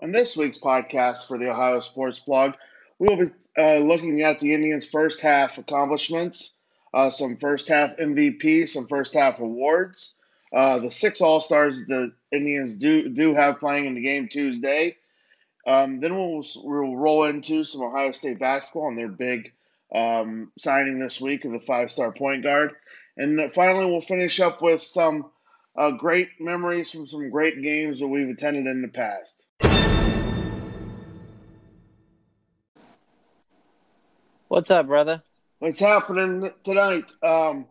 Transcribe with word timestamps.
On 0.00 0.12
this 0.12 0.36
week's 0.36 0.58
podcast 0.58 1.26
for 1.26 1.38
the 1.38 1.50
Ohio 1.50 1.80
Sports 1.80 2.20
Blog, 2.20 2.52
we 3.00 3.08
will 3.08 3.26
be 3.26 3.32
uh, 3.60 3.78
looking 3.78 4.22
at 4.22 4.38
the 4.38 4.54
Indians' 4.54 4.86
first 4.86 5.20
half 5.20 5.58
accomplishments, 5.58 6.54
uh, 6.94 7.10
some 7.10 7.36
first 7.36 7.66
half 7.68 7.96
MVP, 7.96 8.68
some 8.68 8.86
first 8.86 9.12
half 9.12 9.40
awards, 9.40 10.14
uh, 10.52 10.78
the 10.78 10.92
six 10.92 11.20
All 11.20 11.40
Stars 11.40 11.80
the 11.88 12.12
Indians 12.30 12.76
do 12.76 13.08
do 13.08 13.34
have 13.34 13.58
playing 13.58 13.86
in 13.86 13.96
the 13.96 14.00
game 14.00 14.28
Tuesday. 14.28 14.96
Um, 15.66 15.98
then 15.98 16.14
we'll 16.14 16.44
we'll 16.62 16.96
roll 16.96 17.24
into 17.24 17.64
some 17.64 17.82
Ohio 17.82 18.12
State 18.12 18.38
basketball 18.38 18.90
and 18.90 18.98
their 18.98 19.08
big 19.08 19.52
um, 19.92 20.52
signing 20.56 21.00
this 21.00 21.20
week 21.20 21.44
of 21.44 21.50
the 21.50 21.58
five 21.58 21.90
star 21.90 22.12
point 22.12 22.44
guard, 22.44 22.70
and 23.16 23.52
finally 23.52 23.86
we'll 23.86 24.00
finish 24.00 24.38
up 24.38 24.62
with 24.62 24.80
some 24.80 25.28
uh, 25.76 25.90
great 25.90 26.28
memories 26.38 26.92
from 26.92 27.08
some 27.08 27.30
great 27.30 27.60
games 27.60 27.98
that 27.98 28.06
we've 28.06 28.28
attended 28.28 28.66
in 28.66 28.80
the 28.80 28.86
past. 28.86 29.44
What's 34.48 34.70
up, 34.70 34.86
brother? 34.86 35.22
What's 35.58 35.78
happening 35.78 36.50
tonight? 36.64 37.04
Um, 37.22 37.66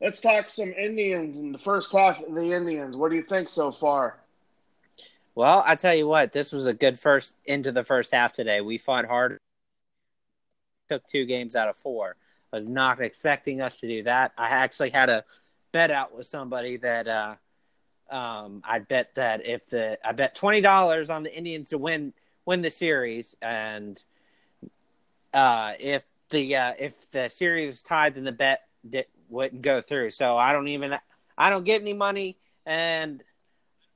let's 0.00 0.20
talk 0.20 0.50
some 0.50 0.72
Indians 0.72 1.38
in 1.38 1.52
the 1.52 1.58
first 1.58 1.92
half 1.92 2.20
of 2.20 2.34
the 2.34 2.52
Indians. 2.52 2.96
What 2.96 3.10
do 3.10 3.16
you 3.16 3.22
think 3.22 3.48
so 3.48 3.70
far? 3.70 4.18
Well, 5.36 5.62
I 5.64 5.76
tell 5.76 5.94
you 5.94 6.08
what, 6.08 6.32
this 6.32 6.50
was 6.50 6.66
a 6.66 6.74
good 6.74 6.98
first 6.98 7.34
into 7.46 7.70
the 7.70 7.84
first 7.84 8.10
half 8.10 8.32
today. 8.32 8.60
We 8.60 8.78
fought 8.78 9.04
hard. 9.04 9.38
Took 10.88 11.06
two 11.06 11.24
games 11.24 11.54
out 11.54 11.68
of 11.68 11.76
four. 11.76 12.16
I 12.52 12.56
was 12.56 12.68
not 12.68 13.00
expecting 13.00 13.60
us 13.60 13.78
to 13.78 13.86
do 13.86 14.02
that. 14.02 14.32
I 14.36 14.48
actually 14.48 14.90
had 14.90 15.10
a 15.10 15.24
bet 15.70 15.92
out 15.92 16.16
with 16.16 16.26
somebody 16.26 16.78
that 16.78 17.06
uh, 17.06 17.36
um, 18.10 18.62
I 18.64 18.78
bet 18.78 19.14
that 19.16 19.46
if 19.46 19.66
the 19.66 19.98
I 20.06 20.12
bet 20.12 20.34
twenty 20.34 20.60
dollars 20.60 21.10
on 21.10 21.22
the 21.22 21.34
Indians 21.34 21.70
to 21.70 21.78
win 21.78 22.12
win 22.44 22.62
the 22.62 22.70
series, 22.70 23.34
and 23.42 24.02
uh, 25.34 25.74
if 25.78 26.04
the 26.30 26.56
uh, 26.56 26.74
if 26.78 27.10
the 27.10 27.28
series 27.28 27.72
was 27.72 27.82
tied, 27.82 28.14
then 28.14 28.24
the 28.24 28.32
bet 28.32 28.62
did, 28.88 29.06
wouldn't 29.28 29.62
go 29.62 29.80
through. 29.80 30.10
So 30.10 30.36
I 30.36 30.52
don't 30.52 30.68
even 30.68 30.96
I 31.36 31.50
don't 31.50 31.64
get 31.64 31.80
any 31.80 31.92
money, 31.92 32.38
and 32.66 33.22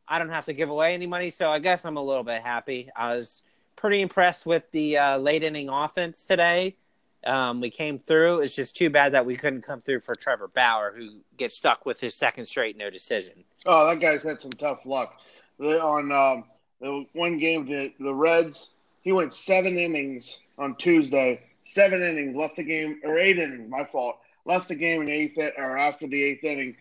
I 0.07 0.19
don't 0.19 0.29
have 0.29 0.47
to 0.47 0.53
give 0.53 0.69
away 0.69 0.95
any 0.95 1.07
money. 1.07 1.31
So 1.31 1.51
I 1.51 1.59
guess 1.59 1.85
I'm 1.85 1.97
a 1.97 2.03
little 2.03 2.25
bit 2.25 2.43
happy. 2.43 2.91
I 2.95 3.17
was 3.17 3.43
pretty 3.77 4.01
impressed 4.01 4.47
with 4.47 4.71
the 4.71 4.99
uh, 4.99 5.19
late 5.19 5.43
inning 5.43 5.69
offense 5.69 6.23
today. 6.23 6.77
Um, 7.25 7.61
we 7.61 7.71
came 7.71 7.99
through. 7.99 8.41
It's 8.41 8.57
just 8.57 8.77
too 8.77 8.91
bad 8.91 9.13
that 9.13 9.25
we 9.25 9.37
couldn't 9.37 9.63
come 9.63 9.81
through 9.81 10.01
for 10.01 10.15
Trevor 10.15 10.49
Bauer, 10.49 10.93
who 10.97 11.21
gets 11.37 11.57
stuck 11.57 11.87
with 11.87 12.01
his 12.01 12.15
second 12.15 12.47
straight 12.47 12.77
no 12.77 12.91
decision. 12.91 13.45
Oh, 13.67 13.87
that 13.87 14.01
guy's 14.01 14.23
had 14.23 14.41
some 14.41 14.53
tough 14.53 14.85
luck. 14.85 15.21
On 15.61 16.11
um, 16.11 16.45
the 16.81 17.05
one 17.13 17.39
game, 17.39 17.67
the 17.67 17.93
the 18.01 18.13
Reds, 18.13 18.75
he 19.03 19.13
went 19.13 19.33
seven 19.33 19.79
innings 19.79 20.41
on 20.59 20.75
Tuesday. 20.77 21.41
Seven 21.65 22.03
innings, 22.03 22.35
left 22.35 22.57
the 22.57 22.65
game, 22.65 23.01
or 23.05 23.19
eight 23.19 23.39
innings. 23.39 23.71
My 23.71 23.85
fault. 23.85 24.19
Left 24.45 24.67
the 24.67 24.75
game 24.75 25.03
in 25.03 25.09
eighth 25.09 25.39
or 25.39 25.79
after 25.79 26.09
the 26.09 26.21
eighth 26.21 26.43
inning. 26.43 26.77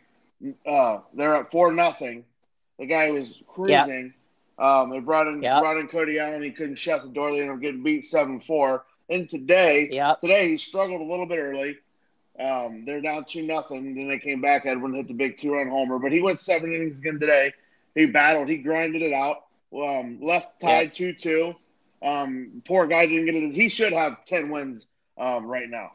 Uh, 0.66 1.00
they're 1.14 1.36
at 1.36 1.52
four 1.52 1.72
nothing. 1.72 2.26
The 2.80 2.88
guy 2.88 3.12
was 3.12 3.40
cruising. 3.48 4.14
Yep. 4.58 4.66
Um, 4.66 4.90
they 4.90 5.00
brought 5.00 5.28
in 5.28 5.44
yep. 5.44 5.62
brought 5.62 5.78
in 5.78 5.88
Cody 5.88 6.18
Allen. 6.18 6.42
He 6.42 6.52
couldn't 6.52 6.76
shut 6.76 7.04
the 7.04 7.10
door. 7.10 7.32
They 7.32 7.42
ended 7.42 7.56
up 7.56 7.62
getting 7.62 7.84
beat 7.84 8.06
seven 8.06 8.40
four. 8.40 8.86
And 9.12 9.28
today, 9.28 9.90
yep. 9.92 10.22
today 10.22 10.48
he 10.48 10.58
struggled 10.58 11.02
a 11.02 11.04
little 11.04 11.26
bit 11.26 11.38
early. 11.38 11.78
Um, 12.40 12.86
they're 12.86 13.02
down 13.02 13.26
two 13.26 13.44
nothing. 13.44 13.94
Then 13.94 14.08
they 14.08 14.20
came 14.20 14.42
back. 14.42 14.66
Edwin 14.66 14.94
hit 14.94 15.10
the 15.10 15.14
big 15.14 15.40
two 15.40 15.54
run 15.54 15.68
homer, 15.68 16.00
but 16.00 16.14
he 16.14 16.22
went 16.22 16.40
seven 16.40 16.74
innings 16.74 17.00
again 17.00 17.20
today. 17.20 17.54
He 17.94 18.06
battled. 18.06 18.48
He 18.48 18.58
grinded 18.58 19.02
it 19.02 19.12
out. 19.12 19.44
Um, 19.76 20.20
left 20.22 20.62
tied 20.62 20.96
two 20.96 21.14
two. 21.14 21.54
Um, 22.02 22.64
poor 22.66 22.88
guy 22.88 23.06
didn't 23.06 23.26
get 23.26 23.36
it. 23.36 23.54
He 23.54 23.68
should 23.68 23.92
have 23.92 24.26
ten 24.26 24.50
wins 24.50 24.88
um, 25.18 25.46
right 25.46 25.70
now. 25.70 25.92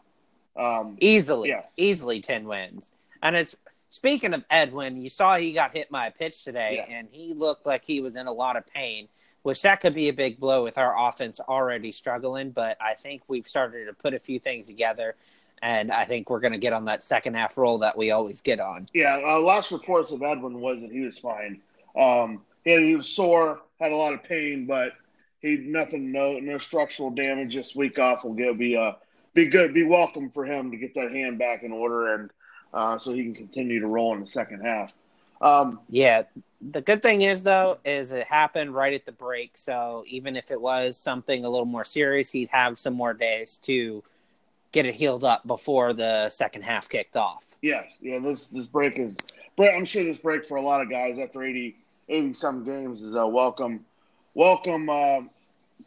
Um, 0.56 0.98
easily, 1.00 1.48
yes. 1.48 1.72
easily 1.78 2.20
ten 2.20 2.46
wins. 2.46 2.92
And 3.22 3.34
as 3.34 3.56
speaking 3.88 4.34
of 4.34 4.44
Edwin, 4.50 5.00
you 5.00 5.08
saw 5.08 5.38
he 5.38 5.52
got 5.52 5.74
hit 5.74 5.90
by 5.90 6.06
a 6.06 6.10
pitch 6.10 6.44
today, 6.44 6.84
yeah. 6.86 6.96
and 6.96 7.08
he 7.10 7.32
looked 7.32 7.64
like 7.64 7.82
he 7.82 8.02
was 8.02 8.14
in 8.14 8.26
a 8.26 8.32
lot 8.32 8.56
of 8.56 8.66
pain 8.66 9.08
which 9.46 9.62
that 9.62 9.80
could 9.80 9.94
be 9.94 10.08
a 10.08 10.12
big 10.12 10.40
blow 10.40 10.64
with 10.64 10.76
our 10.76 11.08
offense 11.08 11.38
already 11.38 11.92
struggling. 11.92 12.50
But 12.50 12.76
I 12.80 12.94
think 12.94 13.22
we've 13.28 13.46
started 13.46 13.86
to 13.86 13.92
put 13.92 14.12
a 14.12 14.18
few 14.18 14.40
things 14.40 14.66
together, 14.66 15.14
and 15.62 15.92
I 15.92 16.04
think 16.04 16.28
we're 16.28 16.40
going 16.40 16.54
to 16.54 16.58
get 16.58 16.72
on 16.72 16.86
that 16.86 17.04
second 17.04 17.34
half 17.34 17.56
roll 17.56 17.78
that 17.78 17.96
we 17.96 18.10
always 18.10 18.40
get 18.40 18.58
on. 18.58 18.88
Yeah, 18.92 19.20
uh, 19.24 19.38
last 19.38 19.70
reports 19.70 20.10
of 20.10 20.20
Edwin 20.24 20.60
was 20.60 20.80
that 20.80 20.90
he 20.90 20.98
was 20.98 21.16
fine. 21.16 21.60
Um, 21.96 22.42
he, 22.64 22.72
had, 22.72 22.82
he 22.82 22.96
was 22.96 23.06
sore, 23.06 23.60
had 23.78 23.92
a 23.92 23.96
lot 23.96 24.14
of 24.14 24.24
pain, 24.24 24.66
but 24.66 24.94
he 25.40 25.58
nothing, 25.58 26.10
no 26.10 26.40
no 26.40 26.58
structural 26.58 27.10
damage. 27.10 27.54
This 27.54 27.76
week 27.76 28.00
off 28.00 28.24
will 28.24 28.34
be 28.34 28.76
uh 28.76 28.94
be 29.32 29.46
good, 29.46 29.72
be 29.72 29.84
welcome 29.84 30.28
for 30.28 30.44
him 30.44 30.72
to 30.72 30.76
get 30.76 30.92
that 30.94 31.12
hand 31.12 31.38
back 31.38 31.62
in 31.62 31.70
order, 31.70 32.14
and 32.14 32.30
uh, 32.74 32.98
so 32.98 33.12
he 33.12 33.22
can 33.22 33.34
continue 33.34 33.78
to 33.78 33.86
roll 33.86 34.12
in 34.12 34.20
the 34.20 34.26
second 34.26 34.62
half. 34.62 34.92
Um, 35.40 35.80
yeah, 35.88 36.22
the 36.70 36.80
good 36.80 37.02
thing 37.02 37.22
is 37.22 37.42
though 37.42 37.78
is 37.84 38.12
it 38.12 38.26
happened 38.26 38.74
right 38.74 38.94
at 38.94 39.04
the 39.04 39.12
break, 39.12 39.56
so 39.56 40.04
even 40.06 40.36
if 40.36 40.50
it 40.50 40.60
was 40.60 40.96
something 40.96 41.44
a 41.44 41.48
little 41.48 41.66
more 41.66 41.84
serious, 41.84 42.30
he'd 42.30 42.48
have 42.50 42.78
some 42.78 42.94
more 42.94 43.14
days 43.14 43.58
to 43.64 44.02
get 44.72 44.86
it 44.86 44.94
healed 44.94 45.24
up 45.24 45.46
before 45.46 45.92
the 45.92 46.28
second 46.28 46.62
half 46.62 46.88
kicked 46.88 47.16
off. 47.16 47.44
Yes, 47.62 47.98
yeah, 48.00 48.18
this 48.18 48.48
this 48.48 48.66
break 48.66 48.98
is. 48.98 49.16
I'm 49.58 49.86
sure 49.86 50.04
this 50.04 50.18
break 50.18 50.44
for 50.44 50.58
a 50.58 50.62
lot 50.62 50.82
of 50.82 50.90
guys 50.90 51.18
after 51.18 51.42
80, 51.42 51.74
80 52.10 52.34
some 52.34 52.62
games 52.62 53.02
is 53.02 53.14
a 53.14 53.26
welcome, 53.26 53.86
welcome 54.34 54.90
uh, 54.90 55.20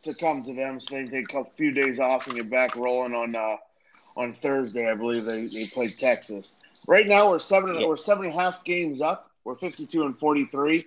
to 0.02 0.14
come 0.16 0.44
to 0.44 0.54
them. 0.54 0.82
So 0.82 0.96
they 0.96 1.06
take 1.06 1.32
a 1.36 1.46
few 1.56 1.72
days 1.72 2.00
off 2.00 2.26
and 2.26 2.36
get 2.36 2.50
back 2.50 2.76
rolling 2.76 3.14
on 3.14 3.36
uh, 3.36 3.58
on 4.18 4.34
Thursday. 4.34 4.90
I 4.90 4.96
believe 4.96 5.26
they, 5.26 5.46
they 5.46 5.68
played 5.68 5.98
Texas. 5.98 6.56
Right 6.88 7.08
now 7.08 7.30
we're 7.30 7.40
seven 7.40 7.80
yeah. 7.80 7.88
we're 7.88 7.98
seven 7.98 8.26
and 8.26 8.34
a 8.34 8.42
half 8.42 8.64
games 8.64 9.02
up. 9.02 9.29
We're 9.44 9.56
52 9.56 10.04
and 10.04 10.18
43. 10.18 10.86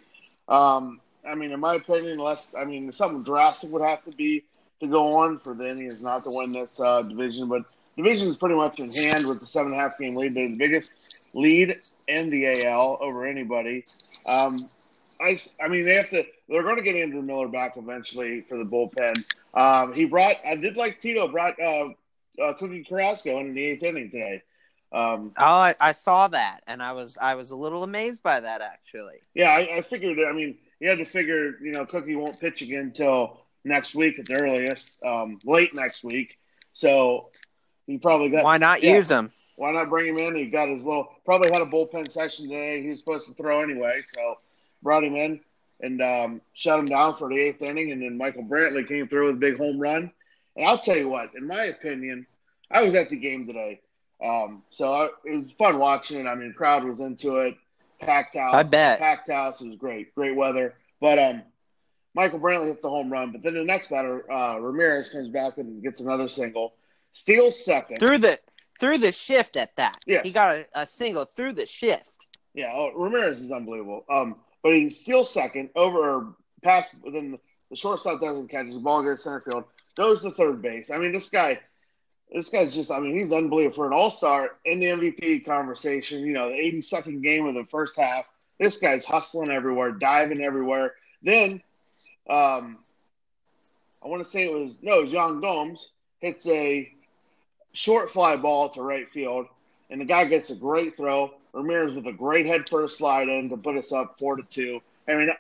Um, 0.49 1.01
I 1.27 1.35
mean, 1.35 1.53
in 1.53 1.61
my 1.61 1.75
opinion, 1.77 2.13
unless 2.13 2.55
I 2.55 2.65
mean 2.65 2.93
something 2.93 3.23
drastic 3.23 3.71
would 3.71 3.83
have 3.83 4.05
to 4.05 4.11
be 4.11 4.45
to 4.81 4.87
go 4.87 5.19
on 5.19 5.39
for 5.39 5.55
the 5.55 5.69
Indians 5.69 6.03
not 6.03 6.25
to 6.25 6.31
win 6.31 6.53
this 6.53 6.81
uh, 6.81 7.03
division, 7.03 7.49
but 7.49 7.63
division 7.97 8.29
is 8.29 8.37
pretty 8.37 8.57
much 8.57 8.81
in 8.81 8.93
hand 8.93 9.27
with 9.27 9.41
the 9.41 9.47
seven 9.47 9.73
and 9.73 9.81
a 9.81 9.85
half 9.85 9.99
game 9.99 10.17
lead. 10.17 10.35
They're 10.35 10.49
the 10.49 10.57
biggest 10.57 10.95
lead 11.35 11.79
in 12.09 12.31
the 12.31 12.67
AL 12.67 12.99
over 13.01 13.25
anybody. 13.25 13.85
Um, 14.27 14.69
I, 15.21 15.39
I 15.63 15.69
mean, 15.69 15.85
they 15.85 15.95
have 15.95 16.11
to. 16.11 16.25
They're 16.49 16.65
going 16.65 16.77
to 16.77 16.83
get 16.83 16.97
Andrew 16.97 17.23
Miller 17.23 17.49
back 17.49 17.77
eventually 17.77 18.43
for 18.43 18.59
the 18.59 18.65
bullpen. 18.65 19.25
Um, 19.55 19.95
he 19.95 20.05
brought. 20.05 20.37
I 20.45 20.57
did 20.57 20.77
like 20.77 21.01
Tito 21.01 21.29
brought 21.29 21.59
uh, 21.61 21.91
uh, 22.43 22.53
Cookie 22.55 22.85
Carrasco 22.85 23.39
in 23.39 23.55
the 23.55 23.65
eighth 23.65 23.83
inning 23.83 24.11
today. 24.11 24.43
Um, 24.93 25.33
oh, 25.39 25.43
I, 25.43 25.75
I, 25.81 25.93
saw 25.93 26.29
that, 26.29 26.61
and 26.67 26.83
I 26.83 26.93
was 26.93 27.17
I 27.21 27.35
was 27.35 27.51
a 27.51 27.57
little 27.57 27.83
amazed 27.83 28.23
by 28.23 28.41
that 28.41 28.61
actually. 28.61 29.17
Yeah, 29.35 29.49
I, 29.49 29.79
I 29.79 29.81
figured. 29.81 30.19
I 30.29 30.33
mean, 30.33 30.59
you 30.81 30.89
had 30.89 30.99
to 30.99 31.05
figure. 31.05 31.57
You 31.63 31.73
know, 31.73 31.87
Cookie 31.87 32.15
won't 32.15 32.39
pitch 32.39 32.61
again 32.61 32.81
until 32.81 33.41
next 33.65 33.95
week 33.95 34.19
at 34.19 34.27
the 34.27 34.35
earliest, 34.35 35.03
um, 35.03 35.39
late 35.45 35.75
next 35.75 36.05
week. 36.05 36.37
So 36.75 37.31
he 37.87 37.97
probably 37.97 38.29
got. 38.29 38.45
Why 38.45 38.59
not 38.59 38.83
yeah, 38.83 38.97
use 38.97 39.11
him? 39.11 39.31
Why 39.57 39.73
not 39.73 39.89
bring 39.89 40.09
him 40.09 40.19
in? 40.19 40.37
He 40.37 40.47
got 40.47 40.69
his 40.69 40.85
little. 40.85 41.09
Probably 41.25 41.51
had 41.51 41.63
a 41.63 41.67
bullpen 41.67 42.11
session 42.11 42.49
today. 42.49 42.83
He 42.83 42.91
was 42.91 42.99
supposed 42.99 43.27
to 43.29 43.35
throw 43.35 43.63
anyway, 43.63 44.03
so 44.13 44.37
brought 44.83 45.05
him 45.05 45.17
in 45.17 45.41
and 45.81 46.01
um, 46.01 46.41
shut 46.55 46.79
him 46.79 46.87
down 46.87 47.17
for 47.17 47.29
the 47.29 47.39
eighth 47.39 47.61
inning. 47.61 47.93
And 47.93 48.03
then 48.03 48.17
Michael 48.17 48.45
Brantley 48.45 48.87
came 48.87 49.09
through 49.09 49.27
with 49.27 49.37
a 49.37 49.39
big 49.39 49.57
home 49.57 49.79
run. 49.79 50.13
And 50.57 50.67
I'll 50.67 50.79
tell 50.79 50.97
you 50.97 51.09
what, 51.09 51.35
in 51.35 51.47
my 51.47 51.65
opinion, 51.65 52.27
I 52.71 52.83
was 52.83 52.95
at 52.95 53.11
the 53.11 53.17
game 53.17 53.47
today. 53.47 53.81
Um, 54.23 54.63
so 54.71 54.93
I, 54.93 55.09
it 55.25 55.37
was 55.37 55.51
fun 55.53 55.79
watching. 55.79 56.21
It. 56.21 56.27
I 56.27 56.35
mean, 56.35 56.55
crowd 56.57 56.85
was 56.85 57.01
into 57.01 57.39
it. 57.39 57.57
Packed 58.01 58.37
house. 58.37 58.55
I 58.55 58.63
bet. 58.63 58.99
Packed 58.99 59.31
house. 59.31 59.61
It 59.61 59.69
was 59.69 59.77
great. 59.77 60.15
Great 60.15 60.37
weather. 60.37 60.75
But 61.01 61.19
um, 61.19 61.43
Michael 62.15 62.41
Brantley 62.41 62.69
hit 62.69 62.83
the 62.83 62.89
home 62.89 63.11
run. 63.11 63.33
But 63.33 63.43
then 63.43 63.55
the 63.55 63.65
next 63.65 63.91
batter, 63.91 64.31
uh, 64.31 64.59
Ramirez 64.59 65.11
comes 65.11 65.29
back 65.29 65.59
and 65.59 65.83
gets 65.83 66.01
another 66.01 66.29
single. 66.29 66.75
Steals 67.13 67.65
second. 67.65 67.99
Through 67.99 68.19
the 68.19 68.39
through 68.81 68.99
the 68.99 69.13
shift 69.13 69.57
at 69.57 69.77
that. 69.77 69.99
Yeah. 70.07 70.23
He 70.23 70.33
got 70.33 70.57
a, 70.57 70.67
a, 70.75 70.87
single 70.87 71.25
through 71.25 71.53
the 71.53 71.67
shift. 71.67 72.05
Yeah. 72.55 72.73
Oh, 72.75 72.91
Ramirez 72.97 73.41
is 73.41 73.53
unbelievable. 73.53 74.05
Um, 74.11 74.41
but 74.63 74.75
he 74.75 74.91
steals 74.91 75.33
second 75.33 75.71
over 75.77 76.35
past. 76.63 76.95
Then 77.13 77.39
the 77.71 77.77
shortstop 77.77 78.21
doesn't 78.21 78.49
catch. 78.49 78.67
The 78.67 78.79
ball 78.79 79.03
goes 79.03 79.23
center 79.23 79.41
field. 79.41 79.65
Goes 79.97 80.23
to 80.23 80.31
third 80.31 80.63
base. 80.63 80.91
I 80.91 80.99
mean, 80.99 81.13
this 81.13 81.29
guy 81.29 81.61
this 82.33 82.49
guy's 82.49 82.75
just, 82.75 82.91
I 82.91 82.99
mean, 82.99 83.19
he's 83.19 83.33
unbelievable 83.33 83.75
for 83.75 83.87
an 83.87 83.93
all 83.93 84.11
star 84.11 84.53
in 84.65 84.81
the 84.81 84.87
MVP 84.87 85.45
conversation. 85.45 86.21
You 86.25 86.33
know, 86.33 86.49
the 86.49 86.57
82nd 86.57 87.23
game 87.23 87.47
of 87.47 87.55
the 87.55 87.65
first 87.65 87.97
half. 87.97 88.25
This 88.59 88.79
guy's 88.79 89.05
hustling 89.05 89.51
everywhere, 89.51 89.93
diving 89.93 90.43
everywhere. 90.43 90.95
Then, 91.23 91.63
um, 92.31 92.79
I 94.03 94.09
want 94.09 94.23
to 94.23 94.29
say 94.29 94.45
it 94.45 94.53
was, 94.53 94.79
no, 94.83 95.01
Yan 95.01 95.41
Gomes 95.41 95.91
hits 96.21 96.47
a 96.47 96.91
short 97.73 98.11
fly 98.11 98.37
ball 98.37 98.69
to 98.71 98.83
right 98.83 99.09
field, 99.09 99.47
and 99.91 100.01
the 100.01 100.05
guy 100.05 100.25
gets 100.25 100.51
a 100.51 100.55
great 100.55 100.97
throw. 100.97 101.33
Ramirez 101.53 101.93
with 101.95 102.07
a 102.07 102.13
great 102.13 102.47
head 102.47 102.69
first 102.69 102.97
slide 102.97 103.29
in 103.29 103.51
to 103.51 103.57
put 103.57 103.77
us 103.77 103.93
up 103.93 104.19
four 104.19 104.37
to 104.37 104.43
two. 104.45 104.81
I 105.07 105.15
mean, 105.15 105.31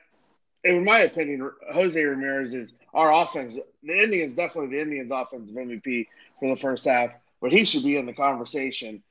in 0.65 0.85
my 0.85 1.01
opinion, 1.01 1.51
Jose 1.73 2.01
Ramirez 2.01 2.55
is 2.55 2.73
our 2.95 3.13
offense. 3.13 3.57
The 3.83 4.03
Indians 4.03 4.35
definitely 4.35 4.77
the 4.77 4.83
Indians' 4.83 5.11
offensive 5.13 5.57
MVP 5.57 6.07
for 6.39 6.49
the 6.49 6.57
first 6.57 6.85
half, 6.85 7.11
but 7.41 7.53
he 7.53 7.65
should 7.65 7.83
be 7.83 7.97
in 7.97 8.07
the 8.07 8.13
conversation 8.13 9.03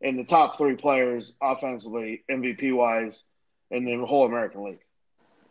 in 0.00 0.16
the 0.16 0.24
top 0.24 0.58
three 0.58 0.76
players 0.76 1.34
offensively, 1.40 2.22
MVP 2.30 2.74
wise, 2.74 3.24
in 3.70 3.84
the 3.84 4.06
whole 4.06 4.26
American 4.26 4.64
League. 4.64 4.80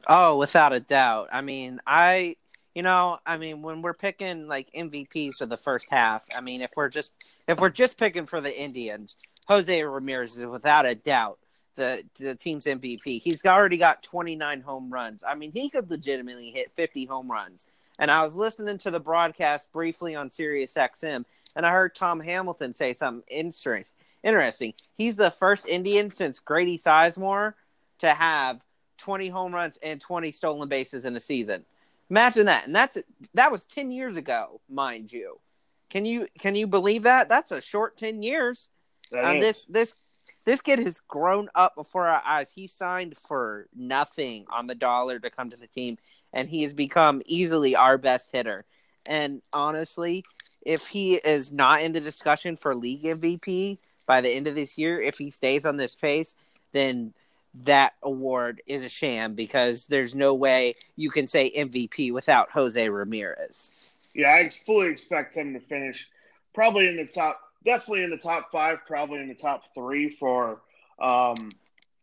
Oh, 0.08 0.38
without 0.38 0.74
a 0.74 0.80
doubt. 0.80 1.30
I 1.32 1.42
mean, 1.42 1.82
I 1.86 2.36
you 2.76 2.84
know, 2.84 3.18
I 3.26 3.38
mean, 3.38 3.64
when 3.64 3.82
we're 3.82 3.96
picking 3.96 4.48
like 4.48 4.70
MVPs 4.72 5.38
for 5.38 5.48
the 5.48 5.58
first 5.58 5.88
half, 5.90 6.24
I 6.36 6.42
mean, 6.42 6.62
if 6.62 6.72
we're 6.76 6.90
just 6.90 7.12
if 7.48 7.60
we're 7.60 7.70
just 7.70 7.98
picking 7.98 8.28
for 8.28 8.40
the 8.40 8.56
Indians, 8.56 9.18
Jose 9.48 9.84
Ramirez 9.84 10.38
is 10.38 10.46
without 10.46 10.86
a 10.86 10.94
doubt 10.94 11.40
the 11.78 12.04
the 12.20 12.36
team's 12.36 12.66
MVP. 12.66 13.22
He's 13.22 13.46
already 13.46 13.78
got 13.78 14.04
29 14.04 14.62
home 14.62 14.92
runs. 14.92 15.24
I 15.26 15.36
mean, 15.36 15.54
he 15.54 15.70
could 15.70 15.90
legitimately 15.90 16.52
hit 16.52 16.74
50 16.74 17.06
home 17.06 17.32
runs. 17.32 17.66
And 18.00 18.12
I 18.12 18.24
was 18.24 18.36
listening 18.36 18.78
to 18.80 18.92
the 18.92 19.00
broadcast 19.00 19.72
briefly 19.72 20.14
on 20.14 20.30
Sirius 20.30 20.74
XM, 20.74 21.26
and 21.56 21.66
I 21.66 21.72
heard 21.72 21.96
Tom 21.96 22.20
Hamilton 22.20 22.74
say 22.74 22.94
something 22.94 23.24
interesting. 23.30 23.86
Interesting. 24.24 24.74
He's 24.98 25.16
the 25.16 25.32
first 25.32 25.68
Indian 25.68 26.12
since 26.12 26.40
Grady 26.40 26.78
Sizemore 26.78 27.54
to 28.00 28.10
have 28.10 28.62
20 28.98 29.30
home 29.30 29.54
runs 29.54 29.78
and 29.82 30.02
20 30.02 30.32
stolen 30.32 30.68
bases 30.68 31.06
in 31.06 31.16
a 31.16 31.20
season. 31.20 31.66
Imagine 32.10 32.46
that, 32.48 32.66
and 32.66 32.76
that's 32.76 32.98
that 33.34 33.52
was 33.52 33.66
10 33.66 33.92
years 33.92 34.16
ago, 34.16 34.60
mind 34.70 35.12
you. 35.12 35.40
Can 35.90 36.06
you 36.06 36.28
can 36.40 36.56
you 36.56 36.68
believe 36.68 37.04
that? 37.04 37.30
That's 37.30 37.52
a 37.52 37.62
short 37.62 37.98
10 37.98 38.24
years. 38.24 38.70
And 39.12 39.42
this 39.42 39.66
this 39.70 39.94
this 40.48 40.62
kid 40.62 40.80
has 40.80 41.02
grown 41.02 41.50
up 41.56 41.76
before 41.76 42.08
our 42.08 42.22
eyes. 42.26 42.50
He 42.50 42.68
signed 42.68 43.18
for 43.18 43.68
nothing 43.76 44.46
on 44.50 44.66
the 44.66 44.76
dollar 44.76 45.20
to 45.20 45.30
come 45.30 45.50
to 45.50 45.58
the 45.58 45.68
team, 45.68 45.98
and 46.32 46.48
he 46.48 46.64
has 46.64 46.74
become 46.74 47.22
easily 47.26 47.76
our 47.76 47.98
best 47.98 48.30
hitter. 48.32 48.64
And 49.06 49.42
honestly, 49.52 50.24
if 50.62 50.88
he 50.88 51.16
is 51.16 51.52
not 51.52 51.82
in 51.82 51.92
the 51.92 52.00
discussion 52.00 52.56
for 52.56 52.74
league 52.74 53.04
MVP 53.04 53.78
by 54.06 54.22
the 54.22 54.30
end 54.30 54.48
of 54.48 54.56
this 54.56 54.78
year, 54.78 55.02
if 55.02 55.18
he 55.18 55.32
stays 55.32 55.66
on 55.66 55.76
this 55.76 55.98
pace, 55.98 56.34
then 56.72 57.14
that 57.66 57.96
award 58.02 58.62
is 58.68 58.86
a 58.86 58.90
sham 58.90 59.34
because 59.36 59.88
there's 59.88 60.16
no 60.16 60.34
way 60.34 60.76
you 60.96 61.10
can 61.10 61.28
say 61.28 61.52
MVP 61.52 62.14
without 62.14 62.52
Jose 62.52 62.88
Ramirez. 62.88 63.92
Yeah, 64.14 64.32
I 64.32 64.50
fully 64.66 64.88
expect 64.88 65.36
him 65.36 65.54
to 65.56 65.60
finish 65.60 66.08
probably 66.54 66.88
in 66.88 66.96
the 66.96 67.06
top 67.06 67.47
definitely 67.66 68.04
in 68.04 68.10
the 68.10 68.18
top 68.18 68.52
five, 68.52 68.80
probably 68.86 69.20
in 69.20 69.28
the 69.28 69.36
top 69.36 69.64
three 69.76 70.10
for 70.10 70.62
um, 71.00 71.52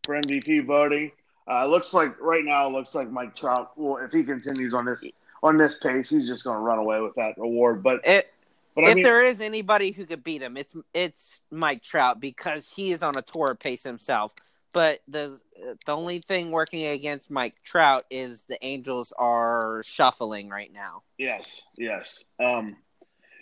for 0.05 0.21
MVP 0.21 0.67
voting. 0.67 1.11
Uh, 1.51 1.65
it 1.65 1.69
looks 1.69 1.93
like 1.93 2.19
right 2.21 2.45
now, 2.45 2.67
it 2.67 2.73
looks 2.73 2.95
like 2.95 3.11
Mike 3.11 3.37
Trout. 3.37 3.73
Well, 3.77 4.03
if 4.03 4.13
he 4.13 4.25
continues 4.25 4.73
on 4.73 4.87
this 4.87 5.05
on 5.43 5.59
this 5.59 5.79
pace, 5.79 6.09
he's 6.09 6.27
just 6.27 6.45
going 6.45 6.57
to 6.57 6.61
run 6.61 6.79
away 6.79 7.01
with 7.01 7.15
that 7.17 7.35
award. 7.39 7.83
But 7.83 8.07
it, 8.07 8.33
but 8.75 8.85
if 8.85 8.91
I 8.91 8.95
mean, 8.95 9.03
there 9.03 9.23
is 9.23 9.41
anybody 9.41 9.93
who 9.93 10.07
could 10.07 10.25
beat 10.25 10.43
him, 10.43 10.57
it's 10.57 10.73
it's 10.95 11.43
Mike 11.51 11.83
Trout 11.83 12.19
because 12.19 12.69
he 12.69 12.93
is 12.93 13.03
on 13.03 13.17
a 13.17 13.23
tour 13.23 13.55
pace 13.55 13.85
himself. 13.85 14.33
But 14.73 15.01
the 15.07 15.39
the 15.87 15.95
only 15.95 16.19
thing 16.19 16.51
working 16.51 16.87
against 16.87 17.31
Mike 17.31 17.55
Trout 17.63 18.07
is 18.11 18.45
the 18.49 18.59
Angels 18.65 19.13
are 19.17 19.83
shuffling 19.85 20.49
right 20.49 20.73
now. 20.73 21.03
Yes, 21.19 21.63
yes, 21.77 22.25
um, 22.43 22.77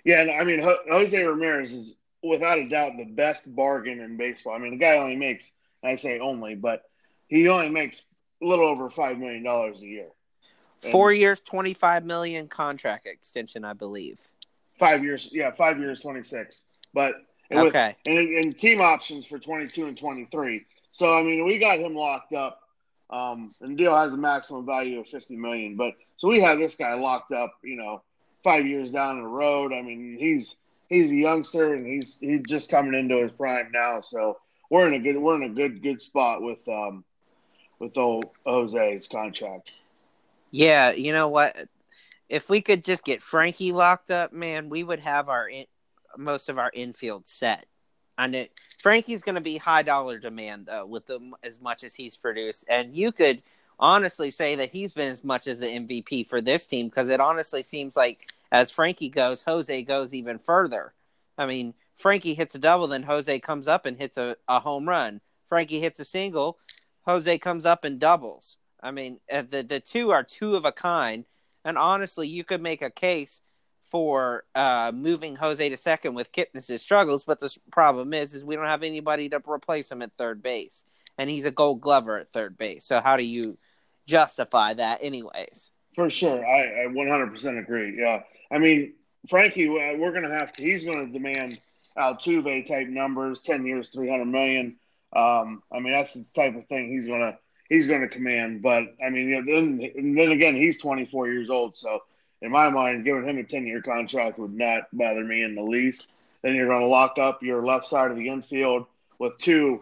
yeah. 0.05 0.21
And 0.21 0.31
I 0.31 0.45
mean, 0.45 0.61
Jose 0.61 1.25
Ramirez 1.25 1.73
is 1.73 1.95
without 2.23 2.59
a 2.59 2.69
doubt 2.69 2.93
the 2.97 3.05
best 3.05 3.55
bargain 3.55 4.01
in 4.01 4.17
baseball. 4.17 4.55
I 4.55 4.59
mean, 4.59 4.73
the 4.73 4.77
guy 4.77 4.99
only 4.99 5.17
makes, 5.17 5.53
I 5.83 5.97
say 5.97 6.19
only, 6.19 6.55
but 6.55 6.85
he 7.29 7.49
only 7.49 7.69
makes 7.69 8.03
a 8.41 8.47
little 8.47 8.67
over 8.67 8.89
five 8.91 9.19
million 9.19 9.43
dollars 9.43 9.81
a 9.81 9.87
year. 9.87 10.09
And 10.83 10.93
Four 10.93 11.13
years, 11.13 11.41
twenty 11.41 11.75
five 11.75 12.05
million 12.05 12.49
contract 12.49 13.07
extension, 13.07 13.65
I 13.65 13.73
believe. 13.73 14.21
Five 14.79 15.05
years, 15.05 15.29
yeah, 15.33 15.51
five 15.53 15.79
years, 15.79 16.01
twenty 16.01 16.23
six. 16.23 16.67
But 16.95 17.15
okay, 17.51 17.97
and, 18.07 18.19
and 18.19 18.59
team 18.59 18.81
options 18.81 19.27
for 19.27 19.39
twenty 19.39 19.69
two 19.69 19.87
and 19.87 19.97
twenty 19.97 20.27
three. 20.31 20.67
So 20.93 21.17
I 21.17 21.23
mean, 21.23 21.47
we 21.47 21.59
got 21.59 21.79
him 21.79 21.95
locked 21.95 22.33
up. 22.33 22.61
Um, 23.11 23.55
and 23.61 23.77
deal 23.77 23.95
has 23.95 24.15
a 24.15 24.17
maximum 24.17 24.65
value 24.65 24.99
of 25.01 25.07
fifty 25.07 25.37
million, 25.37 25.77
but 25.77 25.95
so 26.17 26.29
we 26.29 26.41
have 26.41 26.59
this 26.59 26.77
guy 26.77 26.95
locked 26.95 27.33
up, 27.33 27.53
you 27.63 27.77
know, 27.77 28.03
five 28.43 28.67
years 28.67 28.91
down 28.91 29.21
the 29.21 29.29
road. 29.29 29.73
I 29.73 29.83
mean, 29.83 30.17
he's 30.19 30.57
he's 30.93 31.11
a 31.11 31.17
youngster 31.17 31.75
and 31.75 31.87
he's 31.87 32.19
he's 32.21 32.43
just 32.47 32.71
coming 32.71 32.95
into 32.95 33.17
his 33.23 33.33
prime 33.33 33.71
now. 33.73 34.01
So 34.01 34.39
we're 34.71 34.87
in 34.87 34.95
a 34.95 34.99
good 34.99 35.17
we're 35.17 35.37
in 35.37 35.51
a 35.51 35.55
good 35.55 35.83
good 35.83 36.01
spot 36.01 36.43
with 36.43 36.67
um 36.69 37.05
with 37.79 37.97
old 37.97 38.27
Jose's 38.47 39.09
contract. 39.09 39.73
Yeah, 40.51 40.93
you 40.93 41.13
know 41.13 41.29
what? 41.29 41.57
If 42.29 42.51
we 42.51 42.61
could 42.61 42.85
just 42.85 43.05
get 43.05 43.23
Frankie 43.23 43.73
locked 43.73 44.11
up, 44.11 44.33
man, 44.33 44.69
we 44.69 44.85
would 44.85 45.01
have 45.01 45.29
our 45.29 45.49
in, 45.49 45.65
most 46.17 46.49
of 46.49 46.59
our 46.59 46.71
infield 46.73 47.27
set. 47.27 47.67
And 48.19 48.35
it, 48.35 48.53
Frankie's 48.79 49.23
going 49.23 49.35
to 49.37 49.41
be 49.41 49.57
high 49.57 49.83
dollar 49.83 50.19
demand 50.19 50.67
though, 50.67 50.85
with 50.85 51.07
the, 51.07 51.19
as 51.43 51.61
much 51.61 51.83
as 51.83 51.95
he's 51.95 52.17
produced, 52.17 52.67
and 52.69 52.95
you 52.95 53.11
could 53.11 53.43
honestly 53.79 54.31
say 54.31 54.55
that 54.57 54.71
he's 54.71 54.93
been 54.93 55.11
as 55.11 55.25
much 55.25 55.47
as 55.47 55.63
an 55.63 55.89
MVP 55.89 56.29
for 56.29 56.41
this 56.41 56.67
team 56.67 56.87
because 56.89 57.09
it 57.09 57.21
honestly 57.21 57.63
seems 57.63 57.97
like 57.97 58.29
as 58.53 58.71
Frankie 58.71 59.09
goes, 59.09 59.43
Jose 59.43 59.83
goes 59.83 60.15
even 60.15 60.39
further. 60.39 60.93
I 61.39 61.47
mean, 61.47 61.75
Frankie 61.97 62.35
hits 62.35 62.55
a 62.55 62.59
double, 62.59 62.87
then 62.87 63.03
Jose 63.03 63.41
comes 63.41 63.67
up 63.67 63.87
and 63.87 63.97
hits 63.97 64.19
a, 64.19 64.37
a 64.47 64.61
home 64.61 64.89
run. 64.89 65.23
Frankie 65.49 65.81
hits 65.81 65.99
a 65.99 66.05
single, 66.05 66.59
Jose 67.07 67.39
comes 67.39 67.67
up 67.67 67.85
and 67.85 67.99
doubles. 67.99 68.59
I 68.81 68.91
mean, 68.91 69.19
uh, 69.33 69.43
the 69.49 69.63
the 69.63 69.81
two 69.81 70.11
are 70.11 70.23
two 70.23 70.55
of 70.55 70.65
a 70.65 70.73
kind, 70.73 71.25
and 71.65 71.79
honestly, 71.79 72.29
you 72.29 72.45
could 72.45 72.63
make 72.63 72.83
a 72.83 72.91
case 72.91 73.41
for 73.83 74.45
uh, 74.55 74.93
moving 74.95 75.37
Jose 75.37 75.69
to 75.69 75.77
second 75.77 76.15
with 76.15 76.33
Kipnis' 76.33 76.81
struggles. 76.81 77.25
But 77.25 77.41
the 77.41 77.55
problem 77.71 78.15
is, 78.15 78.35
is 78.35 78.45
we 78.45 78.57
don't 78.57 78.67
have 78.67 78.83
anybody 78.83 79.29
to 79.31 79.43
replace 79.47 79.91
him 79.91 80.03
at 80.03 80.13
third 80.17 80.43
base, 80.43 80.85
and 81.19 81.31
he's 81.31 81.45
a 81.45 81.51
Gold 81.51 81.81
Glover 81.81 82.19
at 82.19 82.33
third 82.33 82.57
base. 82.59 82.85
So 82.85 83.01
how 83.01 83.17
do 83.17 83.25
you 83.25 83.59
justify 84.07 84.75
that, 84.75 85.01
anyways? 85.03 85.72
For 85.95 86.09
sure, 86.09 86.45
I, 86.45 86.85
I 86.85 86.87
100% 86.87 87.59
agree. 87.59 87.99
Yeah, 88.01 88.23
I 88.51 88.59
mean, 88.59 88.95
Frankie, 89.29 89.69
we're 89.69 90.11
going 90.11 90.25
to 90.25 90.31
have 90.31 90.53
to. 90.55 90.63
He's 90.63 90.85
going 90.85 91.07
to 91.07 91.13
demand 91.13 91.61
Altuve 91.97 92.67
type 92.67 92.89
numbers, 92.89 93.43
ten 93.43 93.67
years, 93.67 93.91
three 93.91 94.09
hundred 94.09 94.27
million. 94.27 94.77
Um, 95.15 95.63
I 95.71 95.81
mean, 95.81 95.93
that's 95.93 96.15
the 96.15 96.25
type 96.35 96.57
of 96.57 96.67
thing 96.67 96.91
he's 96.91 97.07
going 97.07 97.21
to 97.21 97.39
he's 97.69 97.87
going 97.87 98.01
to 98.01 98.09
command. 98.09 98.63
But 98.63 98.85
I 99.05 99.11
mean, 99.11 99.29
you 99.29 99.43
know, 99.43 99.55
then 99.55 100.15
then 100.17 100.31
again, 100.31 100.57
he's 100.57 100.81
twenty 100.81 101.05
four 101.05 101.29
years 101.29 101.51
old, 101.51 101.77
so 101.77 102.03
in 102.41 102.51
my 102.51 102.71
mind, 102.71 103.05
giving 103.05 103.29
him 103.29 103.39
a 103.39 103.45
ten 103.45 103.67
year 103.67 103.83
contract 103.83 104.39
would 104.39 104.55
not 104.55 104.85
bother 104.93 105.23
me 105.23 105.43
in 105.43 105.55
the 105.55 105.63
least. 105.63 106.09
Then 106.43 106.55
you're 106.55 106.67
going 106.67 106.81
to 106.81 106.87
lock 106.87 107.19
up 107.19 107.43
your 107.43 107.65
left 107.65 107.87
side 107.87 108.11
of 108.11 108.17
the 108.17 108.29
infield 108.29 108.87
with 109.19 109.39
two, 109.39 109.81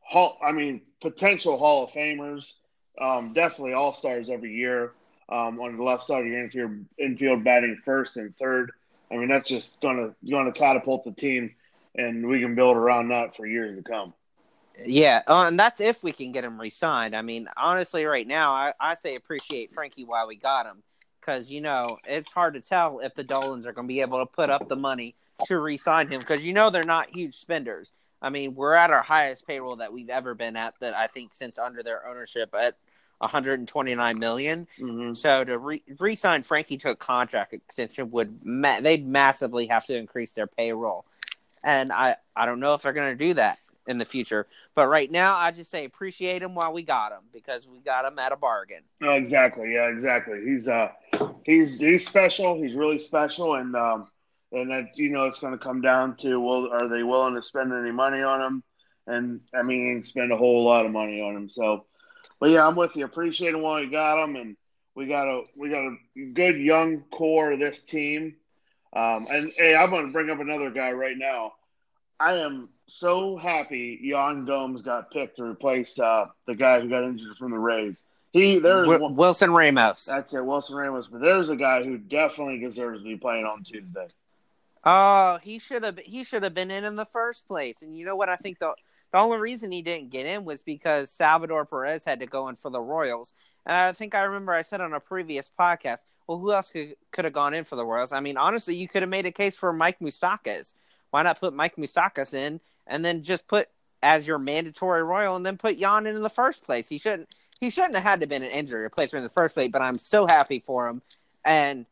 hall, 0.00 0.38
I 0.42 0.52
mean, 0.52 0.80
potential 1.02 1.58
Hall 1.58 1.84
of 1.84 1.90
Famers, 1.90 2.54
um, 2.98 3.34
definitely 3.34 3.74
All 3.74 3.92
Stars 3.92 4.30
every 4.30 4.54
year 4.54 4.92
um, 5.30 5.60
on 5.60 5.76
the 5.76 5.82
left 5.82 6.04
side 6.04 6.20
of 6.20 6.26
your 6.26 6.42
infield, 6.42 6.84
infield 6.98 7.44
batting 7.44 7.76
first 7.76 8.16
and 8.16 8.36
third. 8.36 8.72
I 9.10 9.16
mean, 9.16 9.28
that's 9.28 9.48
just 9.48 9.80
gonna 9.80 10.14
gonna 10.28 10.52
catapult 10.52 11.04
the 11.04 11.12
team, 11.12 11.54
and 11.94 12.26
we 12.26 12.40
can 12.40 12.54
build 12.54 12.76
around 12.76 13.08
that 13.08 13.36
for 13.36 13.46
years 13.46 13.76
to 13.76 13.82
come. 13.82 14.14
Yeah, 14.84 15.22
uh, 15.26 15.46
and 15.48 15.58
that's 15.58 15.80
if 15.80 16.02
we 16.02 16.12
can 16.12 16.32
get 16.32 16.44
him 16.44 16.58
re-signed. 16.58 17.14
I 17.14 17.22
mean, 17.22 17.48
honestly, 17.56 18.04
right 18.04 18.26
now, 18.26 18.52
I, 18.52 18.72
I 18.80 18.94
say 18.94 19.16
appreciate 19.16 19.74
Frankie 19.74 20.04
while 20.04 20.26
we 20.28 20.36
got 20.36 20.64
him, 20.64 20.82
because 21.20 21.50
you 21.50 21.60
know 21.60 21.98
it's 22.06 22.32
hard 22.32 22.54
to 22.54 22.60
tell 22.60 23.00
if 23.00 23.14
the 23.14 23.24
Dolans 23.24 23.66
are 23.66 23.72
going 23.72 23.86
to 23.86 23.92
be 23.92 24.00
able 24.00 24.20
to 24.20 24.26
put 24.26 24.48
up 24.48 24.68
the 24.68 24.76
money 24.76 25.16
to 25.46 25.58
re-sign 25.58 26.08
him, 26.08 26.20
because 26.20 26.44
you 26.44 26.52
know 26.52 26.70
they're 26.70 26.84
not 26.84 27.14
huge 27.14 27.34
spenders. 27.34 27.92
I 28.22 28.30
mean, 28.30 28.54
we're 28.54 28.74
at 28.74 28.90
our 28.90 29.02
highest 29.02 29.46
payroll 29.46 29.76
that 29.76 29.92
we've 29.92 30.10
ever 30.10 30.34
been 30.34 30.56
at, 30.56 30.74
that 30.80 30.94
I 30.94 31.08
think 31.08 31.34
since 31.34 31.58
under 31.58 31.82
their 31.82 32.06
ownership 32.06 32.54
at 32.54 32.76
129 33.20 34.18
million. 34.18 34.66
Mm-hmm. 34.78 35.14
So 35.14 35.44
to 35.44 35.58
re- 35.58 35.82
re-sign 35.98 36.42
Frankie 36.42 36.78
to 36.78 36.90
a 36.90 36.96
contract 36.96 37.52
extension 37.52 38.10
would 38.10 38.44
ma- 38.44 38.80
they'd 38.80 39.06
massively 39.06 39.66
have 39.66 39.86
to 39.86 39.96
increase 39.96 40.32
their 40.32 40.46
payroll, 40.46 41.04
and 41.62 41.92
I 41.92 42.16
I 42.34 42.46
don't 42.46 42.60
know 42.60 42.74
if 42.74 42.82
they're 42.82 42.92
going 42.92 43.16
to 43.16 43.24
do 43.24 43.34
that 43.34 43.58
in 43.86 43.98
the 43.98 44.04
future. 44.04 44.46
But 44.74 44.88
right 44.88 45.10
now, 45.10 45.36
I 45.36 45.50
just 45.50 45.70
say 45.70 45.84
appreciate 45.84 46.42
him 46.42 46.54
while 46.54 46.72
we 46.72 46.82
got 46.82 47.12
him 47.12 47.24
because 47.32 47.66
we 47.66 47.80
got 47.80 48.04
him 48.04 48.18
at 48.18 48.32
a 48.32 48.36
bargain. 48.36 48.82
Oh, 49.02 49.14
exactly. 49.14 49.74
Yeah, 49.74 49.88
exactly. 49.88 50.40
He's 50.44 50.68
uh 50.68 50.88
he's 51.44 51.78
he's 51.78 52.06
special. 52.06 52.60
He's 52.60 52.74
really 52.74 52.98
special, 52.98 53.56
and 53.56 53.76
um 53.76 54.08
and 54.52 54.70
that 54.70 54.96
you 54.96 55.10
know 55.10 55.24
it's 55.24 55.40
going 55.40 55.52
to 55.52 55.62
come 55.62 55.82
down 55.82 56.16
to 56.16 56.40
well, 56.40 56.70
are 56.72 56.88
they 56.88 57.02
willing 57.02 57.34
to 57.34 57.42
spend 57.42 57.72
any 57.72 57.92
money 57.92 58.22
on 58.22 58.40
him? 58.40 58.62
And 59.06 59.40
I 59.54 59.62
mean, 59.62 60.02
spend 60.02 60.32
a 60.32 60.36
whole 60.36 60.64
lot 60.64 60.86
of 60.86 60.92
money 60.92 61.20
on 61.20 61.36
him. 61.36 61.50
So 61.50 61.84
but 62.38 62.50
yeah, 62.50 62.66
I'm 62.66 62.76
with 62.76 62.96
you. 62.96 63.04
Appreciate 63.04 63.54
him 63.54 63.62
while 63.62 63.82
you 63.82 63.90
got 63.90 64.22
him, 64.22 64.36
and 64.36 64.56
we 64.94 65.06
got 65.06 65.28
a 65.28 65.44
we 65.56 65.70
got 65.70 65.84
a 65.84 65.96
good 66.32 66.58
young 66.58 67.02
core 67.10 67.52
of 67.52 67.60
this 67.60 67.82
team. 67.82 68.36
Um, 68.94 69.26
and 69.30 69.52
hey, 69.56 69.74
I'm 69.76 69.90
going 69.90 70.06
to 70.06 70.12
bring 70.12 70.30
up 70.30 70.40
another 70.40 70.70
guy 70.70 70.92
right 70.92 71.16
now. 71.16 71.52
I 72.18 72.34
am 72.34 72.68
so 72.86 73.36
happy 73.36 73.98
Yan 74.02 74.44
Gomes 74.44 74.82
got 74.82 75.10
picked 75.10 75.36
to 75.36 75.44
replace 75.44 75.98
uh, 75.98 76.26
the 76.46 76.54
guy 76.54 76.80
who 76.80 76.88
got 76.88 77.04
injured 77.04 77.36
from 77.36 77.52
the 77.52 77.58
Rays. 77.58 78.04
He 78.32 78.58
there's 78.58 78.86
Wi- 78.86 78.98
one, 79.00 79.16
Wilson 79.16 79.50
Ramos. 79.52 80.04
that's 80.04 80.34
it, 80.34 80.44
Wilson 80.44 80.76
Ramos. 80.76 81.08
But 81.08 81.20
there's 81.20 81.48
a 81.48 81.56
guy 81.56 81.82
who 81.82 81.98
definitely 81.98 82.58
deserves 82.58 83.00
to 83.00 83.04
be 83.04 83.16
playing 83.16 83.44
on 83.44 83.64
Tuesday. 83.64 84.06
Oh, 84.84 85.38
he 85.42 85.58
should 85.58 85.82
have 85.82 85.98
he 85.98 86.24
should 86.24 86.42
have 86.42 86.54
been 86.54 86.70
in 86.70 86.84
in 86.84 86.96
the 86.96 87.06
first 87.06 87.46
place. 87.46 87.82
And 87.82 87.96
you 87.96 88.04
know 88.04 88.16
what? 88.16 88.28
I 88.28 88.36
think 88.36 88.58
the 88.58 88.74
the 89.12 89.18
only 89.18 89.38
reason 89.38 89.72
he 89.72 89.82
didn't 89.82 90.10
get 90.10 90.26
in 90.26 90.44
was 90.44 90.62
because 90.62 91.10
Salvador 91.10 91.64
Perez 91.64 92.04
had 92.04 92.20
to 92.20 92.26
go 92.26 92.48
in 92.48 92.56
for 92.56 92.70
the 92.70 92.80
Royals. 92.80 93.32
And 93.66 93.76
I 93.76 93.92
think 93.92 94.14
I 94.14 94.22
remember 94.22 94.52
I 94.52 94.62
said 94.62 94.80
on 94.80 94.92
a 94.92 95.00
previous 95.00 95.50
podcast, 95.58 96.04
well, 96.26 96.38
who 96.38 96.52
else 96.52 96.70
could 96.70 96.94
could 97.10 97.24
have 97.24 97.34
gone 97.34 97.54
in 97.54 97.64
for 97.64 97.76
the 97.76 97.84
Royals? 97.84 98.12
I 98.12 98.20
mean, 98.20 98.36
honestly, 98.36 98.74
you 98.74 98.88
could 98.88 99.02
have 99.02 99.08
made 99.08 99.26
a 99.26 99.32
case 99.32 99.56
for 99.56 99.72
Mike 99.72 99.98
Moustakas. 99.98 100.74
Why 101.10 101.22
not 101.22 101.40
put 101.40 101.52
Mike 101.52 101.76
Moustakas 101.76 102.34
in 102.34 102.60
and 102.86 103.04
then 103.04 103.22
just 103.22 103.48
put 103.48 103.68
as 104.02 104.26
your 104.26 104.38
mandatory 104.38 105.02
Royal 105.02 105.36
and 105.36 105.44
then 105.44 105.58
put 105.58 105.76
Yan 105.76 106.06
in 106.06 106.14
in 106.16 106.22
the 106.22 106.30
first 106.30 106.64
place? 106.64 106.88
He 106.88 106.98
shouldn't 106.98 107.28
he 107.60 107.68
shouldn't 107.68 107.94
have 107.96 108.04
had 108.04 108.20
to 108.20 108.26
been 108.26 108.44
an 108.44 108.50
injury 108.50 108.82
replacement 108.82 109.22
in 109.22 109.24
the 109.24 109.34
first 109.34 109.54
place. 109.54 109.70
But 109.72 109.82
I'm 109.82 109.98
so 109.98 110.26
happy 110.26 110.60
for 110.60 110.86
him. 110.88 111.02
And 111.44 111.86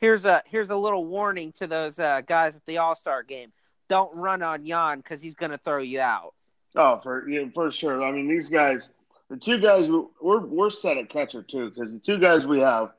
here's 0.00 0.24
a 0.24 0.42
here's 0.46 0.70
a 0.70 0.76
little 0.76 1.04
warning 1.04 1.52
to 1.52 1.66
those 1.66 1.98
uh, 1.98 2.22
guys 2.22 2.54
at 2.54 2.66
the 2.66 2.78
All 2.78 2.96
Star 2.96 3.22
game: 3.22 3.52
don't 3.88 4.14
run 4.14 4.42
on 4.42 4.66
Yan 4.66 4.98
because 4.98 5.22
he's 5.22 5.34
going 5.34 5.52
to 5.52 5.58
throw 5.58 5.78
you 5.78 6.00
out. 6.00 6.34
Oh, 6.76 6.98
for 6.98 7.28
yeah, 7.28 7.44
for 7.54 7.70
sure. 7.70 8.02
I 8.02 8.10
mean, 8.10 8.28
these 8.28 8.48
guys, 8.48 8.92
the 9.30 9.36
two 9.36 9.60
guys, 9.60 9.88
we- 9.88 10.06
we're 10.20 10.44
we're 10.44 10.70
set 10.70 10.98
at 10.98 11.08
catcher 11.08 11.42
too 11.42 11.70
because 11.70 11.92
the 11.92 12.00
two 12.00 12.18
guys 12.18 12.46
we 12.46 12.60
have, 12.60 12.92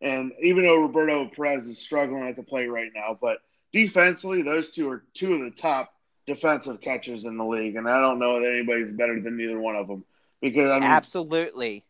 and 0.00 0.32
even 0.42 0.64
though 0.64 0.80
Roberto 0.80 1.28
Perez 1.34 1.66
is 1.66 1.78
struggling 1.78 2.28
at 2.28 2.36
the 2.36 2.42
plate 2.42 2.68
right 2.68 2.90
now, 2.94 3.18
but 3.20 3.38
defensively, 3.72 4.42
those 4.42 4.70
two 4.70 4.88
are 4.90 5.04
two 5.14 5.34
of 5.34 5.40
the 5.40 5.50
top 5.50 5.92
defensive 6.26 6.80
catchers 6.80 7.24
in 7.24 7.36
the 7.36 7.44
league, 7.44 7.76
and 7.76 7.88
I 7.88 8.00
don't 8.00 8.18
know 8.18 8.40
that 8.40 8.48
anybody's 8.48 8.92
better 8.92 9.20
than 9.20 9.36
neither 9.36 9.58
one 9.58 9.76
of 9.76 9.88
them 9.88 10.04
because 10.40 10.70
I 10.70 10.74
mean, 10.74 10.84
Absolutely, 10.84 11.84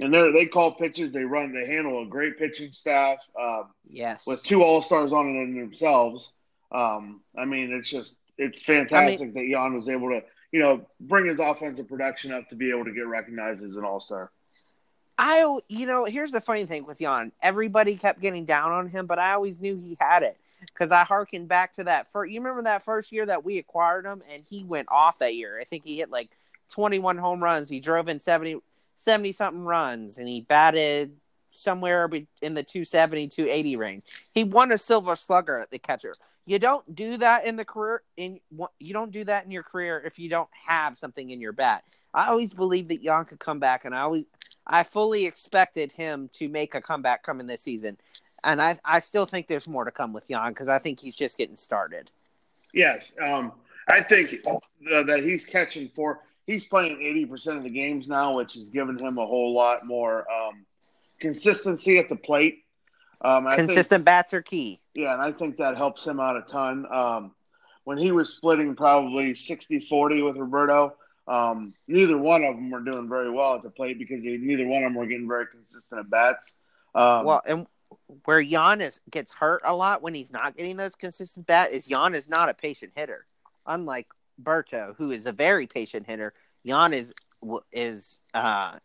and 0.00 0.12
they 0.12 0.30
they 0.32 0.46
call 0.46 0.72
pitches, 0.72 1.12
they 1.12 1.24
run, 1.24 1.52
they 1.54 1.66
handle 1.66 2.02
a 2.02 2.06
great 2.06 2.38
pitching 2.38 2.72
staff 2.72 3.18
um, 3.40 3.68
yes. 3.88 4.26
with 4.26 4.42
two 4.42 4.62
All 4.62 4.82
Stars 4.82 5.12
on 5.12 5.28
it 5.28 5.40
in 5.42 5.58
themselves. 5.58 6.32
Um, 6.70 7.22
I 7.38 7.46
mean, 7.46 7.72
it's 7.72 7.88
just 7.88 8.18
it's 8.36 8.60
fantastic 8.60 9.32
that 9.34 9.44
Yan 9.44 9.74
was 9.74 9.88
able 9.88 10.10
to 10.10 10.22
you 10.52 10.60
know 10.60 10.86
bring 11.00 11.26
his 11.26 11.38
offensive 11.40 11.88
production 11.88 12.32
up 12.32 12.48
to 12.48 12.54
be 12.54 12.70
able 12.70 12.84
to 12.84 12.92
get 12.92 13.06
recognized 13.06 13.62
as 13.62 13.76
an 13.76 13.84
All 13.84 14.00
Star. 14.00 14.30
I, 15.20 15.58
you 15.68 15.86
know, 15.86 16.04
here's 16.04 16.30
the 16.30 16.40
funny 16.40 16.64
thing 16.64 16.86
with 16.86 17.00
Yan. 17.00 17.32
Everybody 17.42 17.96
kept 17.96 18.20
getting 18.20 18.44
down 18.44 18.70
on 18.70 18.88
him, 18.88 19.06
but 19.06 19.18
I 19.18 19.32
always 19.32 19.60
knew 19.60 19.76
he 19.76 19.96
had 20.00 20.22
it 20.22 20.36
because 20.60 20.92
I 20.92 21.02
harkened 21.02 21.48
back 21.48 21.74
to 21.74 21.84
that 21.84 22.10
first. 22.12 22.30
You 22.30 22.40
remember 22.40 22.62
that 22.62 22.84
first 22.84 23.10
year 23.10 23.26
that 23.26 23.44
we 23.44 23.58
acquired 23.58 24.06
him, 24.06 24.22
and 24.32 24.44
he 24.48 24.62
went 24.62 24.88
off 24.90 25.18
that 25.18 25.34
year. 25.34 25.58
I 25.60 25.64
think 25.64 25.84
he 25.84 25.98
hit 25.98 26.10
like 26.10 26.30
21 26.70 27.18
home 27.18 27.42
runs. 27.42 27.68
He 27.68 27.80
drove 27.80 28.06
in 28.06 28.20
70, 28.20 28.60
70 28.96 29.32
something 29.32 29.64
runs, 29.64 30.18
and 30.18 30.28
he 30.28 30.40
batted 30.42 31.16
somewhere 31.50 32.08
in 32.42 32.54
the 32.54 32.62
270 32.62 33.28
280 33.28 33.76
range. 33.76 34.04
He 34.32 34.44
won 34.44 34.72
a 34.72 34.78
silver 34.78 35.16
slugger 35.16 35.58
at 35.58 35.70
the 35.70 35.78
catcher. 35.78 36.14
You 36.46 36.58
don't 36.58 36.94
do 36.94 37.16
that 37.18 37.44
in 37.44 37.56
the 37.56 37.64
career 37.64 38.02
in 38.16 38.40
you 38.78 38.92
don't 38.92 39.10
do 39.10 39.24
that 39.24 39.44
in 39.44 39.50
your 39.50 39.62
career 39.62 40.02
if 40.04 40.18
you 40.18 40.28
don't 40.28 40.48
have 40.66 40.98
something 40.98 41.30
in 41.30 41.40
your 41.40 41.52
bat. 41.52 41.84
I 42.14 42.28
always 42.28 42.54
believed 42.54 42.90
that 42.90 43.02
Yan 43.02 43.24
could 43.24 43.40
come 43.40 43.58
back 43.58 43.84
and 43.84 43.94
I 43.94 44.00
always 44.00 44.24
I 44.66 44.82
fully 44.82 45.26
expected 45.26 45.92
him 45.92 46.30
to 46.34 46.48
make 46.48 46.74
a 46.74 46.80
comeback 46.80 47.22
coming 47.22 47.46
this 47.46 47.62
season. 47.62 47.98
And 48.44 48.62
I 48.62 48.78
I 48.84 49.00
still 49.00 49.26
think 49.26 49.46
there's 49.46 49.68
more 49.68 49.84
to 49.84 49.90
come 49.90 50.12
with 50.12 50.28
Yan 50.28 50.50
because 50.50 50.68
I 50.68 50.78
think 50.78 51.00
he's 51.00 51.16
just 51.16 51.38
getting 51.38 51.56
started. 51.56 52.10
Yes, 52.72 53.14
um, 53.22 53.52
I 53.88 54.02
think 54.02 54.42
that 54.90 55.20
he's 55.22 55.44
catching 55.44 55.88
four. 55.88 56.20
He's 56.46 56.64
playing 56.64 57.02
eighty 57.02 57.26
percent 57.26 57.56
of 57.56 57.64
the 57.64 57.70
games 57.70 58.08
now, 58.08 58.36
which 58.36 58.54
has 58.54 58.68
given 58.68 58.98
him 58.98 59.18
a 59.18 59.26
whole 59.26 59.54
lot 59.54 59.86
more 59.86 60.24
um, 60.30 60.66
consistency 61.18 61.98
at 61.98 62.08
the 62.08 62.16
plate. 62.16 62.64
Um, 63.20 63.46
I 63.46 63.56
think- 63.56 63.68
Consistent 63.68 64.04
bats 64.04 64.32
are 64.32 64.42
key. 64.42 64.80
Yeah, 64.94 65.12
and 65.12 65.22
I 65.22 65.32
think 65.32 65.56
that 65.58 65.76
helps 65.76 66.06
him 66.06 66.20
out 66.20 66.36
a 66.36 66.42
ton. 66.42 66.86
Um, 66.92 67.34
when 67.84 67.98
he 67.98 68.12
was 68.12 68.34
splitting 68.34 68.76
probably 68.76 69.34
60 69.34 69.80
40 69.80 70.22
with 70.22 70.36
Roberto, 70.36 70.94
um, 71.26 71.74
neither 71.86 72.16
one 72.16 72.44
of 72.44 72.54
them 72.54 72.70
were 72.70 72.80
doing 72.80 73.08
very 73.08 73.30
well 73.30 73.54
at 73.54 73.62
the 73.62 73.70
plate 73.70 73.98
because 73.98 74.22
they, 74.22 74.36
neither 74.36 74.66
one 74.66 74.82
of 74.82 74.86
them 74.86 74.94
were 74.94 75.06
getting 75.06 75.28
very 75.28 75.46
consistent 75.46 76.00
at 76.00 76.10
bats. 76.10 76.56
Um, 76.94 77.24
well, 77.24 77.42
and 77.46 77.66
where 78.24 78.40
Yan 78.40 78.80
is 78.80 79.00
gets 79.10 79.32
hurt 79.32 79.62
a 79.64 79.74
lot 79.74 80.02
when 80.02 80.14
he's 80.14 80.32
not 80.32 80.56
getting 80.56 80.76
those 80.76 80.94
consistent 80.94 81.46
bats 81.46 81.72
is 81.72 81.88
Yan 81.88 82.14
is 82.14 82.28
not 82.28 82.48
a 82.48 82.54
patient 82.54 82.92
hitter. 82.94 83.26
Unlike 83.66 84.08
Berto, 84.42 84.94
who 84.96 85.10
is 85.10 85.26
a 85.26 85.32
very 85.32 85.66
patient 85.66 86.06
hitter, 86.06 86.32
Yan 86.64 86.92
is 86.92 87.12
is 87.72 88.20
uh, 88.34 88.78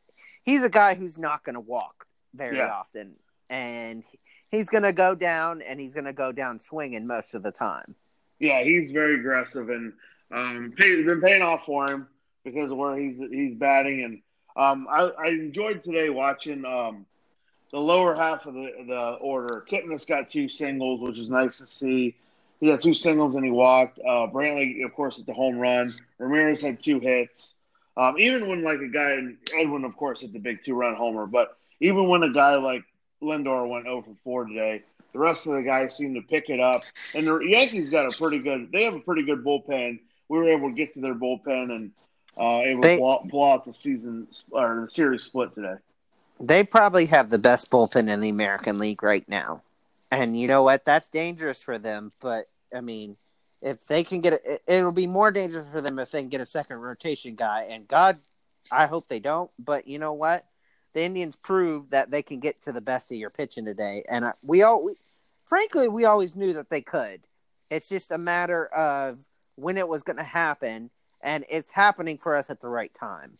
he's 0.43 0.63
a 0.63 0.69
guy 0.69 0.95
who's 0.95 1.17
not 1.17 1.43
going 1.43 1.55
to 1.55 1.59
walk 1.59 2.05
very 2.33 2.57
Yeah. 2.57 2.71
often, 2.71 3.13
and 3.49 4.03
he's 4.49 4.69
going 4.69 4.83
to 4.83 4.93
go 4.93 5.15
down 5.15 5.61
and 5.61 5.79
he's 5.79 5.93
going 5.93 6.05
to 6.05 6.13
go 6.13 6.31
down 6.31 6.59
swinging 6.59 7.07
most 7.07 7.33
of 7.33 7.43
the 7.43 7.51
time. 7.51 7.95
yeah, 8.39 8.63
he's 8.63 8.91
very 8.91 9.15
aggressive 9.19 9.69
and 9.69 9.93
um, 10.31 10.73
pay, 10.77 11.01
been 11.03 11.21
paying 11.21 11.41
off 11.41 11.65
for 11.65 11.89
him 11.89 12.07
because 12.43 12.71
of 12.71 12.77
where 12.77 12.97
he's 12.97 13.17
he's 13.31 13.55
batting. 13.55 14.03
And 14.03 14.21
um, 14.55 14.87
I, 14.89 15.03
I 15.03 15.27
enjoyed 15.29 15.83
today 15.83 16.09
watching 16.09 16.65
um, 16.65 17.05
the 17.71 17.79
lower 17.79 18.15
half 18.15 18.45
of 18.45 18.53
the 18.55 18.69
the 18.87 19.17
order. 19.21 19.63
Kipnis 19.69 20.07
got 20.07 20.31
two 20.31 20.49
singles, 20.49 20.99
which 21.01 21.17
was 21.19 21.29
nice 21.29 21.59
to 21.59 21.67
see. 21.67 22.15
He 22.59 22.67
got 22.67 22.81
two 22.81 22.93
singles 22.93 23.35
and 23.35 23.43
he 23.45 23.51
walked. 23.51 23.99
Uh, 23.99 24.27
Brantley, 24.31 24.83
of 24.85 24.93
course, 24.93 25.19
at 25.19 25.25
the 25.25 25.33
home 25.33 25.57
run. 25.57 25.93
Ramirez 26.17 26.61
had 26.61 26.81
two 26.83 26.99
hits. 26.99 27.53
Um, 27.95 28.17
even 28.17 28.47
when 28.47 28.63
like 28.63 28.79
a 28.79 28.87
guy 28.87 29.17
Edwin, 29.57 29.83
of 29.83 29.95
course, 29.95 30.21
hit 30.21 30.33
the 30.33 30.39
big 30.39 30.63
two 30.65 30.73
run 30.73 30.95
homer, 30.95 31.27
but 31.27 31.57
even 31.83 32.07
when 32.07 32.23
a 32.23 32.31
guy 32.31 32.55
like 32.55 32.83
Lindor 33.21 33.67
went 33.67 33.83
0 33.85 34.01
for 34.03 34.15
4 34.23 34.45
today, 34.45 34.83
the 35.11 35.19
rest 35.19 35.45
of 35.45 35.53
the 35.53 35.61
guys 35.61 35.95
seemed 35.95 36.15
to 36.15 36.21
pick 36.21 36.49
it 36.49 36.59
up. 36.59 36.81
And 37.13 37.27
the 37.27 37.39
Yankees 37.39 37.89
got 37.89 38.11
a 38.11 38.17
pretty 38.17 38.39
good. 38.39 38.71
They 38.71 38.85
have 38.85 38.93
a 38.93 38.99
pretty 38.99 39.23
good 39.23 39.43
bullpen. 39.43 39.99
We 40.29 40.37
were 40.37 40.49
able 40.49 40.69
to 40.69 40.75
get 40.75 40.93
to 40.93 41.01
their 41.01 41.13
bullpen 41.13 41.71
and 41.75 41.91
uh, 42.39 42.61
able 42.61 42.81
They- 42.81 42.95
to 42.95 42.99
blow, 43.01 43.21
blow 43.29 43.51
out 43.51 43.65
the 43.65 43.73
season 43.73 44.27
or 44.51 44.83
the 44.85 44.89
series 44.89 45.23
split 45.23 45.53
today. 45.53 45.75
They 46.39 46.63
probably 46.63 47.05
have 47.07 47.29
the 47.29 47.37
best 47.37 47.69
bullpen 47.69 48.09
in 48.09 48.21
the 48.21 48.29
American 48.29 48.79
League 48.79 49.03
right 49.03 49.27
now. 49.27 49.61
And 50.09 50.39
you 50.39 50.47
know 50.47 50.63
what? 50.63 50.85
That's 50.85 51.09
dangerous 51.09 51.61
for 51.61 51.77
them. 51.77 52.11
But, 52.19 52.45
I 52.73 52.81
mean, 52.81 53.17
if 53.61 53.85
they 53.87 54.03
can 54.03 54.21
get 54.21 54.33
it, 54.33 54.63
it'll 54.67 54.91
be 54.91 55.07
more 55.07 55.31
dangerous 55.31 55.67
for 55.71 55.81
them 55.81 55.99
if 55.99 56.11
they 56.11 56.21
can 56.21 56.29
get 56.29 56.41
a 56.41 56.45
second 56.45 56.77
rotation 56.77 57.35
guy. 57.35 57.67
And 57.69 57.87
God, 57.87 58.19
I 58.71 58.87
hope 58.87 59.07
they 59.07 59.19
don't. 59.19 59.51
But 59.59 59.87
you 59.87 59.99
know 59.99 60.13
what? 60.13 60.45
The 60.93 61.01
Indians 61.01 61.35
proved 61.35 61.91
that 61.91 62.12
they 62.12 62.21
can 62.21 62.39
get 62.39 62.62
to 62.63 62.71
the 62.71 62.81
best 62.81 63.12
of 63.12 63.17
your 63.17 63.29
pitching 63.29 63.65
today. 63.65 64.03
And 64.09 64.25
I, 64.25 64.33
we 64.43 64.62
all, 64.62 64.83
we, 64.83 64.95
frankly, 65.45 65.88
we 65.88 66.05
always 66.05 66.35
knew 66.35 66.53
that 66.53 66.69
they 66.69 66.81
could. 66.81 67.21
It's 67.69 67.89
just 67.89 68.12
a 68.12 68.17
matter 68.17 68.67
of 68.67 69.25
when 69.55 69.77
it 69.77 69.88
was 69.88 70.03
going 70.03 70.17
to 70.17 70.23
happen. 70.23 70.91
And 71.21 71.45
it's 71.50 71.71
happening 71.71 72.17
for 72.17 72.35
us 72.35 72.50
at 72.50 72.59
the 72.59 72.67
right 72.67 72.93
time. 72.93 73.38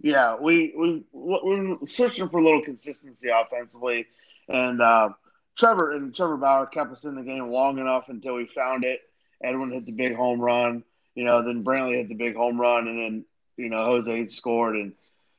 Yeah, 0.00 0.36
we 0.38 0.74
we 0.76 1.02
we're 1.12 1.76
searching 1.86 2.28
for 2.28 2.38
a 2.38 2.44
little 2.44 2.62
consistency 2.62 3.30
offensively, 3.30 4.06
and 4.48 4.82
uh, 4.82 5.10
Trevor 5.56 5.92
and 5.92 6.14
Trevor 6.14 6.36
Bauer 6.36 6.66
kept 6.66 6.92
us 6.92 7.04
in 7.04 7.14
the 7.14 7.22
game 7.22 7.48
long 7.50 7.78
enough 7.78 8.10
until 8.10 8.34
we 8.34 8.46
found 8.46 8.84
it. 8.84 9.00
Edwin 9.42 9.70
hit 9.70 9.86
the 9.86 9.92
big 9.92 10.14
home 10.14 10.40
run, 10.40 10.84
you 11.14 11.24
know. 11.24 11.42
Then 11.42 11.64
Brantley 11.64 11.96
hit 11.96 12.08
the 12.08 12.14
big 12.14 12.36
home 12.36 12.60
run, 12.60 12.86
and 12.86 12.98
then 12.98 13.24
you 13.56 13.70
know 13.70 13.78
Jose 13.78 14.28
scored, 14.28 14.76
and 14.76 14.92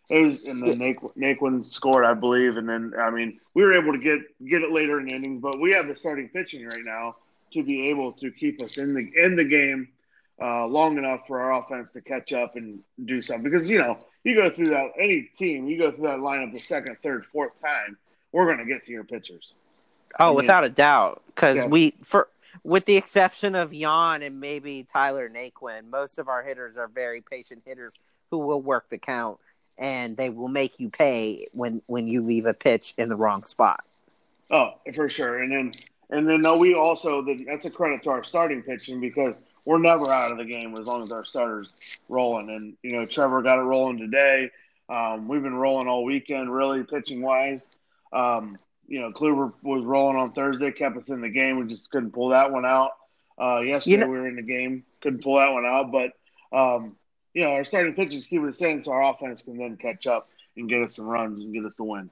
it 0.10 0.20
was, 0.28 0.44
and 0.44 0.66
then 0.66 0.78
Nate, 0.80 1.00
Naquin 1.18 1.66
scored, 1.66 2.06
I 2.06 2.14
believe, 2.14 2.58
and 2.58 2.68
then 2.70 2.94
I 3.00 3.10
mean 3.10 3.40
we 3.54 3.64
were 3.64 3.74
able 3.74 3.92
to 3.94 4.00
get 4.00 4.20
get 4.48 4.62
it 4.62 4.72
later 4.72 5.00
in 5.00 5.08
the 5.08 5.14
innings, 5.14 5.42
but 5.42 5.60
we 5.60 5.72
have 5.72 5.88
the 5.88 5.96
starting 5.96 6.30
pitching 6.30 6.66
right 6.66 6.84
now 6.84 7.16
to 7.54 7.64
be 7.64 7.90
able 7.90 8.12
to 8.14 8.32
keep 8.32 8.62
us 8.62 8.78
in 8.78 8.94
the 8.94 9.12
in 9.16 9.36
the 9.36 9.44
game 9.46 9.88
uh, 10.42 10.66
long 10.68 10.98
enough 10.98 11.22
for 11.28 11.40
our 11.40 11.60
offense 11.60 11.92
to 11.94 12.02
catch 12.02 12.34
up 12.34 12.56
and 12.56 12.80
do 13.06 13.22
something. 13.22 13.50
Because 13.50 13.70
you 13.70 13.78
know, 13.80 13.98
you 14.24 14.36
go 14.36 14.50
through 14.50 14.70
that 14.70 14.92
any 15.00 15.30
team, 15.38 15.68
you 15.68 15.78
go 15.78 15.92
through 15.92 16.08
that 16.08 16.20
lineup 16.20 16.52
the 16.52 16.60
second, 16.60 16.98
third, 17.02 17.26
fourth 17.26 17.54
time, 17.62 17.98
we're 18.32 18.46
going 18.46 18.58
to 18.58 18.66
get 18.66 18.86
to 18.86 18.92
your 18.92 19.04
pitchers. 19.06 19.54
Oh, 20.20 20.26
I 20.26 20.28
mean- 20.28 20.36
without 20.36 20.64
a 20.64 20.70
doubt, 20.70 21.24
because 21.28 21.58
Yeah. 21.58 21.68
we 21.68 21.94
for 22.04 22.28
with 22.64 22.86
the 22.86 22.96
exception 22.96 23.56
of 23.56 23.74
Yan 23.74 24.22
and 24.22 24.40
maybe 24.40 24.86
Tyler 24.92 25.30
Naquin, 25.30 25.90
most 25.90 26.20
of 26.20 26.28
our 26.30 26.44
hitters 26.44 26.78
are 26.78 26.88
very 26.88 27.22
patient 27.22 27.64
hitters 27.66 27.96
who 28.32 28.40
will 28.40 28.62
work 28.62 28.90
the 28.90 28.98
count 28.98 29.40
and 29.78 30.16
they 30.18 30.30
will 30.30 30.48
make 30.48 30.80
you 30.80 30.90
pay 30.90 31.48
when 31.54 31.82
when 31.88 32.08
you 32.08 32.24
leave 32.24 32.46
a 32.46 32.54
pitch 32.54 32.94
in 32.98 33.10
the 33.10 33.16
wrong 33.16 33.44
spot. 33.46 33.84
Oh, 34.52 34.74
for 34.94 35.10
sure. 35.10 35.42
And 35.42 35.52
then 35.52 35.72
and 36.10 36.28
then 36.28 36.42
no, 36.42 36.58
we 36.58 36.76
also 36.76 37.26
that's 37.48 37.66
a 37.66 37.70
credit 37.72 38.04
to 38.04 38.10
our 38.12 38.24
starting 38.24 38.62
pitching 38.62 39.00
because 39.00 39.36
we're 39.66 39.80
never 39.80 40.12
out 40.12 40.32
of 40.32 40.38
the 40.38 40.46
game 40.46 40.74
as 40.74 40.86
long 40.86 41.02
as 41.04 41.12
our 41.12 41.24
starters 41.24 41.72
rolling. 42.10 42.50
And 42.50 42.76
you 42.84 42.94
know, 42.94 43.06
Trevor 43.06 43.42
got 43.42 43.60
it 43.60 43.64
rolling 43.64 43.98
today. 43.98 44.52
Um, 44.88 45.28
we've 45.28 45.42
been 45.42 45.56
rolling 45.56 45.88
all 45.88 46.04
weekend, 46.04 46.54
really 46.54 46.84
pitching 46.84 47.22
wise. 47.22 47.68
Um, 48.14 48.60
you 48.88 49.02
know, 49.02 49.12
Kluber 49.12 49.52
was 49.64 49.84
rolling 49.86 50.16
on 50.16 50.32
Thursday, 50.32 50.72
kept 50.72 50.96
us 50.96 51.10
in 51.10 51.22
the 51.22 51.30
game. 51.30 51.58
We 51.58 51.66
just 51.66 51.90
couldn't 51.90 52.12
pull 52.12 52.30
that 52.30 52.52
one 52.52 52.66
out. 52.66 52.92
Uh, 53.42 53.62
yesterday 53.62 53.92
You 53.92 53.98
know- 53.98 54.08
we 54.08 54.20
were 54.20 54.28
in 54.28 54.36
the 54.36 54.44
game, 54.44 54.84
couldn't 55.02 55.24
pull 55.24 55.38
that 55.38 55.52
one 55.52 55.66
out. 55.66 55.92
But 55.92 56.12
um, 56.56 56.96
you 57.36 57.44
know, 57.44 57.52
our 57.52 57.64
starting 57.66 57.94
pitchers 57.94 58.26
keep 58.26 58.42
it 58.42 58.46
the 58.48 58.54
same, 58.54 58.82
so 58.82 58.92
our 58.94 59.12
offense 59.12 59.44
can 59.44 59.58
then 59.58 59.78
catch 59.78 60.08
up. 60.08 60.30
and 60.58 60.70
get 60.70 60.82
us 60.82 60.96
some 60.96 61.06
runs 61.06 61.40
and 61.42 61.54
get 61.54 61.66
us 61.66 61.76
the 61.76 61.84
win. 61.84 62.10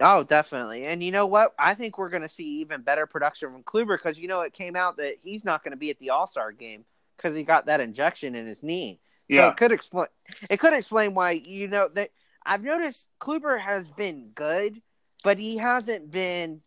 Oh, 0.00 0.22
definitely. 0.24 0.86
And 0.86 1.02
you 1.02 1.10
know 1.12 1.26
what? 1.26 1.54
I 1.58 1.74
think 1.74 1.98
we're 1.98 2.08
going 2.08 2.22
to 2.22 2.28
see 2.28 2.60
even 2.60 2.80
better 2.80 3.06
production 3.06 3.52
from 3.52 3.62
Kluber 3.62 3.98
because 3.98 4.18
you 4.18 4.28
know 4.28 4.40
it 4.40 4.54
came 4.54 4.74
out 4.76 4.96
that 4.96 5.16
he's 5.22 5.44
not 5.44 5.62
going 5.62 5.72
to 5.72 5.76
be 5.76 5.90
at 5.90 5.98
the 5.98 6.08
All 6.10 6.26
Star 6.26 6.52
game 6.52 6.84
because 7.16 7.36
he 7.36 7.42
got 7.42 7.66
that 7.66 7.80
injection 7.82 8.34
in 8.34 8.46
his 8.46 8.62
knee. 8.62 8.98
So 9.30 9.36
Yeah. 9.36 9.50
it 9.50 9.56
could 9.58 9.72
explain. 9.72 10.06
It 10.48 10.58
could 10.58 10.72
explain 10.72 11.12
why 11.14 11.32
you 11.32 11.68
know 11.68 11.88
that 11.88 12.10
I've 12.46 12.62
noticed 12.62 13.06
Kluber 13.20 13.60
has 13.60 13.90
been 13.90 14.30
good, 14.34 14.80
but 15.22 15.38
he 15.38 15.58
hasn't 15.58 16.10
been 16.10 16.62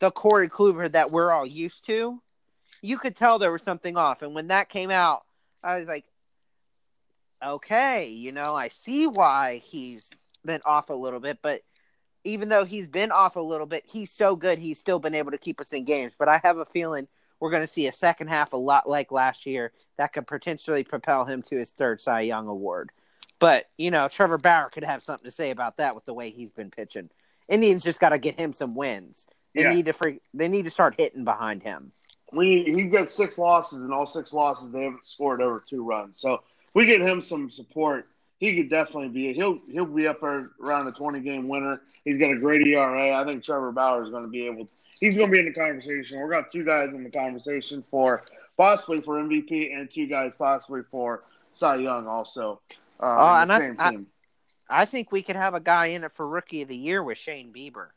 the 0.00 0.10
Corey 0.10 0.48
Kluber 0.48 0.90
that 0.92 1.10
we're 1.10 1.32
all 1.32 1.44
used 1.46 1.84
to. 1.86 2.22
You 2.80 2.96
could 2.96 3.14
tell 3.14 3.38
there 3.38 3.52
was 3.52 3.62
something 3.62 3.98
off, 3.98 4.22
and 4.22 4.34
when 4.34 4.46
that 4.46 4.70
came 4.70 4.90
out, 4.90 5.22
I 5.62 5.78
was 5.78 5.86
like, 5.88 6.06
okay, 7.42 8.08
you 8.08 8.32
know, 8.32 8.54
I 8.54 8.68
see 8.68 9.06
why 9.06 9.62
he's 9.64 10.10
been 10.44 10.60
off 10.64 10.90
a 10.90 10.94
little 10.94 11.20
bit, 11.20 11.38
but 11.42 11.62
even 12.24 12.48
though 12.48 12.64
he's 12.64 12.86
been 12.86 13.12
off 13.12 13.36
a 13.36 13.40
little 13.40 13.66
bit, 13.66 13.84
he's 13.86 14.10
so 14.10 14.36
good. 14.36 14.58
He's 14.58 14.78
still 14.78 14.98
been 14.98 15.14
able 15.14 15.30
to 15.30 15.38
keep 15.38 15.60
us 15.60 15.72
in 15.72 15.84
games. 15.84 16.14
But 16.18 16.28
I 16.28 16.38
have 16.42 16.58
a 16.58 16.66
feeling 16.66 17.08
we're 17.40 17.50
going 17.50 17.62
to 17.62 17.66
see 17.66 17.86
a 17.86 17.92
second 17.92 18.28
half 18.28 18.52
a 18.52 18.58
lot 18.58 18.88
like 18.88 19.10
last 19.10 19.46
year 19.46 19.72
that 19.96 20.12
could 20.12 20.26
potentially 20.26 20.84
propel 20.84 21.24
him 21.24 21.42
to 21.44 21.56
his 21.56 21.70
third 21.70 22.00
Cy 22.00 22.20
Young 22.22 22.46
award. 22.48 22.90
But 23.38 23.70
you 23.78 23.90
know, 23.90 24.08
Trevor 24.08 24.36
Bauer 24.36 24.68
could 24.68 24.84
have 24.84 25.02
something 25.02 25.24
to 25.24 25.30
say 25.30 25.50
about 25.50 25.78
that 25.78 25.94
with 25.94 26.04
the 26.04 26.12
way 26.12 26.30
he's 26.30 26.52
been 26.52 26.70
pitching. 26.70 27.08
Indians 27.48 27.82
just 27.82 28.00
got 28.00 28.10
to 28.10 28.18
get 28.18 28.38
him 28.38 28.52
some 28.52 28.74
wins. 28.74 29.26
They 29.54 29.62
Yeah. 29.62 29.72
need 29.72 29.86
to 29.86 29.94
free, 29.94 30.20
they 30.34 30.48
need 30.48 30.66
to 30.66 30.70
start 30.70 30.94
hitting 30.98 31.24
behind 31.24 31.62
him. 31.62 31.92
we 32.32 32.62
he 32.64 32.84
got 32.84 33.08
six 33.08 33.38
losses, 33.38 33.82
and 33.82 33.92
all 33.92 34.06
six 34.06 34.32
losses 34.32 34.70
they 34.70 34.84
haven't 34.84 35.04
scored 35.04 35.42
over 35.42 35.64
two 35.68 35.82
runs. 35.82 36.20
So 36.20 36.42
we 36.74 36.86
get 36.86 37.00
him 37.00 37.20
some 37.20 37.50
support. 37.50 38.06
He 38.38 38.56
could 38.56 38.70
definitely 38.70 39.08
be. 39.08 39.32
He'll 39.34 39.58
he'll 39.70 39.84
be 39.84 40.06
up 40.06 40.20
there 40.20 40.50
around 40.62 40.86
a 40.88 40.92
twenty 40.92 41.20
game 41.20 41.48
winner. 41.48 41.82
He's 42.04 42.16
got 42.18 42.30
a 42.30 42.38
great 42.38 42.66
ERA. 42.66 43.14
I 43.14 43.24
think 43.24 43.44
Trevor 43.44 43.72
Bauer 43.72 44.02
is 44.04 44.10
going 44.10 44.24
to 44.24 44.30
be 44.30 44.46
able. 44.46 44.68
He's 44.98 45.16
going 45.16 45.30
to 45.30 45.32
be 45.32 45.40
in 45.40 45.46
the 45.46 45.52
conversation. 45.52 46.18
We're 46.18 46.30
got 46.30 46.50
two 46.52 46.64
guys 46.64 46.90
in 46.94 47.04
the 47.04 47.10
conversation 47.10 47.84
for 47.90 48.22
possibly 48.56 49.00
for 49.00 49.16
MVP 49.22 49.74
and 49.74 49.90
two 49.90 50.06
guys 50.06 50.32
possibly 50.38 50.82
for 50.90 51.24
Cy 51.52 51.76
Young 51.76 52.06
also. 52.06 52.60
Uh, 52.98 53.16
Oh, 53.18 53.34
and 53.40 53.50
the 53.50 53.82
I- 53.82 53.88
I- 53.88 54.82
I 54.82 54.84
think 54.84 55.10
we 55.10 55.22
could 55.22 55.36
have 55.36 55.54
a 55.54 55.60
guy 55.60 55.86
in 55.86 56.04
it 56.04 56.12
for 56.12 56.26
Rookie 56.28 56.62
of 56.62 56.68
the 56.68 56.76
Year 56.76 57.02
with 57.02 57.18
Shane 57.18 57.52
Bieber. 57.52 57.88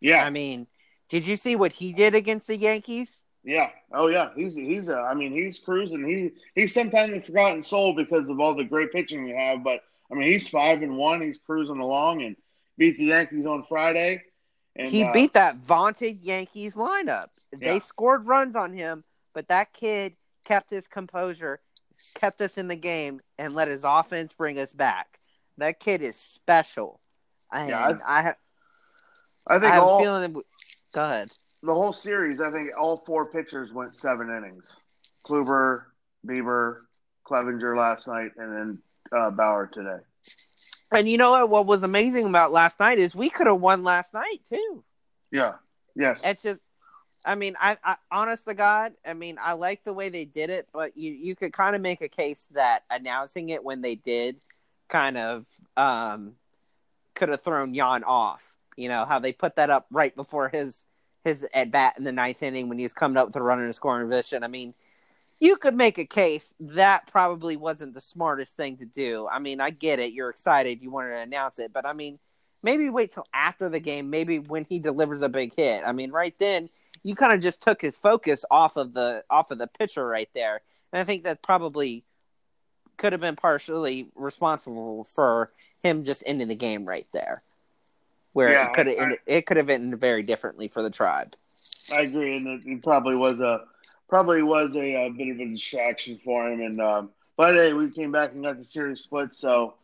yeah, 0.00 0.24
I 0.24 0.30
mean, 0.30 0.66
did 1.08 1.26
you 1.26 1.36
see 1.36 1.54
what 1.56 1.74
he 1.74 1.92
did 1.92 2.14
against 2.14 2.46
the 2.48 2.56
Yankees? 2.56 3.19
Yeah. 3.44 3.70
Oh 3.92 4.08
yeah. 4.08 4.30
He's 4.34 4.54
he's 4.54 4.88
a. 4.88 4.96
I 4.98 5.14
mean, 5.14 5.32
he's 5.32 5.58
cruising. 5.58 6.06
He 6.06 6.32
he's 6.60 6.74
sometimes 6.74 7.16
a 7.16 7.20
forgotten 7.20 7.62
soul 7.62 7.94
because 7.94 8.28
of 8.28 8.38
all 8.40 8.54
the 8.54 8.64
great 8.64 8.92
pitching 8.92 9.24
we 9.24 9.30
have. 9.32 9.64
But 9.64 9.80
I 10.10 10.14
mean, 10.14 10.30
he's 10.30 10.48
five 10.48 10.82
and 10.82 10.96
one. 10.96 11.20
He's 11.22 11.38
cruising 11.38 11.78
along 11.78 12.22
and 12.22 12.36
beat 12.76 12.98
the 12.98 13.06
Yankees 13.06 13.46
on 13.46 13.62
Friday. 13.62 14.22
And 14.76 14.88
he 14.88 15.02
uh, 15.04 15.12
beat 15.12 15.32
that 15.34 15.56
vaunted 15.56 16.22
Yankees 16.22 16.74
lineup. 16.74 17.28
They 17.52 17.74
Yeah. 17.74 17.78
scored 17.80 18.26
runs 18.26 18.54
on 18.56 18.72
him, 18.72 19.04
but 19.32 19.48
that 19.48 19.72
kid 19.72 20.16
kept 20.44 20.70
his 20.70 20.86
composure, 20.86 21.60
kept 22.14 22.40
us 22.40 22.56
in 22.58 22.68
the 22.68 22.76
game, 22.76 23.20
and 23.38 23.54
let 23.54 23.68
his 23.68 23.84
offense 23.84 24.32
bring 24.32 24.58
us 24.58 24.72
back. 24.72 25.18
That 25.58 25.80
kid 25.80 26.02
is 26.02 26.16
special. 26.16 27.00
And 27.52 27.70
Yeah, 27.70 27.98
I, 28.06 28.20
I 28.30 28.34
I 29.46 29.58
think 29.58 29.72
have 29.72 29.82
all 29.82 29.98
a 29.98 30.02
feeling. 30.02 30.22
That 30.22 30.32
we, 30.32 30.42
go 30.92 31.04
ahead. 31.04 31.30
The 31.62 31.74
whole 31.74 31.92
series. 31.92 32.40
I 32.40 32.50
think 32.50 32.70
all 32.78 32.96
four 32.96 33.26
pitchers 33.26 33.72
went 33.72 33.96
seven 33.96 34.28
innings. 34.30 34.76
Kluber, 35.26 35.84
Bieber, 36.26 36.80
Clevinger 37.26 37.76
last 37.76 38.08
night, 38.08 38.30
and 38.36 38.52
then 38.52 38.78
uh, 39.16 39.30
Bauer 39.30 39.66
today. 39.66 40.02
And 40.90 41.08
you 41.08 41.18
know 41.18 41.32
what? 41.32 41.50
What 41.50 41.66
was 41.66 41.82
amazing 41.82 42.26
about 42.26 42.50
last 42.50 42.80
night 42.80 42.98
is 42.98 43.14
we 43.14 43.30
could 43.30 43.46
have 43.46 43.60
won 43.60 43.84
last 43.84 44.12
night 44.14 44.38
too. 44.48 44.84
Yeah. 45.30 45.54
Yes. 45.94 46.20
It's 46.24 46.42
just, 46.42 46.62
I 47.24 47.34
mean, 47.34 47.54
I, 47.60 47.76
I 47.84 47.96
honest 48.10 48.46
to 48.46 48.54
God, 48.54 48.94
I 49.06 49.14
mean, 49.14 49.36
I 49.40 49.52
like 49.52 49.84
the 49.84 49.92
way 49.92 50.08
they 50.08 50.24
did 50.24 50.50
it, 50.50 50.66
but 50.72 50.96
you 50.96 51.12
you 51.12 51.36
could 51.36 51.52
kind 51.52 51.76
of 51.76 51.82
make 51.82 52.00
a 52.00 52.08
case 52.08 52.48
that 52.52 52.84
announcing 52.90 53.50
it 53.50 53.62
when 53.62 53.82
they 53.82 53.94
did, 53.94 54.40
kind 54.88 55.18
of, 55.18 55.44
um, 55.76 56.32
could 57.14 57.28
have 57.28 57.42
thrown 57.42 57.74
Yan 57.74 58.02
off. 58.02 58.54
You 58.76 58.88
know 58.88 59.04
how 59.04 59.18
they 59.18 59.32
put 59.32 59.56
that 59.56 59.68
up 59.68 59.86
right 59.90 60.14
before 60.16 60.48
his 60.48 60.84
his 61.24 61.46
at 61.52 61.70
bat 61.70 61.94
in 61.98 62.04
the 62.04 62.12
ninth 62.12 62.42
inning 62.42 62.68
when 62.68 62.78
he's 62.78 62.92
coming 62.92 63.16
up 63.16 63.28
with 63.28 63.36
a 63.36 63.42
runner 63.42 63.64
and 63.64 63.74
scoring 63.74 64.08
position. 64.08 64.42
I 64.42 64.48
mean, 64.48 64.74
you 65.38 65.56
could 65.56 65.74
make 65.74 65.98
a 65.98 66.04
case 66.04 66.52
that 66.60 67.06
probably 67.06 67.56
wasn't 67.56 67.94
the 67.94 68.00
smartest 68.00 68.56
thing 68.56 68.76
to 68.78 68.84
do. 68.84 69.26
I 69.26 69.38
mean, 69.38 69.60
I 69.60 69.70
get 69.70 69.98
it. 69.98 70.12
You're 70.12 70.30
excited. 70.30 70.82
You 70.82 70.90
wanted 70.90 71.16
to 71.16 71.22
announce 71.22 71.58
it. 71.58 71.72
But 71.72 71.86
I 71.86 71.92
mean, 71.92 72.18
maybe 72.62 72.90
wait 72.90 73.12
till 73.12 73.26
after 73.32 73.68
the 73.68 73.80
game, 73.80 74.10
maybe 74.10 74.38
when 74.38 74.66
he 74.68 74.78
delivers 74.78 75.22
a 75.22 75.28
big 75.28 75.54
hit. 75.54 75.82
I 75.84 75.92
mean, 75.92 76.10
right 76.10 76.36
then, 76.38 76.68
you 77.02 77.14
kind 77.14 77.32
of 77.32 77.40
just 77.40 77.62
took 77.62 77.80
his 77.80 77.96
focus 77.96 78.44
off 78.50 78.76
of 78.76 78.92
the 78.92 79.24
off 79.30 79.50
of 79.50 79.58
the 79.58 79.66
pitcher 79.66 80.06
right 80.06 80.28
there. 80.34 80.60
And 80.92 81.00
I 81.00 81.04
think 81.04 81.24
that 81.24 81.42
probably 81.42 82.04
could 82.98 83.12
have 83.12 83.20
been 83.20 83.36
partially 83.36 84.08
responsible 84.14 85.04
for 85.04 85.50
him 85.82 86.04
just 86.04 86.22
ending 86.26 86.48
the 86.48 86.54
game 86.54 86.84
right 86.84 87.06
there. 87.12 87.42
Where 88.32 88.52
Yeah, 88.52 88.68
it 88.68 88.74
could 88.74 88.86
have 88.86 89.12
it 89.26 89.46
could 89.46 89.56
have 89.56 89.70
ended 89.70 90.00
very 90.00 90.22
differently 90.22 90.68
for 90.68 90.82
the 90.82 90.90
tribe. 90.90 91.34
I 91.92 92.02
agree, 92.02 92.36
and 92.36 92.46
it, 92.46 92.62
it 92.66 92.82
probably 92.82 93.16
was 93.16 93.40
a 93.40 93.64
probably 94.08 94.42
was 94.42 94.74
a, 94.74 95.06
a 95.06 95.10
bit 95.10 95.28
of 95.28 95.40
a 95.40 95.46
distraction 95.46 96.18
for 96.24 96.50
him. 96.50 96.60
And 96.60 96.80
um, 96.80 97.10
but 97.36 97.54
hey, 97.54 97.72
we 97.72 97.90
came 97.90 98.12
back 98.12 98.32
and 98.32 98.42
got 98.42 98.58
the 98.58 98.64
series 98.64 99.00
split, 99.00 99.34
so 99.34 99.74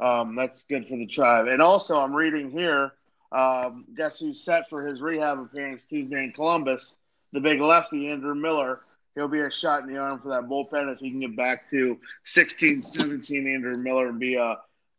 um, 0.00 0.34
that's 0.34 0.64
good 0.64 0.86
for 0.86 0.96
the 0.96 1.06
tribe. 1.06 1.46
And 1.46 1.62
also, 1.62 1.98
I'm 1.98 2.14
reading 2.14 2.50
here. 2.50 2.92
Um, 3.32 3.84
guess 3.96 4.20
who's 4.20 4.44
set 4.44 4.68
for 4.68 4.86
his 4.86 5.00
rehab 5.00 5.38
appearance 5.38 5.86
Tuesday 5.86 6.22
in 6.22 6.32
Columbus? 6.32 6.94
The 7.32 7.40
big 7.40 7.60
lefty, 7.60 8.08
Andrew 8.08 8.34
Miller. 8.34 8.80
He'll 9.14 9.28
be 9.28 9.40
a 9.40 9.50
shot 9.50 9.82
in 9.82 9.92
the 9.92 9.98
arm 9.98 10.20
for 10.20 10.28
that 10.28 10.48
bullpen 10.48 10.92
if 10.92 11.00
he 11.00 11.10
can 11.10 11.20
get 11.20 11.36
back 11.36 11.70
to 11.70 11.98
16, 12.24 12.82
17, 12.82 13.46
Andrew 13.46 13.76
Miller, 13.76 14.08
and 14.08 14.18
be 14.18 14.34
a 14.34 14.58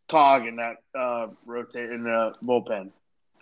cog 0.10 0.46
in 0.46 0.58
that 0.58 0.78
uh, 0.98 1.28
rotate 1.46 1.92
in 1.92 2.04
the 2.04 2.34
bullpen. 2.44 2.92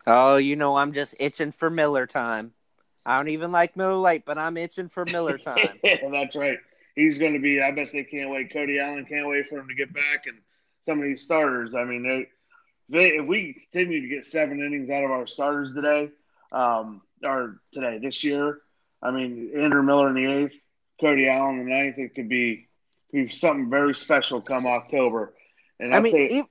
Oh, 0.06 0.38
you 0.38 0.56
know, 0.56 0.76
I'm 0.76 0.92
just 0.92 1.16
itching 1.20 1.52
for 1.52 1.70
Miller 1.70 2.06
time. 2.06 2.54
I 3.06 3.18
don't 3.18 3.30
even 3.30 3.52
like 3.52 3.76
Miller 3.76 3.96
Lite, 3.96 4.26
but 4.26 4.38
I'm 4.38 4.58
itching 4.58 4.90
for 4.90 5.06
Miller 5.06 5.38
time. 5.40 5.80
yeah, 5.84 6.10
that's 6.12 6.36
right. 6.36 6.58
He's 6.96 7.18
going 7.18 7.34
to 7.34 7.40
be. 7.40 7.62
I 7.62 7.72
bet 7.72 7.90
they 7.92 8.04
can't 8.04 8.30
wait. 8.30 8.52
Cody 8.52 8.80
Allen 8.80 9.06
can't 9.06 9.28
wait 9.28 9.48
for 9.50 9.60
him 9.60 9.68
to 9.68 9.76
get 9.76 9.94
back, 9.94 10.26
and 10.28 10.38
some 10.86 11.00
of 11.00 11.04
these 11.06 11.24
starters. 11.24 11.76
I 11.76 11.84
mean, 11.86 12.04
they, 12.04 12.28
they, 12.90 13.08
if 13.18 13.26
we 13.26 13.54
continue 13.54 14.02
to 14.02 14.08
get 14.08 14.26
seven 14.26 14.60
innings 14.60 14.90
out 14.90 15.04
of 15.04 15.12
our 15.12 15.28
starters 15.28 15.74
today, 15.74 16.10
um, 16.52 17.02
or 17.24 17.60
today 17.72 18.00
this 18.02 18.24
year, 18.24 18.60
I 19.02 19.12
mean, 19.12 19.52
Andrew 19.56 19.84
Miller 19.84 20.10
in 20.10 20.16
the 20.16 20.26
eighth, 20.26 20.60
Cody 21.02 21.28
Allen 21.28 21.60
in 21.60 21.66
the 21.66 21.72
ninth, 21.72 21.98
it 21.98 22.16
could 22.16 22.30
be, 22.30 22.68
be 23.12 23.30
something 23.30 23.70
very 23.70 23.96
special 23.96 24.42
come 24.42 24.68
October. 24.68 25.34
And 25.80 25.94
I 25.94 25.98
I'll 25.98 26.04
mean, 26.04 26.46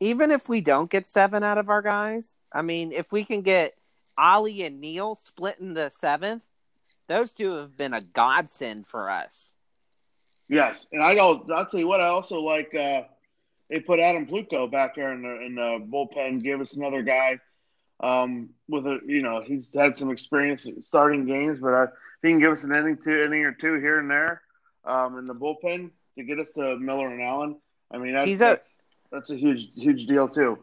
even 0.00 0.30
if 0.30 0.48
we 0.48 0.60
don't 0.60 0.90
get 0.90 1.06
seven 1.06 1.42
out 1.42 1.58
of 1.58 1.68
our 1.68 1.82
guys, 1.82 2.36
I 2.52 2.62
mean, 2.62 2.92
if 2.92 3.12
we 3.12 3.24
can 3.24 3.42
get 3.42 3.74
Ali 4.18 4.62
and 4.62 4.80
Neil 4.80 5.14
splitting 5.14 5.74
the 5.74 5.90
seventh, 5.90 6.44
those 7.08 7.32
two 7.32 7.52
have 7.52 7.76
been 7.76 7.94
a 7.94 8.00
godsend 8.00 8.86
for 8.86 9.10
us. 9.10 9.50
Yes, 10.48 10.86
and 10.92 11.02
I 11.02 11.16
I'll, 11.16 11.44
I'll 11.54 11.66
tell 11.66 11.80
you 11.80 11.88
what. 11.88 12.00
I 12.00 12.06
also 12.06 12.40
like 12.40 12.74
uh, 12.74 13.02
they 13.68 13.80
put 13.80 13.98
Adam 13.98 14.26
Plutko 14.26 14.70
back 14.70 14.94
there 14.94 15.12
in 15.12 15.22
the 15.22 15.40
in 15.44 15.54
the 15.54 15.84
bullpen. 15.90 16.42
Give 16.42 16.60
us 16.60 16.76
another 16.76 17.02
guy 17.02 17.40
um, 18.00 18.50
with 18.68 18.86
a 18.86 19.00
you 19.06 19.22
know 19.22 19.42
he's 19.44 19.70
had 19.74 19.96
some 19.96 20.10
experience 20.10 20.68
starting 20.82 21.26
games, 21.26 21.58
but 21.60 21.74
uh, 21.74 21.82
if 21.84 21.90
he 22.22 22.28
can 22.30 22.38
give 22.40 22.52
us 22.52 22.64
an 22.64 22.74
inning, 22.74 22.96
two 23.02 23.22
inning 23.22 23.44
or 23.44 23.52
two 23.52 23.74
here 23.74 23.98
and 23.98 24.10
there 24.10 24.42
um, 24.84 25.18
in 25.18 25.26
the 25.26 25.34
bullpen 25.34 25.90
to 26.16 26.24
get 26.24 26.38
us 26.38 26.52
to 26.52 26.76
Miller 26.78 27.08
and 27.08 27.22
Allen. 27.22 27.56
I 27.90 27.98
mean 27.98 28.14
that's 28.14 28.28
He's 28.28 28.40
a- 28.40 28.44
that's, 28.44 28.70
that's 29.10 29.30
a 29.30 29.36
huge 29.36 29.68
huge 29.74 30.06
deal 30.06 30.28
too. 30.28 30.58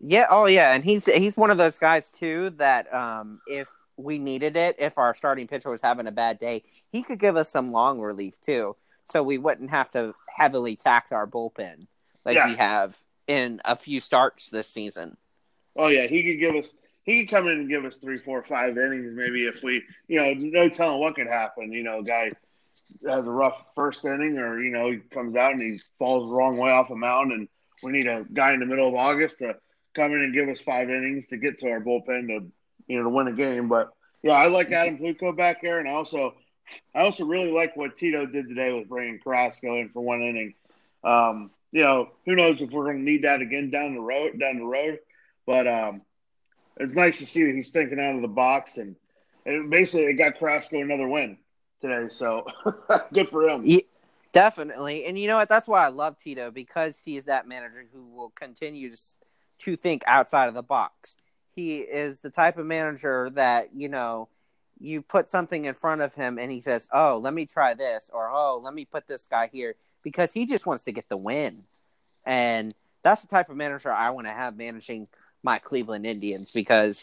Yeah, 0.00 0.26
oh 0.30 0.46
yeah, 0.46 0.74
and 0.74 0.84
he's 0.84 1.06
he's 1.06 1.36
one 1.36 1.50
of 1.50 1.58
those 1.58 1.78
guys 1.78 2.10
too 2.10 2.50
that 2.50 2.92
um, 2.92 3.40
if 3.46 3.68
we 3.96 4.18
needed 4.18 4.56
it, 4.56 4.76
if 4.78 4.98
our 4.98 5.14
starting 5.14 5.46
pitcher 5.46 5.70
was 5.70 5.80
having 5.80 6.06
a 6.06 6.12
bad 6.12 6.38
day, 6.38 6.62
he 6.90 7.02
could 7.02 7.18
give 7.18 7.36
us 7.36 7.48
some 7.48 7.72
long 7.72 8.00
relief 8.00 8.40
too, 8.40 8.76
so 9.04 9.22
we 9.22 9.38
wouldn't 9.38 9.70
have 9.70 9.90
to 9.92 10.14
heavily 10.36 10.76
tax 10.76 11.12
our 11.12 11.26
bullpen 11.26 11.86
like 12.24 12.36
Yeah. 12.36 12.48
we 12.48 12.56
have 12.56 12.98
in 13.28 13.60
a 13.64 13.76
few 13.76 14.00
starts 14.00 14.50
this 14.50 14.68
season. 14.68 15.16
Oh 15.76 15.88
yeah, 15.88 16.06
he 16.06 16.22
could 16.24 16.38
give 16.38 16.54
us. 16.56 16.76
He 17.04 17.20
could 17.20 17.30
come 17.36 17.48
in 17.48 17.58
and 17.58 17.68
give 17.68 17.84
us 17.84 17.98
three, 17.98 18.16
four, 18.16 18.42
five 18.42 18.78
innings, 18.78 19.12
maybe 19.14 19.46
if 19.46 19.62
we, 19.62 19.82
you 20.08 20.18
know, 20.18 20.32
no 20.34 20.70
telling 20.70 21.00
what 21.00 21.14
could 21.14 21.26
happen. 21.26 21.70
You 21.70 21.82
know, 21.82 22.02
guy 22.02 22.30
has 23.06 23.26
a 23.26 23.30
rough 23.30 23.62
first 23.74 24.04
inning, 24.04 24.38
or 24.38 24.60
you 24.62 24.70
know, 24.70 24.90
he 24.90 24.98
comes 25.12 25.36
out 25.36 25.52
and 25.52 25.60
he 25.60 25.78
falls 25.98 26.28
the 26.28 26.34
wrong 26.34 26.56
way 26.56 26.70
off 26.70 26.90
a 26.90 26.96
mound, 26.96 27.32
and 27.32 27.48
we 27.82 27.92
need 27.92 28.06
a 28.06 28.24
guy 28.32 28.52
in 28.52 28.60
the 28.60 28.66
middle 28.66 28.88
of 28.88 28.94
August 28.94 29.38
to 29.38 29.56
come 29.94 30.12
in 30.12 30.20
and 30.20 30.34
give 30.34 30.48
us 30.48 30.60
five 30.60 30.90
innings 30.90 31.28
to 31.28 31.36
get 31.36 31.58
to 31.60 31.68
our 31.68 31.80
bullpen 31.80 32.28
to, 32.28 32.46
you 32.86 32.98
know, 32.98 33.04
to 33.04 33.08
win 33.08 33.28
a 33.28 33.32
game. 33.32 33.68
But 33.68 33.90
yeah, 34.22 34.32
I 34.32 34.48
like 34.48 34.72
Adam 34.72 34.98
Plutko 34.98 35.36
back 35.36 35.62
there, 35.62 35.80
and 35.80 35.88
I 35.88 35.92
also, 35.92 36.34
I 36.94 37.02
also 37.02 37.24
really 37.24 37.50
like 37.50 37.76
what 37.76 37.98
Tito 37.98 38.26
did 38.26 38.48
today 38.48 38.72
with 38.72 38.88
bringing 38.88 39.20
Carrasco 39.20 39.80
in 39.80 39.90
for 39.90 40.00
one 40.00 40.22
inning. 40.22 40.54
Um, 41.02 41.50
you 41.72 41.82
know, 41.82 42.10
who 42.24 42.34
knows 42.34 42.62
if 42.62 42.70
we're 42.70 42.84
going 42.84 42.98
to 42.98 43.02
need 43.02 43.24
that 43.24 43.42
again 43.42 43.70
down 43.70 43.94
the 43.94 44.00
road. 44.00 44.38
Down 44.38 44.58
the 44.58 44.64
road, 44.64 44.98
but 45.46 45.66
um, 45.66 46.02
it's 46.76 46.94
nice 46.94 47.18
to 47.18 47.26
see 47.26 47.44
that 47.44 47.54
he's 47.54 47.70
thinking 47.70 48.00
out 48.00 48.16
of 48.16 48.22
the 48.22 48.28
box 48.28 48.78
and, 48.78 48.96
and 49.46 49.70
basically 49.70 50.06
it 50.06 50.14
got 50.14 50.38
Carrasco 50.38 50.80
another 50.80 51.06
win 51.06 51.36
today. 51.80 52.08
So 52.08 52.46
good 53.12 53.28
for 53.28 53.48
him. 53.48 53.64
Definitely, 54.34 55.06
and 55.06 55.18
you 55.18 55.28
know 55.28 55.36
what? 55.36 55.48
That's 55.48 55.68
why 55.68 55.84
I 55.84 55.88
love 55.88 56.18
Tito 56.18 56.50
because 56.50 56.98
he 56.98 57.16
is 57.16 57.26
that 57.26 57.48
manager 57.48 57.86
who 57.92 58.04
will 58.04 58.30
continue 58.30 58.90
to 58.90 58.98
to 59.60 59.76
think 59.76 60.02
outside 60.08 60.48
of 60.48 60.54
the 60.54 60.62
box. 60.62 61.16
He 61.52 61.78
is 61.78 62.20
the 62.20 62.30
type 62.30 62.58
of 62.58 62.66
manager 62.66 63.30
that 63.34 63.70
you 63.76 63.88
know 63.88 64.28
you 64.80 65.02
put 65.02 65.30
something 65.30 65.66
in 65.66 65.74
front 65.74 66.02
of 66.02 66.14
him 66.16 66.38
and 66.40 66.50
he 66.50 66.60
says, 66.60 66.88
"Oh, 66.92 67.18
let 67.22 67.32
me 67.32 67.46
try 67.46 67.74
this," 67.74 68.10
or 68.12 68.28
"Oh, 68.28 68.60
let 68.62 68.74
me 68.74 68.84
put 68.84 69.06
this 69.06 69.24
guy 69.24 69.50
here," 69.52 69.76
because 70.02 70.32
he 70.32 70.46
just 70.46 70.66
wants 70.66 70.82
to 70.84 70.92
get 70.92 71.08
the 71.08 71.16
win, 71.16 71.62
and 72.26 72.74
that's 73.04 73.22
the 73.22 73.28
type 73.28 73.50
of 73.50 73.56
manager 73.56 73.92
I 73.92 74.10
want 74.10 74.26
to 74.26 74.32
have 74.32 74.56
managing 74.56 75.06
my 75.44 75.60
Cleveland 75.60 76.06
Indians 76.06 76.50
because 76.50 77.02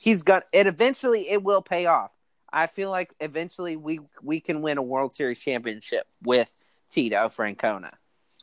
he's 0.00 0.22
got 0.22 0.44
it. 0.50 0.66
Eventually, 0.66 1.28
it 1.28 1.42
will 1.42 1.62
pay 1.62 1.84
off. 1.84 2.12
I 2.50 2.68
feel 2.68 2.90
like 2.90 3.12
eventually 3.20 3.76
we 3.76 4.00
we 4.22 4.40
can 4.40 4.62
win 4.62 4.78
a 4.78 4.82
World 4.82 5.14
Series 5.14 5.38
championship 5.40 6.06
with 6.22 6.48
Tito 6.90 7.28
Francona. 7.28 7.92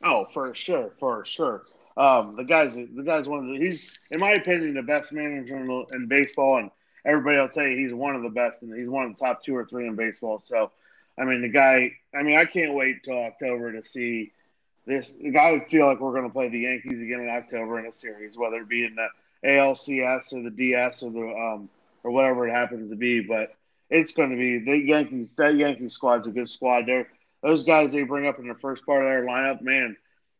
Oh, 0.03 0.25
for 0.31 0.53
sure, 0.53 0.91
for 0.99 1.25
sure. 1.25 1.63
Um, 1.97 2.35
the 2.35 2.43
guy's 2.43 2.75
the 2.75 3.03
guy's 3.03 3.27
one 3.27 3.39
of 3.39 3.45
the 3.47 3.59
he's 3.59 3.97
in 4.11 4.19
my 4.19 4.33
opinion 4.33 4.75
the 4.75 4.83
best 4.83 5.11
manager 5.11 5.57
in, 5.57 5.85
in 5.93 6.07
baseball, 6.07 6.57
and 6.57 6.69
everybody 7.05 7.37
will 7.37 7.49
tell 7.49 7.65
you 7.65 7.77
he's 7.77 7.93
one 7.93 8.15
of 8.15 8.21
the 8.21 8.29
best, 8.29 8.61
and 8.61 8.73
he's 8.77 8.87
one 8.87 9.05
of 9.05 9.17
the 9.17 9.25
top 9.25 9.43
two 9.43 9.55
or 9.55 9.65
three 9.65 9.87
in 9.87 9.95
baseball. 9.95 10.41
So, 10.45 10.71
I 11.17 11.23
mean, 11.25 11.41
the 11.41 11.49
guy. 11.49 11.91
I 12.15 12.21
mean, 12.21 12.37
I 12.37 12.45
can't 12.45 12.73
wait 12.73 13.03
till 13.03 13.17
October 13.17 13.71
to 13.73 13.83
see 13.83 14.31
this. 14.85 15.17
Guy 15.33 15.51
would 15.53 15.67
feel 15.67 15.87
like 15.87 15.99
we're 15.99 16.11
going 16.11 16.27
to 16.27 16.33
play 16.33 16.49
the 16.49 16.59
Yankees 16.59 17.01
again 17.01 17.21
in 17.21 17.29
October 17.29 17.79
in 17.79 17.87
a 17.87 17.95
series, 17.95 18.37
whether 18.37 18.57
it 18.57 18.69
be 18.69 18.85
in 18.85 18.95
the 18.95 19.07
ALCS 19.43 20.33
or 20.33 20.43
the 20.43 20.51
DS 20.51 21.01
or 21.01 21.11
the 21.11 21.19
um, 21.19 21.69
or 22.03 22.11
whatever 22.11 22.47
it 22.47 22.51
happens 22.51 22.91
to 22.91 22.95
be. 22.95 23.21
But 23.21 23.55
it's 23.89 24.13
going 24.13 24.29
to 24.29 24.37
be 24.37 24.59
the 24.59 24.77
Yankees. 24.77 25.29
That 25.35 25.55
Yankee 25.55 25.89
squad's 25.89 26.27
a 26.27 26.31
good 26.31 26.49
squad. 26.49 26.85
There, 26.85 27.07
those 27.43 27.63
guys 27.63 27.91
they 27.91 28.03
bring 28.03 28.27
up 28.27 28.39
in 28.39 28.47
the 28.47 28.55
first 28.55 28.85
part 28.85 29.03
of 29.03 29.09
their 29.09 29.25
lineup, 29.25 29.61
man. 29.61 29.95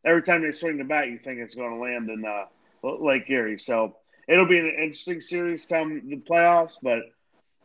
Every 0.05 0.23
time 0.23 0.41
they 0.41 0.51
swing 0.51 0.77
the 0.77 0.83
bat, 0.83 1.09
you 1.09 1.19
think 1.19 1.39
it's 1.39 1.55
going 1.55 1.71
to 1.71 1.77
land 1.77 2.09
in 2.09 2.25
uh, 2.25 2.45
Lake 2.83 3.29
Erie. 3.29 3.59
So 3.59 3.97
it'll 4.27 4.47
be 4.47 4.59
an 4.59 4.67
interesting 4.67 5.21
series 5.21 5.65
come 5.65 6.01
the 6.09 6.17
playoffs. 6.17 6.75
But 6.81 6.99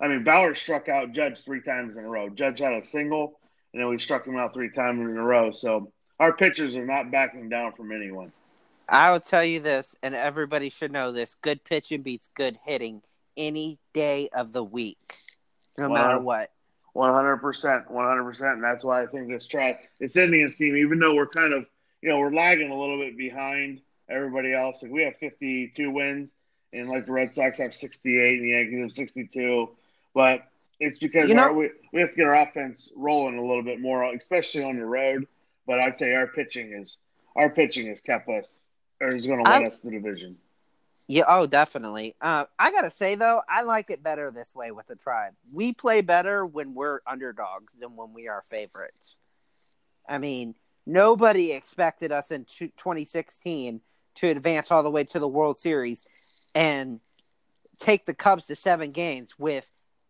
I 0.01 0.09
mean, 0.09 0.25
Bauer 0.25 0.55
struck 0.55 0.89
out 0.89 1.13
Judge 1.13 1.41
three 1.41 1.61
times 1.61 1.97
in 1.97 2.05
a 2.05 2.09
row. 2.09 2.29
Judge 2.29 2.61
had 2.61 2.73
a 2.73 2.85
single, 2.85 3.39
and 3.73 3.81
then 3.81 3.89
we 3.89 3.99
struck 3.99 4.27
him 4.27 4.37
out 4.37 4.55
three 4.55 4.71
times 4.71 5.01
in 5.01 5.17
a 5.17 5.23
row. 5.23 5.53
So 5.53 5.93
our 6.19 6.33
pitchers 6.33 6.75
are 6.77 6.87
not 6.87 7.11
backing 7.11 7.49
down 7.49 7.73
from 7.73 7.93
anyone. 7.93 8.33
I 8.89 9.11
will 9.13 9.21
tell 9.21 9.45
you 9.45 9.61
this, 9.61 9.95
and 10.03 10.15
everybody 10.15 10.69
should 10.69 10.93
know 10.93 11.13
this: 11.13 11.35
good 11.35 11.65
pitching 11.65 12.03
beats 12.03 12.29
good 12.35 12.59
hitting 12.65 13.03
any 13.37 13.79
day 13.95 14.29
of 14.35 14.53
the 14.53 14.65
week, 14.65 15.17
no 15.79 15.89
matter 15.89 16.19
what. 16.19 16.51
One 16.95 17.13
hundred 17.13 17.39
percent, 17.39 17.91
one 17.91 18.05
hundred 18.05 18.25
percent, 18.25 18.55
and 18.55 18.63
that's 18.63 18.85
why 18.85 19.03
I 19.03 19.07
think 19.07 19.29
this 19.29 19.47
try 19.47 19.79
this 19.99 20.17
Indians 20.17 20.55
team, 20.57 20.77
even 20.77 20.99
though 20.99 21.15
we're 21.15 21.27
kind 21.27 21.55
of, 21.55 21.67
you 22.03 22.11
know, 22.11 22.19
we're 22.19 22.35
lagging 22.35 22.71
a 22.71 22.79
little 22.79 22.99
bit 22.99 23.17
behind 23.17 23.81
everybody 24.11 24.53
else. 24.53 24.83
Like 24.83 24.93
we 24.93 25.03
have 25.05 25.17
fifty-two 25.17 25.91
wins, 25.91 26.35
and 26.73 26.91
like 26.91 27.07
the 27.07 27.13
Red 27.13 27.35
Sox 27.35 27.59
have 27.59 27.75
sixty-eight, 27.75 28.41
and 28.41 28.45
the 28.45 28.51
Yankees 28.51 28.81
have 28.81 28.93
sixty-two. 28.93 29.71
But 30.13 30.43
it's 30.81 30.99
because 30.99 31.31
you 31.31 31.35
know, 31.35 31.45
our, 31.45 31.55
we 31.55 31.71
we 31.95 32.01
have 32.01 32.11
to 32.11 32.17
get 32.17 32.27
our 32.27 32.43
offense 32.43 32.91
rolling 32.95 33.39
a 33.39 33.43
little 33.43 33.63
bit 33.63 33.81
more, 33.81 34.13
especially 34.13 34.65
on 34.65 34.77
the 34.77 34.85
road. 34.85 35.27
But 35.67 35.81
I'd 35.81 35.99
say 35.99 36.13
our 36.13 36.27
pitching 36.27 36.73
is 36.73 36.99
our 37.37 37.49
pitching 37.49 37.87
has 37.87 38.03
kept 38.03 38.29
us 38.29 38.61
or 39.01 39.09
is 39.13 39.27
going 39.27 39.43
to 39.43 39.51
win 39.51 39.65
I, 39.65 39.67
us 39.67 39.81
the 39.81 39.93
division. 39.93 40.37
Yeah, 41.09 41.25
oh, 41.29 41.47
definitely. 41.47 42.15
Uh, 42.21 42.45
I 42.59 42.71
gotta 42.71 42.91
say 42.91 43.17
though, 43.17 43.43
I 43.49 43.63
like 43.63 43.91
it 43.91 44.03
better 44.03 44.31
this 44.31 44.55
way 44.55 44.71
with 44.71 44.87
the 44.87 44.97
tribe. 44.97 45.35
We 45.53 45.73
play 45.73 46.01
better 46.01 46.47
when 46.47 46.75
we're 46.75 47.01
underdogs 47.07 47.75
than 47.79 47.97
when 47.97 48.13
we 48.15 48.29
are 48.29 48.43
favorites. 48.43 49.17
I 50.09 50.19
mean, 50.19 50.55
nobody 50.87 51.53
expected 51.53 52.13
us 52.13 52.31
in 52.31 52.47
2016 52.59 53.81
to 54.17 54.29
advance 54.29 54.71
all 54.71 54.83
the 54.83 54.91
way 54.91 55.05
to 55.05 55.19
the 55.19 55.29
World 55.29 55.59
Series 55.59 56.05
and 56.55 57.01
take 57.81 58.07
the 58.07 58.15
Cubs 58.15 58.47
to 58.47 58.57
seven 58.57 58.93
games 58.93 59.39
with 59.39 59.67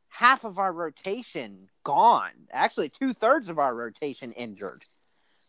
half 0.09 0.45
of 0.45 0.59
our 0.59 0.73
rotation 0.73 1.69
gone. 1.85 2.33
Actually, 2.51 2.91
two 2.91 3.15
thirds 3.15 3.49
of 3.49 3.59
our 3.59 3.75
rotation 3.75 4.33
injured. 4.33 4.85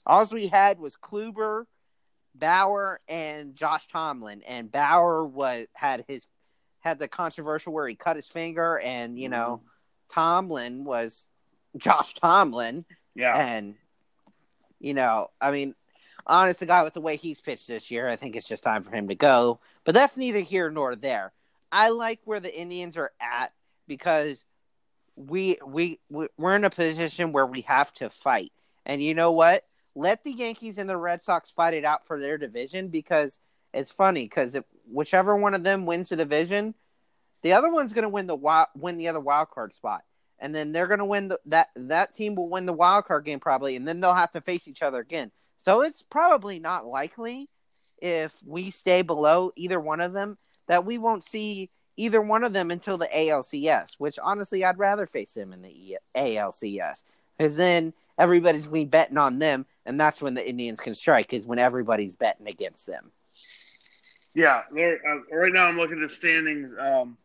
All 0.06 0.26
we 0.32 0.48
had 0.48 0.80
was 0.80 0.96
Kluber, 0.98 1.66
Bauer 2.36 3.00
and 3.08 3.56
Josh 3.56 3.88
Tomlin, 3.88 4.42
and 4.44 4.72
Bauer 4.72 5.26
was 5.26 5.68
had 5.74 6.06
his 6.08 6.28
had 6.80 7.00
the 7.00 7.08
controversial 7.08 7.74
where 7.74 7.88
he 7.88 7.96
cut 7.96 8.16
his 8.16 8.28
finger, 8.28 8.80
and 8.80 9.18
you 9.18 9.30
know, 9.30 9.62
mm-hmm. 9.62 10.14
Tomlin 10.14 10.84
was 10.84 11.28
Josh 11.78 12.14
Tomlin, 12.14 12.86
yeah, 13.16 13.38
and 13.38 13.76
you 14.80 14.94
know, 14.94 15.28
I 15.40 15.52
mean, 15.52 15.76
honest 16.28 16.60
the 16.60 16.66
guy 16.66 16.84
with 16.84 16.94
the 16.94 17.02
way 17.02 17.16
he's 17.16 17.42
pitched 17.42 17.68
this 17.68 17.92
year, 17.92 18.08
I 18.08 18.16
think 18.16 18.36
it's 18.36 18.48
just 18.48 18.64
time 18.64 18.84
for 18.84 18.92
him 18.92 19.08
to 19.08 19.16
go. 19.16 19.60
But 19.84 19.96
that's 19.96 20.18
neither 20.18 20.40
here 20.40 20.70
nor 20.70 20.96
there. 20.96 21.32
I 21.72 21.90
like 21.90 22.20
where 22.26 22.40
the 22.40 22.56
Indians 22.56 22.98
are 22.98 23.12
at 23.20 23.52
because 23.88 24.44
we 25.16 25.58
we 25.66 26.00
we're 26.10 26.56
in 26.56 26.66
a 26.66 26.70
position 26.70 27.32
where 27.32 27.46
we 27.46 27.62
have 27.62 27.94
to 27.96 28.10
fight, 28.10 28.52
and 28.86 29.02
you 29.02 29.14
know 29.14 29.32
what? 29.32 29.66
Let 29.96 30.24
the 30.24 30.32
Yankees 30.32 30.78
and 30.78 30.90
the 30.90 30.98
Red 30.98 31.24
Sox 31.24 31.52
fight 31.52 31.74
it 31.74 31.86
out 31.86 32.06
for 32.06 32.20
their 32.20 32.38
division 32.38 32.88
because 32.88 33.40
it's 33.74 33.92
funny 33.92 34.24
because 34.24 34.56
whichever 34.92 35.36
one 35.36 35.54
of 35.54 35.64
them 35.64 35.86
wins 35.86 36.10
the 36.10 36.16
division, 36.16 36.74
the 37.42 37.54
other 37.54 37.72
one's 37.72 37.94
going 37.94 38.04
to 38.04 38.10
win 38.10 38.28
the 38.28 38.36
wild, 38.36 38.70
win 38.76 38.98
the 38.98 39.08
other 39.08 39.20
wild 39.20 39.50
card 39.50 39.74
spot, 39.74 40.04
and 40.40 40.54
then 40.54 40.72
they're 40.72 40.88
going 40.88 41.00
to 41.00 41.06
win 41.06 41.28
the, 41.28 41.40
that 41.46 41.70
that 41.76 42.16
team 42.16 42.36
will 42.36 42.50
win 42.50 42.66
the 42.66 42.74
wild 42.74 43.06
card 43.06 43.26
game 43.26 43.40
probably, 43.40 43.76
and 43.76 43.88
then 43.88 44.00
they'll 44.00 44.14
have 44.14 44.32
to 44.32 44.42
face 44.42 44.68
each 44.68 44.82
other 44.82 45.00
again. 45.00 45.32
So 45.58 45.82
it's 45.82 46.02
probably 46.02 46.60
not 46.60 46.86
likely 46.86 47.50
if 48.02 48.38
we 48.46 48.72
stay 48.72 49.02
below 49.02 49.52
either 49.56 49.80
one 49.80 50.02
of 50.02 50.14
them 50.14 50.38
that 50.68 50.86
we 50.86 50.98
won't 50.98 51.24
see 51.24 51.70
either 51.96 52.22
one 52.22 52.44
of 52.44 52.54
them 52.54 52.72
until 52.72 52.98
the 52.98 53.08
ALCS. 53.08 53.92
Which 53.98 54.20
honestly, 54.22 54.66
I'd 54.66 54.80
rather 54.80 55.06
face 55.06 55.34
them 55.34 55.54
in 55.54 55.62
the 55.62 55.98
ALCS 56.16 57.04
because 57.38 57.56
then 57.56 57.94
everybody's 58.18 58.68
we 58.68 58.86
betting 58.86 59.18
on 59.18 59.40
them, 59.40 59.66
and 59.86 60.00
that's 60.00 60.22
when 60.22 60.34
the 60.34 60.48
Indians 60.48 60.80
can 60.80 60.96
strike 60.96 61.34
is 61.34 61.46
when 61.46 61.60
everybody's 61.60 62.16
betting 62.16 62.48
against 62.48 62.86
them. 62.86 63.12
Yeah, 64.34 64.62
uh, 64.72 65.36
right 65.36 65.54
now 65.54 65.66
I'm 65.66 65.78
looking 65.78 66.02
at 66.02 66.10
the 66.10 66.14
standings. 66.14 66.74
Um, 66.78 67.18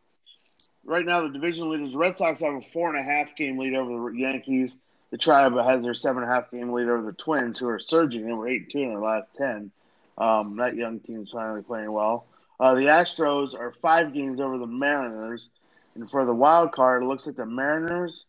right 0.83 1.05
now, 1.05 1.21
the 1.21 1.29
division 1.29 1.69
leaders, 1.69 1.95
Red 1.95 2.17
Sox 2.17 2.39
have 2.41 2.53
a 2.53 2.61
four 2.61 2.95
and 2.95 2.99
a 2.99 3.03
half 3.03 3.35
game 3.35 3.57
lead 3.57 3.73
over 3.73 4.11
the 4.11 4.17
Yankees. 4.17 4.77
The 5.11 5.17
Tribe 5.17 5.55
has 5.57 5.81
their 5.81 5.95
seven 5.95 6.21
and 6.21 6.31
a 6.31 6.35
half 6.35 6.51
game 6.51 6.71
lead 6.71 6.87
over 6.87 7.01
the 7.01 7.13
Twins, 7.13 7.57
who 7.57 7.67
are 7.67 7.79
surging. 7.79 8.25
They 8.25 8.33
were 8.33 8.47
eight 8.47 8.69
two 8.69 8.79
in 8.79 8.89
their 8.89 8.99
last 8.99 9.27
ten. 9.37 9.71
Um, 10.17 10.57
that 10.57 10.75
young 10.75 10.99
team's 10.99 11.31
finally 11.31 11.63
playing 11.63 11.91
well. 11.91 12.25
Uh, 12.59 12.75
the 12.75 12.81
Astros 12.81 13.55
are 13.55 13.73
five 13.81 14.13
games 14.13 14.39
over 14.39 14.57
the 14.57 14.67
Mariners, 14.67 15.49
and 15.95 16.11
for 16.11 16.25
the 16.25 16.33
wild 16.33 16.73
card, 16.73 17.01
it 17.01 17.05
looks 17.05 17.25
like 17.25 17.37
the 17.37 17.45
Mariners 17.45 18.25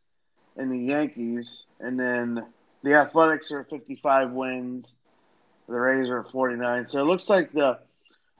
and 0.56 0.70
the 0.70 0.78
Yankees, 0.78 1.64
and 1.78 1.98
then 1.98 2.44
the 2.82 2.94
Athletics 2.94 3.50
are 3.52 3.64
55 3.64 4.32
wins. 4.32 4.94
The 5.68 5.74
Rays 5.74 6.08
are 6.08 6.24
49. 6.24 6.86
So 6.88 7.00
it 7.00 7.04
looks 7.04 7.28
like 7.28 7.52
the 7.52 7.78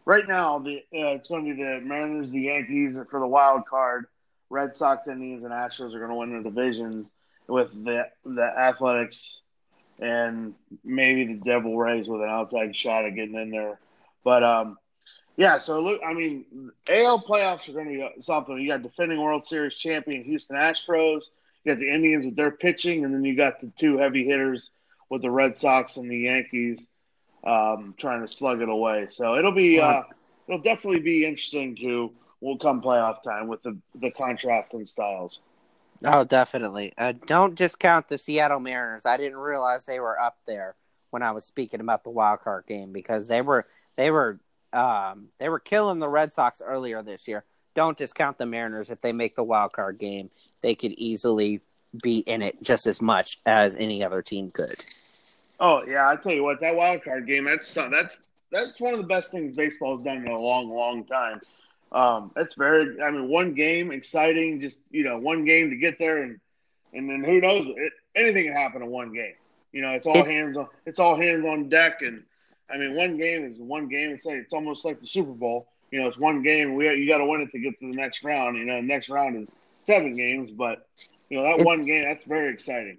right 0.05 0.27
now 0.27 0.59
the 0.59 0.79
uh, 0.79 1.15
it's 1.15 1.29
going 1.29 1.45
to 1.47 1.55
be 1.55 1.63
the 1.63 1.81
Mariners, 1.81 2.31
the 2.31 2.41
Yankees 2.41 2.99
for 3.11 3.21
the 3.21 3.29
wild 3.29 3.67
card. 3.67 4.07
Red 4.49 4.75
Sox, 4.75 5.07
Indians, 5.07 5.45
and 5.45 5.53
Astros 5.53 5.95
are 5.95 5.99
going 5.99 6.11
to 6.11 6.17
win 6.17 6.31
their 6.31 6.43
divisions 6.43 7.09
with 7.47 7.73
the 7.85 8.09
the 8.25 8.43
Athletics 8.43 9.41
and 10.01 10.55
maybe 10.83 11.27
the 11.27 11.41
Devil 11.45 11.77
Rays 11.77 12.09
with 12.09 12.23
an 12.23 12.29
outside 12.29 12.75
shot 12.75 13.05
at 13.05 13.15
getting 13.15 13.35
in 13.35 13.51
there. 13.51 13.79
But 14.25 14.43
um, 14.43 14.79
yeah. 15.37 15.59
So 15.59 15.81
look, 15.81 16.01
I 16.05 16.15
mean, 16.15 16.73
AL 16.89 17.23
playoffs 17.23 17.69
are 17.69 17.73
going 17.73 17.87
to 17.87 18.11
be 18.17 18.23
something. 18.23 18.59
You 18.59 18.69
got 18.69 18.83
defending 18.83 19.21
World 19.21 19.47
Series 19.47 19.77
champion 19.77 20.25
Houston 20.25 20.57
Astros. 20.57 21.25
You 21.65 21.73
got 21.73 21.81
the 21.81 21.93
Indians 21.93 22.25
with 22.25 22.37
their 22.37 22.51
pitching, 22.51 23.05
and 23.05 23.15
then 23.15 23.25
you 23.25 23.37
got 23.37 23.61
the 23.61 23.71
two 23.79 23.99
heavy 23.99 24.25
hitters 24.25 24.71
with 25.09 25.23
the 25.23 25.31
Red 25.31 25.59
Sox 25.59 25.97
and 25.97 26.11
the 26.11 26.19
Yankees 26.19 26.87
um, 27.45 27.95
trying 27.99 28.23
to 28.23 28.29
slug 28.29 28.61
it 28.61 28.69
away. 28.69 29.07
So 29.11 29.37
it'll 29.37 29.53
be 29.53 29.81
uh, 29.81 30.03
it'll 30.47 30.63
definitely 30.63 31.01
be 31.01 31.25
interesting 31.25 31.77
to 31.77 32.13
will 32.41 32.59
come 32.59 32.81
playoff 32.81 33.23
time 33.23 33.49
with 33.49 33.63
the 33.63 33.77
the 33.97 34.11
contrast 34.11 34.75
in 34.75 34.87
styles. 34.87 35.41
Oh, 36.05 36.25
definitely. 36.25 36.95
Uh, 36.97 37.13
don't 37.27 37.55
discount 37.55 38.09
the 38.09 38.17
Seattle 38.17 38.61
Mariners. 38.61 39.05
I 39.05 39.19
didn't 39.19 39.37
realize 39.37 39.85
they 39.85 40.01
were 40.01 40.19
up 40.19 40.39
there 40.47 40.75
when 41.11 41.23
I 41.23 41.33
was 41.33 41.45
speaking 41.45 41.81
about 41.81 42.05
the 42.05 42.11
wild 42.11 42.41
card 42.41 42.65
game 42.67 42.93
because 42.93 43.29
they 43.29 43.43
were 43.43 43.67
they 43.97 44.11
were 44.11 44.41
um, 44.73 45.29
they 45.39 45.49
were 45.49 45.59
killing 45.59 45.99
the 45.99 46.09
Red 46.09 46.33
Sox 46.33 46.63
earlier 46.65 47.03
this 47.03 47.29
year. 47.29 47.45
Don't 47.75 47.99
discount 47.99 48.39
the 48.39 48.47
Mariners 48.47 48.91
if 48.91 49.01
they 49.01 49.13
make 49.13 49.35
the 49.35 49.45
wild 49.45 49.73
card 49.73 49.99
game 49.99 50.31
they 50.63 50.75
could 50.75 50.93
easily 50.93 51.61
be 52.03 52.19
in 52.19 52.43
it 52.43 52.63
just 52.63 52.87
as 52.87 53.01
much 53.01 53.39
as 53.47 53.75
any 53.77 54.03
other 54.03 54.23
team 54.23 54.51
could. 54.51 54.77
Oh 55.59 55.83
yeah, 55.87 56.09
I 56.09 56.17
tell 56.17 56.33
you 56.33 56.43
what, 56.43 56.61
that 56.61 56.75
wild 56.75 57.05
card 57.05 57.27
game 57.27 57.45
that's 57.45 57.73
that's 57.75 58.21
that's 58.51 58.81
one 58.81 58.95
of 58.95 59.01
the 59.01 59.07
best 59.07 59.31
things 59.31 59.57
baseball 59.57 59.97
has 59.97 60.05
done 60.05 60.19
in 60.19 60.29
a 60.29 60.39
long, 60.39 60.71
long 60.71 61.05
time. 61.05 61.41
Um, 61.93 62.31
that's 62.35 62.55
very. 62.55 63.01
I 63.03 63.11
mean, 63.11 63.29
one 63.29 63.55
game, 63.55 63.91
exciting. 63.91 64.61
Just 64.61 64.79
you 64.91 65.05
know, 65.05 65.19
one 65.19 65.45
game 65.45 65.71
to 65.71 65.77
get 65.77 65.99
there, 65.99 66.23
and 66.23 66.41
and 66.93 67.09
then 67.09 67.25
who 67.25 67.41
knows? 67.41 67.67
It, 67.77 67.93
anything 68.15 68.45
can 68.45 68.53
happen 68.53 68.83
in 68.83 68.89
one 68.89 69.13
game. 69.13 69.35
You 69.73 69.83
know, 69.83 69.91
it's 69.91 70.07
all 70.07 70.25
hands 70.25 70.57
on. 70.57 70.69
It's 70.87 71.01
all 71.01 71.17
hands 71.17 71.45
on 71.45 71.69
deck, 71.69 72.03
and 72.03 72.23
I 72.73 72.77
mean, 72.77 72.95
one 72.95 73.17
game 73.17 73.45
is 73.45 73.57
one 73.59 73.89
game. 73.89 74.11
It's 74.11 74.25
like 74.25 74.37
it's 74.37 74.55
almost 74.55 74.85
like 74.85 75.01
the 75.01 75.07
Super 75.07 75.33
Bowl. 75.33 75.67
You 75.91 76.01
know, 76.01 76.09
it's 76.09 76.19
one 76.19 76.43
game. 76.43 76.75
We 76.75 76.89
you 76.95 77.09
got 77.09 77.19
to 77.19 77.25
win 77.25 77.41
it 77.41 77.51
to 77.53 77.59
get 77.59 77.79
to 77.81 77.91
the 77.91 77.97
next 77.97 78.23
round. 78.23 78.57
You 78.57 78.65
know, 78.65 78.77
the 78.77 78.83
next 78.83 79.09
round 79.09 79.37
is 79.43 79.53
seven 79.91 80.15
games, 80.15 80.51
but 80.51 80.89
you 81.29 81.39
know 81.39 81.45
that 81.45 81.55
it's, 81.55 81.65
one 81.65 81.85
game 81.85 82.05
that's 82.05 82.25
very 82.25 82.53
exciting. 82.53 82.99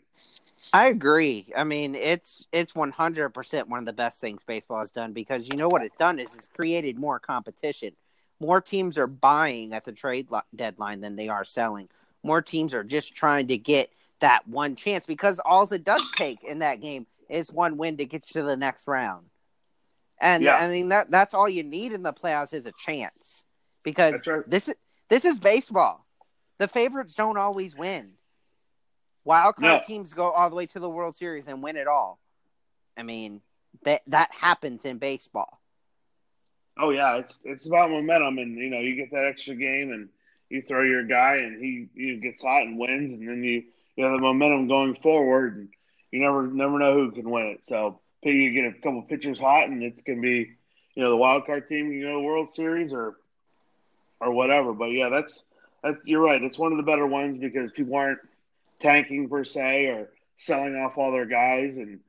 I 0.74 0.88
agree. 0.88 1.48
I 1.56 1.64
mean, 1.64 1.96
it's 1.96 2.46
it's 2.52 2.76
one 2.76 2.92
hundred 2.92 3.30
percent 3.30 3.70
one 3.70 3.80
of 3.80 3.86
the 3.86 3.94
best 3.94 4.22
things 4.22 4.42
baseball 4.46 4.80
has 4.80 4.92
done 4.92 5.14
because 5.14 5.48
you 5.48 5.58
know 5.58 5.68
what 5.68 5.82
it's 5.82 5.98
done 5.98 6.20
is 6.20 6.36
it's 6.36 6.48
created 6.48 6.98
more 6.98 7.20
competition. 7.20 7.94
More 8.40 8.62
teams 8.62 8.98
are 8.98 9.08
buying 9.08 9.74
at 9.74 9.86
the 9.86 9.92
trade 9.92 10.28
deadline 10.56 11.02
than 11.02 11.16
they 11.16 11.30
are 11.30 11.46
selling. 11.46 11.90
More 12.24 12.42
teams 12.42 12.74
are 12.74 12.84
just 12.84 13.16
trying 13.16 13.48
to 13.48 13.58
get 13.58 13.90
that 14.20 14.48
one 14.48 14.76
chance 14.76 15.06
because 15.06 15.40
all 15.40 15.72
it 15.72 15.84
does 15.84 16.04
take 16.16 16.44
in 16.44 16.60
that 16.60 16.82
game 16.82 17.08
is 17.30 17.52
one 17.52 17.78
win 17.78 17.98
to 17.98 18.06
get 18.06 18.24
you 18.28 18.42
to 18.42 18.48
the 18.48 18.58
next 18.58 18.88
round. 18.88 19.26
And 20.20 20.44
yeah. 20.44 20.58
I 20.58 20.68
mean 20.68 20.90
that 20.90 21.10
that's 21.10 21.34
all 21.34 21.50
you 21.50 21.64
need 21.64 21.94
in 21.94 22.04
the 22.04 22.14
playoffs 22.14 22.54
is 22.54 22.66
a 22.66 22.74
chance. 22.86 23.44
Because 23.84 24.22
right. 24.28 24.48
this 24.48 24.68
is 24.68 24.76
this 25.10 25.26
is 25.26 25.40
baseball. 25.40 26.06
The 26.62 26.68
favorites 26.68 27.16
don't 27.16 27.40
always 27.40 27.76
win. 27.76 28.12
Wild 29.24 29.56
card 29.56 29.82
no. 29.82 29.88
teams 29.88 30.14
go 30.14 30.30
all 30.30 30.48
the 30.48 30.56
way 30.56 30.68
to 30.68 30.80
the 30.80 30.88
World 30.88 31.16
Series 31.16 31.48
and 31.48 31.64
win 31.64 31.76
it 31.76 31.88
all. 31.88 32.20
I 32.96 33.02
mean, 33.02 33.42
that 33.84 34.04
that 34.06 34.30
happens 34.32 34.86
in 34.86 35.00
baseball. 35.00 35.60
Oh 36.80 36.92
yeah, 36.92 37.18
it's 37.18 37.42
it's 37.46 37.66
about 37.66 37.90
momentum, 37.90 38.38
and 38.38 38.56
you 38.60 38.70
know 38.70 38.78
you 38.78 38.96
get 38.96 39.10
that 39.10 39.26
extra 39.26 39.56
game, 39.56 39.92
and 39.92 40.10
you 40.50 40.62
throw 40.62 40.84
your 40.84 41.04
guy, 41.04 41.38
and 41.38 41.60
he 41.60 41.88
he 41.96 42.18
gets 42.18 42.44
hot 42.44 42.62
and 42.62 42.78
wins, 42.78 43.12
and 43.12 43.28
then 43.28 43.44
you 43.44 43.64
you 43.96 44.04
have 44.04 44.14
the 44.14 44.20
momentum 44.20 44.68
going 44.68 44.94
forward, 44.94 45.58
and 45.58 45.70
you 46.12 46.22
never 46.22 46.46
never 46.46 46.78
know 46.78 46.94
who 46.94 47.12
can 47.12 47.28
win 47.28 47.48
it. 47.48 47.62
So 47.70 48.00
you 48.22 48.54
get 48.54 48.66
a 48.66 48.80
couple 48.84 49.02
pitchers 49.02 49.40
hot, 49.40 49.68
and 49.68 49.82
it 49.82 50.06
can 50.06 50.22
be 50.22 50.52
you 50.94 51.04
know 51.04 51.10
the 51.10 51.18
wild 51.18 51.48
card 51.48 51.68
team, 51.68 51.92
you 51.92 52.08
know, 52.08 52.20
World 52.20 52.54
Series 52.54 52.94
or 52.94 53.16
or 54.20 54.32
whatever. 54.32 54.74
But 54.74 54.92
yeah, 54.92 55.10
that's 55.10 55.38
that, 55.38 55.51
you're 56.06 56.22
right. 56.22 56.42
It's 56.42 56.60
one 56.60 56.72
of 56.72 56.78
the 56.78 56.84
better 56.84 57.08
ones 57.08 57.38
because 57.38 57.72
people 57.72 57.96
aren't 57.96 58.20
tanking 58.80 59.30
per 59.30 59.44
se 59.44 59.86
or 59.88 60.10
selling 60.38 60.76
off 60.76 60.98
all 60.98 61.12
their 61.12 61.26
guys, 61.26 61.78
and 61.78 62.00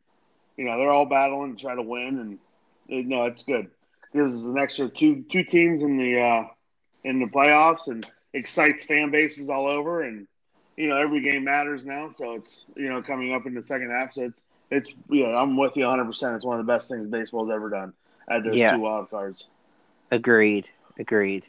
you 0.56 0.64
know 0.64 0.78
they're 0.78 0.90
all 0.90 1.06
battling 1.06 1.56
to 1.56 1.62
try 1.62 1.74
to 1.74 1.82
win. 1.82 2.18
And 2.18 2.38
you 2.88 3.04
know 3.04 3.24
it's 3.24 3.44
good. 3.44 3.70
Gives 4.12 4.34
us 4.34 4.44
an 4.44 4.58
extra 4.58 4.88
two 4.88 5.24
two 5.30 5.44
teams 5.44 5.82
in 5.82 5.96
the 5.96 6.20
uh, 6.20 6.44
in 7.04 7.20
the 7.20 7.26
playoffs 7.26 7.88
and 7.88 8.06
excites 8.32 8.84
fan 8.84 9.10
bases 9.10 9.48
all 9.48 9.66
over. 9.66 10.02
And 10.02 10.26
you 10.76 10.88
know 10.88 10.96
every 10.96 11.22
game 11.22 11.44
matters 11.44 11.84
now, 11.84 12.10
so 12.10 12.34
it's 12.34 12.64
you 12.76 12.88
know 12.88 13.02
coming 13.02 13.32
up 13.32 13.46
in 13.46 13.54
the 13.54 13.62
second 13.62 13.90
half. 13.90 14.14
So 14.14 14.24
it's 14.24 14.42
it's 14.70 14.92
yeah, 15.10 15.36
I'm 15.36 15.56
with 15.56 15.76
you 15.76 15.84
100. 15.84 16.04
percent 16.06 16.36
It's 16.36 16.44
one 16.44 16.58
of 16.58 16.66
the 16.66 16.72
best 16.72 16.88
things 16.88 17.08
baseball's 17.08 17.50
ever 17.50 17.68
done. 17.68 17.92
At 18.28 18.44
those 18.44 18.56
yeah. 18.56 18.74
two 18.74 18.80
wild 18.80 19.10
cards. 19.10 19.44
Agreed. 20.10 20.68
Agreed. 20.98 21.44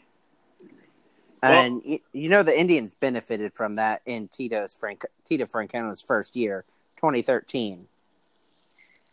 Well, 1.43 1.65
and 1.65 1.99
you 2.13 2.29
know 2.29 2.41
the 2.41 2.57
Indians 2.57 2.95
benefited 2.97 3.53
from 3.53 3.75
that 3.75 4.01
in 4.05 4.29
Tito's 4.29 4.77
Frank 4.77 5.05
Tito 5.25 5.45
Francona's 5.45 6.01
first 6.01 6.37
year, 6.37 6.63
2013. 6.95 7.85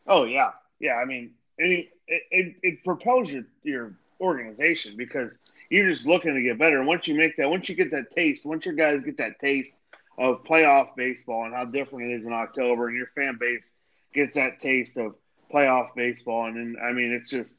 Oh 0.07 0.25
yeah, 0.25 0.53
yeah. 0.79 0.95
I 0.95 1.05
mean, 1.05 1.33
it 1.59 1.89
it, 2.07 2.55
it 2.63 2.85
propels 2.85 3.33
your 3.33 3.43
your 3.65 3.95
organization 4.21 4.97
because 4.97 5.39
you're 5.71 5.91
just 5.91 6.07
looking 6.07 6.35
to 6.35 6.41
get 6.41 6.57
better. 6.57 6.79
And 6.79 6.87
once 6.87 7.09
you 7.09 7.17
make 7.17 7.37
that, 7.37 7.51
once 7.51 7.69
you 7.69 7.75
get 7.75 7.91
that 7.91 8.13
taste, 8.13 8.47
once 8.47 8.65
your 8.65 8.75
guys 8.75 9.03
get 9.03 9.17
that 9.17 9.41
taste 9.41 9.79
of 10.17 10.45
playoff 10.45 10.95
baseball 10.95 11.47
and 11.47 11.55
how 11.55 11.65
different 11.65 12.13
it 12.13 12.15
is 12.15 12.27
in 12.27 12.33
October, 12.33 12.87
and 12.87 12.97
your 12.97 13.09
fan 13.17 13.39
base 13.41 13.75
gets 14.15 14.37
that 14.37 14.61
taste 14.61 14.97
of 14.97 15.17
playoff 15.53 15.97
baseball, 15.97 16.47
and 16.47 16.57
then 16.57 16.77
I 16.81 16.93
mean, 16.93 17.11
it's 17.11 17.29
just 17.29 17.57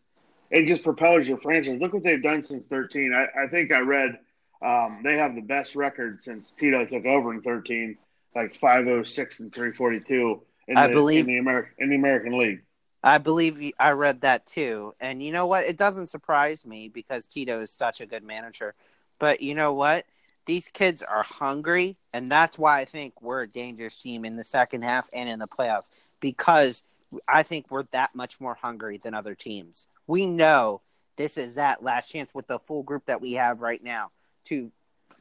it 0.49 0.65
just 0.65 0.83
propels 0.83 1.27
your 1.27 1.37
franchise. 1.37 1.81
Look 1.81 1.93
what 1.93 2.03
they've 2.03 2.23
done 2.23 2.41
since 2.41 2.67
13. 2.67 3.13
I, 3.13 3.43
I 3.43 3.47
think 3.47 3.73
I 3.73 3.79
read 3.79 4.19
um, 4.61 5.01
they 5.03 5.17
have 5.17 5.35
the 5.35 5.41
best 5.41 5.75
record 5.75 6.21
since 6.21 6.51
Tito 6.51 6.85
took 6.85 7.05
over 7.05 7.33
in 7.33 7.41
13, 7.41 7.97
like 8.35 8.55
506 8.55 9.39
and 9.39 9.53
342 9.53 10.41
in 10.67 10.75
the, 10.75 10.87
believe, 10.89 11.27
in 11.27 11.33
the, 11.33 11.37
American, 11.39 11.73
in 11.79 11.89
the 11.89 11.95
American 11.95 12.37
League. 12.37 12.61
I 13.03 13.17
believe 13.17 13.73
I 13.79 13.91
read 13.91 14.21
that 14.21 14.45
too. 14.45 14.93
And 14.99 15.23
you 15.23 15.31
know 15.31 15.47
what? 15.47 15.65
It 15.65 15.77
doesn't 15.77 16.07
surprise 16.07 16.65
me 16.65 16.87
because 16.87 17.25
Tito 17.25 17.61
is 17.61 17.71
such 17.71 18.01
a 18.01 18.05
good 18.05 18.23
manager. 18.23 18.75
But 19.19 19.41
you 19.41 19.55
know 19.55 19.73
what? 19.73 20.05
These 20.45 20.67
kids 20.67 21.01
are 21.03 21.23
hungry, 21.23 21.97
and 22.13 22.31
that's 22.31 22.57
why 22.57 22.79
I 22.79 22.85
think 22.85 23.21
we're 23.21 23.43
a 23.43 23.47
dangerous 23.47 23.95
team 23.95 24.25
in 24.25 24.35
the 24.35 24.43
second 24.43 24.83
half 24.83 25.09
and 25.13 25.29
in 25.29 25.39
the 25.39 25.47
playoffs 25.47 25.85
because 26.19 26.83
I 27.27 27.43
think 27.43 27.67
we're 27.69 27.83
that 27.91 28.15
much 28.15 28.39
more 28.39 28.55
hungry 28.55 28.97
than 28.97 29.13
other 29.13 29.35
teams. 29.35 29.87
We 30.07 30.25
know 30.25 30.81
this 31.17 31.37
is 31.37 31.55
that 31.55 31.83
last 31.83 32.09
chance 32.09 32.33
with 32.33 32.47
the 32.47 32.59
full 32.59 32.83
group 32.83 33.05
that 33.05 33.21
we 33.21 33.33
have 33.33 33.61
right 33.61 33.83
now 33.83 34.11
to 34.51 34.69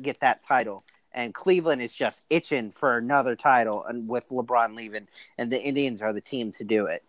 get 0.02 0.20
that 0.20 0.44
title. 0.46 0.84
And 1.12 1.34
Cleveland 1.34 1.82
is 1.82 1.94
just 1.94 2.22
itching 2.30 2.70
for 2.70 2.96
another 2.96 3.34
title, 3.34 3.84
and 3.84 4.08
with 4.08 4.28
LeBron 4.28 4.76
leaving, 4.76 5.08
and 5.38 5.50
the 5.50 5.60
Indians 5.60 6.02
are 6.02 6.12
the 6.12 6.20
team 6.20 6.52
to 6.52 6.64
do 6.64 6.86
it. 6.86 7.02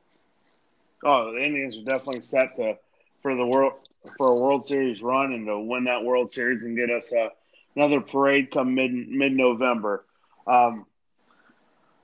Oh, 1.03 1.31
the 1.33 1.43
Indians 1.43 1.77
are 1.77 1.83
definitely 1.83 2.21
set 2.21 2.55
to 2.55 2.77
for 3.21 3.35
the 3.35 3.45
world 3.45 3.73
for 4.17 4.27
a 4.27 4.35
World 4.35 4.65
Series 4.65 5.03
run 5.03 5.33
and 5.33 5.45
to 5.45 5.59
win 5.59 5.83
that 5.83 6.03
World 6.03 6.31
Series 6.31 6.63
and 6.63 6.75
get 6.75 6.89
us 6.89 7.13
uh, 7.13 7.29
another 7.75 8.01
parade 8.01 8.49
come 8.49 8.73
mid 8.73 8.91
mid 8.91 9.33
November. 9.33 10.05
Um, 10.47 10.87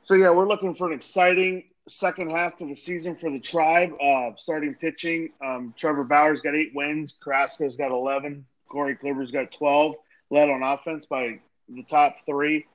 so 0.04 0.14
yeah, 0.14 0.30
we're 0.30 0.48
looking 0.48 0.76
for 0.76 0.88
an 0.88 0.94
exciting 0.94 1.64
second 1.88 2.30
half 2.30 2.58
to 2.58 2.66
the 2.68 2.76
season 2.76 3.16
for 3.16 3.32
the 3.32 3.40
tribe. 3.40 3.94
Uh, 4.00 4.32
starting 4.38 4.76
pitching, 4.76 5.32
um, 5.44 5.74
Trevor 5.76 6.04
Bauer's 6.04 6.42
got 6.42 6.54
eight 6.56 6.74
wins. 6.76 7.16
Carrasco's 7.24 7.76
got 7.76 7.90
eleven. 7.90 8.46
Corey 8.68 8.96
Kluber's 8.96 9.32
got 9.32 9.52
12, 9.52 9.96
led 10.30 10.50
on 10.50 10.64
offense 10.64 11.06
by 11.06 11.40
the 11.70 11.84
top 11.84 12.18
three, 12.26 12.66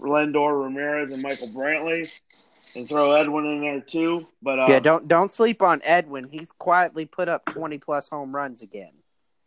Lindor, 0.00 0.64
Ramirez, 0.64 1.12
and 1.12 1.22
Michael 1.22 1.48
Brantley. 1.48 2.10
And 2.74 2.88
throw 2.88 3.12
Edwin 3.12 3.46
in 3.46 3.60
there 3.60 3.80
too. 3.80 4.26
But 4.42 4.58
uh, 4.58 4.66
yeah, 4.68 4.80
don't 4.80 5.06
don't 5.06 5.32
sleep 5.32 5.62
on 5.62 5.80
Edwin. 5.84 6.28
He's 6.28 6.50
quietly 6.50 7.06
put 7.06 7.28
up 7.28 7.46
20 7.46 7.78
plus 7.78 8.08
home 8.08 8.34
runs 8.34 8.60
again. 8.60 8.92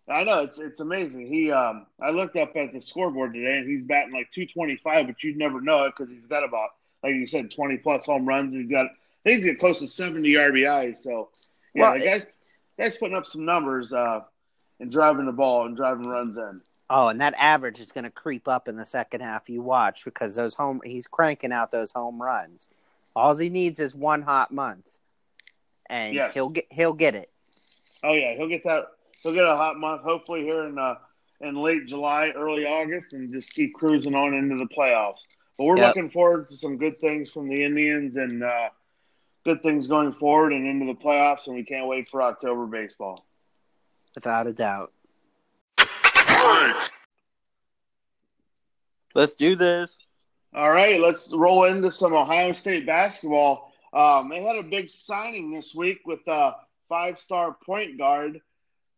I 0.07 0.23
know 0.23 0.39
it's 0.39 0.57
it's 0.57 0.79
amazing. 0.79 1.27
He 1.27 1.51
um 1.51 1.85
I 2.01 2.11
looked 2.11 2.37
up 2.37 2.55
at 2.55 2.73
the 2.73 2.81
scoreboard 2.81 3.33
today 3.33 3.57
and 3.57 3.69
he's 3.69 3.83
batting 3.83 4.13
like 4.13 4.31
225, 4.33 5.07
but 5.07 5.21
you'd 5.21 5.37
never 5.37 5.59
know 5.59 5.83
it 5.85 5.93
because 5.95 6.11
he's 6.11 6.27
got 6.27 6.45
about 6.45 6.69
like 7.03 7.13
you 7.13 7.27
said 7.27 7.51
20 7.51 7.77
plus 7.79 8.05
home 8.05 8.27
runs. 8.27 8.53
He's 8.53 8.71
got 8.71 8.85
I 8.85 8.89
think 9.29 9.43
he's 9.43 9.51
got 9.51 9.59
close 9.59 9.79
to 9.79 9.87
70 9.87 10.33
RBIs. 10.33 10.97
So 10.97 11.29
yeah, 11.75 11.81
well, 11.81 11.99
the 11.99 12.05
guys 12.05 12.25
guys 12.79 12.97
putting 12.97 13.17
up 13.17 13.27
some 13.27 13.45
numbers. 13.45 13.93
Uh, 13.93 14.21
and 14.79 14.91
driving 14.91 15.25
the 15.25 15.31
ball 15.31 15.65
and 15.65 15.75
driving 15.75 16.07
runs 16.07 16.37
in. 16.37 16.61
Oh, 16.89 17.09
and 17.09 17.21
that 17.21 17.35
average 17.37 17.79
is 17.79 17.91
going 17.91 18.05
to 18.05 18.09
creep 18.09 18.47
up 18.47 18.67
in 18.67 18.75
the 18.75 18.85
second 18.85 19.21
half. 19.21 19.49
You 19.49 19.61
watch 19.61 20.05
because 20.05 20.35
those 20.35 20.55
home 20.55 20.81
he's 20.83 21.07
cranking 21.07 21.51
out 21.51 21.71
those 21.71 21.91
home 21.91 22.21
runs. 22.21 22.67
All 23.15 23.35
he 23.35 23.49
needs 23.49 23.79
is 23.79 23.93
one 23.93 24.21
hot 24.23 24.51
month, 24.51 24.87
and 25.89 26.15
yes. 26.15 26.33
he'll 26.33 26.49
get 26.49 26.65
he'll 26.71 26.93
get 26.93 27.15
it. 27.15 27.29
Oh 28.03 28.13
yeah, 28.13 28.35
he'll 28.35 28.49
get 28.49 28.63
that. 28.63 28.85
He'll 29.21 29.33
get 29.33 29.45
a 29.45 29.55
hot 29.55 29.77
month. 29.77 30.01
Hopefully 30.01 30.41
here 30.41 30.65
in 30.65 30.79
uh, 30.79 30.95
in 31.41 31.55
late 31.55 31.85
July, 31.85 32.31
early 32.35 32.65
August, 32.65 33.13
and 33.13 33.31
just 33.31 33.53
keep 33.53 33.73
cruising 33.73 34.15
on 34.15 34.33
into 34.33 34.57
the 34.57 34.67
playoffs. 34.75 35.19
But 35.57 35.65
we're 35.65 35.77
yep. 35.77 35.95
looking 35.95 36.09
forward 36.09 36.49
to 36.49 36.57
some 36.57 36.77
good 36.77 36.99
things 36.99 37.29
from 37.29 37.49
the 37.49 37.63
Indians 37.63 38.15
and 38.15 38.43
uh, 38.43 38.69
good 39.45 39.61
things 39.61 39.87
going 39.87 40.11
forward 40.11 40.53
and 40.53 40.65
into 40.65 40.85
the 40.85 40.99
playoffs, 40.99 41.47
and 41.47 41.55
we 41.55 41.63
can't 41.63 41.87
wait 41.87 42.09
for 42.09 42.21
October 42.21 42.65
baseball 42.65 43.25
without 44.15 44.47
a 44.47 44.53
doubt. 44.53 44.91
Let's 49.15 49.35
do 49.35 49.55
this. 49.55 49.97
All 50.53 50.71
right, 50.71 50.99
let's 50.99 51.33
roll 51.33 51.65
into 51.65 51.91
some 51.91 52.13
Ohio 52.13 52.53
State 52.53 52.85
basketball. 52.85 53.73
Um, 53.93 54.29
they 54.29 54.41
had 54.41 54.55
a 54.55 54.63
big 54.63 54.89
signing 54.89 55.51
this 55.53 55.75
week 55.75 55.99
with 56.05 56.25
a 56.27 56.55
five-star 56.87 57.57
point 57.65 57.97
guard. 57.97 58.41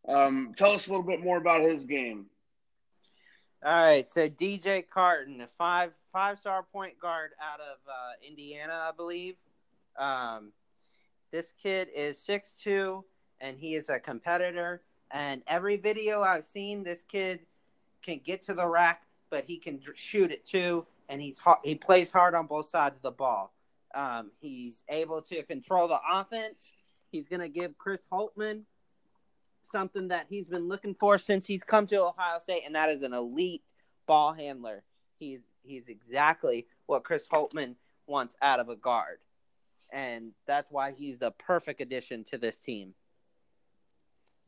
Um, 0.08 0.54
tell 0.58 0.71
us 0.71 0.88
a 0.88 0.91
little 0.91 1.06
bit 1.06 1.23
more 1.23 1.38
about 1.38 1.62
his 1.62 1.86
game. 1.86 2.27
All 3.63 3.84
right, 3.84 4.10
so 4.10 4.27
DJ 4.27 4.84
Carton, 4.88 5.41
a 5.41 5.47
five 5.58 5.91
five-star 6.12 6.65
point 6.71 6.99
guard 6.99 7.32
out 7.41 7.60
of 7.60 7.77
uh, 7.88 8.27
Indiana, 8.27 8.73
I 8.73 8.91
believe. 8.95 9.36
Um, 9.97 10.51
this 11.32 11.54
kid 11.62 11.89
is 11.95 12.17
six 12.17 12.54
two, 12.62 13.06
and 13.39 13.58
he 13.58 13.75
is 13.75 13.89
a 13.89 13.99
competitor. 13.99 14.82
And 15.13 15.41
every 15.47 15.78
video 15.78 16.21
I've 16.21 16.45
seen, 16.45 16.84
this 16.84 17.04
kid 17.10 17.39
can 18.02 18.21
get 18.24 18.45
to 18.45 18.54
the 18.54 18.67
rack, 18.67 19.04
but 19.30 19.45
he 19.45 19.58
can 19.58 19.80
shoot 19.93 20.32
it 20.32 20.45
too, 20.45 20.86
and 21.10 21.21
he's 21.21 21.39
he 21.63 21.76
plays 21.76 22.12
hard 22.12 22.34
on 22.36 22.47
both 22.47 22.69
sides 22.69 22.95
of 22.95 23.02
the 23.02 23.12
ball. 23.12 23.54
Um, 23.93 24.32
he's 24.39 24.84
able 24.89 25.21
to 25.24 25.43
control 25.43 25.88
the 25.88 26.00
offense. 26.10 26.74
He's 27.12 27.28
going 27.28 27.41
to 27.41 27.50
give 27.50 27.78
Chris 27.78 28.02
Holtmann 28.12 28.62
something 29.71 30.10
that 30.10 30.28
he's 30.30 30.47
been 30.47 30.67
looking 30.67 30.93
for 30.93 31.17
since 31.17 31.45
he's 31.45 31.63
come 31.63 31.88
to 31.88 32.02
Ohio 32.02 32.39
State, 32.39 32.63
and 32.65 32.76
that 32.76 32.89
is 32.89 33.04
an 33.04 33.13
elite 33.13 33.63
ball 34.06 34.34
handler. 34.34 34.84
He's 35.19 35.41
he's 35.63 35.88
exactly 35.88 36.67
what 36.86 37.04
Chris 37.04 37.26
Holtmann 37.32 37.76
wants 38.08 38.36
out 38.41 38.60
of 38.60 38.69
a 38.69 38.76
guard, 38.76 39.19
and 39.91 40.32
that's 40.47 40.71
why 40.71 40.91
he's 40.91 41.19
the 41.19 41.32
perfect 41.32 41.82
addition 41.82 42.24
to 42.26 42.38
this 42.38 42.58
team. 42.58 42.93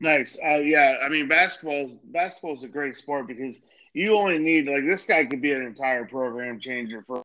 Nice. 0.04 0.38
Uh, 0.46 0.58
yeah, 0.58 0.98
I 1.02 1.08
mean 1.08 1.30
basketball 1.30 1.90
basketball 2.04 2.58
is 2.58 2.64
a 2.66 2.68
great 2.68 2.98
sport 2.98 3.26
because 3.26 3.62
you 3.94 4.18
only 4.18 4.38
need 4.38 4.68
like 4.68 4.86
this 4.86 5.06
guy 5.06 5.24
could 5.24 5.42
be 5.42 5.54
an 5.54 5.62
entire 5.62 6.04
program 6.04 6.60
changer 6.60 7.06
for 7.08 7.24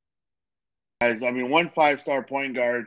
guys. 1.01 1.25
I 1.25 1.33
mean, 1.33 1.51
one 1.51 1.71
five 1.71 2.01
star 2.01 2.23
point 2.23 2.55
guard. 2.55 2.87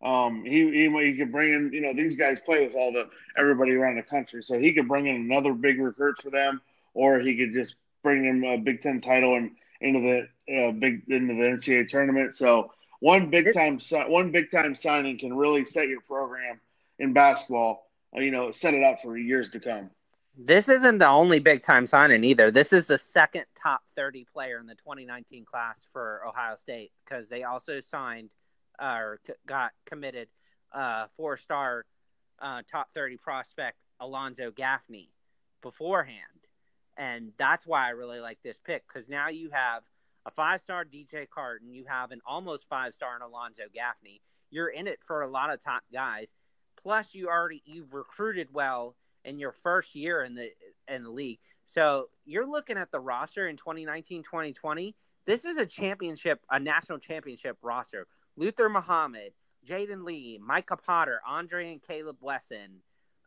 Um, 0.00 0.44
he, 0.44 0.70
he 0.70 1.06
he 1.06 1.16
could 1.18 1.32
bring 1.32 1.52
in. 1.52 1.72
You 1.72 1.80
know, 1.80 1.92
these 1.92 2.14
guys 2.14 2.40
play 2.40 2.64
with 2.64 2.76
all 2.76 2.92
the 2.92 3.08
everybody 3.36 3.72
around 3.72 3.96
the 3.96 4.04
country, 4.04 4.44
so 4.44 4.60
he 4.60 4.74
could 4.74 4.86
bring 4.86 5.08
in 5.08 5.16
another 5.16 5.54
big 5.54 5.80
recruit 5.80 6.22
for 6.22 6.30
them, 6.30 6.60
or 6.94 7.18
he 7.18 7.36
could 7.36 7.52
just 7.52 7.74
bring 8.04 8.22
them 8.22 8.44
a 8.44 8.58
Big 8.58 8.80
Ten 8.80 9.00
title 9.00 9.34
and 9.34 9.50
into 9.80 10.28
the 10.46 10.56
uh, 10.56 10.70
big 10.70 11.02
into 11.08 11.34
the 11.34 11.48
NCAA 11.48 11.88
tournament. 11.88 12.36
So 12.36 12.70
one 13.00 13.28
big 13.28 13.52
time 13.52 13.80
one 14.06 14.30
big 14.30 14.52
time 14.52 14.76
signing 14.76 15.18
can 15.18 15.34
really 15.34 15.64
set 15.64 15.88
your 15.88 16.00
program 16.02 16.60
in 17.00 17.12
basketball. 17.12 17.88
You 18.14 18.30
know, 18.30 18.50
set 18.50 18.74
it 18.74 18.84
up 18.84 19.00
for 19.00 19.16
years 19.16 19.50
to 19.50 19.60
come. 19.60 19.90
This 20.36 20.68
isn't 20.68 20.98
the 20.98 21.08
only 21.08 21.40
big 21.40 21.62
time 21.62 21.86
signing 21.86 22.24
either. 22.24 22.50
This 22.50 22.72
is 22.72 22.86
the 22.86 22.98
second 22.98 23.44
top 23.60 23.82
30 23.96 24.26
player 24.32 24.58
in 24.58 24.66
the 24.66 24.74
2019 24.74 25.44
class 25.44 25.76
for 25.92 26.22
Ohio 26.26 26.56
State 26.56 26.92
because 27.04 27.28
they 27.28 27.42
also 27.42 27.80
signed 27.80 28.30
uh, 28.80 28.96
or 28.96 29.20
got 29.46 29.72
committed 29.84 30.28
uh, 30.72 31.06
four 31.16 31.36
star 31.36 31.84
uh, 32.40 32.62
top 32.70 32.88
30 32.94 33.18
prospect 33.18 33.76
Alonzo 34.00 34.50
Gaffney 34.50 35.10
beforehand. 35.62 36.18
And 36.96 37.32
that's 37.38 37.66
why 37.66 37.86
I 37.86 37.90
really 37.90 38.20
like 38.20 38.38
this 38.42 38.58
pick 38.64 38.84
because 38.86 39.08
now 39.08 39.28
you 39.28 39.50
have 39.50 39.82
a 40.26 40.30
five 40.30 40.60
star 40.60 40.84
DJ 40.84 41.28
Carton, 41.28 41.72
you 41.74 41.84
have 41.86 42.10
an 42.10 42.20
almost 42.26 42.66
five 42.68 42.94
star 42.94 43.16
in 43.16 43.22
Alonzo 43.22 43.64
Gaffney. 43.72 44.22
You're 44.50 44.68
in 44.68 44.86
it 44.86 45.00
for 45.06 45.22
a 45.22 45.28
lot 45.28 45.52
of 45.52 45.62
top 45.62 45.82
guys. 45.92 46.28
Plus, 46.82 47.14
you 47.14 47.28
already 47.28 47.62
you've 47.64 47.92
recruited 47.92 48.48
well 48.52 48.96
in 49.24 49.38
your 49.38 49.52
first 49.52 49.94
year 49.94 50.24
in 50.24 50.34
the 50.34 50.50
in 50.88 51.04
the 51.04 51.10
league. 51.10 51.38
So 51.66 52.08
you're 52.24 52.46
looking 52.46 52.76
at 52.76 52.90
the 52.90 53.00
roster 53.00 53.48
in 53.48 53.56
2019-2020. 53.56 54.94
This 55.24 55.44
is 55.44 55.56
a 55.56 55.64
championship, 55.64 56.40
a 56.50 56.58
national 56.58 56.98
championship 56.98 57.56
roster. 57.62 58.06
Luther 58.36 58.68
Muhammad, 58.68 59.32
Jaden 59.66 60.04
Lee, 60.04 60.38
Micah 60.44 60.76
Potter, 60.76 61.20
Andre 61.26 61.72
and 61.72 61.82
Kaleb 61.82 62.16
Wesson, 62.20 62.80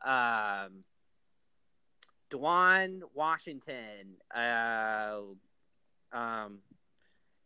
um, 0.06 0.84
Duane 2.30 3.02
Washington, 3.14 4.18
uh, 4.36 5.22
um, 6.12 6.60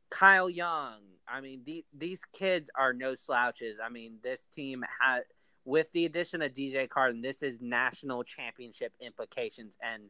Kyle 0.09 0.49
Young. 0.49 0.99
I 1.27 1.41
mean, 1.41 1.61
the, 1.65 1.85
these 1.95 2.21
kids 2.33 2.69
are 2.75 2.93
no 2.93 3.13
slouches. 3.13 3.77
I 3.83 3.89
mean, 3.89 4.17
this 4.23 4.39
team 4.55 4.83
has 4.99 5.23
with 5.65 5.91
the 5.91 6.05
addition 6.05 6.41
of 6.41 6.53
DJ 6.53 6.89
Carton, 6.89 7.21
this 7.21 7.41
is 7.41 7.59
national 7.61 8.23
championship 8.23 8.93
implications, 9.01 9.75
and 9.81 10.03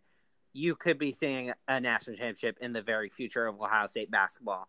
you 0.53 0.75
could 0.75 0.97
be 0.97 1.12
seeing 1.12 1.51
a 1.67 1.79
national 1.79 2.15
championship 2.15 2.57
in 2.62 2.73
the 2.73 2.81
very 2.81 3.09
future 3.09 3.45
of 3.47 3.59
Ohio 3.62 3.88
State 3.88 4.12
basketball 4.12 4.67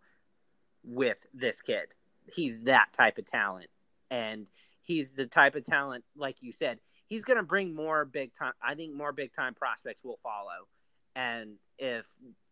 with 0.84 1.18
this 1.34 1.60
kid. 1.60 1.88
He's 2.32 2.58
that 2.64 2.92
type 2.92 3.18
of 3.18 3.26
talent, 3.26 3.68
and 4.10 4.46
he's 4.82 5.10
the 5.10 5.26
type 5.26 5.54
of 5.54 5.64
talent, 5.64 6.04
like 6.16 6.36
you 6.40 6.52
said, 6.52 6.80
he's 7.06 7.24
going 7.24 7.36
to 7.36 7.42
bring 7.42 7.74
more 7.74 8.04
big 8.04 8.34
time. 8.34 8.52
I 8.62 8.74
think 8.74 8.94
more 8.94 9.12
big 9.12 9.32
time 9.34 9.54
prospects 9.54 10.02
will 10.04 10.18
follow, 10.22 10.68
and 11.14 11.56
if 11.78 12.06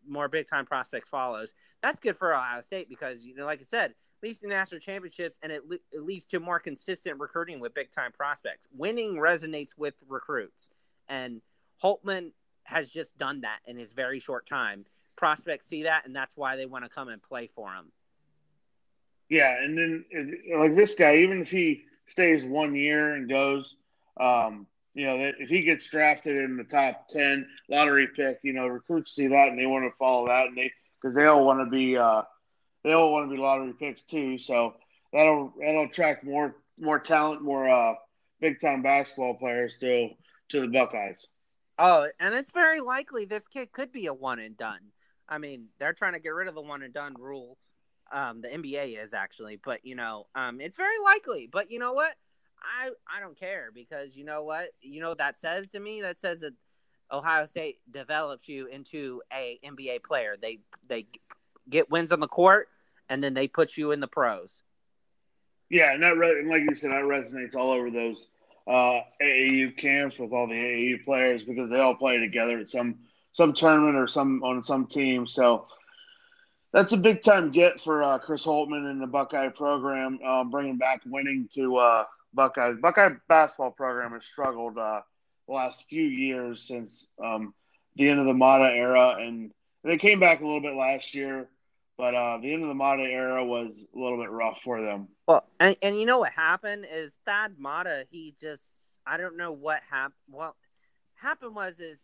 more 0.06 0.28
big 0.28 0.48
time 0.48 0.66
prospects 0.66 1.08
follows, 1.08 1.54
that's 1.82 2.00
good 2.00 2.16
for 2.16 2.34
Ohio 2.34 2.62
State 2.62 2.88
because 2.88 3.22
you 3.22 3.34
know, 3.34 3.46
like 3.46 3.60
I 3.60 3.64
said, 3.64 3.94
leads 4.22 4.38
to 4.40 4.48
national 4.48 4.80
championships 4.80 5.38
and 5.42 5.52
it, 5.52 5.68
le- 5.68 5.76
it 5.92 6.02
leads 6.02 6.26
to 6.26 6.40
more 6.40 6.58
consistent 6.58 7.18
recruiting 7.18 7.60
with 7.60 7.74
big 7.74 7.92
time 7.92 8.12
prospects. 8.12 8.66
Winning 8.76 9.16
resonates 9.16 9.70
with 9.76 9.94
recruits, 10.08 10.68
and 11.08 11.40
Holtmann 11.82 12.32
has 12.64 12.90
just 12.90 13.16
done 13.18 13.42
that 13.42 13.60
in 13.66 13.76
his 13.76 13.92
very 13.92 14.20
short 14.20 14.46
time. 14.46 14.84
Prospects 15.16 15.66
see 15.66 15.84
that, 15.84 16.06
and 16.06 16.14
that's 16.14 16.36
why 16.36 16.56
they 16.56 16.66
want 16.66 16.84
to 16.84 16.90
come 16.90 17.08
and 17.08 17.22
play 17.22 17.48
for 17.54 17.70
him. 17.72 17.90
Yeah, 19.28 19.62
and 19.62 19.76
then 19.76 20.04
like 20.56 20.74
this 20.74 20.94
guy, 20.94 21.16
even 21.18 21.42
if 21.42 21.50
he 21.50 21.84
stays 22.06 22.44
one 22.44 22.74
year 22.74 23.14
and 23.14 23.28
goes, 23.28 23.76
um, 24.20 24.66
you 24.94 25.06
know, 25.06 25.16
if 25.38 25.48
he 25.48 25.60
gets 25.60 25.86
drafted 25.86 26.38
in 26.38 26.56
the 26.56 26.64
top 26.64 27.08
ten 27.08 27.46
lottery 27.68 28.08
pick, 28.14 28.38
you 28.42 28.52
know, 28.52 28.66
recruits 28.66 29.14
see 29.14 29.26
that 29.28 29.48
and 29.48 29.58
they 29.58 29.66
want 29.66 29.84
to 29.84 29.96
follow 29.98 30.26
that, 30.28 30.46
and 30.46 30.56
they 30.56 30.72
because 31.00 31.14
they 31.14 31.26
all 31.26 31.44
want 31.44 31.60
to 31.60 31.70
be. 31.70 31.96
Uh, 31.96 32.22
they 32.84 32.92
all 32.92 33.12
want 33.12 33.28
to 33.28 33.34
be 33.34 33.40
lottery 33.40 33.72
picks 33.72 34.04
too. 34.04 34.38
So 34.38 34.74
that'll 35.12 35.52
that'll 35.58 35.84
attract 35.84 36.24
more 36.24 36.56
more 36.78 36.98
talent, 36.98 37.42
more 37.42 37.68
uh, 37.68 37.94
big 38.40 38.60
time 38.60 38.82
basketball 38.82 39.34
players 39.34 39.76
to 39.78 40.10
to 40.50 40.60
the 40.60 40.68
Buckeyes. 40.68 41.26
Oh, 41.78 42.08
and 42.18 42.34
it's 42.34 42.50
very 42.50 42.80
likely 42.80 43.24
this 43.24 43.46
kid 43.46 43.72
could 43.72 43.92
be 43.92 44.06
a 44.06 44.14
one 44.14 44.40
and 44.40 44.56
done. 44.56 44.80
I 45.28 45.38
mean, 45.38 45.66
they're 45.78 45.92
trying 45.92 46.14
to 46.14 46.18
get 46.18 46.30
rid 46.30 46.48
of 46.48 46.54
the 46.54 46.60
one 46.62 46.82
and 46.82 46.92
done 46.92 47.14
rule. 47.18 47.58
Um, 48.10 48.40
the 48.40 48.48
NBA 48.48 49.02
is 49.02 49.12
actually, 49.12 49.60
but 49.62 49.84
you 49.84 49.94
know, 49.94 50.26
um, 50.34 50.60
it's 50.60 50.76
very 50.76 50.98
likely. 51.04 51.48
But 51.50 51.70
you 51.70 51.78
know 51.78 51.92
what? 51.92 52.14
I 52.62 52.90
I 53.14 53.20
don't 53.20 53.38
care 53.38 53.70
because 53.72 54.16
you 54.16 54.24
know 54.24 54.42
what? 54.42 54.70
You 54.80 55.00
know 55.00 55.10
what 55.10 55.18
that 55.18 55.38
says 55.38 55.68
to 55.68 55.80
me? 55.80 56.00
That 56.00 56.18
says 56.18 56.40
that 56.40 56.54
Ohio 57.12 57.46
State 57.46 57.78
develops 57.90 58.48
you 58.48 58.66
into 58.66 59.22
a 59.32 59.58
NBA 59.64 60.02
player. 60.02 60.36
They 60.40 60.60
they 60.88 61.06
get 61.68 61.90
wins 61.90 62.12
on 62.12 62.20
the 62.20 62.28
court, 62.28 62.68
and 63.08 63.22
then 63.22 63.34
they 63.34 63.48
put 63.48 63.76
you 63.76 63.92
in 63.92 64.00
the 64.00 64.06
pros. 64.06 64.50
Yeah, 65.70 65.92
and 65.92 66.02
that 66.02 66.16
re- 66.16 66.40
and 66.40 66.48
like 66.48 66.62
you 66.62 66.74
said, 66.74 66.90
that 66.90 67.02
resonates 67.02 67.54
all 67.54 67.70
over 67.70 67.90
those 67.90 68.26
uh, 68.66 69.00
AAU 69.20 69.76
camps 69.76 70.18
with 70.18 70.32
all 70.32 70.46
the 70.46 70.54
AAU 70.54 71.04
players 71.04 71.42
because 71.44 71.70
they 71.70 71.80
all 71.80 71.94
play 71.94 72.18
together 72.18 72.58
at 72.58 72.68
some 72.68 72.98
some 73.32 73.52
tournament 73.52 73.96
or 73.96 74.06
some 74.06 74.42
on 74.42 74.62
some 74.64 74.86
team. 74.86 75.26
So 75.26 75.66
that's 76.72 76.92
a 76.92 76.96
big 76.96 77.22
time 77.22 77.50
get 77.50 77.80
for 77.80 78.02
uh, 78.02 78.18
Chris 78.18 78.44
Holtmann 78.44 78.90
and 78.90 79.00
the 79.00 79.06
Buckeye 79.06 79.48
program, 79.48 80.18
um, 80.22 80.50
bringing 80.50 80.76
back 80.76 81.02
winning 81.06 81.48
to 81.54 81.76
uh, 81.76 82.04
Buckeyes. 82.34 82.76
Buckeye 82.80 83.14
basketball 83.28 83.70
program 83.70 84.12
has 84.12 84.24
struggled 84.24 84.76
uh, 84.76 85.00
the 85.46 85.54
last 85.54 85.88
few 85.88 86.04
years 86.04 86.62
since 86.62 87.06
um, 87.22 87.54
the 87.96 88.08
end 88.08 88.20
of 88.20 88.26
the 88.26 88.34
Matta 88.34 88.72
era, 88.72 89.16
and 89.18 89.50
they 89.82 89.96
came 89.96 90.20
back 90.20 90.40
a 90.40 90.44
little 90.44 90.60
bit 90.60 90.74
last 90.74 91.14
year. 91.14 91.48
But 91.98 92.14
uh, 92.14 92.38
the 92.40 92.52
end 92.52 92.62
of 92.62 92.68
the 92.68 92.74
Matta 92.74 93.02
era 93.02 93.44
was 93.44 93.84
a 93.94 93.98
little 93.98 94.18
bit 94.18 94.30
rough 94.30 94.62
for 94.62 94.80
them. 94.80 95.08
Well, 95.26 95.44
and, 95.58 95.76
and 95.82 95.98
you 95.98 96.06
know 96.06 96.20
what 96.20 96.32
happened 96.32 96.86
is 96.90 97.10
Thad 97.26 97.56
Matta, 97.58 98.06
he 98.08 98.34
just 98.40 98.62
I 99.04 99.16
don't 99.16 99.36
know 99.36 99.50
what 99.50 99.80
happened. 99.90 100.14
Well, 100.30 100.54
happened 101.16 101.56
was 101.56 101.80
is 101.80 101.98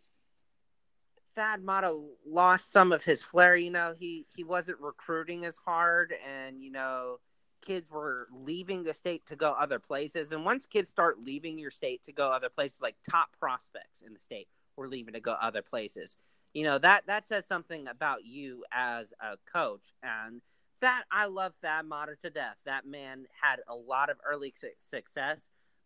Thad 1.37 1.63
Matta 1.63 1.97
lost 2.27 2.73
some 2.73 2.91
of 2.91 3.05
his 3.05 3.23
flair. 3.23 3.57
You 3.57 3.71
know, 3.71 3.95
he 3.97 4.27
he 4.35 4.43
wasn't 4.43 4.81
recruiting 4.81 5.45
as 5.45 5.55
hard, 5.65 6.13
and 6.29 6.61
you 6.61 6.73
know, 6.73 7.21
kids 7.65 7.89
were 7.89 8.27
leaving 8.33 8.83
the 8.83 8.95
state 8.95 9.25
to 9.27 9.37
go 9.37 9.53
other 9.53 9.79
places. 9.79 10.33
And 10.33 10.45
once 10.45 10.67
kids 10.67 10.91
start 10.91 11.23
leaving 11.23 11.57
your 11.57 11.71
state 11.71 12.03
to 12.05 12.13
go 12.13 12.33
other 12.33 12.49
places, 12.49 12.83
like 12.83 12.97
top 13.09 13.29
prospects 13.39 14.03
in 14.05 14.13
the 14.13 14.21
state 14.21 14.49
were 14.77 14.89
leaving 14.89 15.15
to 15.15 15.21
go 15.21 15.37
other 15.41 15.63
places 15.63 16.17
you 16.55 16.65
know 16.65 16.79
that 16.79 17.07
that 17.09 17.29
says 17.29 17.45
something 17.47 17.87
about 17.89 18.25
you 18.25 18.65
as 18.73 19.13
a 19.21 19.37
coach 19.53 19.93
and 20.03 20.41
that 20.81 21.05
I 21.11 21.27
love 21.27 21.55
Thad 21.63 21.87
Matta 21.87 22.15
to 22.23 22.31
death. 22.31 22.57
That 22.67 22.87
man 22.87 23.27
had 23.41 23.61
a 23.69 23.75
lot 23.75 24.11
of 24.11 24.19
early 24.27 24.53
su- 24.61 24.69
success, 24.91 25.41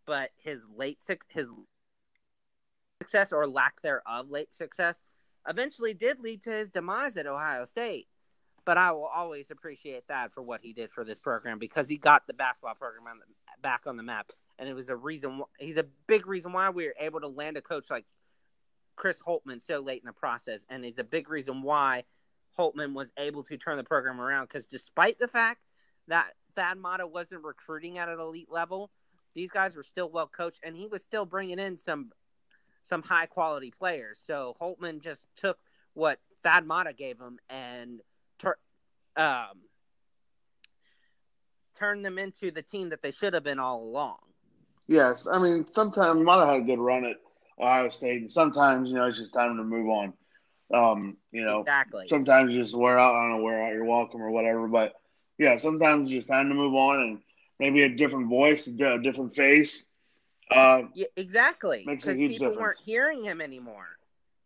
but 0.06 0.30
his 0.36 0.60
late 0.76 0.98
su- 1.04 1.16
his 1.28 1.46
success 3.00 3.32
or 3.32 3.46
lack 3.46 3.80
thereof 3.80 4.28
late 4.28 4.54
success 4.54 4.96
eventually 5.48 5.94
did 5.94 6.20
lead 6.20 6.42
to 6.42 6.50
his 6.50 6.68
demise 6.68 7.16
at 7.16 7.26
Ohio 7.26 7.64
State. 7.64 8.08
But 8.64 8.76
I 8.76 8.90
will 8.90 9.06
always 9.06 9.50
appreciate 9.50 10.04
Thad 10.08 10.32
for 10.32 10.42
what 10.42 10.60
he 10.62 10.74
did 10.74 10.90
for 10.90 11.04
this 11.04 11.18
program 11.18 11.58
because 11.58 11.88
he 11.88 11.96
got 11.96 12.26
the 12.26 12.34
basketball 12.34 12.74
program 12.74 13.06
on 13.06 13.18
the, 13.20 13.24
back 13.62 13.82
on 13.86 13.96
the 13.96 14.02
map, 14.02 14.32
and 14.58 14.68
it 14.68 14.74
was 14.74 14.90
a 14.90 14.96
reason. 14.96 15.42
He's 15.58 15.78
a 15.78 15.86
big 16.06 16.26
reason 16.26 16.52
why 16.52 16.68
we 16.70 16.86
were 16.86 16.94
able 17.00 17.20
to 17.20 17.28
land 17.28 17.56
a 17.56 17.62
coach 17.62 17.88
like 17.90 18.04
Chris 18.98 19.16
Holtmann 19.24 19.64
so 19.64 19.78
late 19.78 20.02
in 20.02 20.06
the 20.06 20.12
process, 20.12 20.60
and 20.68 20.84
it's 20.84 20.98
a 20.98 21.04
big 21.04 21.30
reason 21.30 21.62
why 21.62 22.02
Holtmann 22.58 22.94
was 22.94 23.12
able 23.16 23.44
to 23.44 23.56
turn 23.56 23.76
the 23.76 23.84
program 23.84 24.20
around. 24.20 24.48
Because 24.48 24.66
despite 24.66 25.18
the 25.20 25.28
fact 25.28 25.60
that 26.08 26.32
Thad 26.56 26.78
Matta 26.78 27.06
wasn't 27.06 27.44
recruiting 27.44 27.98
at 27.98 28.08
an 28.08 28.18
elite 28.18 28.50
level, 28.50 28.90
these 29.34 29.50
guys 29.50 29.76
were 29.76 29.84
still 29.84 30.10
well 30.10 30.26
coached, 30.26 30.58
and 30.64 30.76
he 30.76 30.88
was 30.88 31.00
still 31.02 31.24
bringing 31.24 31.60
in 31.60 31.78
some 31.78 32.10
some 32.88 33.02
high 33.02 33.26
quality 33.26 33.70
players. 33.70 34.18
So 34.26 34.56
Holtmann 34.60 35.00
just 35.00 35.24
took 35.36 35.58
what 35.94 36.18
Thad 36.42 36.66
Matta 36.66 36.92
gave 36.92 37.20
him 37.20 37.38
and 37.48 38.00
tur- 38.38 38.58
um, 39.16 39.60
turned 41.78 42.04
them 42.04 42.18
into 42.18 42.50
the 42.50 42.62
team 42.62 42.88
that 42.88 43.02
they 43.02 43.12
should 43.12 43.34
have 43.34 43.44
been 43.44 43.60
all 43.60 43.80
along. 43.82 44.18
Yes, 44.88 45.28
I 45.30 45.38
mean 45.38 45.66
sometimes 45.72 46.26
have 46.26 46.48
had 46.48 46.56
a 46.56 46.60
good 46.62 46.80
run 46.80 47.04
at 47.04 47.16
Ohio 47.60 47.88
State, 47.90 48.22
and 48.22 48.32
sometimes 48.32 48.88
you 48.88 48.94
know 48.94 49.06
it's 49.06 49.18
just 49.18 49.34
time 49.34 49.56
to 49.56 49.64
move 49.64 49.88
on. 49.88 50.12
Um, 50.72 51.16
you 51.32 51.44
know, 51.44 51.60
exactly. 51.60 52.06
Sometimes 52.08 52.54
you 52.54 52.62
just 52.62 52.76
wear 52.76 52.98
out. 52.98 53.14
I 53.14 53.22
don't 53.22 53.38
know, 53.38 53.42
wear 53.42 53.62
out. 53.64 53.72
You're 53.72 53.84
welcome 53.84 54.22
or 54.22 54.30
whatever. 54.30 54.68
But 54.68 54.94
yeah, 55.38 55.56
sometimes 55.56 56.08
it's 56.08 56.16
just 56.16 56.28
time 56.28 56.48
to 56.48 56.54
move 56.54 56.74
on 56.74 57.00
and 57.00 57.18
maybe 57.58 57.82
a 57.82 57.88
different 57.88 58.28
voice, 58.28 58.66
a 58.66 58.98
different 58.98 59.34
face. 59.34 59.86
Uh, 60.50 60.82
yeah, 60.94 61.06
exactly. 61.16 61.84
Makes 61.86 62.06
a 62.06 62.14
huge 62.14 62.32
people 62.32 62.48
difference. 62.48 62.60
weren't 62.60 62.80
hearing 62.84 63.24
him 63.24 63.40
anymore. 63.40 63.86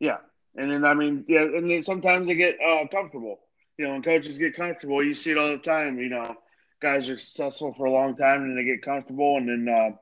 Yeah, 0.00 0.18
and 0.56 0.70
then 0.70 0.84
I 0.84 0.94
mean, 0.94 1.24
yeah, 1.28 1.42
and 1.42 1.70
then 1.70 1.82
sometimes 1.82 2.26
they 2.26 2.34
get 2.34 2.58
uh, 2.60 2.86
comfortable. 2.88 3.40
You 3.78 3.86
know, 3.86 3.92
when 3.92 4.02
coaches 4.02 4.38
get 4.38 4.54
comfortable, 4.54 5.02
you 5.02 5.14
see 5.14 5.30
it 5.30 5.38
all 5.38 5.48
the 5.48 5.58
time. 5.58 5.98
You 5.98 6.08
know, 6.08 6.36
guys 6.80 7.08
are 7.08 7.18
successful 7.18 7.72
for 7.74 7.86
a 7.86 7.90
long 7.90 8.16
time 8.16 8.42
and 8.42 8.58
they 8.58 8.64
get 8.64 8.82
comfortable, 8.82 9.36
and 9.38 9.48
then 9.48 9.74
uh, 9.74 9.96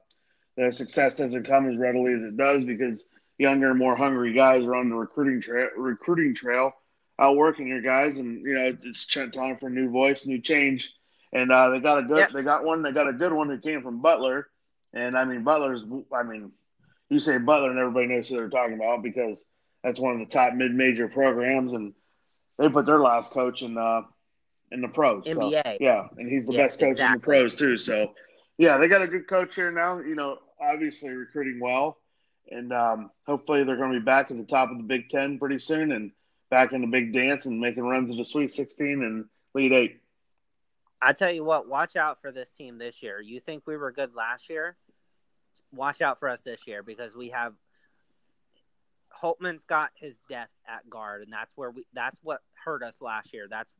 the 0.67 0.73
success 0.73 1.17
doesn't 1.17 1.47
come 1.47 1.69
as 1.71 1.79
readily 1.79 2.15
as 2.15 2.23
it 2.23 2.37
does 2.37 2.65
because 2.65 3.05
younger, 3.39 3.75
more 3.75 3.97
hungry 3.97 4.33
guys 4.35 4.65
are 4.65 4.77
on 4.77 4.89
the 4.91 4.97
recruiting 4.97 5.41
trail. 5.41 5.69
Recruiting 5.77 6.35
trail, 6.35 6.73
out 7.19 7.37
working 7.37 7.69
your 7.69 7.83
guys, 7.83 8.19
and 8.19 8.45
you 8.45 8.55
know 8.55 8.77
it's 8.83 9.07
time 9.07 9.57
for 9.57 9.69
a 9.69 9.71
new 9.71 9.91
voice, 9.91 10.27
new 10.27 10.41
change. 10.41 10.93
And 11.33 11.53
uh, 11.53 11.71
they 11.71 11.81
got 11.81 11.99
a 11.99 12.03
good, 12.03 12.29
Yep. 12.29 12.33
they 12.33 12.43
got 12.43 12.65
one, 12.65 12.83
they 12.83 12.93
got 12.93 13.09
a 13.09 13.13
good 13.13 13.33
one 13.33 13.49
who 13.49 13.59
came 13.59 13.83
from 13.83 14.01
Butler, 14.03 14.49
and 14.95 15.17
I 15.17 15.25
mean 15.25 15.45
Butler's, 15.45 15.85
I 16.13 16.23
mean, 16.23 16.53
you 17.11 17.19
say 17.21 17.39
Butler 17.39 17.71
and 17.71 17.79
everybody 17.79 18.07
knows 18.07 18.29
who 18.29 18.37
they're 18.37 18.49
talking 18.49 18.75
about 18.75 19.03
because 19.03 19.43
that's 19.83 20.01
one 20.01 20.15
of 20.15 20.21
the 20.21 20.33
top 20.33 20.55
mid-major 20.55 21.09
programs, 21.09 21.73
and 21.73 21.95
they 22.59 22.69
put 22.69 22.87
their 22.87 23.01
last 23.01 23.33
coach 23.33 23.63
in 23.63 23.77
uh, 23.79 24.03
in 24.73 24.81
the 24.81 24.89
pros. 24.89 25.31
So, 25.33 25.55
NBA. 25.55 25.79
yeah, 25.79 26.09
and 26.17 26.31
he's 26.31 26.47
the 26.47 26.53
Yeah, 26.53 26.63
best 26.63 26.79
coach 26.81 27.05
in 27.05 27.13
the 27.13 27.19
pros 27.19 27.55
too. 27.57 27.77
So, 27.79 28.15
yeah, 28.59 28.79
they 28.79 28.89
got 28.89 29.03
a 29.03 29.09
good 29.09 29.27
coach 29.29 29.55
here 29.55 29.71
now. 29.71 29.99
You 30.01 30.15
know, 30.15 30.39
obviously 30.61 31.11
recruiting 31.11 31.61
well, 31.61 31.99
and 32.51 32.73
um, 32.73 33.11
hopefully 33.27 33.65
they're 33.65 33.77
going 33.77 33.93
to 33.93 34.01
be 34.01 34.05
back 34.05 34.31
at 34.31 34.37
the 34.37 34.45
top 34.45 34.71
of 34.71 34.77
the 34.77 34.83
Big 34.83 35.09
Ten 35.09 35.39
pretty 35.39 35.59
soon, 35.59 35.93
and 35.93 36.13
back 36.51 36.73
in 36.73 36.81
the 36.81 36.87
big 36.87 37.13
dance 37.13 37.47
and 37.47 37.61
making 37.61 37.85
runs 37.85 38.11
to 38.11 38.17
the 38.17 38.25
Sweet 38.25 38.53
16 38.53 39.03
and 39.03 39.25
Elite 39.55 39.73
Eight. 39.73 40.01
I 41.01 41.13
tell 41.13 41.31
you 41.31 41.45
what, 41.45 41.69
watch 41.69 41.97
out 41.97 42.21
for 42.21 42.31
this 42.31 42.51
team 42.51 42.77
this 42.77 43.03
year. 43.03 43.21
You 43.21 43.41
think 43.41 43.63
we 43.67 43.77
were 43.77 43.91
good 43.91 44.15
last 44.15 44.51
year? 44.51 44.77
Watch 45.73 46.03
out 46.03 46.19
for 46.19 46.29
us 46.29 46.41
this 46.41 46.67
year 46.67 46.83
because 46.83 47.15
we 47.15 47.31
have 47.31 47.55
Holtmann's 49.23 49.65
got 49.65 49.91
his 49.95 50.15
death 50.29 50.51
at 50.69 50.89
guard, 50.91 51.23
and 51.23 51.33
that's 51.33 51.53
where 51.57 51.71
we. 51.71 51.87
That's 51.95 52.19
what 52.23 52.41
hurt 52.65 52.83
us 52.83 52.97
last 53.01 53.33
year. 53.33 53.47
That's 53.49 53.71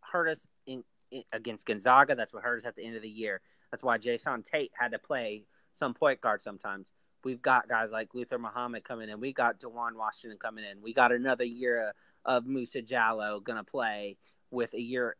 hurt 0.00 0.28
us 0.28 0.38
in, 0.66 0.84
in 1.10 1.24
against 1.32 1.66
Gonzaga. 1.66 2.14
That's 2.14 2.32
what 2.32 2.42
hurt 2.42 2.60
us 2.60 2.66
at 2.66 2.76
the 2.76 2.84
end 2.84 2.96
of 2.96 3.02
the 3.02 3.08
year. 3.08 3.40
That's 3.70 3.82
why 3.82 3.98
Jae'Sean 3.98 4.44
Tate 4.44 4.72
had 4.78 4.92
to 4.92 4.98
play 4.98 5.44
some 5.76 5.94
point 5.94 6.20
guard 6.20 6.42
sometimes. 6.42 6.92
We've 7.24 7.42
got 7.42 7.68
guys 7.68 7.90
like 7.90 8.14
Luther 8.14 8.38
Muhammad 8.38 8.84
coming 8.84 9.08
in. 9.08 9.20
We 9.20 9.32
got 9.32 9.58
Duane 9.58 9.96
Washington 9.96 10.38
coming 10.38 10.64
in. 10.64 10.80
We 10.80 10.94
got 10.94 11.12
another 11.12 11.44
year 11.44 11.92
of 12.24 12.46
Musa 12.46 12.82
Jallow 12.82 13.40
going 13.40 13.56
to 13.56 13.64
play 13.64 14.16
with 14.50 14.72
a 14.74 14.80
year 14.80 15.16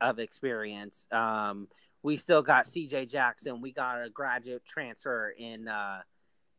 of 0.00 0.18
experience. 0.18 1.04
Um, 1.10 1.68
we 2.02 2.16
still 2.16 2.42
got 2.42 2.66
CJ 2.66 3.10
Jackson. 3.10 3.60
We 3.60 3.72
got 3.72 4.04
a 4.04 4.08
graduate 4.08 4.64
transfer 4.64 5.34
in 5.36 5.68
uh, 5.68 6.02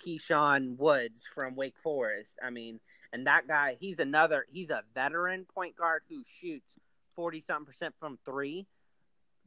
Keyshawn 0.06 0.78
Woods 0.78 1.24
from 1.34 1.56
Wake 1.56 1.78
Forest. 1.78 2.38
I 2.44 2.50
mean, 2.50 2.80
and 3.14 3.28
that 3.28 3.48
guy, 3.48 3.78
he's 3.80 4.00
another, 4.00 4.46
he's 4.52 4.70
a 4.70 4.84
veteran 4.94 5.46
point 5.46 5.76
guard 5.76 6.04
who 6.10 6.24
shoots 6.42 6.70
40 7.16 7.42
something 7.42 7.66
percent 7.66 7.96
from 8.00 8.20
three, 8.26 8.68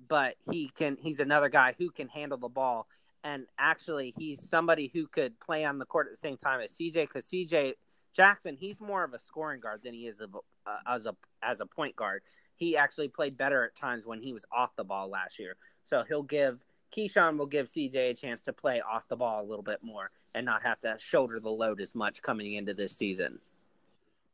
but 0.08 0.36
he 0.50 0.70
can, 0.74 0.96
he's 1.00 1.20
another 1.20 1.48
guy 1.48 1.74
who 1.78 1.90
can 1.90 2.08
handle 2.08 2.38
the 2.38 2.48
ball. 2.48 2.86
And 3.24 3.46
actually, 3.58 4.12
he's 4.16 4.42
somebody 4.48 4.90
who 4.92 5.06
could 5.06 5.38
play 5.38 5.64
on 5.64 5.78
the 5.78 5.84
court 5.84 6.08
at 6.08 6.12
the 6.12 6.16
same 6.16 6.36
time 6.36 6.60
as 6.60 6.72
CJ 6.72 7.08
because 7.08 7.24
CJ 7.26 7.74
Jackson, 8.14 8.56
he's 8.56 8.80
more 8.80 9.04
of 9.04 9.14
a 9.14 9.18
scoring 9.18 9.60
guard 9.60 9.80
than 9.84 9.94
he 9.94 10.06
is 10.06 10.20
a, 10.20 10.26
uh, 10.68 10.76
as 10.86 11.06
a 11.06 11.14
as 11.42 11.60
a 11.60 11.66
point 11.66 11.94
guard 11.96 12.22
he 12.62 12.76
actually 12.76 13.08
played 13.08 13.36
better 13.36 13.64
at 13.64 13.74
times 13.74 14.06
when 14.06 14.20
he 14.20 14.32
was 14.32 14.44
off 14.52 14.70
the 14.76 14.84
ball 14.84 15.08
last 15.08 15.38
year. 15.38 15.56
So 15.84 16.04
he'll 16.06 16.22
give 16.22 16.64
Keyshawn 16.96 17.36
will 17.36 17.46
give 17.46 17.66
CJ 17.66 18.10
a 18.10 18.14
chance 18.14 18.42
to 18.42 18.52
play 18.52 18.80
off 18.80 19.08
the 19.08 19.16
ball 19.16 19.42
a 19.42 19.46
little 19.46 19.64
bit 19.64 19.80
more 19.82 20.10
and 20.34 20.46
not 20.46 20.62
have 20.62 20.80
to 20.82 20.96
shoulder 20.98 21.40
the 21.40 21.50
load 21.50 21.80
as 21.80 21.94
much 21.94 22.22
coming 22.22 22.54
into 22.54 22.72
this 22.72 22.92
season. 22.92 23.40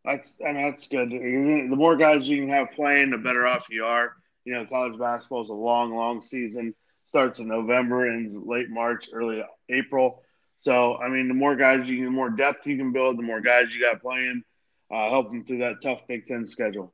That's 0.05 0.37
I 0.47 0.53
mean 0.53 0.63
that's 0.63 0.89
good. 0.89 1.11
The 1.11 1.77
more 1.77 1.97
guys 1.97 2.29
you 2.29 2.43
can 2.43 2.51
have 2.51 2.71
playing, 2.73 3.11
the 3.11 3.19
better 3.19 3.47
off 3.47 3.67
you 3.71 3.85
are. 3.85 4.13
You 4.45 4.55
know, 4.55 4.67
college 4.67 4.99
basketball 4.99 5.45
is 5.45 5.51
a 5.51 5.55
long, 5.55 5.95
long 5.95 6.21
season. 6.23 6.75
Starts 7.09 7.39
in 7.39 7.49
November, 7.49 8.07
ends 8.07 8.37
late 8.37 8.69
March, 8.69 9.09
early 9.15 9.43
April. 9.71 10.23
So 10.61 10.99
I 10.99 11.09
mean, 11.09 11.27
the 11.27 11.35
more 11.35 11.57
guys 11.57 11.89
you, 11.89 12.05
the 12.05 12.11
more 12.11 12.29
depth 12.29 12.67
you 12.67 12.77
can 12.77 12.93
build, 12.93 13.17
the 13.19 13.23
more 13.23 13.41
guys 13.41 13.75
you 13.75 13.81
got 13.81 14.03
playing, 14.03 14.43
uh, 14.91 15.09
help 15.09 15.31
them 15.31 15.43
through 15.43 15.59
that 15.61 15.81
tough 15.83 16.07
Big 16.07 16.27
Ten 16.27 16.47
schedule. 16.47 16.93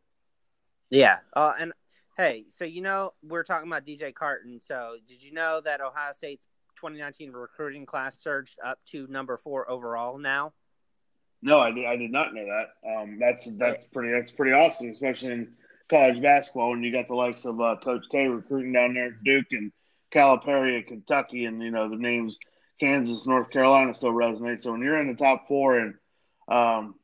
Yeah. 0.89 1.17
Uh, 1.35 1.55
and 1.59 1.73
hey, 2.17 2.45
so 2.57 2.65
you 2.65 2.81
know 2.81 3.13
we're 3.25 3.43
talking 3.43 3.67
about 3.67 3.85
DJ 3.85 4.15
Carton. 4.15 4.61
So 4.69 4.95
did 5.09 5.21
you 5.21 5.33
know 5.33 5.61
that 5.65 5.81
Ohio 5.81 6.13
State's 6.17 6.47
2019 6.77 7.33
recruiting 7.33 7.85
class 7.85 8.17
surged 8.23 8.57
up 8.65 8.79
to 8.93 9.09
number 9.09 9.37
four 9.37 9.69
overall 9.69 10.17
now? 10.17 10.53
No, 11.43 11.59
I 11.59 11.73
did. 11.73 11.87
I 11.87 11.97
did 11.97 12.13
not 12.13 12.33
know 12.33 12.47
that. 12.47 12.69
Um, 12.89 13.19
that's 13.19 13.47
that's 13.57 13.85
pretty. 13.87 14.13
That's 14.17 14.31
pretty 14.31 14.53
awesome, 14.53 14.91
especially 14.91 15.33
in 15.33 15.49
college 15.91 16.23
basketball 16.23 16.71
when 16.71 16.85
you 16.85 16.93
got 16.93 17.09
the 17.09 17.17
likes 17.17 17.45
of 17.45 17.61
uh, 17.61 17.75
Coach 17.83 18.05
K 18.13 18.29
recruiting 18.29 18.73
down 18.73 18.95
there 18.95 19.07
at 19.07 19.25
Duke 19.25 19.47
and 19.51 19.73
Calipari 20.15 20.79
at 20.79 20.87
Kentucky, 20.87 21.47
and 21.47 21.63
you 21.63 21.71
know 21.71 21.89
the 21.89 21.97
names 21.97 22.39
Kansas, 22.79 23.27
North 23.27 23.51
Carolina 23.51 23.95
still 23.95 24.13
resonate. 24.13 24.61
So 24.61 24.73
when 24.73 24.81
you're 24.81 25.01
in 25.01 25.09
the 25.09 25.15
top 25.15 25.49
four 25.49 25.79
in 25.79 25.95
um, 26.49 26.95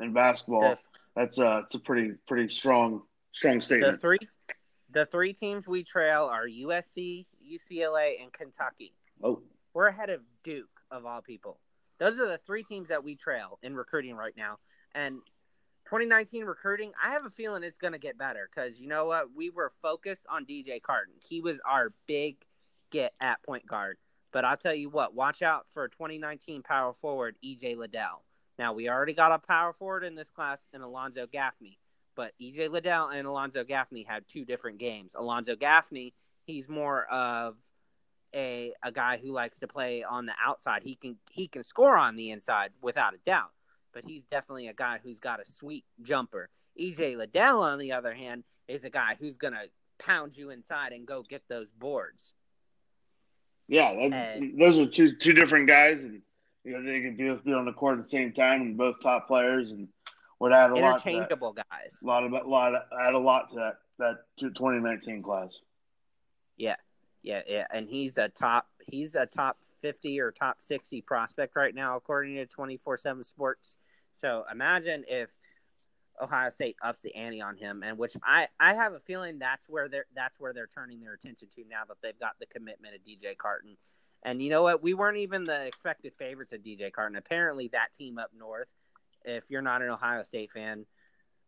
in 0.00 0.12
basketball, 0.12 0.76
that's 1.14 1.38
a 1.38 1.62
it's 1.64 1.74
a 1.74 1.80
pretty 1.80 2.12
pretty 2.26 2.48
strong 2.48 3.02
strong 3.32 3.60
statement. 3.60 3.92
the 3.92 3.98
three, 3.98 4.18
the 4.90 5.06
three 5.06 5.32
teams 5.32 5.66
we 5.66 5.82
trail 5.82 6.24
are 6.24 6.46
USC, 6.46 7.26
UCLA, 7.44 8.22
and 8.22 8.32
Kentucky. 8.32 8.94
Oh, 9.22 9.42
We're 9.74 9.88
ahead 9.88 10.10
of 10.10 10.20
Duke 10.44 10.68
of 10.90 11.06
all 11.06 11.20
people. 11.20 11.58
Those 11.98 12.20
are 12.20 12.28
the 12.28 12.40
three 12.46 12.62
teams 12.62 12.88
that 12.88 13.02
we 13.02 13.16
trail 13.16 13.58
in 13.62 13.74
recruiting 13.74 14.14
right 14.14 14.34
now. 14.36 14.58
And 14.94 15.16
2019 15.86 16.44
recruiting, 16.44 16.92
I 17.02 17.10
have 17.10 17.24
a 17.24 17.30
feeling 17.30 17.62
it's 17.62 17.78
going 17.78 17.92
to 17.92 17.98
get 17.98 18.16
better 18.16 18.48
because 18.54 18.78
you 18.78 18.86
know 18.86 19.06
what? 19.06 19.34
We 19.34 19.50
were 19.50 19.72
focused 19.82 20.22
on 20.30 20.46
DJ 20.46 20.80
Carton. 20.80 21.14
He 21.28 21.40
was 21.40 21.58
our 21.66 21.92
big 22.06 22.36
get 22.90 23.14
at 23.20 23.42
point 23.42 23.66
guard. 23.66 23.98
But 24.32 24.44
I'll 24.44 24.56
tell 24.56 24.74
you 24.74 24.90
what, 24.90 25.14
watch 25.14 25.42
out 25.42 25.66
for 25.72 25.88
2019 25.88 26.62
power 26.62 26.92
forward 26.92 27.36
EJ 27.44 27.76
Liddell. 27.76 28.24
Now, 28.58 28.72
we 28.72 28.88
already 28.88 29.14
got 29.14 29.32
a 29.32 29.38
power 29.38 29.72
forward 29.72 30.04
in 30.04 30.14
this 30.14 30.28
class 30.28 30.58
in 30.74 30.80
Alonzo 30.80 31.26
Gaffney, 31.30 31.78
but 32.16 32.32
EJ 32.42 32.70
Liddell 32.70 33.08
and 33.08 33.26
Alonzo 33.26 33.64
Gaffney 33.64 34.02
had 34.02 34.26
two 34.28 34.44
different 34.44 34.78
games. 34.78 35.12
Alonzo 35.14 35.54
Gaffney, 35.54 36.12
he's 36.44 36.68
more 36.68 37.06
of 37.06 37.56
a 38.34 38.74
a 38.82 38.92
guy 38.92 39.16
who 39.16 39.32
likes 39.32 39.58
to 39.60 39.66
play 39.66 40.02
on 40.02 40.26
the 40.26 40.34
outside. 40.44 40.82
He 40.82 40.96
can 40.96 41.16
he 41.30 41.48
can 41.48 41.64
score 41.64 41.96
on 41.96 42.16
the 42.16 42.30
inside 42.30 42.72
without 42.82 43.14
a 43.14 43.18
doubt, 43.24 43.52
but 43.92 44.04
he's 44.04 44.24
definitely 44.26 44.68
a 44.68 44.74
guy 44.74 44.98
who's 45.02 45.20
got 45.20 45.40
a 45.40 45.44
sweet 45.46 45.84
jumper. 46.02 46.50
EJ 46.78 47.16
Liddell, 47.16 47.62
on 47.62 47.78
the 47.78 47.92
other 47.92 48.12
hand, 48.12 48.44
is 48.66 48.84
a 48.84 48.90
guy 48.90 49.16
who's 49.18 49.36
gonna 49.36 49.64
pound 49.98 50.36
you 50.36 50.50
inside 50.50 50.92
and 50.92 51.06
go 51.06 51.22
get 51.22 51.42
those 51.48 51.70
boards. 51.78 52.32
Yeah, 53.68 53.90
And- 53.90 54.58
those 54.58 54.78
are 54.78 54.86
two 54.86 55.14
two 55.16 55.32
different 55.32 55.68
guys, 55.68 56.02
and 56.02 56.22
you 56.64 56.72
know 56.72 56.82
they 56.82 57.00
can 57.00 57.16
both 57.16 57.44
be 57.44 57.52
on 57.52 57.64
the 57.64 57.72
court 57.72 57.98
at 57.98 58.04
the 58.04 58.10
same 58.10 58.32
time, 58.32 58.62
and 58.62 58.76
both 58.76 59.00
top 59.00 59.28
players, 59.28 59.70
and 59.70 59.88
would 60.40 60.52
add 60.52 60.70
a 60.70 60.74
lot. 60.74 61.06
Interchangeable 61.06 61.52
guys. 61.52 61.96
A 62.02 62.06
lot 62.06 62.24
of 62.24 62.32
a 62.32 62.48
lot 62.48 62.72
add 63.00 63.14
a 63.14 63.18
lot 63.18 63.50
to 63.50 63.56
that 63.56 63.78
that 63.98 64.24
2019 64.38 65.22
class. 65.22 65.58
Yeah, 66.56 66.76
yeah, 67.22 67.42
yeah. 67.46 67.66
And 67.70 67.88
he's 67.88 68.18
a 68.18 68.28
top 68.28 68.66
he's 68.86 69.14
a 69.14 69.26
top 69.26 69.58
fifty 69.80 70.20
or 70.20 70.30
top 70.30 70.60
sixty 70.60 71.00
prospect 71.00 71.56
right 71.56 71.74
now, 71.74 71.96
according 71.96 72.36
to 72.36 72.46
twenty 72.46 72.76
four 72.76 72.96
seven 72.96 73.24
sports. 73.24 73.76
So 74.14 74.44
imagine 74.50 75.04
if 75.08 75.30
Ohio 76.20 76.50
State 76.50 76.76
ups 76.82 77.02
the 77.02 77.14
ante 77.14 77.40
on 77.40 77.56
him, 77.56 77.82
and 77.84 77.98
which 77.98 78.16
I, 78.22 78.48
I 78.58 78.74
have 78.74 78.92
a 78.92 79.00
feeling 79.00 79.38
that's 79.38 79.68
where 79.68 79.88
they're 79.88 80.06
that's 80.14 80.38
where 80.38 80.52
they're 80.52 80.68
turning 80.68 81.00
their 81.00 81.14
attention 81.14 81.48
to 81.54 81.64
now 81.68 81.82
that 81.88 81.98
they've 82.02 82.18
got 82.18 82.38
the 82.38 82.46
commitment 82.46 82.94
of 82.94 83.00
DJ 83.02 83.36
Carton. 83.36 83.76
And 84.22 84.42
you 84.42 84.50
know 84.50 84.62
what? 84.62 84.82
We 84.82 84.94
weren't 84.94 85.18
even 85.18 85.44
the 85.44 85.66
expected 85.66 86.12
favorites 86.18 86.52
of 86.52 86.60
DJ 86.60 86.92
Carton. 86.92 87.16
Apparently, 87.16 87.68
that 87.68 87.94
team 87.96 88.18
up 88.18 88.30
north, 88.36 88.68
if 89.24 89.44
you're 89.48 89.62
not 89.62 89.82
an 89.82 89.90
Ohio 89.90 90.22
State 90.22 90.50
fan, 90.50 90.86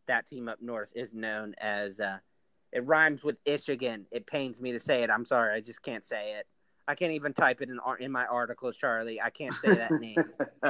that 0.07 0.29
team 0.29 0.49
up 0.49 0.61
north 0.61 0.91
is 0.95 1.13
known 1.13 1.55
as 1.59 2.01
uh, 2.01 2.19
it 2.73 2.87
rhymes 2.87 3.25
with 3.25 3.37
Michigan. 3.47 4.07
It 4.11 4.27
pains 4.27 4.61
me 4.61 4.73
to 4.73 4.81
say 4.81 5.03
it. 5.03 5.11
I'm 5.11 5.25
sorry, 5.25 5.55
I 5.55 5.61
just 5.61 5.83
can't 5.83 6.05
say 6.05 6.35
it. 6.39 6.47
I 6.87 6.95
can't 6.95 7.13
even 7.13 7.33
type 7.33 7.61
it 7.61 7.69
in 7.69 7.79
in 8.01 8.11
my 8.11 8.27
articles, 8.27 8.77
Charlie. 8.77 9.21
I 9.21 9.31
can't 9.31 9.55
say 9.55 9.75
that 9.75 9.93
name. 9.93 10.17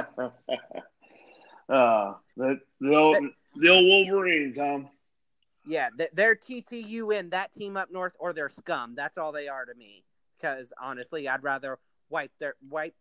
uh, 1.69 2.13
the 2.37 2.59
the 2.79 2.95
old, 2.95 3.17
the 3.55 3.69
old 3.69 3.85
Wolverines, 3.85 4.57
um. 4.57 4.89
Yeah, 5.67 5.89
th- 5.95 6.09
they're 6.13 6.35
TTUN, 6.35 7.29
that 7.31 7.53
team 7.53 7.77
up 7.77 7.91
north, 7.91 8.13
or 8.19 8.33
they're 8.33 8.49
scum. 8.49 8.95
That's 8.95 9.17
all 9.17 9.31
they 9.31 9.47
are 9.47 9.65
to 9.65 9.75
me. 9.75 10.03
because 10.39 10.67
honestly, 10.81 11.27
I'd 11.29 11.43
rather 11.43 11.77
wipe 12.09 12.31
their 12.39 12.55
wipe 12.69 12.95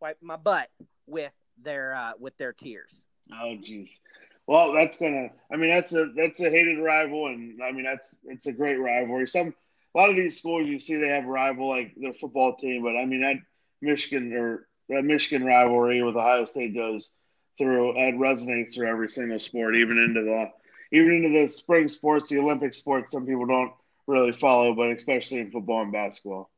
wipe 0.00 0.18
my 0.20 0.36
butt 0.36 0.68
with 1.06 1.32
their 1.62 1.94
uh, 1.94 2.12
with 2.18 2.36
their 2.36 2.52
tears. 2.52 3.02
Oh, 3.32 3.56
jeez. 3.60 4.00
Well, 4.46 4.72
that's 4.72 4.98
gonna. 4.98 5.28
I 5.52 5.56
mean, 5.56 5.70
that's 5.70 5.92
a 5.92 6.10
that's 6.14 6.40
a 6.40 6.50
hated 6.50 6.78
rival, 6.78 7.26
and 7.26 7.62
I 7.62 7.72
mean 7.72 7.84
that's 7.84 8.14
it's 8.24 8.46
a 8.46 8.52
great 8.52 8.76
rivalry. 8.76 9.26
Some 9.26 9.54
a 9.94 9.98
lot 9.98 10.10
of 10.10 10.16
these 10.16 10.38
schools 10.38 10.68
you 10.68 10.78
see 10.78 10.96
they 10.96 11.08
have 11.08 11.24
a 11.24 11.28
rival 11.28 11.68
like 11.68 11.94
their 11.96 12.14
football 12.14 12.56
team, 12.56 12.82
but 12.82 12.96
I 12.96 13.04
mean 13.04 13.22
that 13.22 13.36
Michigan 13.80 14.32
or 14.34 14.66
that 14.88 15.04
Michigan 15.04 15.46
rivalry 15.46 16.02
with 16.02 16.16
Ohio 16.16 16.44
State 16.44 16.74
goes 16.74 17.10
through. 17.58 17.98
It 17.98 18.14
resonates 18.14 18.74
through 18.74 18.88
every 18.88 19.08
single 19.08 19.40
sport, 19.40 19.76
even 19.76 19.98
into 19.98 20.22
the 20.22 20.50
even 20.96 21.24
into 21.24 21.40
the 21.40 21.48
spring 21.48 21.88
sports, 21.88 22.30
the 22.30 22.38
Olympic 22.38 22.72
sports. 22.72 23.12
Some 23.12 23.26
people 23.26 23.46
don't 23.46 23.72
really 24.06 24.32
follow, 24.32 24.74
but 24.74 24.90
especially 24.90 25.40
in 25.40 25.50
football 25.50 25.82
and 25.82 25.92
basketball. 25.92 26.50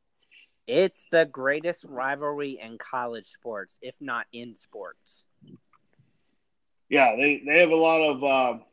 It's 0.67 1.05
the 1.11 1.25
greatest 1.25 1.83
rivalry 1.83 2.59
in 2.61 2.77
college 2.77 3.27
sports, 3.27 3.77
if 3.81 3.95
not 3.99 4.25
in 4.31 4.55
sports. 4.55 5.25
Yeah, 6.87 7.15
they, 7.15 7.41
they 7.45 7.59
have 7.59 7.71
a 7.71 7.75
lot 7.75 8.01
of 8.01 8.23
uh, 8.23 8.63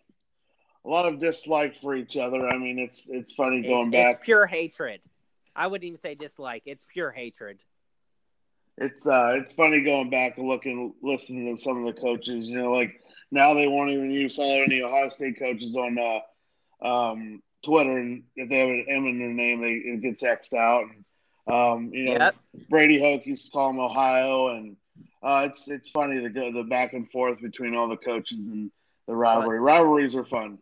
a 0.85 0.89
lot 0.89 1.07
of 1.07 1.19
dislike 1.19 1.81
for 1.81 1.95
each 1.97 2.17
other. 2.17 2.49
I 2.49 2.59
mean, 2.59 2.79
it's 2.79 3.09
it's 3.09 3.33
funny 3.33 3.63
going 3.63 3.87
it's, 3.87 3.93
back. 3.93 4.17
It's 4.17 4.25
pure 4.25 4.47
hatred. 4.47 5.01
I 5.57 5.67
wouldn't 5.67 5.87
even 5.87 6.01
say 6.01 6.15
dislike. 6.15 6.63
It's 6.67 6.85
pure 6.87 7.11
hatred. 7.11 7.63
It's 8.81 9.07
uh, 9.07 9.35
it's 9.37 9.53
funny 9.53 9.81
going 9.81 10.11
back 10.11 10.39
and 10.39 10.49
looking, 10.49 10.95
listening 11.03 11.55
to 11.55 11.61
some 11.61 11.85
of 11.85 11.95
the 11.95 12.01
coaches. 12.01 12.47
You 12.47 12.63
know, 12.63 12.73
like 12.73 13.01
now 13.31 13.55
they 13.55 13.67
won't 13.67 13.91
even 13.91 14.11
use 14.11 14.37
follow 14.37 14.63
any 14.63 14.83
Ohio 14.83 15.09
State 15.09 15.39
coaches 15.39 15.77
on 15.77 15.99
uh, 15.99 16.87
um, 16.87 17.43
Twitter, 17.65 17.99
and 17.99 18.23
if 18.37 18.49
they 18.49 18.59
have 18.59 18.69
an 18.69 18.87
M 18.89 19.07
in 19.07 19.19
their 19.19 19.29
name, 19.29 19.61
they, 19.61 19.73
it 19.73 20.03
gets 20.03 20.23
xed 20.23 20.57
out. 20.57 20.85
And, 20.85 21.05
um, 21.53 21.91
you 21.93 22.05
know, 22.07 22.13
yep. 22.13 22.37
Brady 22.69 23.01
Hoke 23.01 23.27
used 23.27 23.47
to 23.47 23.51
call 23.51 23.69
them 23.69 23.81
Ohio, 23.81 24.49
and 24.57 24.77
uh, 25.23 25.49
it's 25.51 25.67
it's 25.67 25.91
funny 25.91 26.23
to 26.23 26.29
go 26.29 26.53
the 26.53 26.63
back 26.63 26.93
and 26.93 27.11
forth 27.11 27.41
between 27.41 27.75
all 27.75 27.89
the 27.89 27.97
coaches 27.97 28.47
and 28.47 28.71
the 29.07 29.15
rivalry. 29.15 29.59
Rivalries 29.59 30.15
are 30.15 30.25
fun. 30.25 30.59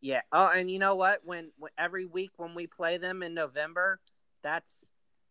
Yeah. 0.00 0.20
Oh, 0.32 0.46
and 0.46 0.70
you 0.70 0.78
know 0.78 0.94
what? 0.94 1.20
When, 1.24 1.50
when 1.58 1.72
every 1.76 2.06
week 2.06 2.30
when 2.36 2.54
we 2.54 2.66
play 2.68 2.98
them 2.98 3.22
in 3.22 3.34
November, 3.34 3.98
that's 4.42 4.72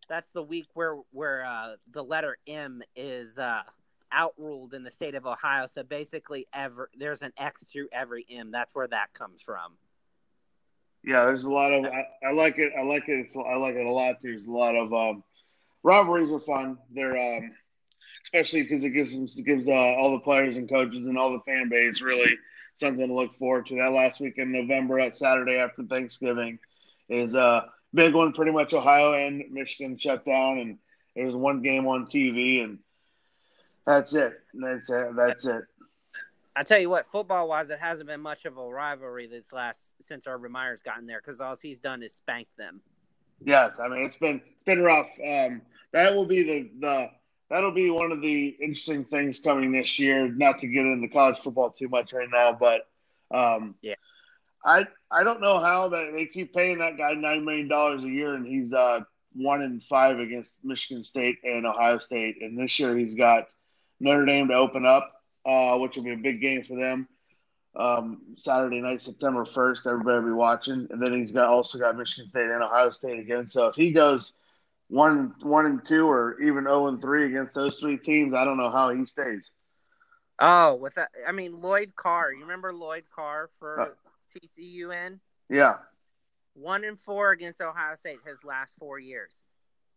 that's 0.08 0.32
the 0.32 0.44
week 0.44 0.68
where 0.74 0.98
where 1.12 1.46
uh, 1.46 1.76
the 1.92 2.04
letter 2.04 2.38
M 2.48 2.82
is 2.96 3.38
uh, 3.38 3.62
outruled 4.12 4.74
in 4.74 4.84
the 4.84 4.92
state 4.92 5.16
of 5.16 5.26
Ohio. 5.26 5.68
So 5.68 5.84
basically, 5.84 6.48
ever 6.54 6.90
there's 6.98 7.22
an 7.22 7.34
X 7.38 7.64
through 7.72 7.90
every 7.92 8.26
M. 8.30 8.52
That's 8.52 8.74
where 8.74 8.88
that 8.88 9.14
comes 9.14 9.42
from. 9.42 9.78
Yeah, 11.04 11.26
there's 11.26 11.46
a 11.46 11.52
lot 11.52 11.72
of. 11.72 11.86
I, 11.86 12.06
I 12.28 12.32
like 12.32 12.58
it. 12.58 12.74
I 12.78 12.84
like 12.84 13.08
it. 13.08 13.20
It's, 13.20 13.36
I 13.36 13.56
like 13.56 13.76
it 13.76 13.86
a 13.86 13.92
lot. 13.92 14.16
There's 14.22 14.48
a 14.48 14.52
lot 14.52 14.76
of 14.76 14.94
um, 14.94 15.24
are 15.86 16.40
fun. 16.40 16.78
They're 16.94 17.18
um, 17.18 17.52
especially 18.24 18.64
because 18.64 18.84
it 18.84 18.90
gives 18.90 19.14
them 19.14 19.26
it 19.26 19.46
gives 19.46 19.68
uh, 19.68 19.72
all 19.72 20.12
the 20.12 20.20
players 20.20 20.58
and 20.58 20.70
coaches 20.70 21.06
and 21.08 21.18
all 21.18 21.32
the 21.32 21.40
fan 21.42 21.70
base 21.70 22.02
really 22.02 22.38
something 22.76 23.08
to 23.08 23.14
look 23.14 23.34
forward 23.34 23.66
to. 23.68 23.76
That 23.76 23.92
last 23.92 24.20
week 24.20 24.36
in 24.38 24.52
November, 24.52 25.00
at 25.00 25.16
Saturday 25.16 25.56
after 25.56 25.84
Thanksgiving, 25.84 26.60
is 27.10 27.36
a 27.36 27.70
big 27.98 28.14
one. 28.14 28.32
Pretty 28.32 28.52
much 28.52 28.74
Ohio 28.74 29.14
and 29.14 29.44
Michigan 29.52 29.98
shut 29.98 30.24
down, 30.24 30.60
and 30.60 30.78
there 31.16 31.26
was 31.26 31.36
one 31.36 31.62
game 31.62 31.86
on 31.88 32.06
TV, 32.06 32.64
and 32.64 32.80
that's 33.86 34.14
it. 34.14 34.40
That's 34.54 34.90
it. 34.90 35.16
That's 35.18 35.46
it. 35.46 35.64
I 36.56 36.64
tell 36.64 36.80
you 36.80 36.90
what, 36.90 37.06
football 37.06 37.48
wise, 37.50 37.70
it 37.70 37.80
hasn't 37.80 38.08
been 38.08 38.22
much 38.22 38.46
of 38.46 38.58
a 38.58 38.64
rivalry 38.64 39.28
this 39.28 39.52
last 39.52 39.80
since 40.08 40.26
Urban 40.26 40.52
Meyer's 40.52 40.82
gotten 40.82 41.06
there 41.06 41.22
because 41.24 41.42
all 41.42 41.56
he's 41.56 41.80
done 41.80 42.02
is 42.02 42.14
spank 42.14 42.48
them. 42.58 42.82
Yes, 43.44 43.80
I 43.80 43.88
mean 43.88 44.04
it's 44.04 44.16
been 44.16 44.42
been 44.66 44.82
rough. 44.82 45.10
Um, 45.20 45.62
that 45.92 46.16
will 46.16 46.26
be 46.26 46.44
the 46.44 46.70
the 46.80 47.10
that'll 47.50 47.72
be 47.72 47.90
one 47.92 48.12
of 48.12 48.22
the 48.22 48.58
interesting 48.60 49.06
things 49.06 49.40
coming 49.40 49.72
this 49.72 50.00
year. 50.00 50.28
Not 50.28 50.60
to 50.60 50.68
get 50.68 50.86
into 50.86 51.08
college 51.10 51.38
football 51.38 51.70
too 51.70 51.90
much 51.90 52.14
right 52.14 52.30
now, 52.32 52.58
but 52.60 52.88
um, 53.30 53.76
yeah, 53.82 53.94
I 54.64 54.88
I 55.12 55.24
don't 55.24 55.42
know 55.42 55.60
how 55.60 55.90
that 55.90 56.12
they 56.14 56.26
keep 56.26 56.54
paying 56.54 56.80
that 56.80 56.98
guy 56.98 57.14
nine 57.14 57.46
million 57.46 57.68
dollars 57.68 58.04
a 58.04 58.10
year, 58.10 58.34
and 58.34 58.46
he's 58.46 58.74
uh, 58.74 59.02
one 59.34 59.62
in 59.62 59.80
five 59.80 60.20
against 60.20 60.66
Michigan 60.66 61.04
State 61.04 61.38
and 61.44 61.66
Ohio 61.66 61.98
State, 62.00 62.42
and 62.42 62.58
this 62.58 62.80
year 62.80 62.98
he's 62.98 63.16
got 63.16 63.48
Notre 64.00 64.26
Dame 64.26 64.48
to 64.50 64.54
open 64.56 64.86
up 64.86 65.14
uh, 65.48 65.78
which 65.78 65.96
will 65.96 66.04
be 66.04 66.12
a 66.12 66.18
big 66.18 66.42
game 66.42 66.62
for 66.62 66.76
them. 66.76 67.08
Um, 67.76 68.22
Saturday 68.36 68.82
night, 68.82 69.02
September 69.02 69.46
first. 69.46 69.88
Everybody 69.88 70.20
will 70.20 70.32
be 70.32 70.34
watching, 70.34 70.88
and 70.90 71.02
then 71.02 71.14
he's 71.14 71.32
got 71.32 71.48
also 71.48 71.80
got 71.80 71.98
Michigan 71.98 72.28
State 72.28 72.50
and 72.50 72.64
Ohio 72.64 72.90
State 72.90 73.20
again. 73.20 73.48
So 73.48 73.68
if 73.68 73.76
he 73.76 73.92
goes 73.92 74.34
one 74.90 75.34
one 75.42 75.66
and 75.68 75.86
two, 75.86 76.10
or 76.10 76.42
even 76.42 76.64
zero 76.64 76.86
oh 76.86 76.88
and 76.88 77.02
three 77.02 77.28
against 77.28 77.54
those 77.56 77.78
three 77.78 77.98
teams, 77.98 78.34
I 78.34 78.44
don't 78.44 78.58
know 78.58 78.72
how 78.72 78.90
he 78.90 79.06
stays. 79.06 79.52
Oh, 80.40 80.76
with 80.76 80.96
that, 80.96 81.10
I 81.28 81.32
mean 81.32 81.62
Lloyd 81.62 81.94
Carr. 81.96 82.34
You 82.34 82.42
remember 82.42 82.74
Lloyd 82.74 83.06
Carr 83.16 83.50
for 83.60 83.96
uh, 84.36 84.40
TCUN? 84.60 85.20
Yeah. 85.50 85.76
One 86.54 86.84
and 86.84 87.00
four 87.00 87.32
against 87.32 87.62
Ohio 87.62 87.96
State 87.96 88.20
his 88.26 88.44
last 88.44 88.74
four 88.80 89.00
years, 89.00 89.32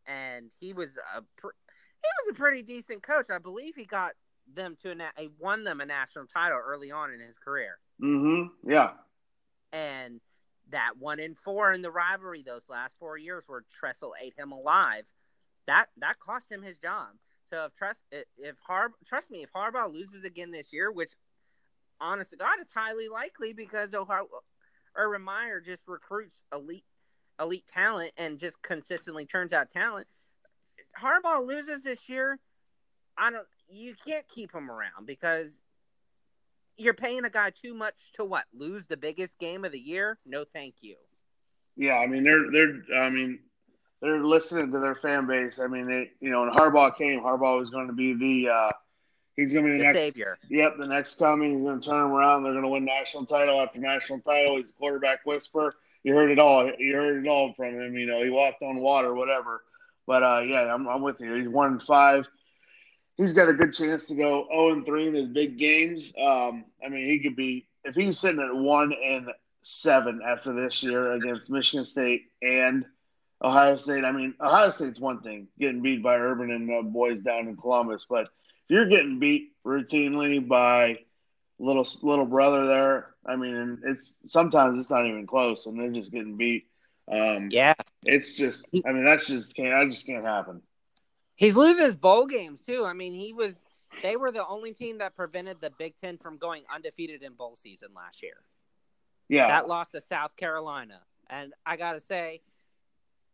and 0.07 0.51
he 0.61 0.72
was 0.72 0.99
a 1.16 1.22
pr- 1.37 1.57
he 2.03 2.09
was 2.26 2.35
a 2.35 2.39
pretty 2.39 2.62
decent 2.62 3.03
coach. 3.03 3.31
I 3.31 3.39
believe 3.39 3.74
he 3.76 3.87
got 3.87 4.12
them 4.55 4.76
to 4.83 4.91
a 4.91 4.95
na- 4.95 5.16
he 5.16 5.31
won 5.39 5.64
them 5.64 5.81
a 5.81 5.87
national 5.87 6.26
title 6.26 6.59
early 6.62 6.91
on 6.91 7.12
in 7.12 7.20
his 7.20 7.39
career. 7.39 7.78
Mm-hmm. 8.03 8.70
Yeah. 8.70 8.91
And 9.72 10.20
that 10.70 10.93
one 10.99 11.18
in 11.18 11.35
four 11.35 11.72
in 11.72 11.83
the 11.83 11.91
rivalry 11.91 12.43
those 12.43 12.68
last 12.68 12.95
four 12.99 13.16
years 13.16 13.45
where 13.47 13.64
Tressel 13.78 14.14
ate 14.20 14.35
him 14.37 14.53
alive, 14.53 15.05
that 15.66 15.87
that 15.99 16.18
cost 16.20 16.51
him 16.51 16.62
his 16.62 16.78
job. 16.78 17.09
So 17.49 17.64
if 17.64 17.74
trust 17.74 18.03
if 18.11 18.57
Harb 18.66 18.93
trust 19.07 19.31
me 19.31 19.43
if 19.43 19.53
Harbaugh 19.53 19.93
loses 19.93 20.24
again 20.24 20.51
this 20.51 20.72
year, 20.72 20.93
which 20.93 21.12
honest 22.01 22.30
to 22.30 22.36
God 22.36 22.57
it's 22.61 22.74
highly 22.74 23.09
likely 23.09 23.53
because 23.53 23.94
Ohio, 23.94 24.26
Urban 24.96 25.22
Meyer 25.22 25.61
just 25.61 25.82
recruits 25.86 26.42
elite 26.53 26.84
elite 27.40 27.66
talent 27.66 28.12
and 28.16 28.38
just 28.38 28.61
consistently 28.62 29.24
turns 29.24 29.53
out 29.53 29.70
talent. 29.70 30.07
Harbaugh 30.98 31.46
loses 31.46 31.82
this 31.82 32.09
year. 32.09 32.38
I 33.16 33.30
don't 33.30 33.46
you 33.68 33.94
can't 34.07 34.26
keep 34.28 34.53
him 34.53 34.70
around 34.70 35.07
because 35.07 35.51
you're 36.76 36.94
paying 36.94 37.24
a 37.24 37.30
guy 37.30 37.51
too 37.51 37.74
much 37.74 38.12
to 38.14 38.24
what 38.24 38.44
lose 38.55 38.86
the 38.86 38.96
biggest 38.96 39.38
game 39.38 39.64
of 39.64 39.72
the 39.72 39.78
year. 39.78 40.18
No, 40.26 40.44
thank 40.53 40.76
you. 40.80 40.96
Yeah, 41.76 41.96
I 41.96 42.07
mean 42.07 42.24
they're 42.24 42.51
they're 42.51 43.01
I 43.01 43.11
mean 43.11 43.40
they're 44.01 44.24
listening 44.24 44.72
to 44.72 44.78
their 44.78 44.94
fan 44.94 45.26
base. 45.26 45.61
I 45.61 45.66
mean, 45.66 45.86
they, 45.86 46.11
you 46.20 46.30
know, 46.30 46.42
when 46.42 46.51
Harbaugh 46.51 46.96
came, 46.96 47.20
Harbaugh 47.20 47.59
was 47.59 47.70
going 47.70 47.86
to 47.86 47.92
be 47.92 48.14
the 48.14 48.51
uh, 48.51 48.70
he's 49.37 49.53
going 49.53 49.66
to 49.66 49.72
be 49.72 49.78
the, 49.78 49.85
the 49.85 49.85
next 49.85 50.01
savior. 50.01 50.39
Yep, 50.49 50.74
the 50.78 50.87
next 50.87 51.18
coming. 51.18 51.55
He's 51.55 51.62
going 51.62 51.81
to 51.81 51.89
turn 51.89 52.03
them 52.03 52.12
around. 52.12 52.43
They're 52.43 52.53
going 52.53 52.64
to 52.64 52.68
win 52.68 52.85
national 52.85 53.26
title 53.26 53.61
after 53.61 53.81
national 53.81 54.20
title. 54.20 54.57
He's 54.57 54.70
a 54.70 54.72
quarterback 54.74 55.24
whisperer. 55.24 55.74
You 56.03 56.14
heard 56.14 56.31
it 56.31 56.39
all. 56.39 56.70
You 56.78 56.95
heard 56.95 57.24
it 57.24 57.28
all 57.28 57.53
from 57.55 57.81
him. 57.81 57.97
You 57.97 58.07
know, 58.07 58.22
he 58.22 58.31
walked 58.31 58.62
on 58.62 58.78
water, 58.81 59.14
whatever. 59.14 59.62
But 60.07 60.22
uh, 60.22 60.41
yeah, 60.47 60.74
I'm, 60.74 60.89
I'm 60.89 61.03
with 61.03 61.20
you. 61.20 61.35
He's 61.35 61.49
one 61.49 61.78
five 61.78 62.28
he's 63.20 63.35
got 63.35 63.49
a 63.49 63.53
good 63.53 63.74
chance 63.74 64.07
to 64.07 64.14
go 64.14 64.47
0 64.51 64.72
and 64.72 64.87
3 64.87 65.09
in 65.09 65.14
his 65.14 65.28
big 65.28 65.59
games. 65.59 66.12
Um, 66.18 66.64
I 66.85 66.89
mean, 66.89 67.07
he 67.07 67.20
could 67.20 67.37
be 67.37 67.66
if 67.85 67.95
he's 67.95 68.18
sitting 68.18 68.41
at 68.41 68.55
one 68.55 68.93
and 68.93 69.28
seven 69.62 70.20
after 70.26 70.55
this 70.55 70.83
year 70.83 71.12
against 71.12 71.51
Michigan 71.51 71.85
State 71.85 72.31
and 72.41 72.85
Ohio 73.43 73.76
State. 73.76 74.05
I 74.05 74.12
mean, 74.12 74.35
Ohio 74.41 74.70
State's 74.70 74.99
one 74.99 75.20
thing, 75.20 75.49
getting 75.59 75.83
beat 75.83 76.03
by 76.03 76.16
Urban 76.16 76.51
and 76.51 76.70
uh, 76.70 76.83
boys 76.83 77.20
down 77.20 77.49
in 77.49 77.57
Columbus, 77.57 78.07
but 78.09 78.28
you're 78.70 78.86
getting 78.86 79.18
beat 79.18 79.52
routinely 79.66 80.46
by 80.46 81.00
little 81.58 81.86
little 82.02 82.26
brother 82.26 82.66
there, 82.66 83.14
I 83.26 83.36
mean, 83.36 83.54
and 83.54 83.78
it's 83.84 84.16
sometimes 84.26 84.78
it's 84.78 84.90
not 84.90 85.06
even 85.06 85.26
close, 85.26 85.66
and 85.66 85.78
they're 85.78 85.90
just 85.90 86.12
getting 86.12 86.36
beat. 86.36 86.66
Um, 87.10 87.48
yeah, 87.50 87.74
it's 88.04 88.32
just. 88.36 88.66
I 88.86 88.92
mean, 88.92 89.04
that's 89.04 89.26
just 89.26 89.54
can't. 89.54 89.70
That 89.70 89.92
just 89.92 90.06
can't 90.06 90.24
happen. 90.24 90.62
He's 91.34 91.56
losing 91.56 91.84
his 91.84 91.96
bowl 91.96 92.26
games 92.26 92.60
too. 92.60 92.84
I 92.84 92.92
mean, 92.92 93.14
he 93.14 93.32
was 93.32 93.58
they 94.02 94.16
were 94.16 94.30
the 94.30 94.46
only 94.46 94.72
team 94.72 94.98
that 94.98 95.16
prevented 95.16 95.60
the 95.60 95.70
Big 95.78 95.96
Ten 95.96 96.18
from 96.18 96.38
going 96.38 96.62
undefeated 96.72 97.22
in 97.22 97.34
bowl 97.34 97.56
season 97.56 97.88
last 97.94 98.22
year. 98.22 98.36
Yeah. 99.28 99.48
That 99.48 99.68
loss 99.68 99.90
to 99.90 100.00
South 100.00 100.36
Carolina. 100.36 101.00
And 101.28 101.52
I 101.64 101.76
gotta 101.76 102.00
say, 102.00 102.40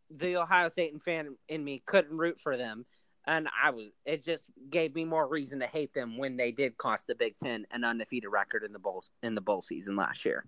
the 0.09 0.37
Ohio 0.37 0.69
State 0.69 1.01
fan 1.01 1.35
in 1.47 1.63
me 1.63 1.81
couldn't 1.85 2.17
root 2.17 2.39
for 2.39 2.57
them. 2.57 2.85
And 3.27 3.47
I 3.61 3.71
was 3.71 3.87
it 4.05 4.23
just 4.23 4.45
gave 4.69 4.95
me 4.95 5.05
more 5.05 5.27
reason 5.27 5.59
to 5.59 5.67
hate 5.67 5.93
them 5.93 6.17
when 6.17 6.37
they 6.37 6.51
did 6.51 6.77
cost 6.77 7.07
the 7.07 7.15
Big 7.15 7.37
Ten 7.37 7.65
an 7.71 7.83
undefeated 7.83 8.31
record 8.31 8.63
in 8.63 8.73
the 8.73 8.79
bowl 8.79 9.03
in 9.21 9.35
the 9.35 9.41
bowl 9.41 9.61
season 9.61 9.95
last 9.95 10.25
year. 10.25 10.45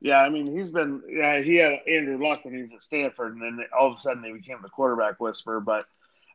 Yeah, 0.00 0.18
I 0.18 0.30
mean 0.30 0.56
he's 0.56 0.70
been 0.70 1.02
yeah, 1.08 1.40
he 1.40 1.56
had 1.56 1.74
Andrew 1.86 2.20
Luck 2.20 2.44
when 2.44 2.54
he 2.54 2.62
was 2.62 2.72
at 2.72 2.82
Stanford 2.82 3.34
and 3.34 3.42
then 3.42 3.66
all 3.78 3.92
of 3.92 3.96
a 3.96 4.00
sudden 4.00 4.24
he 4.24 4.32
became 4.32 4.58
the 4.62 4.68
quarterback 4.68 5.20
whisperer, 5.20 5.60
but 5.60 5.86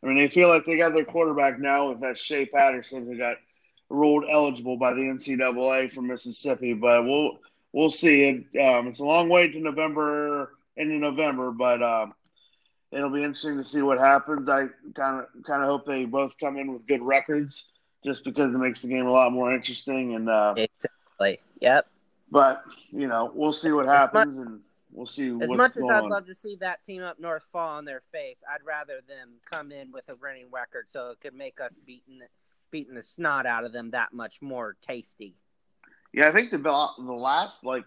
I 0.03 0.07
mean, 0.07 0.17
they 0.17 0.27
feel 0.27 0.49
like 0.49 0.65
they 0.65 0.77
got 0.77 0.93
their 0.93 1.05
quarterback 1.05 1.59
now 1.59 1.89
with 1.89 2.01
that 2.01 2.19
Shea 2.19 2.45
Patterson 2.45 3.05
who 3.05 3.17
got 3.17 3.37
ruled 3.89 4.25
eligible 4.29 4.77
by 4.77 4.93
the 4.93 5.01
NCAA 5.01 5.91
from 5.91 6.07
Mississippi. 6.07 6.73
But 6.73 7.03
we'll 7.05 7.39
we'll 7.73 7.89
see. 7.89 8.23
It 8.23 8.61
um, 8.61 8.87
it's 8.87 8.99
a 8.99 9.05
long 9.05 9.29
way 9.29 9.47
to 9.47 9.59
November 9.59 10.53
into 10.75 10.95
November, 10.95 11.51
but 11.51 11.81
um, 11.81 12.13
it'll 12.91 13.09
be 13.09 13.23
interesting 13.23 13.57
to 13.57 13.63
see 13.63 13.81
what 13.81 13.99
happens. 13.99 14.49
I 14.49 14.67
kind 14.95 15.21
of 15.21 15.43
kind 15.45 15.61
of 15.61 15.69
hope 15.69 15.85
they 15.85 16.05
both 16.05 16.35
come 16.39 16.57
in 16.57 16.73
with 16.73 16.87
good 16.87 17.01
records, 17.01 17.69
just 18.03 18.23
because 18.23 18.53
it 18.53 18.57
makes 18.57 18.81
the 18.81 18.87
game 18.87 19.07
a 19.07 19.11
lot 19.11 19.31
more 19.31 19.53
interesting. 19.53 20.15
And 20.15 20.29
uh, 20.29 20.53
exactly, 20.57 21.39
yep. 21.59 21.87
But 22.31 22.63
you 22.91 23.07
know, 23.07 23.31
we'll 23.33 23.53
see 23.53 23.71
what 23.71 23.85
happens, 23.85 24.37
and 24.37 24.61
we'll 24.91 25.05
see. 25.05 25.29
As 25.41 25.49
much 25.49 25.77
as 25.77 25.83
I'd 25.89 26.03
love 26.03 26.27
to 26.27 26.35
see 26.35 26.57
that 26.57 26.83
team 26.85 27.01
up 27.03 27.19
north 27.19 27.43
fall 27.51 27.77
on 27.77 27.85
their 27.85 28.01
face, 28.11 28.37
I'd 28.49 28.65
rather 28.65 29.01
them 29.07 29.35
come 29.49 29.71
in 29.71 29.91
with 29.91 30.09
a 30.09 30.15
winning 30.15 30.47
record, 30.51 30.87
so 30.89 31.11
it 31.11 31.19
could 31.21 31.33
make 31.33 31.59
us 31.61 31.71
beating 31.85 32.21
beating 32.69 32.95
the 32.95 33.03
snot 33.03 33.45
out 33.45 33.63
of 33.63 33.71
them 33.71 33.91
that 33.91 34.13
much 34.13 34.41
more 34.41 34.75
tasty. 34.81 35.35
Yeah, 36.13 36.27
I 36.27 36.31
think 36.31 36.51
the 36.51 36.57
the 36.57 37.13
last 37.13 37.63
like 37.63 37.85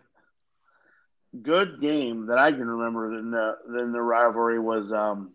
good 1.43 1.81
game 1.81 2.27
that 2.27 2.39
I 2.39 2.51
can 2.53 2.67
remember 2.67 3.19
in 3.19 3.31
the 3.31 3.57
in 3.79 3.93
the 3.93 4.01
rivalry 4.01 4.59
was 4.59 4.93
um 4.93 5.33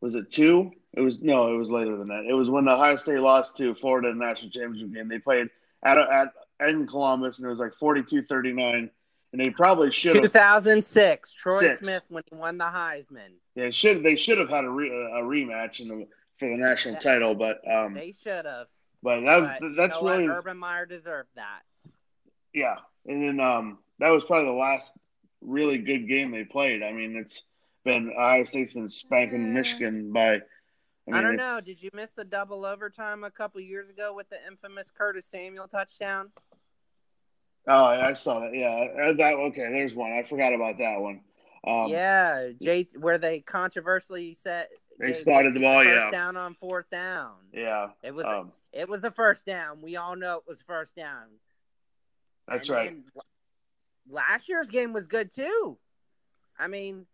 was 0.00 0.14
it 0.14 0.30
two? 0.30 0.72
It 0.92 1.00
was 1.00 1.20
no, 1.20 1.52
it 1.52 1.56
was 1.56 1.70
later 1.70 1.96
than 1.96 2.08
that. 2.08 2.24
It 2.28 2.34
was 2.34 2.48
when 2.48 2.66
the 2.66 2.72
Ohio 2.72 2.96
State 2.96 3.20
lost 3.20 3.56
to 3.56 3.74
Florida 3.74 4.08
in 4.08 4.18
the 4.18 4.24
national 4.24 4.50
championship 4.50 4.94
game. 4.94 5.08
They 5.08 5.18
played 5.18 5.48
at 5.82 5.98
at 5.98 6.32
in 6.60 6.86
Columbus 6.86 7.38
and 7.38 7.46
it 7.46 7.50
was 7.50 7.58
like 7.58 7.72
42-39 7.72 8.88
and 9.32 9.40
they 9.40 9.50
probably 9.50 9.90
should 9.90 10.14
have 10.14 10.24
2006 10.24 11.32
Troy 11.32 11.58
six. 11.58 11.80
Smith 11.80 12.04
when 12.08 12.22
he 12.30 12.36
won 12.36 12.56
the 12.56 12.64
Heisman. 12.64 13.32
Yeah, 13.56 13.70
should 13.70 14.04
they 14.04 14.14
should 14.14 14.38
have 14.38 14.48
had 14.48 14.64
a, 14.64 14.70
re, 14.70 14.88
a 14.88 15.22
rematch 15.22 15.80
in 15.80 15.88
the 15.88 16.06
for 16.36 16.48
the 16.48 16.56
national 16.56 16.94
yeah, 16.94 17.00
title, 17.00 17.34
but 17.34 17.60
um 17.68 17.94
they 17.94 18.12
should 18.22 18.44
have. 18.44 18.68
But 19.02 19.20
that 19.22 19.58
but 19.60 19.70
that's 19.76 20.00
you 20.00 20.06
know 20.06 20.12
really 20.12 20.28
what? 20.28 20.36
Urban 20.36 20.58
Meyer 20.58 20.86
deserved 20.86 21.30
that. 21.34 21.62
Yeah, 22.52 22.76
and 23.06 23.22
then 23.22 23.40
um 23.40 23.78
that 23.98 24.10
was 24.10 24.24
probably 24.24 24.46
the 24.46 24.52
last 24.52 24.92
really 25.40 25.78
good 25.78 26.08
game 26.08 26.30
they 26.30 26.44
played. 26.44 26.82
I 26.82 26.92
mean, 26.92 27.16
it's 27.16 27.44
been 27.84 28.12
Ohio 28.16 28.44
State's 28.44 28.72
been 28.72 28.88
spanking 28.88 29.52
Michigan 29.52 30.12
by. 30.12 30.26
I, 30.26 30.40
mean, 31.06 31.14
I 31.14 31.20
don't 31.20 31.36
know. 31.36 31.60
Did 31.64 31.82
you 31.82 31.90
miss 31.92 32.10
the 32.10 32.24
double 32.24 32.64
overtime 32.64 33.24
a 33.24 33.30
couple 33.30 33.60
years 33.60 33.90
ago 33.90 34.14
with 34.14 34.28
the 34.30 34.38
infamous 34.46 34.88
Curtis 34.96 35.26
Samuel 35.30 35.68
touchdown? 35.68 36.30
Oh, 37.68 37.84
I 37.84 38.12
saw 38.14 38.40
that. 38.40 38.54
Yeah, 38.54 39.12
that 39.12 39.34
okay. 39.34 39.68
There's 39.70 39.94
one. 39.94 40.12
I 40.12 40.22
forgot 40.22 40.54
about 40.54 40.78
that 40.78 41.00
one. 41.00 41.20
Um, 41.66 41.88
yeah, 41.88 42.50
Jay, 42.60 42.86
where 42.98 43.16
they 43.16 43.40
controversially 43.40 44.34
said 44.34 44.68
they 44.98 45.12
spotted 45.12 45.54
the 45.54 45.60
ball. 45.60 45.82
First 45.82 45.88
yeah, 45.88 46.10
down 46.10 46.36
on 46.36 46.54
fourth 46.54 46.90
down. 46.90 47.32
Yeah, 47.52 47.88
it 48.02 48.14
was. 48.14 48.26
Um, 48.26 48.52
it 48.72 48.88
was 48.88 49.04
a 49.04 49.10
first 49.10 49.46
down. 49.46 49.80
We 49.80 49.96
all 49.96 50.16
know 50.16 50.38
it 50.38 50.44
was 50.48 50.58
first 50.66 50.94
down. 50.94 51.24
That's 52.48 52.68
and 52.68 52.76
right 52.76 52.96
last 54.08 54.48
year's 54.48 54.68
game 54.68 54.92
was 54.92 55.06
good 55.06 55.32
too. 55.32 55.78
I 56.58 56.68
mean, 56.68 57.06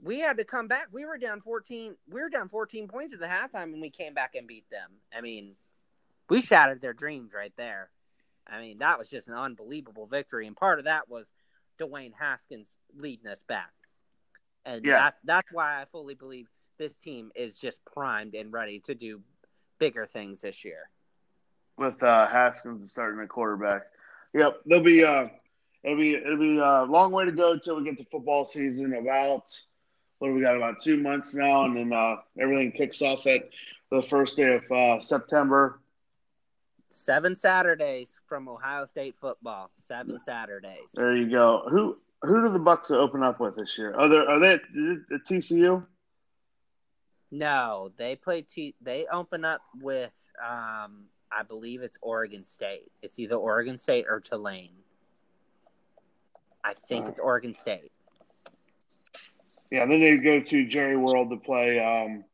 we 0.00 0.20
had 0.20 0.38
to 0.38 0.44
come 0.44 0.68
back. 0.68 0.88
We 0.92 1.04
were 1.04 1.18
down 1.18 1.40
14. 1.40 1.96
We 2.10 2.20
were 2.20 2.28
down 2.28 2.48
14 2.48 2.88
points 2.88 3.14
at 3.14 3.20
the 3.20 3.26
halftime 3.26 3.72
and 3.72 3.80
we 3.80 3.90
came 3.90 4.14
back 4.14 4.34
and 4.34 4.46
beat 4.46 4.68
them. 4.70 4.90
I 5.16 5.20
mean, 5.20 5.54
we 6.28 6.42
shattered 6.42 6.80
their 6.80 6.92
dreams 6.92 7.32
right 7.34 7.52
there. 7.56 7.90
I 8.46 8.60
mean, 8.60 8.78
that 8.78 8.98
was 8.98 9.08
just 9.08 9.28
an 9.28 9.34
unbelievable 9.34 10.06
victory 10.06 10.46
and 10.46 10.56
part 10.56 10.78
of 10.78 10.84
that 10.84 11.08
was 11.08 11.26
Dwayne 11.80 12.12
Haskins 12.18 12.68
leading 12.94 13.26
us 13.26 13.42
back. 13.42 13.72
And 14.64 14.84
yeah. 14.84 14.98
that's 14.98 15.20
that's 15.24 15.52
why 15.52 15.80
I 15.80 15.84
fully 15.92 16.14
believe 16.14 16.48
this 16.78 16.96
team 16.98 17.30
is 17.34 17.56
just 17.56 17.84
primed 17.84 18.34
and 18.34 18.52
ready 18.52 18.80
to 18.80 18.94
do 18.94 19.22
bigger 19.78 20.06
things 20.06 20.40
this 20.40 20.64
year. 20.64 20.90
With 21.78 22.02
uh, 22.02 22.26
Haskins 22.26 22.90
starting 22.90 23.20
at 23.20 23.28
quarterback. 23.28 23.82
Yep, 24.34 24.60
they'll 24.66 24.82
be 24.82 25.04
uh 25.04 25.28
it'll 25.86 25.98
be 25.98 26.14
it'll 26.14 26.36
be 26.36 26.58
a 26.58 26.82
long 26.82 27.12
way 27.12 27.24
to 27.24 27.32
go 27.32 27.52
until 27.52 27.76
we 27.76 27.84
get 27.84 27.96
to 27.98 28.04
football 28.04 28.44
season. 28.44 28.92
About 28.92 29.44
what 30.18 30.28
do 30.28 30.34
we 30.34 30.40
got? 30.40 30.56
About 30.56 30.82
two 30.82 30.96
months 30.96 31.34
now, 31.34 31.64
and 31.64 31.76
then 31.76 31.92
uh, 31.92 32.16
everything 32.38 32.72
kicks 32.72 33.00
off 33.00 33.26
at 33.26 33.48
the 33.90 34.02
first 34.02 34.36
day 34.36 34.56
of 34.56 34.70
uh, 34.70 35.00
September. 35.00 35.80
Seven 36.90 37.36
Saturdays 37.36 38.10
from 38.26 38.48
Ohio 38.48 38.84
State 38.86 39.14
football. 39.14 39.70
Seven 39.86 40.18
Saturdays. 40.20 40.90
There 40.94 41.16
you 41.16 41.30
go. 41.30 41.62
Who 41.70 41.96
who 42.22 42.44
do 42.44 42.52
the 42.52 42.58
Bucks 42.58 42.90
open 42.90 43.22
up 43.22 43.38
with 43.38 43.56
this 43.56 43.78
year? 43.78 43.94
Are 43.94 44.08
they 44.08 44.16
are 44.16 44.40
they 44.40 44.52
at 44.54 44.62
TCU? 45.28 45.86
No, 47.30 47.92
they 47.96 48.16
play 48.16 48.42
T. 48.42 48.74
They 48.80 49.06
open 49.12 49.44
up 49.44 49.60
with 49.80 50.12
um, 50.42 51.04
I 51.30 51.42
believe 51.46 51.82
it's 51.82 51.98
Oregon 52.00 52.44
State. 52.44 52.90
It's 53.02 53.18
either 53.18 53.36
Oregon 53.36 53.78
State 53.78 54.06
or 54.08 54.20
Tulane. 54.20 54.70
I 56.66 56.74
think 56.88 57.08
it's 57.08 57.20
Oregon 57.20 57.54
State. 57.54 57.92
Yeah, 59.70 59.86
then 59.86 60.00
they 60.00 60.16
go 60.16 60.40
to 60.40 60.66
Jerry 60.66 60.96
World 60.96 61.30
to 61.30 61.36
play 61.36 61.78
um, 61.78 62.24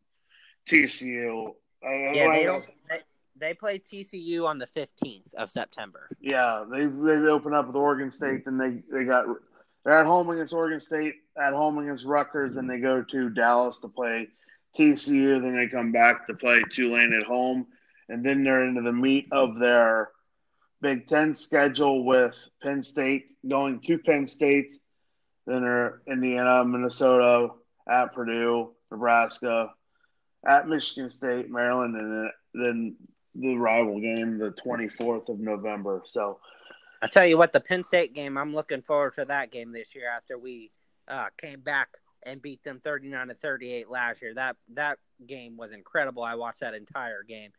TCU. 0.66 1.48
Uh, 1.48 1.90
yeah, 1.90 2.32
they 2.32 2.44
don't. 2.44 2.64
They, 2.88 2.98
they 3.38 3.54
play 3.54 3.78
TCU 3.78 4.46
on 4.46 4.58
the 4.58 4.66
fifteenth 4.66 5.34
of 5.36 5.50
September. 5.50 6.08
Yeah, 6.20 6.64
they 6.70 6.86
they 6.86 7.28
open 7.28 7.52
up 7.52 7.66
with 7.66 7.76
Oregon 7.76 8.10
State, 8.10 8.46
then 8.46 8.56
they 8.56 8.82
they 8.90 9.04
got 9.04 9.26
they're 9.84 9.98
at 9.98 10.06
home 10.06 10.30
against 10.30 10.54
Oregon 10.54 10.80
State, 10.80 11.14
at 11.36 11.52
home 11.52 11.76
against 11.78 12.06
Rutgers, 12.06 12.54
then 12.54 12.66
they 12.66 12.78
go 12.78 13.02
to 13.02 13.28
Dallas 13.30 13.80
to 13.80 13.88
play 13.88 14.28
TCU, 14.78 15.42
then 15.42 15.56
they 15.56 15.66
come 15.66 15.92
back 15.92 16.26
to 16.28 16.34
play 16.34 16.62
Tulane 16.70 17.12
at 17.12 17.26
home, 17.26 17.66
and 18.08 18.24
then 18.24 18.44
they're 18.44 18.64
into 18.64 18.80
the 18.80 18.92
meat 18.92 19.26
of 19.30 19.58
their 19.58 20.10
Big 20.82 21.06
Ten 21.06 21.34
schedule 21.34 22.04
with 22.04 22.36
Penn 22.60 22.82
State 22.82 23.26
going 23.48 23.80
to 23.80 23.98
Penn 23.98 24.26
State, 24.26 24.74
then 25.46 25.64
are 25.64 26.02
Indiana, 26.06 26.64
Minnesota, 26.64 27.50
at 27.88 28.12
Purdue, 28.12 28.72
Nebraska, 28.90 29.70
at 30.46 30.68
Michigan 30.68 31.10
State, 31.10 31.50
Maryland, 31.50 31.96
and 31.96 32.30
then 32.52 32.96
the 33.34 33.56
rival 33.56 34.00
game 34.00 34.38
the 34.38 34.50
24th 34.50 35.28
of 35.28 35.38
November. 35.38 36.02
So 36.04 36.38
I 37.00 37.06
tell 37.06 37.26
you 37.26 37.38
what, 37.38 37.52
the 37.52 37.60
Penn 37.60 37.84
State 37.84 38.14
game, 38.14 38.36
I'm 38.36 38.54
looking 38.54 38.82
forward 38.82 39.14
to 39.14 39.24
that 39.26 39.50
game 39.50 39.72
this 39.72 39.94
year 39.94 40.10
after 40.14 40.36
we 40.36 40.70
uh, 41.08 41.28
came 41.38 41.60
back 41.60 41.88
and 42.24 42.42
beat 42.42 42.62
them 42.62 42.80
39 42.84 43.28
to 43.28 43.34
38 43.34 43.88
last 43.88 44.22
year. 44.22 44.34
That 44.34 44.56
that 44.74 44.98
game 45.26 45.56
was 45.56 45.72
incredible. 45.72 46.22
I 46.22 46.34
watched 46.34 46.60
that 46.60 46.74
entire 46.74 47.22
game. 47.22 47.50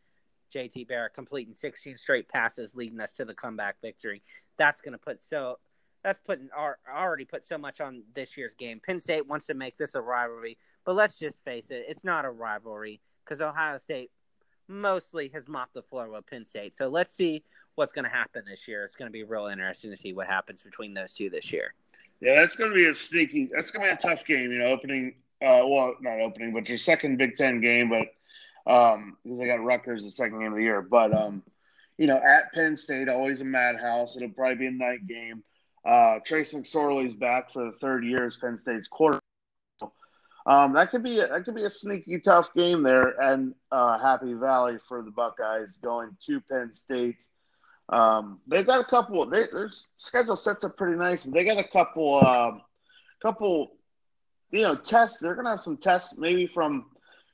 JT 0.54 0.88
Barrett 0.88 1.14
completing 1.14 1.54
16 1.54 1.96
straight 1.96 2.28
passes, 2.28 2.74
leading 2.74 3.00
us 3.00 3.12
to 3.12 3.24
the 3.24 3.34
comeback 3.34 3.76
victory. 3.82 4.22
That's 4.56 4.80
going 4.80 4.92
to 4.92 4.98
put 4.98 5.22
so 5.22 5.58
that's 6.02 6.18
putting 6.18 6.50
already 6.54 7.24
put 7.24 7.44
so 7.44 7.56
much 7.56 7.80
on 7.80 8.02
this 8.14 8.36
year's 8.36 8.54
game. 8.54 8.80
Penn 8.84 9.00
State 9.00 9.26
wants 9.26 9.46
to 9.46 9.54
make 9.54 9.76
this 9.78 9.94
a 9.94 10.00
rivalry, 10.00 10.58
but 10.84 10.94
let's 10.94 11.16
just 11.16 11.42
face 11.44 11.70
it, 11.70 11.86
it's 11.88 12.04
not 12.04 12.24
a 12.24 12.30
rivalry 12.30 13.00
because 13.24 13.40
Ohio 13.40 13.78
State 13.78 14.10
mostly 14.68 15.28
has 15.28 15.48
mopped 15.48 15.74
the 15.74 15.82
floor 15.82 16.08
with 16.08 16.26
Penn 16.26 16.44
State. 16.44 16.76
So 16.76 16.88
let's 16.88 17.14
see 17.14 17.42
what's 17.74 17.92
going 17.92 18.04
to 18.04 18.10
happen 18.10 18.44
this 18.46 18.68
year. 18.68 18.84
It's 18.84 18.96
going 18.96 19.08
to 19.08 19.12
be 19.12 19.24
real 19.24 19.46
interesting 19.46 19.90
to 19.90 19.96
see 19.96 20.12
what 20.12 20.26
happens 20.26 20.62
between 20.62 20.94
those 20.94 21.12
two 21.12 21.30
this 21.30 21.52
year. 21.52 21.74
Yeah, 22.20 22.40
that's 22.40 22.56
going 22.56 22.70
to 22.70 22.76
be 22.76 22.86
a 22.86 22.94
sneaky. 22.94 23.50
That's 23.52 23.70
going 23.70 23.88
to 23.88 23.94
be 23.94 23.98
a 23.98 24.14
tough 24.14 24.24
game. 24.24 24.52
You 24.52 24.58
know, 24.58 24.66
opening. 24.66 25.14
Uh, 25.42 25.66
well, 25.66 25.94
not 26.00 26.20
opening, 26.20 26.52
but 26.52 26.68
your 26.68 26.78
second 26.78 27.18
Big 27.18 27.36
Ten 27.36 27.60
game, 27.60 27.90
but 27.90 28.06
um, 28.66 29.16
because 29.22 29.38
they 29.38 29.46
got 29.46 29.64
Rutgers 29.64 30.04
the 30.04 30.10
second 30.10 30.40
game 30.40 30.52
of 30.52 30.58
the 30.58 30.64
year. 30.64 30.82
But 30.82 31.12
um, 31.14 31.42
you 31.98 32.06
know, 32.06 32.16
at 32.16 32.52
Penn 32.52 32.76
State, 32.76 33.08
always 33.08 33.40
a 33.40 33.44
madhouse. 33.44 34.16
It'll 34.16 34.30
probably 34.30 34.56
be 34.56 34.66
a 34.66 34.70
night 34.70 35.06
game. 35.06 35.42
Uh, 35.84 36.18
Trace 36.24 36.54
McSorley's 36.54 37.14
back 37.14 37.50
for 37.50 37.66
the 37.66 37.76
third 37.78 38.04
year 38.04 38.26
as 38.26 38.36
Penn 38.36 38.58
State's 38.58 38.88
quarterback. 38.88 39.20
Um, 40.46 40.74
that 40.74 40.90
could 40.90 41.02
be 41.02 41.20
a, 41.20 41.28
that 41.28 41.44
could 41.44 41.54
be 41.54 41.64
a 41.64 41.70
sneaky 41.70 42.20
tough 42.20 42.52
game 42.52 42.82
there, 42.82 43.18
and 43.20 43.54
uh, 43.72 43.98
Happy 43.98 44.34
Valley 44.34 44.78
for 44.86 45.02
the 45.02 45.10
Buckeyes 45.10 45.78
going 45.82 46.16
to 46.26 46.40
Penn 46.40 46.74
State. 46.74 47.16
Um, 47.88 48.40
they've 48.46 48.66
got 48.66 48.80
a 48.80 48.84
couple. 48.84 49.28
They, 49.28 49.46
their 49.52 49.70
schedule 49.96 50.36
sets 50.36 50.64
up 50.64 50.76
pretty 50.76 50.98
nice, 50.98 51.22
they 51.22 51.44
got 51.44 51.58
a 51.58 51.64
couple, 51.64 52.20
uh, 52.22 52.52
couple, 53.22 53.76
you 54.50 54.62
know, 54.62 54.74
tests. 54.74 55.18
They're 55.18 55.34
gonna 55.34 55.50
have 55.50 55.60
some 55.60 55.78
tests, 55.78 56.18
maybe 56.18 56.46
from, 56.46 56.86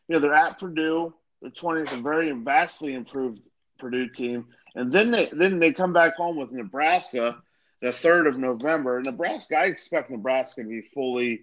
you 0.07 0.15
know, 0.15 0.21
they're 0.21 0.35
at 0.35 0.61
Purdue 0.61 1.13
the 1.43 1.51
20th, 1.51 1.93
a 1.99 2.03
very 2.03 2.31
vastly 2.33 2.95
improved 2.95 3.41
Purdue 3.79 4.09
team, 4.09 4.47
and 4.75 4.93
then 4.93 5.11
they 5.11 5.31
then 5.33 5.59
they 5.59 5.73
come 5.73 5.93
back 5.93 6.17
home 6.17 6.37
with 6.37 6.53
Nebraska 6.53 7.43
the 7.81 7.93
third 7.93 8.27
of 8.27 8.39
November. 8.39 9.01
Nebraska, 9.03 9.57
I 9.57 9.65
expect 9.65 10.11
Nebraska 10.11 10.63
to 10.63 10.69
be 10.69 10.83
fully 10.83 11.43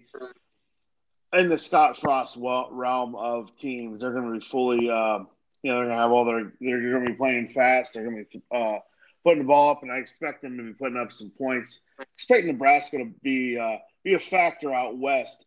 in 1.32 1.48
the 1.48 1.58
Scott 1.58 1.96
Frost 1.96 2.36
realm 2.38 3.14
of 3.14 3.56
teams. 3.58 4.00
They're 4.00 4.12
going 4.12 4.32
to 4.32 4.38
be 4.38 4.44
fully, 4.44 4.88
uh, 4.88 5.24
you 5.62 5.70
know, 5.72 5.78
they're 5.78 5.86
going 5.86 5.88
to 5.88 5.94
have 5.94 6.10
all 6.10 6.24
their, 6.24 6.52
they're 6.60 6.92
going 6.92 7.04
to 7.04 7.10
be 7.10 7.16
playing 7.16 7.48
fast. 7.48 7.94
They're 7.94 8.04
going 8.04 8.24
to 8.24 8.38
be 8.38 8.44
uh, 8.54 8.78
putting 9.24 9.40
the 9.40 9.48
ball 9.48 9.70
up, 9.70 9.82
and 9.82 9.90
I 9.90 9.96
expect 9.96 10.42
them 10.42 10.56
to 10.56 10.62
be 10.62 10.72
putting 10.72 10.96
up 10.96 11.12
some 11.12 11.30
points. 11.30 11.80
Expect 12.14 12.46
Nebraska 12.46 12.98
to 12.98 13.10
be 13.22 13.58
uh, 13.58 13.78
be 14.04 14.14
a 14.14 14.20
factor 14.20 14.72
out 14.72 14.96
west 14.96 15.44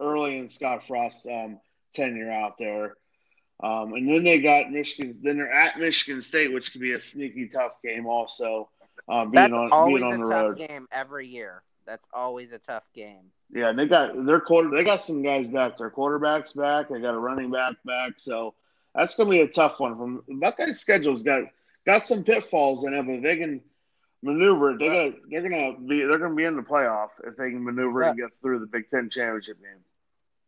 early 0.00 0.38
in 0.38 0.48
Scott 0.48 0.86
Frost's 0.86 1.26
um, 1.26 1.60
tenure 1.94 2.32
out 2.32 2.56
there. 2.58 2.94
Um, 3.62 3.92
and 3.92 4.08
then 4.08 4.24
they 4.24 4.40
got 4.40 4.70
Michigan. 4.70 5.18
Then 5.22 5.36
they're 5.36 5.52
at 5.52 5.78
Michigan 5.78 6.22
State, 6.22 6.52
which 6.52 6.72
could 6.72 6.80
be 6.80 6.92
a 6.92 7.00
sneaky 7.00 7.48
tough 7.48 7.80
game. 7.82 8.06
Also, 8.06 8.68
um, 9.08 9.30
being 9.30 9.50
That's 9.50 9.54
on 9.54 9.72
always 9.72 10.02
being 10.02 10.12
on 10.14 10.20
a 10.20 10.24
the 10.24 10.30
tough 10.30 10.44
road. 10.44 10.58
game 10.58 10.88
every 10.90 11.26
year. 11.26 11.62
That's 11.86 12.06
always 12.12 12.52
a 12.52 12.58
tough 12.58 12.88
game. 12.94 13.32
Yeah, 13.52 13.72
they 13.72 13.86
got 13.88 14.24
their 14.24 14.40
quarter. 14.40 14.70
They 14.70 14.84
got 14.84 15.02
some 15.02 15.22
guys 15.22 15.48
back. 15.48 15.76
Their 15.76 15.90
quarterbacks 15.90 16.54
back. 16.54 16.88
They 16.88 17.00
got 17.00 17.14
a 17.14 17.18
running 17.18 17.50
back 17.50 17.74
back. 17.84 18.12
So 18.18 18.54
that's 18.94 19.16
going 19.16 19.28
to 19.28 19.30
be 19.32 19.40
a 19.40 19.48
tough 19.48 19.80
one. 19.80 19.96
From 19.96 20.40
Buckeyes' 20.40 20.80
schedule's 20.80 21.22
got 21.22 21.44
got 21.84 22.06
some 22.06 22.24
pitfalls 22.24 22.84
in 22.84 22.94
it, 22.94 23.02
but 23.06 23.22
they 23.22 23.36
can 23.36 23.60
maneuver. 24.22 24.76
They 24.78 24.86
got 24.86 25.14
they're 25.30 25.42
to 25.42 25.76
be 25.80 25.98
they're 26.04 26.18
going 26.18 26.30
to 26.30 26.36
be 26.36 26.44
in 26.44 26.56
the 26.56 26.62
playoff 26.62 27.08
if 27.24 27.36
they 27.36 27.50
can 27.50 27.64
maneuver 27.64 28.02
and 28.02 28.16
get 28.16 28.30
through 28.40 28.60
the 28.60 28.66
Big 28.66 28.88
Ten 28.90 29.10
championship 29.10 29.60
game. 29.60 29.80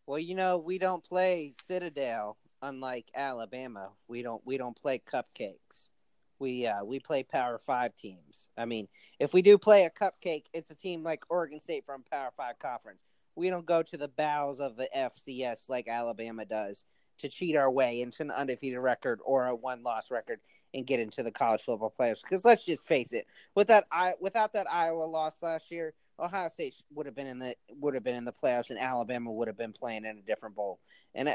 Well, 0.07 0.19
you 0.19 0.35
know, 0.35 0.59
we 0.59 0.79
don't 0.79 1.03
play 1.03 1.55
Citadel 1.67 2.37
unlike 2.63 3.11
Alabama. 3.15 3.91
We 4.09 4.23
don't 4.23 4.41
we 4.47 4.57
don't 4.57 4.81
play 4.81 5.01
cupcakes. 5.01 5.91
We 6.39 6.67
uh 6.67 6.85
we 6.85 7.01
play 7.01 7.25
Power 7.25 7.59
5 7.59 7.95
teams. 7.95 8.49
I 8.57 8.65
mean, 8.65 8.89
if 9.19 9.35
we 9.35 9.43
do 9.43 9.59
play 9.59 9.85
a 9.85 9.91
cupcake, 9.91 10.47
it's 10.55 10.71
a 10.71 10.75
team 10.75 11.03
like 11.03 11.25
Oregon 11.29 11.61
State 11.61 11.85
from 11.85 12.05
Power 12.11 12.31
5 12.37 12.59
conference. 12.59 13.01
We 13.35 13.51
don't 13.51 13.67
go 13.67 13.83
to 13.83 13.97
the 13.97 14.09
bowels 14.09 14.61
of 14.61 14.77
the 14.77 14.89
FCS 14.95 15.69
like 15.69 15.89
Alabama 15.89 16.45
does 16.45 16.85
to 17.19 17.29
cheat 17.29 17.57
our 17.57 17.71
way 17.71 18.01
into 18.01 18.23
an 18.23 18.31
undefeated 18.31 18.79
record 18.79 19.21
or 19.25 19.47
a 19.47 19.55
one-loss 19.55 20.11
record 20.11 20.41
and 20.75 20.87
get 20.87 21.01
into 21.01 21.23
the 21.23 21.31
college 21.31 21.63
football 21.63 21.95
playoffs. 21.99 22.23
Because 22.23 22.45
let's 22.45 22.65
just 22.65 22.87
face 22.87 23.13
it, 23.13 23.27
with 23.55 23.69
that 23.69 23.87
I 23.91 24.15
without 24.21 24.53
that 24.55 24.71
Iowa 24.71 25.05
loss 25.05 25.43
last 25.43 25.71
year, 25.71 25.95
Ohio 26.19 26.49
State 26.49 26.75
would 26.95 27.07
have 27.07 27.15
been 27.15 27.27
in 27.27 27.39
the 27.39 27.55
would 27.71 27.95
have 27.95 28.05
been 28.05 28.17
in 28.17 28.25
the 28.25 28.33
playoffs, 28.33 28.71
and 28.71 28.79
Alabama 28.79 29.33
would 29.33 29.49
have 29.49 29.57
been 29.57 29.73
playing 29.73 30.05
in 30.05 30.19
a 30.19 30.23
different 30.23 30.55
bowl. 30.55 30.81
And 31.15 31.29
uh, 31.29 31.35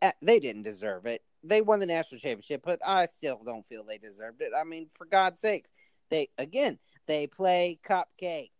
Uh, 0.00 0.12
they 0.22 0.38
didn't 0.38 0.62
deserve 0.62 1.06
it. 1.06 1.22
They 1.42 1.60
won 1.60 1.80
the 1.80 1.86
national 1.86 2.20
championship, 2.20 2.62
but 2.64 2.80
I 2.86 3.06
still 3.06 3.40
don't 3.44 3.66
feel 3.66 3.84
they 3.84 3.98
deserved 3.98 4.42
it. 4.42 4.52
I 4.56 4.64
mean, 4.64 4.88
for 4.94 5.06
God's 5.06 5.40
sakes, 5.40 5.70
they 6.10 6.28
again 6.38 6.78
they 7.06 7.26
play 7.26 7.78
cupcakes, 7.88 8.50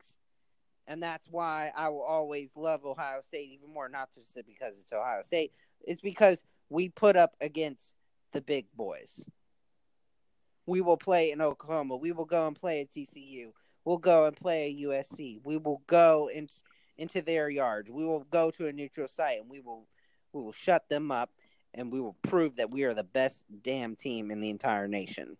and 0.87 1.03
that's 1.03 1.27
why 1.31 1.71
I 1.77 1.89
will 1.91 2.03
always 2.03 2.51
love 2.57 2.85
Ohio 2.85 3.21
State 3.27 3.51
even 3.53 3.73
more. 3.73 3.89
Not 3.89 4.13
just 4.15 4.35
because 4.35 4.79
it's 4.79 4.93
Ohio 4.93 5.23
State, 5.23 5.53
it's 5.83 6.01
because 6.01 6.43
we 6.71 6.89
put 6.89 7.17
up 7.17 7.37
against 7.41 7.95
the 8.33 8.41
big 8.41 8.67
boys. 8.77 9.25
We 10.67 10.81
will 10.81 10.97
play 10.97 11.31
in 11.31 11.41
Oklahoma. 11.41 11.97
We 11.97 12.13
will 12.13 12.27
go 12.27 12.47
and 12.47 12.55
play 12.55 12.83
at 12.83 12.91
TCU. 12.91 13.53
We'll 13.85 13.99
go 13.99 14.27
and 14.27 14.37
play 14.37 14.71
at 14.71 14.87
USC. 14.87 15.41
We 15.43 15.57
will 15.57 15.83
go 15.87 16.29
in, 16.33 16.51
into 16.99 17.23
their 17.23 17.49
yards. 17.49 17.89
We 17.91 18.05
will 18.05 18.25
go 18.25 18.51
to 18.51 18.67
a 18.67 18.73
neutral 18.73 19.09
site 19.09 19.41
and 19.41 19.49
we 19.49 19.61
will 19.61 19.87
we 20.33 20.43
will 20.43 20.53
shut 20.53 20.89
them 20.89 21.11
up 21.11 21.31
and 21.75 21.93
we 21.93 22.01
will 22.01 22.17
prove 22.23 22.57
that 22.57 22.71
we 22.71 22.85
are 22.85 22.95
the 22.95 23.05
best 23.05 23.45
damn 23.63 23.97
team 23.97 24.31
in 24.31 24.41
the 24.41 24.51
entire 24.51 24.89
nation. 24.89 25.37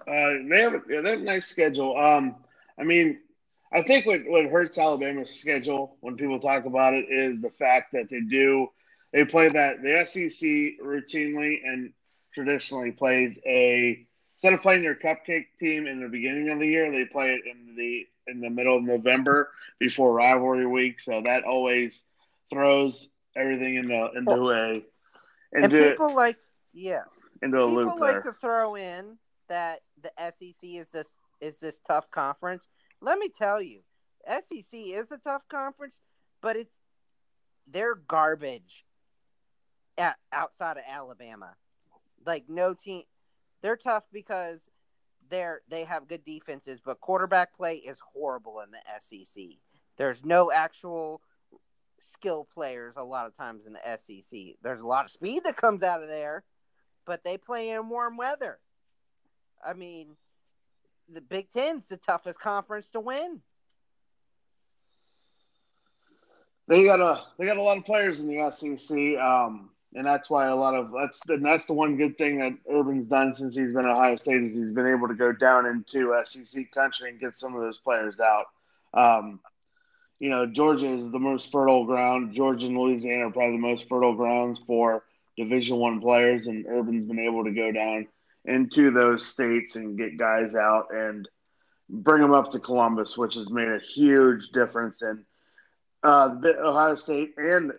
Uh, 0.00 0.44
they 0.48 0.60
have 0.60 0.74
yeah, 0.88 1.00
they 1.00 1.10
have 1.10 1.20
a 1.20 1.24
nice 1.24 1.46
schedule. 1.46 1.96
Um, 1.96 2.36
I 2.78 2.84
mean, 2.84 3.18
I 3.72 3.82
think 3.82 4.06
what 4.06 4.20
what 4.26 4.44
hurts 4.46 4.78
Alabama's 4.78 5.34
schedule 5.34 5.96
when 6.00 6.16
people 6.16 6.38
talk 6.38 6.66
about 6.66 6.94
it 6.94 7.06
is 7.08 7.40
the 7.40 7.50
fact 7.50 7.92
that 7.92 8.08
they 8.10 8.20
do 8.20 8.68
they 9.12 9.24
play 9.24 9.48
that 9.48 9.82
the 9.82 10.04
SEC 10.04 10.84
routinely 10.84 11.60
and 11.64 11.92
traditionally 12.34 12.92
plays 12.92 13.38
a 13.46 14.06
instead 14.36 14.52
of 14.52 14.62
playing 14.62 14.84
your 14.84 14.94
cupcake 14.94 15.46
team 15.58 15.86
in 15.86 16.00
the 16.00 16.08
beginning 16.08 16.50
of 16.50 16.58
the 16.58 16.66
year, 16.66 16.92
they 16.92 17.04
play 17.04 17.30
it 17.30 17.42
in 17.46 17.74
the 17.76 18.06
in 18.26 18.40
the 18.40 18.50
middle 18.50 18.76
of 18.76 18.82
November 18.82 19.50
before 19.78 20.12
rivalry 20.12 20.66
week. 20.66 21.00
So 21.00 21.22
that 21.22 21.44
always 21.44 22.04
throws 22.50 23.08
everything 23.36 23.76
into 23.76 24.08
into 24.16 24.32
a 24.32 24.74
into, 24.74 24.84
and 25.52 25.72
people 25.72 26.14
like 26.14 26.36
yeah 26.72 27.02
into 27.42 27.58
a 27.58 27.66
people 27.66 27.84
loop 27.84 28.00
like 28.00 28.12
there. 28.12 28.22
to 28.22 28.32
throw 28.32 28.74
in 28.76 29.16
that 29.48 29.80
the 30.02 30.10
SEC 30.18 30.54
is 30.62 30.88
this 30.88 31.08
is 31.40 31.58
this 31.58 31.80
tough 31.86 32.10
conference. 32.10 32.66
Let 33.00 33.18
me 33.18 33.28
tell 33.28 33.62
you, 33.62 33.80
SEC 34.26 34.72
is 34.72 35.10
a 35.12 35.18
tough 35.18 35.42
conference, 35.48 35.98
but 36.40 36.56
it's 36.56 36.74
they're 37.70 37.94
garbage 37.94 38.84
at, 39.96 40.16
outside 40.32 40.76
of 40.76 40.84
Alabama. 40.88 41.54
Like 42.26 42.44
no 42.48 42.74
team, 42.74 43.02
they're 43.62 43.76
tough 43.76 44.04
because 44.12 44.60
they're 45.30 45.60
they 45.68 45.84
have 45.84 46.08
good 46.08 46.24
defenses, 46.24 46.80
but 46.84 47.00
quarterback 47.00 47.54
play 47.56 47.76
is 47.76 47.98
horrible 48.12 48.60
in 48.60 48.70
the 48.70 48.78
SEC. 49.00 49.44
There's 49.96 50.24
no 50.24 50.50
actual 50.52 51.20
skill 52.12 52.46
players 52.54 52.94
a 52.96 53.04
lot 53.04 53.26
of 53.26 53.36
times 53.36 53.66
in 53.66 53.72
the 53.72 53.98
SEC. 53.98 54.56
There's 54.62 54.80
a 54.80 54.86
lot 54.86 55.04
of 55.04 55.10
speed 55.10 55.44
that 55.44 55.56
comes 55.56 55.82
out 55.82 56.02
of 56.02 56.08
there, 56.08 56.44
but 57.06 57.24
they 57.24 57.38
play 57.38 57.70
in 57.70 57.88
warm 57.88 58.16
weather. 58.16 58.58
I 59.64 59.72
mean, 59.72 60.16
the 61.12 61.20
Big 61.20 61.50
Ten's 61.52 61.86
the 61.88 61.96
toughest 61.96 62.38
conference 62.38 62.90
to 62.90 63.00
win. 63.00 63.40
They 66.66 66.84
got 66.84 67.00
a 67.00 67.22
they 67.38 67.46
got 67.46 67.56
a 67.56 67.62
lot 67.62 67.78
of 67.78 67.84
players 67.84 68.20
in 68.20 68.28
the 68.28 68.50
SEC, 68.50 69.18
um, 69.18 69.70
and 69.94 70.06
that's 70.06 70.28
why 70.28 70.48
a 70.48 70.54
lot 70.54 70.74
of 70.74 70.92
that's 70.92 71.22
and 71.28 71.44
that's 71.44 71.64
the 71.64 71.72
one 71.72 71.96
good 71.96 72.18
thing 72.18 72.38
that 72.40 72.52
Urban's 72.70 73.08
done 73.08 73.34
since 73.34 73.56
he's 73.56 73.72
been 73.72 73.86
at 73.86 73.92
Ohio 73.92 74.16
State 74.16 74.42
is 74.42 74.54
he's 74.54 74.72
been 74.72 74.86
able 74.86 75.08
to 75.08 75.14
go 75.14 75.32
down 75.32 75.64
into 75.64 76.14
SEC 76.24 76.70
country 76.72 77.10
and 77.10 77.18
get 77.18 77.34
some 77.34 77.54
of 77.54 77.62
those 77.62 77.78
players 77.78 78.16
out. 78.20 78.46
Um, 78.92 79.40
you 80.20 80.30
know, 80.30 80.46
Georgia 80.46 80.92
is 80.92 81.10
the 81.10 81.18
most 81.18 81.52
fertile 81.52 81.84
ground. 81.84 82.34
Georgia 82.34 82.66
and 82.66 82.76
Louisiana 82.76 83.28
are 83.28 83.30
probably 83.30 83.56
the 83.56 83.62
most 83.62 83.88
fertile 83.88 84.14
grounds 84.14 84.58
for 84.66 85.04
Division 85.36 85.76
One 85.76 86.00
players, 86.00 86.46
and 86.46 86.66
Urban's 86.66 87.06
been 87.06 87.20
able 87.20 87.44
to 87.44 87.52
go 87.52 87.70
down 87.70 88.08
into 88.44 88.90
those 88.90 89.26
states 89.26 89.76
and 89.76 89.98
get 89.98 90.16
guys 90.16 90.54
out 90.54 90.86
and 90.92 91.28
bring 91.88 92.20
them 92.22 92.32
up 92.32 92.50
to 92.52 92.58
Columbus, 92.58 93.16
which 93.16 93.34
has 93.34 93.50
made 93.50 93.68
a 93.68 93.78
huge 93.78 94.50
difference 94.50 95.02
in 95.02 95.24
uh, 96.02 96.34
Ohio 96.44 96.94
State 96.96 97.34
and 97.36 97.72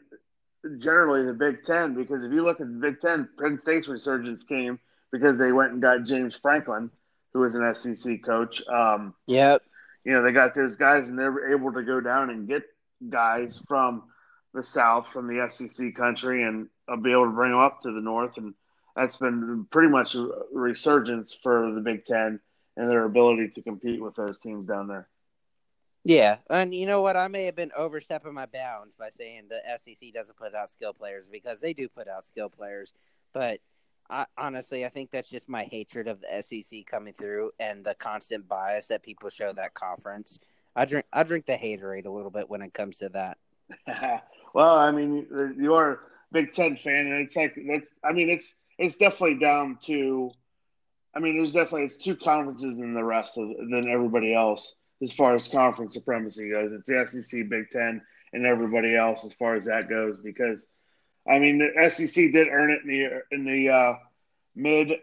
generally 0.77 1.25
the 1.25 1.33
Big 1.33 1.63
Ten. 1.63 1.93
Because 1.95 2.23
if 2.23 2.31
you 2.31 2.41
look 2.41 2.61
at 2.61 2.67
the 2.67 2.73
Big 2.73 3.01
Ten, 3.01 3.27
Penn 3.39 3.59
State's 3.59 3.87
resurgence 3.87 4.43
came 4.43 4.79
because 5.11 5.37
they 5.37 5.51
went 5.51 5.73
and 5.73 5.81
got 5.81 6.03
James 6.03 6.37
Franklin, 6.37 6.89
who 7.33 7.39
was 7.39 7.55
an 7.55 7.73
SEC 7.73 8.23
coach. 8.23 8.61
Um, 8.67 9.13
Yep. 9.27 9.61
You 10.03 10.13
know, 10.13 10.21
they 10.21 10.31
got 10.31 10.53
those 10.53 10.75
guys 10.75 11.09
and 11.09 11.17
they're 11.17 11.53
able 11.53 11.73
to 11.73 11.83
go 11.83 11.99
down 11.99 12.29
and 12.29 12.47
get 12.47 12.63
guys 13.09 13.61
from 13.67 14.03
the 14.53 14.63
South, 14.63 15.07
from 15.07 15.27
the 15.27 15.47
SEC 15.49 15.95
country, 15.95 16.43
and 16.43 16.67
uh, 16.87 16.95
be 16.95 17.11
able 17.11 17.25
to 17.25 17.31
bring 17.31 17.51
them 17.51 17.59
up 17.59 17.81
to 17.81 17.91
the 17.91 18.01
North. 18.01 18.37
And 18.37 18.53
that's 18.95 19.17
been 19.17 19.65
pretty 19.71 19.89
much 19.89 20.15
a 20.15 20.29
resurgence 20.51 21.33
for 21.33 21.71
the 21.73 21.81
Big 21.81 22.05
Ten 22.05 22.39
and 22.75 22.89
their 22.89 23.05
ability 23.05 23.49
to 23.55 23.61
compete 23.61 24.01
with 24.01 24.15
those 24.15 24.39
teams 24.39 24.67
down 24.67 24.87
there. 24.87 25.07
Yeah, 26.05 26.37
and 26.49 26.73
you 26.73 26.85
know 26.85 27.01
what? 27.01 27.17
I 27.17 27.27
may 27.27 27.43
have 27.43 27.55
been 27.55 27.71
overstepping 27.75 28.33
my 28.33 28.45
bounds 28.45 28.95
by 28.95 29.09
saying 29.09 29.49
the 29.49 29.61
SEC 29.77 30.13
doesn't 30.13 30.37
put 30.37 30.55
out 30.55 30.69
skill 30.69 30.93
players 30.93 31.27
because 31.27 31.59
they 31.59 31.73
do 31.73 31.89
put 31.89 32.07
out 32.07 32.25
skill 32.25 32.49
players. 32.49 32.93
But 33.33 33.59
I, 34.09 34.25
honestly, 34.37 34.85
I 34.85 34.89
think 34.89 35.11
that's 35.11 35.29
just 35.29 35.47
my 35.47 35.63
hatred 35.63 36.07
of 36.07 36.21
the 36.21 36.41
SEC 36.41 36.85
coming 36.85 37.13
through 37.13 37.51
and 37.59 37.85
the 37.85 37.95
constant 37.95 38.47
bias 38.47 38.87
that 38.87 39.03
people 39.03 39.29
show 39.29 39.53
that 39.53 39.73
conference. 39.73 40.39
I 40.75 40.85
drink 40.85 41.05
I 41.11 41.23
drink 41.23 41.45
the 41.45 41.53
haterade 41.53 42.05
a 42.05 42.11
little 42.11 42.31
bit 42.31 42.49
when 42.49 42.61
it 42.61 42.73
comes 42.73 42.97
to 42.97 43.09
that. 43.09 43.37
well, 44.53 44.77
I 44.77 44.91
mean, 44.91 45.27
you're 45.57 45.91
a 45.91 45.97
Big 46.31 46.53
Ten 46.53 46.75
fan, 46.75 47.07
and 47.07 47.21
it's 47.25 47.35
like 47.35 47.55
that's. 47.67 47.87
I 48.03 48.13
mean, 48.13 48.29
it's 48.29 48.55
it's 48.77 48.97
definitely 48.97 49.39
down 49.39 49.77
to. 49.83 50.31
I 51.15 51.19
mean, 51.19 51.37
there's 51.37 51.53
definitely 51.53 51.85
it's 51.85 51.97
two 51.97 52.15
conferences 52.15 52.77
than 52.77 52.93
the 52.93 53.03
rest 53.03 53.37
of 53.37 53.49
than 53.49 53.89
everybody 53.89 54.33
else 54.33 54.75
as 55.01 55.13
far 55.13 55.35
as 55.35 55.47
conference 55.47 55.93
supremacy 55.93 56.49
goes. 56.49 56.71
It's 56.71 56.87
the 56.87 57.23
SEC, 57.23 57.49
Big 57.49 57.69
Ten, 57.71 58.01
and 58.33 58.45
everybody 58.45 58.95
else 58.95 59.25
as 59.25 59.33
far 59.33 59.55
as 59.55 59.65
that 59.65 59.89
goes. 59.89 60.17
Because, 60.23 60.67
I 61.29 61.39
mean, 61.39 61.59
the 61.59 61.89
SEC 61.89 62.31
did 62.33 62.47
earn 62.49 62.71
it 62.71 62.81
in 62.83 62.87
the 62.89 63.23
in 63.35 63.45
the 63.45 63.69
uh, 63.73 63.93
mid 64.55 64.93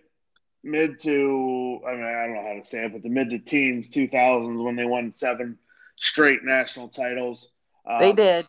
mid 0.65 1.01
to 1.01 1.81
I 1.87 1.93
mean 1.95 2.05
I 2.05 2.27
don't 2.27 2.35
know 2.35 2.47
how 2.49 2.55
to 2.55 2.65
say 2.65 2.85
it, 2.87 2.93
but 2.93 3.03
the 3.03 3.09
mid 3.11 3.31
to 3.31 3.39
teens 3.39 3.91
2000s 3.91 4.63
when 4.65 4.77
they 4.77 4.85
won 4.85 5.13
seven 5.13 5.59
straight 5.97 6.45
national 6.45 6.89
titles. 6.89 7.51
Um, 7.89 8.01
They 8.01 8.13
did. 8.13 8.47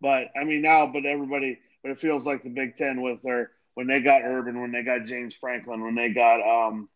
but 0.00 0.28
I 0.36 0.44
mean 0.44 0.62
now, 0.62 0.86
but 0.86 1.04
everybody, 1.06 1.58
but 1.82 1.92
it 1.92 1.98
feels 1.98 2.26
like 2.26 2.42
the 2.42 2.50
Big 2.50 2.76
Ten 2.76 3.02
with 3.02 3.22
their 3.22 3.50
when 3.74 3.86
they 3.88 4.00
got 4.00 4.22
Urban, 4.24 4.60
when 4.60 4.72
they 4.72 4.82
got 4.82 5.06
James 5.06 5.34
Franklin, 5.34 5.82
when 5.82 5.94
they 5.94 6.10
got 6.10 6.40
um, 6.40 6.88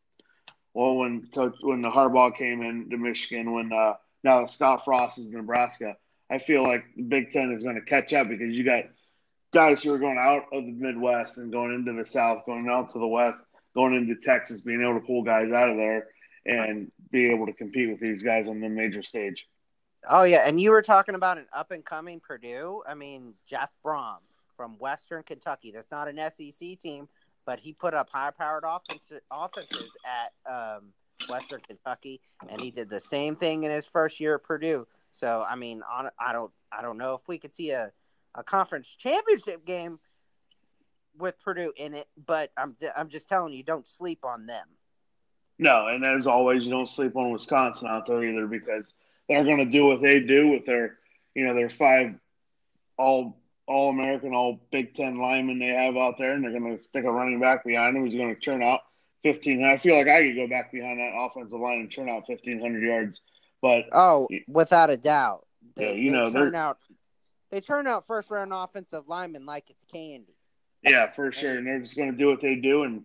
well, 0.74 0.96
when 0.96 1.28
coach 1.34 1.56
when 1.62 1.82
the 1.82 1.90
Harbaugh 1.90 2.36
came 2.36 2.62
in 2.62 2.90
to 2.90 2.96
Michigan, 2.96 3.52
when 3.52 3.72
uh, 3.72 3.94
now 4.22 4.46
Scott 4.46 4.84
Frost 4.84 5.18
is 5.18 5.26
in 5.28 5.32
Nebraska, 5.32 5.96
I 6.30 6.38
feel 6.38 6.62
like 6.62 6.84
the 6.96 7.02
Big 7.02 7.30
Ten 7.30 7.52
is 7.52 7.64
going 7.64 7.76
to 7.76 7.82
catch 7.82 8.12
up 8.12 8.28
because 8.28 8.54
you 8.54 8.64
got 8.64 8.84
guys 9.52 9.82
who 9.82 9.92
are 9.92 9.98
going 9.98 10.18
out 10.18 10.44
of 10.52 10.64
the 10.64 10.72
Midwest 10.72 11.38
and 11.38 11.52
going 11.52 11.74
into 11.74 11.92
the 11.92 12.04
South, 12.04 12.44
going 12.46 12.68
out 12.68 12.92
to 12.92 12.98
the 12.98 13.06
West, 13.06 13.42
going 13.74 13.94
into 13.94 14.14
Texas, 14.22 14.60
being 14.60 14.82
able 14.82 15.00
to 15.00 15.06
pull 15.06 15.22
guys 15.22 15.50
out 15.52 15.70
of 15.70 15.76
there 15.76 16.08
and 16.44 16.90
be 17.10 17.30
able 17.30 17.46
to 17.46 17.52
compete 17.52 17.90
with 17.90 18.00
these 18.00 18.22
guys 18.22 18.48
on 18.48 18.60
the 18.60 18.68
major 18.68 19.02
stage. 19.02 19.46
Oh 20.08 20.22
yeah, 20.22 20.46
and 20.46 20.60
you 20.60 20.70
were 20.70 20.82
talking 20.82 21.14
about 21.14 21.38
an 21.38 21.46
up 21.52 21.70
and 21.72 21.84
coming 21.84 22.20
Purdue. 22.20 22.82
I 22.88 22.94
mean, 22.94 23.34
Jeff 23.48 23.72
Brohm 23.84 24.18
from 24.56 24.78
Western 24.78 25.22
Kentucky. 25.22 25.72
That's 25.72 25.90
not 25.90 26.08
an 26.08 26.18
SEC 26.18 26.78
team, 26.78 27.08
but 27.44 27.58
he 27.58 27.72
put 27.72 27.92
up 27.92 28.08
high 28.10 28.30
powered 28.30 28.64
offense, 28.64 29.10
offenses 29.30 29.90
at 30.04 30.32
um, 30.50 30.92
Western 31.28 31.60
Kentucky, 31.60 32.20
and 32.48 32.60
he 32.60 32.70
did 32.70 32.88
the 32.88 33.00
same 33.00 33.36
thing 33.36 33.64
in 33.64 33.70
his 33.70 33.86
first 33.86 34.20
year 34.20 34.36
at 34.36 34.44
Purdue. 34.44 34.86
So 35.12 35.44
I 35.48 35.56
mean, 35.56 35.82
on, 35.90 36.10
I 36.20 36.32
don't 36.32 36.52
I 36.70 36.82
don't 36.82 36.98
know 36.98 37.14
if 37.14 37.26
we 37.26 37.38
could 37.38 37.54
see 37.54 37.70
a, 37.70 37.90
a 38.36 38.44
conference 38.44 38.88
championship 38.98 39.64
game 39.66 39.98
with 41.18 41.34
Purdue 41.42 41.72
in 41.76 41.94
it, 41.94 42.06
but 42.26 42.50
I'm 42.56 42.76
I'm 42.96 43.08
just 43.08 43.28
telling 43.28 43.52
you, 43.52 43.62
don't 43.62 43.88
sleep 43.88 44.24
on 44.24 44.46
them. 44.46 44.66
No, 45.58 45.86
and 45.88 46.04
as 46.04 46.26
always, 46.26 46.64
you 46.64 46.70
don't 46.70 46.88
sleep 46.88 47.16
on 47.16 47.32
Wisconsin 47.32 47.88
out 47.88 48.06
there 48.06 48.22
either 48.22 48.46
because 48.46 48.94
they're 49.28 49.44
going 49.44 49.58
to 49.58 49.64
do 49.64 49.86
what 49.86 50.02
they 50.02 50.20
do 50.20 50.48
with 50.48 50.66
their, 50.66 50.98
you 51.34 51.46
know, 51.46 51.54
their 51.54 51.70
five 51.70 52.14
all 52.98 53.38
all 53.66 53.90
American, 53.90 54.34
all 54.34 54.60
Big 54.70 54.94
Ten 54.94 55.18
linemen 55.18 55.58
they 55.58 55.66
have 55.68 55.96
out 55.96 56.18
there, 56.18 56.32
and 56.32 56.44
they're 56.44 56.58
going 56.58 56.76
to 56.76 56.82
stick 56.82 57.04
a 57.04 57.10
running 57.10 57.40
back 57.40 57.64
behind 57.64 57.96
him 57.96 58.04
who's 58.04 58.14
going 58.14 58.34
to 58.34 58.40
turn 58.40 58.62
out 58.62 58.80
fifteen. 59.22 59.64
I 59.64 59.76
feel 59.76 59.96
like 59.96 60.08
I 60.08 60.22
could 60.22 60.36
go 60.36 60.46
back 60.46 60.70
behind 60.70 61.00
that 61.00 61.12
offensive 61.18 61.58
line 61.58 61.80
and 61.80 61.90
turn 61.90 62.08
out 62.08 62.26
fifteen 62.26 62.60
hundred 62.60 62.82
yards. 62.82 63.20
But 63.62 63.86
oh, 63.92 64.28
without 64.46 64.90
a 64.90 64.96
doubt, 64.98 65.46
they, 65.76 65.94
yeah, 65.94 65.94
you 65.94 66.10
know, 66.10 66.30
turn 66.30 66.54
out 66.54 66.78
they 67.56 67.62
turn 67.62 67.86
out 67.86 68.06
first 68.06 68.30
round 68.30 68.52
offensive 68.52 69.08
linemen 69.08 69.46
like 69.46 69.70
it's 69.70 69.82
candy. 69.90 70.36
Yeah, 70.82 71.10
for 71.10 71.32
sure, 71.32 71.56
and 71.56 71.66
they're 71.66 71.80
just 71.80 71.96
going 71.96 72.12
to 72.12 72.16
do 72.16 72.28
what 72.28 72.42
they 72.42 72.56
do, 72.56 72.82
and 72.82 73.02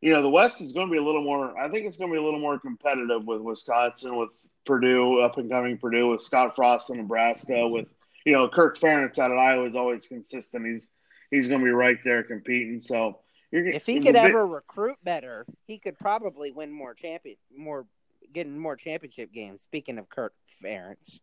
you 0.00 0.12
know, 0.12 0.22
the 0.22 0.30
West 0.30 0.60
is 0.60 0.72
going 0.72 0.86
to 0.86 0.92
be 0.92 0.98
a 0.98 1.02
little 1.02 1.24
more. 1.24 1.58
I 1.58 1.68
think 1.68 1.86
it's 1.86 1.96
going 1.96 2.08
to 2.08 2.14
be 2.14 2.20
a 2.20 2.22
little 2.22 2.38
more 2.38 2.56
competitive 2.56 3.26
with 3.26 3.40
Wisconsin, 3.40 4.16
with 4.16 4.30
Purdue, 4.64 5.18
up 5.18 5.38
and 5.38 5.50
coming 5.50 5.76
Purdue, 5.76 6.08
with 6.08 6.22
Scott 6.22 6.54
Frost 6.54 6.90
in 6.90 6.98
Nebraska, 6.98 7.66
with 7.66 7.88
you 8.24 8.32
know 8.32 8.48
Kirk 8.48 8.78
Ferentz 8.78 9.18
out 9.18 9.32
of 9.32 9.38
Iowa 9.38 9.66
is 9.66 9.74
always 9.74 10.06
consistent. 10.06 10.64
He's 10.64 10.92
he's 11.32 11.48
going 11.48 11.60
to 11.60 11.64
be 11.64 11.72
right 11.72 11.98
there 12.04 12.22
competing. 12.22 12.80
So 12.80 13.18
if 13.50 13.86
he 13.86 13.98
could 13.98 14.14
ever 14.14 14.46
recruit 14.46 14.98
better, 15.02 15.46
he 15.66 15.80
could 15.80 15.98
probably 15.98 16.52
win 16.52 16.70
more 16.70 16.94
champion, 16.94 17.38
more 17.58 17.86
getting 18.32 18.56
more 18.56 18.76
championship 18.76 19.32
games. 19.32 19.62
Speaking 19.62 19.98
of 19.98 20.08
Kirk 20.08 20.32
Ferentz, 20.62 21.18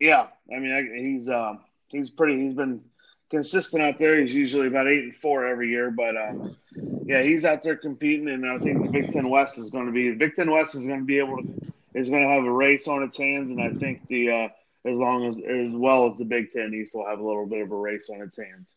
yeah, 0.00 0.26
I 0.52 0.58
mean 0.58 0.96
he's 0.98 1.28
um, 1.28 1.60
he's 1.90 2.10
pretty. 2.10 2.40
He's 2.44 2.54
been 2.54 2.82
consistent 3.30 3.82
out 3.82 3.98
there. 3.98 4.20
He's 4.20 4.34
usually 4.34 4.66
about 4.66 4.88
eight 4.88 5.04
and 5.04 5.14
four 5.14 5.46
every 5.46 5.70
year, 5.70 5.90
but 5.90 6.16
um, 6.16 6.56
yeah, 7.04 7.22
he's 7.22 7.44
out 7.44 7.62
there 7.62 7.76
competing, 7.76 8.28
and 8.28 8.46
I 8.46 8.58
think 8.58 8.84
the 8.84 8.90
Big 8.90 9.12
Ten 9.12 9.28
West 9.28 9.58
is 9.58 9.70
going 9.70 9.86
to 9.86 9.92
be 9.92 10.10
the 10.10 10.16
Big 10.16 10.34
Ten 10.34 10.50
West 10.50 10.74
is 10.74 10.86
going 10.86 11.00
to 11.00 11.06
be 11.06 11.18
able 11.18 11.42
to 11.42 11.72
is 11.94 12.10
going 12.10 12.22
to 12.22 12.28
have 12.28 12.44
a 12.44 12.52
race 12.52 12.88
on 12.88 13.02
its 13.02 13.16
hands, 13.16 13.50
and 13.50 13.60
I 13.60 13.70
think 13.72 14.06
the 14.08 14.30
uh, 14.30 14.48
as 14.84 14.96
long 14.96 15.26
as 15.26 15.36
as 15.36 15.74
well 15.74 16.10
as 16.10 16.18
the 16.18 16.24
Big 16.24 16.52
Ten 16.52 16.72
East 16.74 16.94
will 16.94 17.06
have 17.06 17.18
a 17.18 17.26
little 17.26 17.46
bit 17.46 17.62
of 17.62 17.70
a 17.70 17.76
race 17.76 18.10
on 18.10 18.20
its 18.20 18.36
hands. 18.36 18.68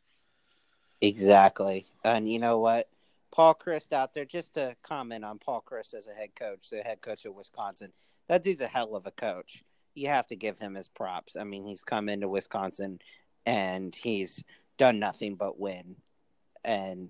Exactly, 1.01 1.85
and 2.03 2.31
you 2.31 2.39
know 2.39 2.59
what, 2.59 2.87
Paul 3.31 3.55
Chryst 3.55 3.93
out 3.93 4.13
there. 4.13 4.25
Just 4.25 4.53
to 4.55 4.75
comment 4.83 5.25
on 5.25 5.39
Paul 5.39 5.63
Chryst 5.67 5.93
as 5.93 6.07
a 6.07 6.13
head 6.13 6.35
coach, 6.35 6.69
the 6.69 6.81
head 6.81 7.01
coach 7.01 7.25
of 7.25 7.35
Wisconsin. 7.35 7.91
That 8.27 8.43
dude's 8.43 8.61
a 8.61 8.67
hell 8.67 8.95
of 8.95 9.05
a 9.05 9.11
coach. 9.11 9.63
You 9.93 10.07
have 10.07 10.27
to 10.27 10.35
give 10.35 10.57
him 10.57 10.75
his 10.75 10.87
props. 10.87 11.35
I 11.35 11.43
mean, 11.43 11.65
he's 11.65 11.83
come 11.83 12.09
into 12.09 12.27
Wisconsin 12.29 12.99
and 13.45 13.95
he's 13.95 14.43
done 14.77 14.99
nothing 14.99 15.35
but 15.35 15.59
win. 15.59 15.95
And 16.63 17.09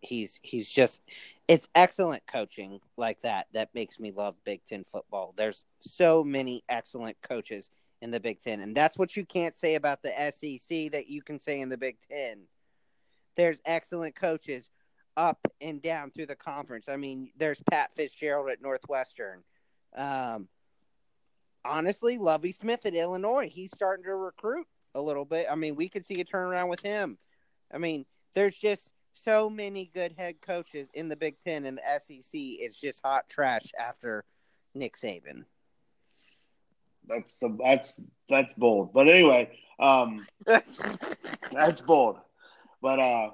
he's 0.00 0.40
he's 0.42 0.68
just 0.68 1.00
it's 1.46 1.68
excellent 1.76 2.26
coaching 2.26 2.80
like 2.96 3.20
that 3.22 3.46
that 3.52 3.72
makes 3.72 4.00
me 4.00 4.10
love 4.10 4.34
Big 4.44 4.64
10 4.66 4.84
football. 4.84 5.32
There's 5.36 5.64
so 5.80 6.24
many 6.24 6.64
excellent 6.68 7.16
coaches 7.22 7.70
in 8.00 8.10
the 8.10 8.18
Big 8.18 8.40
10 8.40 8.60
and 8.60 8.76
that's 8.76 8.98
what 8.98 9.16
you 9.16 9.24
can't 9.24 9.56
say 9.56 9.76
about 9.76 10.02
the 10.02 10.10
SEC 10.10 10.90
that 10.92 11.06
you 11.08 11.22
can 11.22 11.38
say 11.38 11.60
in 11.60 11.68
the 11.68 11.78
Big 11.78 11.98
10. 12.10 12.42
There's 13.36 13.60
excellent 13.64 14.16
coaches 14.16 14.68
up 15.16 15.38
and 15.60 15.80
down 15.82 16.10
through 16.10 16.26
the 16.26 16.34
conference. 16.34 16.88
I 16.88 16.96
mean, 16.96 17.30
there's 17.36 17.62
Pat 17.70 17.94
Fitzgerald 17.94 18.50
at 18.50 18.62
Northwestern. 18.62 19.42
Um, 19.96 20.48
honestly, 21.64 22.18
Lovie 22.18 22.52
Smith 22.52 22.84
at 22.86 22.94
Illinois, 22.94 23.48
he's 23.48 23.72
starting 23.72 24.04
to 24.04 24.14
recruit 24.14 24.66
a 24.94 25.00
little 25.00 25.24
bit. 25.24 25.46
I 25.50 25.54
mean, 25.54 25.76
we 25.76 25.88
could 25.88 26.06
see 26.06 26.20
a 26.20 26.24
turnaround 26.24 26.68
with 26.68 26.80
him. 26.80 27.18
I 27.72 27.78
mean, 27.78 28.04
there's 28.34 28.54
just 28.54 28.90
so 29.14 29.48
many 29.48 29.90
good 29.94 30.14
head 30.16 30.40
coaches 30.40 30.88
in 30.94 31.08
the 31.08 31.16
Big 31.16 31.38
Ten 31.38 31.64
and 31.64 31.78
the 31.78 32.00
SEC. 32.00 32.30
It's 32.32 32.78
just 32.78 33.00
hot 33.04 33.28
trash 33.28 33.72
after 33.78 34.24
Nick 34.74 34.96
Saban. 34.96 35.44
That's 37.08 37.38
the 37.38 37.56
that's 37.62 38.00
that's 38.28 38.54
bold. 38.54 38.92
But 38.92 39.08
anyway, 39.08 39.58
um, 39.80 40.26
that's 40.46 41.80
bold. 41.80 42.18
But 42.80 42.98
uh, 42.98 43.30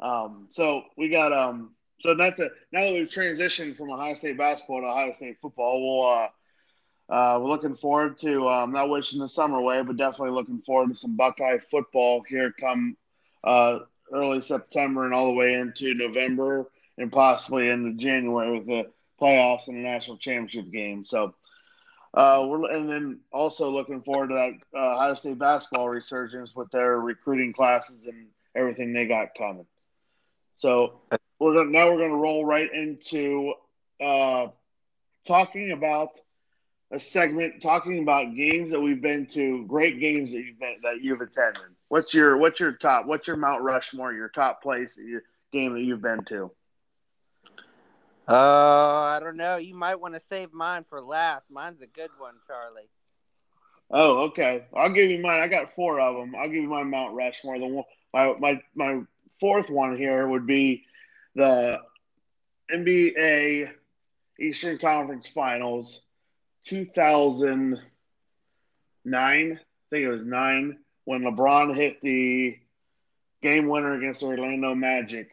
um, 0.00 0.48
so 0.50 0.82
we 0.96 1.08
got 1.08 1.32
um, 1.32 1.72
so 2.00 2.14
not 2.14 2.36
to 2.36 2.50
now 2.72 2.84
that 2.84 2.92
we've 2.92 3.08
transitioned 3.08 3.76
from 3.76 3.90
Ohio 3.90 4.14
State 4.14 4.38
basketball 4.38 4.80
to 4.80 4.86
Ohio 4.86 5.12
State 5.12 5.38
football, 5.38 6.00
we'll 6.00 6.08
uh 6.08 6.28
uh, 7.08 7.38
we're 7.40 7.48
looking 7.48 7.74
forward 7.74 8.18
to 8.18 8.48
um, 8.48 8.72
not 8.72 8.88
wishing 8.88 9.20
the 9.20 9.28
summer 9.28 9.58
away, 9.58 9.82
but 9.82 9.96
definitely 9.96 10.34
looking 10.34 10.60
forward 10.60 10.88
to 10.88 10.96
some 10.96 11.16
Buckeye 11.16 11.58
football 11.58 12.22
here 12.28 12.52
come 12.58 12.96
uh, 13.44 13.80
early 14.12 14.40
September 14.40 15.04
and 15.04 15.14
all 15.14 15.26
the 15.26 15.34
way 15.34 15.54
into 15.54 15.94
November 15.94 16.68
and 16.98 17.12
possibly 17.12 17.68
into 17.68 17.92
January 17.92 18.58
with 18.58 18.66
the 18.66 18.90
playoffs 19.20 19.68
and 19.68 19.76
the 19.76 19.82
national 19.82 20.16
championship 20.16 20.70
game. 20.72 21.04
So 21.04 21.34
uh, 22.14 22.44
we're 22.48 22.70
and 22.72 22.88
then 22.88 23.20
also 23.32 23.70
looking 23.70 24.02
forward 24.02 24.28
to 24.28 24.34
that 24.34 24.78
uh, 24.78 24.94
Ohio 24.94 25.14
State 25.14 25.38
basketball 25.38 25.88
resurgence 25.88 26.56
with 26.56 26.70
their 26.70 26.98
recruiting 26.98 27.52
classes 27.52 28.06
and 28.06 28.26
everything 28.54 28.92
they 28.92 29.06
got 29.06 29.34
coming. 29.36 29.66
So 30.56 31.00
we're 31.38 31.54
gonna, 31.54 31.70
now 31.70 31.90
we're 31.90 31.98
going 31.98 32.10
to 32.10 32.16
roll 32.16 32.44
right 32.44 32.72
into 32.72 33.52
uh, 34.00 34.48
talking 35.26 35.72
about 35.72 36.18
a 36.92 36.98
segment 36.98 37.62
talking 37.62 38.00
about 38.00 38.34
games 38.34 38.70
that 38.70 38.80
we've 38.80 39.02
been 39.02 39.26
to, 39.26 39.64
great 39.66 39.98
games 39.98 40.32
that 40.32 40.38
you've 40.38 40.58
been 40.58 40.76
that 40.82 41.02
you've 41.02 41.20
attended. 41.20 41.62
What's 41.88 42.14
your 42.14 42.36
what's 42.36 42.60
your 42.60 42.72
top? 42.72 43.06
What's 43.06 43.26
your 43.26 43.36
Mount 43.36 43.62
Rushmore? 43.62 44.12
Your 44.12 44.28
top 44.28 44.62
place 44.62 44.98
your 44.98 45.22
game 45.52 45.74
that 45.74 45.82
you've 45.82 46.02
been 46.02 46.24
to? 46.26 46.50
Uh, 48.28 48.34
I 48.34 49.20
don't 49.20 49.36
know. 49.36 49.56
You 49.56 49.74
might 49.74 50.00
want 50.00 50.14
to 50.14 50.20
save 50.20 50.52
mine 50.52 50.84
for 50.84 51.00
last. 51.00 51.50
Mine's 51.50 51.80
a 51.80 51.86
good 51.86 52.10
one, 52.18 52.34
Charlie. 52.46 52.88
Oh, 53.90 54.24
okay. 54.24 54.64
I'll 54.74 54.90
give 54.90 55.10
you 55.10 55.20
mine. 55.20 55.40
I 55.40 55.46
got 55.46 55.70
four 55.70 56.00
of 56.00 56.16
them. 56.16 56.34
I'll 56.34 56.48
give 56.48 56.62
you 56.62 56.68
my 56.68 56.82
Mount 56.82 57.14
Rushmore. 57.14 57.58
The 57.58 57.66
one, 57.66 57.84
my 58.12 58.34
my 58.38 58.62
my 58.74 59.02
fourth 59.40 59.70
one 59.70 59.96
here 59.96 60.26
would 60.26 60.46
be 60.46 60.84
the 61.34 61.80
NBA 62.72 63.70
Eastern 64.40 64.78
Conference 64.78 65.28
Finals 65.28 66.02
2009, 66.66 67.80
I 69.06 69.58
think 69.90 70.04
it 70.04 70.08
was 70.08 70.24
nine, 70.24 70.78
when 71.04 71.22
LeBron 71.22 71.74
hit 71.74 72.00
the 72.02 72.58
game 73.42 73.68
winner 73.68 73.94
against 73.94 74.22
Orlando 74.22 74.74
Magic. 74.74 75.30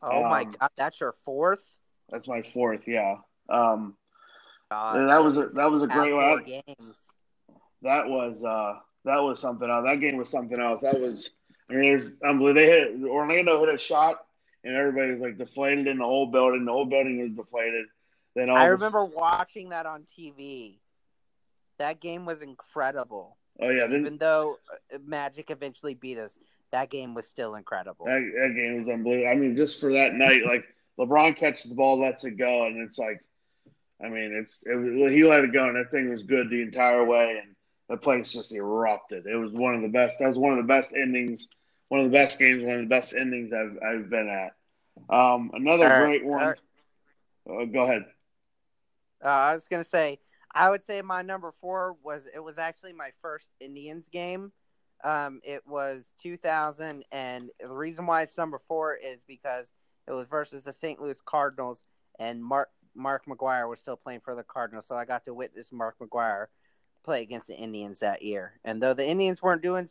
Oh 0.00 0.24
um, 0.24 0.30
my 0.30 0.44
god, 0.44 0.70
that's 0.76 1.00
your 1.00 1.12
fourth? 1.12 1.62
That's 2.10 2.28
my 2.28 2.42
fourth, 2.42 2.86
yeah. 2.86 3.16
Um, 3.48 3.96
god, 4.70 5.08
that 5.08 5.22
was 5.22 5.36
a 5.36 5.48
that 5.54 5.70
was 5.70 5.82
a 5.82 5.88
great 5.88 6.12
one. 6.12 6.44
Games. 6.44 6.96
That 7.82 8.08
was 8.08 8.44
uh 8.44 8.74
that 9.04 9.18
was 9.18 9.40
something 9.40 9.68
else. 9.68 9.84
That 9.84 10.00
game 10.00 10.16
was 10.16 10.30
something 10.30 10.60
else. 10.60 10.82
That 10.82 11.00
was 11.00 11.30
I 11.68 11.74
mean, 11.74 11.90
it 11.90 11.94
was 11.94 12.16
unbelievable. 12.24 12.54
They 12.54 12.66
hit 12.66 13.08
Orlando 13.08 13.64
hit 13.64 13.74
a 13.74 13.78
shot, 13.78 14.24
and 14.62 14.76
everybody 14.76 15.12
was 15.12 15.20
like 15.20 15.38
deflated 15.38 15.88
in 15.88 15.98
the 15.98 16.04
whole 16.04 16.26
building. 16.26 16.64
The 16.64 16.72
whole 16.72 16.86
building 16.86 17.20
was 17.20 17.32
deflated. 17.32 17.86
Then 18.36 18.50
I 18.50 18.66
remember 18.66 19.02
watching 19.02 19.70
that 19.70 19.86
on 19.86 20.04
TV. 20.16 20.78
That 21.78 22.00
game 22.00 22.26
was 22.26 22.42
incredible. 22.42 23.38
Oh 23.60 23.70
yeah, 23.70 23.86
then, 23.86 24.00
even 24.00 24.18
though 24.18 24.58
uh, 24.94 24.98
Magic 25.04 25.50
eventually 25.50 25.94
beat 25.94 26.18
us, 26.18 26.38
that 26.70 26.90
game 26.90 27.14
was 27.14 27.26
still 27.26 27.54
incredible. 27.54 28.04
That, 28.04 28.20
that 28.20 28.54
game 28.54 28.84
was 28.84 28.92
unbelievable. 28.92 29.30
I 29.30 29.34
mean, 29.34 29.56
just 29.56 29.80
for 29.80 29.90
that 29.94 30.12
night, 30.12 30.42
like 30.46 30.64
LeBron 30.98 31.34
catches 31.36 31.70
the 31.70 31.74
ball, 31.74 31.98
lets 31.98 32.24
it 32.24 32.32
go, 32.32 32.66
and 32.66 32.76
it's 32.86 32.98
like, 32.98 33.24
I 34.04 34.08
mean, 34.08 34.38
it's 34.38 34.62
it, 34.66 35.12
he 35.12 35.24
let 35.24 35.42
it 35.42 35.54
go, 35.54 35.66
and 35.68 35.76
that 35.76 35.90
thing 35.90 36.10
was 36.10 36.22
good 36.22 36.50
the 36.50 36.60
entire 36.60 37.04
way, 37.06 37.40
and 37.42 37.56
the 37.88 37.96
place 37.96 38.30
just 38.30 38.54
erupted. 38.54 39.24
It 39.26 39.36
was 39.36 39.52
one 39.52 39.74
of 39.74 39.80
the 39.80 39.88
best. 39.88 40.18
That 40.18 40.28
was 40.28 40.38
one 40.38 40.52
of 40.52 40.58
the 40.58 40.68
best 40.68 40.94
endings, 40.94 41.48
one 41.88 42.00
of 42.00 42.04
the 42.04 42.12
best 42.12 42.38
games, 42.38 42.62
one 42.62 42.74
of 42.74 42.80
the 42.82 42.86
best 42.86 43.14
endings 43.14 43.54
I've 43.54 43.78
I've 43.82 44.10
been 44.10 44.28
at. 44.28 44.52
Um, 45.08 45.52
another 45.54 45.88
great 45.88 46.24
one. 46.24 46.46
Right. 46.48 46.58
Uh, 47.48 47.64
go 47.64 47.82
ahead. 47.82 48.04
Uh, 49.24 49.28
I 49.28 49.54
was 49.54 49.66
gonna 49.68 49.84
say, 49.84 50.18
I 50.54 50.70
would 50.70 50.84
say 50.86 51.02
my 51.02 51.22
number 51.22 51.52
four 51.60 51.96
was 52.02 52.22
it 52.34 52.40
was 52.40 52.58
actually 52.58 52.92
my 52.92 53.10
first 53.22 53.48
Indians 53.60 54.08
game. 54.08 54.52
Um, 55.04 55.40
it 55.44 55.62
was 55.66 56.04
2000, 56.22 57.04
and 57.12 57.50
the 57.60 57.68
reason 57.68 58.06
why 58.06 58.22
it's 58.22 58.38
number 58.38 58.58
four 58.58 58.94
is 58.94 59.18
because 59.26 59.72
it 60.08 60.12
was 60.12 60.26
versus 60.26 60.64
the 60.64 60.72
St. 60.72 61.00
Louis 61.00 61.20
Cardinals, 61.24 61.84
and 62.18 62.42
Mark 62.42 62.70
Mark 62.94 63.26
McGwire 63.26 63.68
was 63.68 63.80
still 63.80 63.96
playing 63.96 64.20
for 64.20 64.34
the 64.34 64.42
Cardinals, 64.42 64.86
so 64.86 64.96
I 64.96 65.04
got 65.04 65.24
to 65.26 65.34
witness 65.34 65.70
Mark 65.72 65.96
McGwire 65.98 66.46
play 67.04 67.22
against 67.22 67.46
the 67.46 67.56
Indians 67.56 68.00
that 68.00 68.22
year. 68.22 68.58
And 68.64 68.82
though 68.82 68.94
the 68.94 69.06
Indians 69.06 69.42
weren't 69.42 69.62
doing 69.62 69.88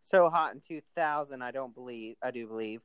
so 0.00 0.28
hot 0.28 0.54
in 0.54 0.60
2000, 0.60 1.42
I 1.42 1.50
don't 1.50 1.74
believe 1.74 2.16
I 2.22 2.30
do 2.30 2.46
believe. 2.46 2.82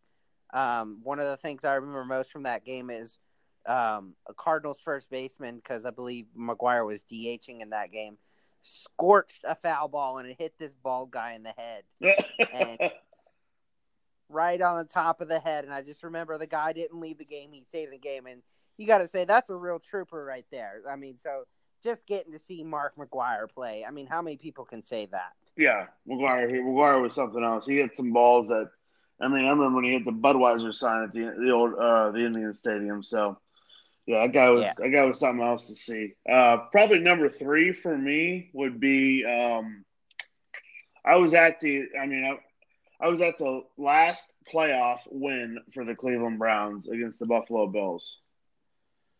Um, 0.53 0.99
one 1.03 1.19
of 1.19 1.27
the 1.27 1.37
things 1.37 1.65
I 1.65 1.73
remember 1.73 2.05
most 2.05 2.31
from 2.31 2.43
that 2.43 2.63
game 2.63 2.89
is 2.91 3.17
um, 3.65 4.13
a 4.27 4.33
Cardinals 4.33 4.79
first 4.83 5.09
baseman 5.09 5.57
because 5.57 5.85
I 5.85 5.91
believe 5.91 6.25
McGwire 6.37 6.85
was 6.85 7.03
DHing 7.03 7.61
in 7.61 7.71
that 7.71 7.91
game, 7.91 8.17
scorched 8.61 9.43
a 9.43 9.55
foul 9.55 9.87
ball 9.87 10.17
and 10.17 10.27
it 10.27 10.37
hit 10.39 10.53
this 10.57 10.73
bald 10.83 11.11
guy 11.11 11.33
in 11.33 11.43
the 11.43 11.53
head, 11.57 11.83
and 12.53 12.79
right 14.29 14.61
on 14.61 14.77
the 14.77 14.91
top 14.91 15.21
of 15.21 15.27
the 15.27 15.39
head. 15.39 15.63
And 15.63 15.73
I 15.73 15.81
just 15.81 16.03
remember 16.03 16.37
the 16.37 16.47
guy 16.47 16.73
didn't 16.73 16.99
leave 16.99 17.17
the 17.17 17.25
game; 17.25 17.51
he 17.51 17.63
stayed 17.63 17.85
in 17.85 17.91
the 17.91 17.97
game, 17.97 18.25
and 18.25 18.41
you 18.77 18.87
got 18.87 18.99
to 18.99 19.07
say 19.07 19.25
that's 19.25 19.49
a 19.49 19.55
real 19.55 19.79
trooper 19.79 20.23
right 20.23 20.45
there. 20.51 20.81
I 20.89 20.95
mean, 20.95 21.17
so 21.21 21.43
just 21.83 22.05
getting 22.07 22.31
to 22.31 22.39
see 22.39 22.63
Mark 22.63 22.95
McGwire 22.97 23.49
play. 23.53 23.85
I 23.85 23.91
mean, 23.91 24.07
how 24.07 24.21
many 24.21 24.37
people 24.37 24.65
can 24.65 24.81
say 24.81 25.07
that? 25.07 25.33
Yeah, 25.57 25.87
McGwire. 26.07 26.49
McGwire 26.49 27.01
was 27.01 27.13
something 27.13 27.43
else. 27.43 27.67
He 27.67 27.77
hit 27.77 27.95
some 27.95 28.13
balls 28.13 28.47
that. 28.47 28.69
I 29.21 29.27
mean, 29.27 29.45
I 29.45 29.49
remember 29.49 29.75
when 29.75 29.85
he 29.85 29.91
hit 29.91 30.05
the 30.05 30.11
Budweiser 30.11 30.73
sign 30.73 31.03
at 31.03 31.13
the 31.13 31.33
the 31.37 31.51
old 31.51 31.75
uh, 31.75 32.11
the 32.11 32.25
Indian 32.25 32.55
Stadium. 32.55 33.03
So, 33.03 33.37
yeah, 34.05 34.21
that 34.21 34.33
guy 34.33 34.49
was 34.49 34.63
Yeah. 34.63 34.73
that 34.77 34.89
guy 34.89 35.05
was 35.05 35.19
something 35.19 35.45
else 35.45 35.67
to 35.67 35.75
see. 35.75 36.13
Uh, 36.29 36.57
probably 36.71 36.99
number 36.99 37.29
three 37.29 37.73
for 37.73 37.97
me 37.97 38.49
would 38.53 38.79
be. 38.79 39.25
Um, 39.25 39.85
I 41.05 41.15
was 41.17 41.33
at 41.33 41.59
the. 41.59 41.85
I 41.99 42.05
mean, 42.05 42.23
I, 42.25 43.05
I 43.05 43.09
was 43.09 43.21
at 43.21 43.37
the 43.37 43.63
last 43.77 44.33
playoff 44.53 45.01
win 45.11 45.59
for 45.73 45.83
the 45.85 45.95
Cleveland 45.95 46.39
Browns 46.39 46.87
against 46.87 47.19
the 47.19 47.25
Buffalo 47.25 47.67
Bills. 47.67 48.17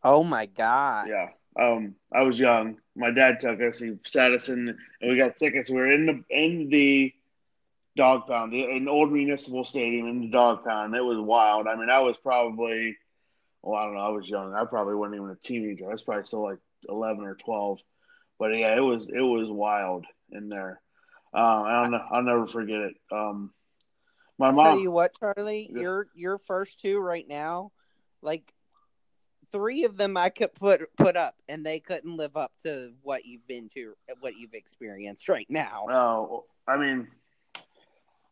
Oh 0.03 0.23
my 0.23 0.45
god! 0.45 1.07
Yeah. 1.09 1.29
Um, 1.59 1.95
I 2.11 2.23
was 2.23 2.39
young. 2.39 2.77
My 2.95 3.11
dad 3.11 3.39
took 3.39 3.61
us. 3.61 3.79
He 3.79 3.97
sat 4.05 4.33
us 4.33 4.49
in, 4.49 4.69
and 5.01 5.11
we 5.11 5.17
got 5.17 5.37
tickets. 5.39 5.69
We 5.69 5.77
were 5.77 5.91
in 5.91 6.05
the 6.05 6.23
in 6.29 6.69
the 6.69 7.13
dog 7.95 8.27
pound, 8.27 8.53
an 8.53 8.87
old 8.87 9.11
municipal 9.11 9.63
stadium 9.63 10.07
in 10.07 10.21
the 10.21 10.29
dog 10.29 10.63
pound. 10.65 10.95
It 10.95 11.01
was 11.01 11.19
wild. 11.19 11.67
I 11.67 11.75
mean, 11.75 11.89
I 11.89 11.99
was 11.99 12.15
probably, 12.23 12.97
well, 13.63 13.79
I 13.79 13.85
don't 13.85 13.95
know. 13.95 14.01
I 14.01 14.09
was 14.09 14.27
young. 14.27 14.53
I 14.53 14.65
probably 14.65 14.95
wasn't 14.95 15.15
even 15.15 15.29
a 15.29 15.35
teenager. 15.47 15.87
I 15.87 15.93
was 15.93 16.03
probably 16.03 16.25
still 16.25 16.43
like 16.43 16.59
eleven 16.87 17.23
or 17.23 17.35
twelve. 17.35 17.79
But 18.37 18.47
yeah, 18.57 18.75
it 18.75 18.81
was 18.81 19.09
it 19.09 19.21
was 19.21 19.49
wild 19.49 20.05
in 20.31 20.49
there. 20.49 20.81
Um, 21.33 21.63
I 21.63 21.81
don't 21.81 21.91
know. 21.91 22.05
I'll 22.11 22.23
never 22.23 22.45
forget 22.45 22.79
it. 22.79 22.95
Um, 23.11 23.53
my 24.37 24.47
I'll 24.47 24.53
mom. 24.53 24.65
tell 24.65 24.79
you 24.79 24.91
what, 24.91 25.17
Charlie, 25.17 25.69
Yeah. 25.71 25.81
your 25.81 26.07
your 26.13 26.37
first 26.37 26.79
two 26.81 26.99
right 26.99 27.27
now, 27.27 27.71
like 28.21 28.53
three 29.51 29.85
of 29.85 29.95
them 29.95 30.17
I 30.17 30.29
could 30.29 30.53
put 30.55 30.81
put 30.97 31.15
up, 31.15 31.35
and 31.47 31.65
they 31.65 31.79
couldn't 31.79 32.17
live 32.17 32.35
up 32.35 32.51
to 32.63 32.93
what 33.01 33.25
you've 33.25 33.47
been 33.47 33.69
to, 33.75 33.93
what 34.19 34.35
you've 34.35 34.53
experienced 34.55 35.29
right 35.29 35.47
now. 35.49 35.85
Oh, 35.89 36.45
I 36.67 36.77
mean, 36.77 37.07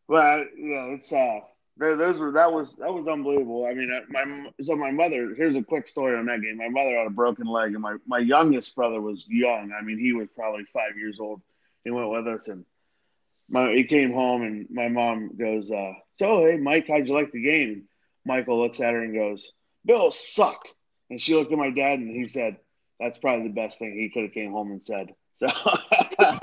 well, 0.08 0.40
yeah, 0.58 0.96
it's 0.96 1.14
uh, 1.14 1.40
those 1.82 2.20
were 2.20 2.32
that 2.32 2.52
was 2.52 2.76
that 2.78 2.94
was 2.94 3.08
unbelievable. 3.08 3.66
I 3.66 3.74
mean, 3.74 3.92
uh, 3.92 4.06
my 4.10 4.50
so 4.62 4.76
my 4.76 4.92
mother. 4.92 5.34
Here's 5.36 5.56
a 5.56 5.64
quick 5.64 5.88
story 5.88 6.18
on 6.18 6.28
that 6.28 6.42
game. 6.42 6.58
My 6.58 6.70
mother 6.70 6.96
had 6.96 7.08
a 7.08 7.12
broken 7.12 7.48
leg, 7.48 7.74
and 7.74 7.82
my 7.82 7.98
my 8.06 8.20
youngest 8.20 8.76
brother 8.76 9.02
was 9.02 9.26
young. 9.28 9.72
I 9.78 9.82
mean, 9.84 9.98
he 9.98 10.14
was 10.14 10.28
probably 10.36 10.64
five 10.66 10.98
years 10.98 11.20
old. 11.20 11.42
He 11.84 11.92
went 11.92 12.10
with 12.10 12.28
us, 12.28 12.48
and 12.48 12.66
my 13.50 13.74
he 13.74 13.84
came 13.84 14.14
home, 14.14 14.44
and 14.44 14.68
my 14.70 14.88
mom 14.88 15.36
goes, 15.36 15.72
uh, 15.72 15.94
"So, 16.20 16.46
hey, 16.46 16.58
Mike, 16.58 16.88
how'd 16.88 17.08
you 17.08 17.14
like 17.14 17.32
the 17.32 17.44
game?" 17.44 17.88
Michael 18.26 18.62
looks 18.62 18.80
at 18.80 18.94
her 18.94 19.02
and 19.02 19.14
goes, 19.14 19.52
"Bill 19.86 20.12
suck." 20.12 20.68
And 21.10 21.22
she 21.22 21.36
looked 21.36 21.52
at 21.52 21.58
my 21.58 21.72
dad, 21.72 22.00
and 22.00 22.16
he 22.16 22.28
said, 22.28 22.58
"That's 23.00 23.18
probably 23.18 23.48
the 23.48 23.54
best 23.56 23.80
thing 23.80 23.94
he 23.94 24.10
could 24.10 24.24
have 24.24 24.34
came 24.34 24.52
home 24.52 24.72
and 24.72 24.82
said." 24.82 25.14
So. 25.42 25.48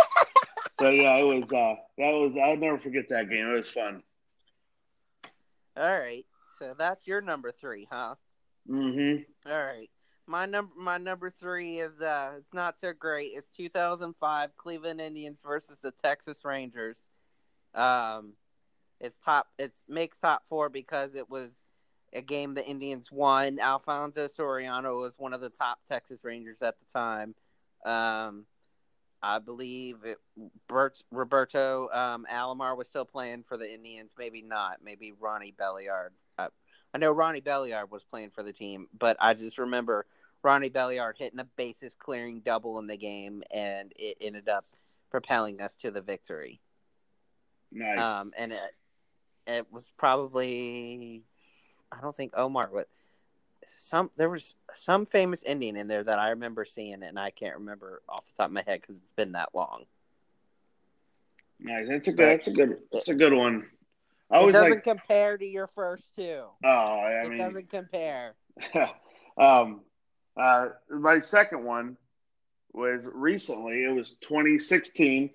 So 0.80 0.90
yeah, 0.90 1.16
it 1.16 1.24
was 1.24 1.52
uh 1.52 1.74
that 1.98 2.12
was 2.12 2.34
I'll 2.40 2.56
never 2.56 2.78
forget 2.78 3.08
that 3.08 3.28
game. 3.28 3.46
It 3.46 3.56
was 3.56 3.70
fun. 3.70 4.02
All 5.78 5.98
right, 5.98 6.26
so 6.58 6.74
that's 6.76 7.06
your 7.06 7.20
number 7.20 7.52
three, 7.52 7.86
huh? 7.90 8.16
Mm-hmm. 8.68 9.50
All 9.50 9.64
right. 9.64 9.90
My 10.26 10.44
number 10.44 10.72
my 10.76 10.98
number 10.98 11.30
three 11.30 11.78
is 11.78 12.00
uh 12.00 12.32
it's 12.36 12.52
not 12.52 12.78
so 12.80 12.92
great. 12.92 13.32
It's 13.34 13.48
2005 13.56 14.56
Cleveland 14.56 15.00
Indians 15.00 15.38
versus 15.42 15.78
the 15.80 15.90
Texas 15.90 16.44
Rangers. 16.44 17.08
Um, 17.74 18.34
it's 19.00 19.16
top. 19.24 19.46
It's 19.58 19.78
makes 19.88 20.18
top 20.18 20.46
four 20.46 20.68
because 20.68 21.14
it 21.14 21.30
was 21.30 21.50
a 22.12 22.20
game 22.20 22.54
the 22.54 22.66
Indians 22.66 23.10
won. 23.12 23.58
Alfonso 23.58 24.26
Soriano 24.26 25.00
was 25.00 25.18
one 25.18 25.32
of 25.32 25.40
the 25.40 25.50
top 25.50 25.78
Texas 25.88 26.24
Rangers 26.24 26.60
at 26.62 26.76
the 26.78 26.86
time. 26.92 27.34
Um, 27.84 28.44
I 29.22 29.38
believe 29.40 30.04
it, 30.04 30.18
Bert, 30.68 31.02
Roberto 31.10 31.88
um, 31.90 32.26
Alomar 32.32 32.76
was 32.76 32.86
still 32.86 33.04
playing 33.04 33.42
for 33.42 33.56
the 33.56 33.72
Indians. 33.72 34.12
Maybe 34.18 34.42
not. 34.42 34.78
Maybe 34.82 35.12
Ronnie 35.12 35.54
Belliard. 35.58 36.10
I, 36.38 36.48
I 36.94 36.98
know 36.98 37.10
Ronnie 37.10 37.40
Belliard 37.40 37.90
was 37.90 38.04
playing 38.04 38.30
for 38.30 38.42
the 38.42 38.52
team, 38.52 38.86
but 38.96 39.16
I 39.20 39.34
just 39.34 39.58
remember 39.58 40.06
Ronnie 40.42 40.70
Belliard 40.70 41.14
hitting 41.18 41.40
a 41.40 41.44
bases 41.44 41.94
clearing 41.98 42.40
double 42.40 42.78
in 42.78 42.86
the 42.86 42.96
game, 42.96 43.42
and 43.52 43.92
it 43.96 44.18
ended 44.20 44.48
up 44.48 44.66
propelling 45.10 45.60
us 45.60 45.74
to 45.76 45.90
the 45.90 46.00
victory. 46.00 46.60
Nice. 47.72 47.98
Um, 47.98 48.32
and 48.36 48.52
it, 48.52 48.60
it 49.46 49.66
was 49.72 49.90
probably, 49.96 51.24
I 51.90 52.00
don't 52.00 52.16
think 52.16 52.34
Omar 52.36 52.70
would. 52.72 52.86
Some 53.76 54.10
there 54.16 54.30
was 54.30 54.54
some 54.74 55.06
famous 55.06 55.42
Indian 55.42 55.76
in 55.76 55.88
there 55.88 56.02
that 56.02 56.18
I 56.18 56.30
remember 56.30 56.64
seeing, 56.64 57.02
and 57.02 57.18
I 57.18 57.30
can't 57.30 57.56
remember 57.56 58.02
off 58.08 58.26
the 58.26 58.32
top 58.36 58.46
of 58.46 58.52
my 58.52 58.62
head 58.66 58.80
because 58.80 58.98
it's 58.98 59.12
been 59.12 59.32
that 59.32 59.50
long. 59.54 59.84
nice. 61.60 61.86
That's 61.88 62.08
a 62.08 62.12
good 62.12 62.28
that's 62.28 62.46
a 62.48 62.52
good 62.52 62.76
that's 62.92 63.08
a 63.08 63.14
good 63.14 63.32
one. 63.32 63.66
I 64.30 64.44
it 64.44 64.52
doesn't 64.52 64.70
like 64.70 64.84
compare 64.84 65.38
to 65.38 65.46
your 65.46 65.68
first 65.68 66.04
two. 66.14 66.44
oh 66.64 66.68
I 66.68 67.24
it 67.24 67.28
mean 67.28 67.38
doesn't 67.38 67.70
compare. 67.70 68.34
um 69.38 69.80
uh 70.36 70.68
my 70.90 71.20
second 71.20 71.64
one 71.64 71.96
was 72.72 73.08
recently 73.10 73.84
it 73.84 73.94
was 73.94 74.16
2016 74.20 75.30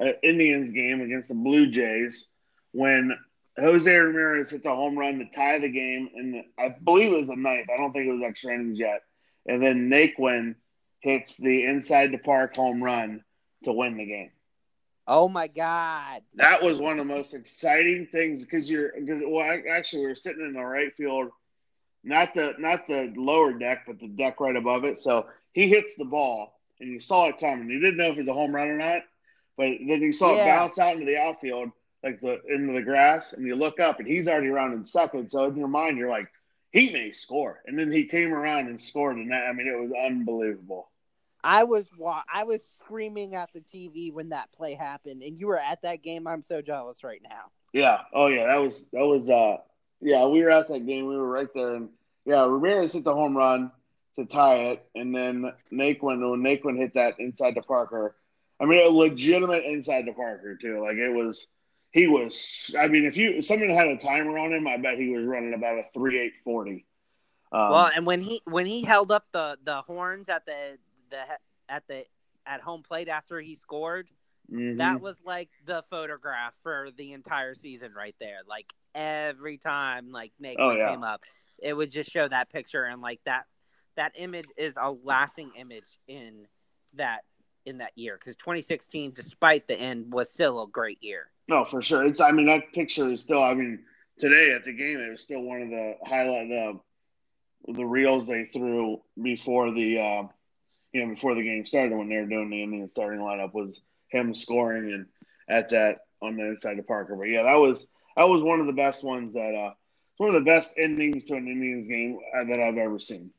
uh, 0.00 0.04
Indians 0.22 0.72
game 0.72 1.00
against 1.00 1.28
the 1.28 1.34
Blue 1.34 1.66
Jays 1.68 2.28
when 2.72 3.12
Jose 3.58 3.94
Ramirez 3.94 4.50
hit 4.50 4.62
the 4.62 4.74
home 4.74 4.98
run 4.98 5.18
to 5.18 5.26
tie 5.26 5.58
the 5.58 5.68
game, 5.68 6.08
and 6.14 6.44
I 6.58 6.74
believe 6.82 7.12
it 7.12 7.18
was 7.18 7.28
the 7.28 7.36
ninth. 7.36 7.68
I 7.72 7.76
don't 7.76 7.92
think 7.92 8.06
it 8.06 8.12
was 8.12 8.22
extra 8.22 8.54
innings 8.54 8.78
yet. 8.78 9.02
And 9.46 9.62
then 9.62 9.90
Naquin 9.90 10.54
hits 11.00 11.36
the 11.36 11.64
inside 11.64 12.12
the 12.12 12.18
park 12.18 12.56
home 12.56 12.82
run 12.82 13.22
to 13.64 13.72
win 13.72 13.96
the 13.96 14.06
game. 14.06 14.30
Oh 15.06 15.28
my 15.28 15.48
god! 15.48 16.22
That 16.36 16.62
was 16.62 16.78
one 16.78 16.92
of 16.92 16.98
the 16.98 17.12
most 17.12 17.34
exciting 17.34 18.06
things 18.10 18.44
because 18.44 18.70
you're 18.70 18.92
because 18.98 19.20
well 19.26 19.44
I, 19.44 19.62
actually 19.70 20.02
we 20.02 20.08
were 20.08 20.14
sitting 20.14 20.46
in 20.46 20.52
the 20.54 20.64
right 20.64 20.94
field, 20.94 21.30
not 22.04 22.34
the 22.34 22.54
not 22.58 22.86
the 22.86 23.12
lower 23.16 23.52
deck 23.52 23.84
but 23.86 23.98
the 23.98 24.08
deck 24.08 24.40
right 24.40 24.56
above 24.56 24.84
it. 24.84 24.98
So 24.98 25.26
he 25.52 25.68
hits 25.68 25.96
the 25.96 26.04
ball 26.04 26.58
and 26.80 26.88
you 26.88 27.00
saw 27.00 27.28
it 27.28 27.38
coming. 27.40 27.68
You 27.68 27.80
didn't 27.80 27.96
know 27.96 28.06
if 28.12 28.16
it 28.16 28.20
was 28.20 28.28
a 28.28 28.32
home 28.32 28.54
run 28.54 28.68
or 28.68 28.78
not, 28.78 29.02
but 29.56 29.66
then 29.86 30.00
you 30.00 30.12
saw 30.12 30.34
Yeah. 30.34 30.42
it 30.42 30.46
bounce 30.46 30.78
out 30.78 30.94
into 30.94 31.06
the 31.06 31.18
outfield 31.18 31.70
like 32.02 32.20
the 32.20 32.40
into 32.48 32.72
the 32.74 32.82
grass, 32.82 33.32
and 33.32 33.46
you 33.46 33.54
look 33.56 33.80
up 33.80 33.98
and 33.98 34.08
he's 34.08 34.28
already 34.28 34.48
around 34.48 34.72
in 34.74 34.84
second. 34.84 35.30
So 35.30 35.46
in 35.46 35.56
your 35.56 35.68
mind 35.68 35.98
you're 35.98 36.10
like, 36.10 36.28
he 36.70 36.90
may 36.92 37.12
score, 37.12 37.60
and 37.66 37.78
then 37.78 37.92
he 37.92 38.04
came 38.04 38.32
around 38.32 38.68
and 38.68 38.80
scored, 38.80 39.16
and 39.16 39.30
that 39.30 39.46
I 39.48 39.52
mean 39.52 39.68
it 39.68 39.80
was 39.80 39.92
unbelievable. 40.06 40.88
I 41.44 41.64
was 41.64 41.86
wa- 41.96 42.22
I 42.32 42.44
was 42.44 42.62
screaming 42.78 43.34
at 43.34 43.50
the 43.52 43.60
TV 43.60 44.12
when 44.12 44.28
that 44.30 44.52
play 44.52 44.74
happened, 44.74 45.22
and 45.22 45.38
you 45.38 45.48
were 45.48 45.58
at 45.58 45.82
that 45.82 46.02
game. 46.02 46.26
I'm 46.26 46.42
so 46.42 46.62
jealous 46.62 47.02
right 47.02 47.22
now. 47.22 47.50
Yeah. 47.72 48.00
Oh 48.12 48.26
yeah. 48.28 48.46
That 48.46 48.60
was 48.60 48.86
that 48.92 49.04
was 49.04 49.28
uh 49.28 49.56
yeah, 50.00 50.26
we 50.26 50.42
were 50.42 50.50
at 50.50 50.68
that 50.68 50.86
game. 50.86 51.06
We 51.06 51.16
were 51.16 51.28
right 51.28 51.48
there 51.54 51.74
and 51.76 51.88
yeah, 52.24 52.44
Ramirez 52.44 52.92
hit 52.92 53.04
the 53.04 53.14
home 53.14 53.36
run 53.36 53.72
to 54.16 54.26
tie 54.26 54.70
it 54.70 54.84
and 54.94 55.14
then 55.14 55.52
Naquin 55.72 56.30
when 56.30 56.42
Naquin 56.42 56.76
hit 56.76 56.94
that 56.94 57.18
inside 57.18 57.54
the 57.54 57.62
Parker. 57.62 58.14
I 58.60 58.66
mean 58.66 58.86
a 58.86 58.90
legitimate 58.90 59.64
inside 59.64 60.06
the 60.06 60.12
Parker 60.12 60.56
too. 60.60 60.82
Like 60.82 60.96
it 60.96 61.10
was 61.10 61.46
he 61.92 62.06
was 62.06 62.74
I 62.78 62.88
mean 62.88 63.04
if 63.04 63.16
you 63.16 63.30
if 63.36 63.44
someone 63.44 63.70
had 63.70 63.88
a 63.88 63.96
timer 63.96 64.38
on 64.38 64.52
him, 64.52 64.66
I 64.66 64.76
bet 64.78 64.98
he 64.98 65.10
was 65.10 65.26
running 65.26 65.54
about 65.54 65.78
a 65.78 65.82
three 65.94 66.18
eight 66.18 66.34
forty. 66.42 66.86
Um, 67.52 67.70
well, 67.70 67.90
and 67.94 68.06
when 68.06 68.22
he 68.22 68.40
when 68.44 68.66
he 68.66 68.82
held 68.82 69.12
up 69.12 69.26
the 69.32 69.58
the 69.62 69.82
horns 69.82 70.28
at 70.28 70.46
the 70.46 70.78
the 71.10 71.18
at 71.68 71.86
the 71.86 72.04
at 72.46 72.60
home 72.60 72.82
plate 72.82 73.08
after 73.08 73.40
he 73.40 73.54
scored, 73.54 74.08
mhm. 74.50 74.78
that 74.78 75.00
was 75.00 75.16
like 75.24 75.50
the 75.66 75.84
photograph 75.90 76.54
for 76.62 76.88
the 76.96 77.12
entire 77.12 77.54
season 77.54 77.92
right 77.94 78.16
there. 78.18 78.38
Like 78.48 78.72
every 78.94 79.58
time 79.58 80.10
like 80.10 80.32
Nate 80.40 80.56
Oh, 80.58 80.70
yeah. 80.70 80.90
came 80.90 81.04
up, 81.04 81.22
it 81.58 81.74
would 81.74 81.90
just 81.90 82.10
show 82.10 82.26
that 82.26 82.50
picture 82.50 82.84
and 82.84 83.02
like 83.02 83.20
that 83.26 83.44
that 83.96 84.12
image 84.16 84.48
is 84.56 84.72
a 84.78 84.90
lasting 84.90 85.52
image 85.58 85.98
in 86.08 86.46
that 86.94 87.24
in 87.64 87.78
that 87.78 87.92
year 87.94 88.18
because 88.18 88.34
2016 88.36 89.12
despite 89.14 89.68
the 89.68 89.78
end 89.78 90.12
was 90.12 90.30
still 90.30 90.62
a 90.62 90.68
great 90.68 90.98
year 91.00 91.30
No, 91.52 91.66
for 91.66 91.82
sure. 91.82 92.06
It's. 92.06 92.18
I 92.18 92.32
mean, 92.32 92.46
that 92.46 92.72
picture 92.72 93.12
is 93.12 93.22
still. 93.22 93.42
I 93.42 93.52
mean, 93.52 93.80
today 94.18 94.52
at 94.52 94.64
the 94.64 94.72
game, 94.72 94.98
it 94.98 95.10
was 95.10 95.22
still 95.22 95.42
one 95.42 95.60
of 95.60 95.68
the 95.68 95.96
highlight 96.02 96.48
the 96.48 96.80
the 97.74 97.84
reels 97.84 98.26
they 98.26 98.46
threw 98.46 99.02
before 99.22 99.70
the 99.70 99.98
uh, 99.98 100.22
you 100.94 101.04
know 101.04 101.10
before 101.10 101.34
the 101.34 101.42
game 101.42 101.66
started 101.66 101.94
when 101.94 102.08
they 102.08 102.16
were 102.16 102.24
doing 102.24 102.48
the 102.48 102.62
Indian 102.62 102.88
starting 102.88 103.20
lineup 103.20 103.52
was 103.52 103.82
him 104.08 104.34
scoring 104.34 104.94
and 104.94 105.06
at 105.46 105.68
that 105.68 106.06
on 106.22 106.38
the 106.38 106.46
inside 106.46 106.78
of 106.78 106.86
Parker. 106.86 107.16
But 107.16 107.24
yeah, 107.24 107.42
that 107.42 107.56
was 107.56 107.86
that 108.16 108.26
was 108.26 108.42
one 108.42 108.60
of 108.60 108.66
the 108.66 108.72
best 108.72 109.04
ones 109.04 109.34
that 109.34 109.54
uh, 109.54 109.74
one 110.16 110.34
of 110.34 110.42
the 110.42 110.50
best 110.50 110.72
endings 110.78 111.26
to 111.26 111.34
an 111.34 111.48
Indians 111.48 111.86
game 111.86 112.18
uh, 112.34 112.44
that 112.44 112.60
I've 112.60 112.78
ever 112.78 112.98
seen. 112.98 113.30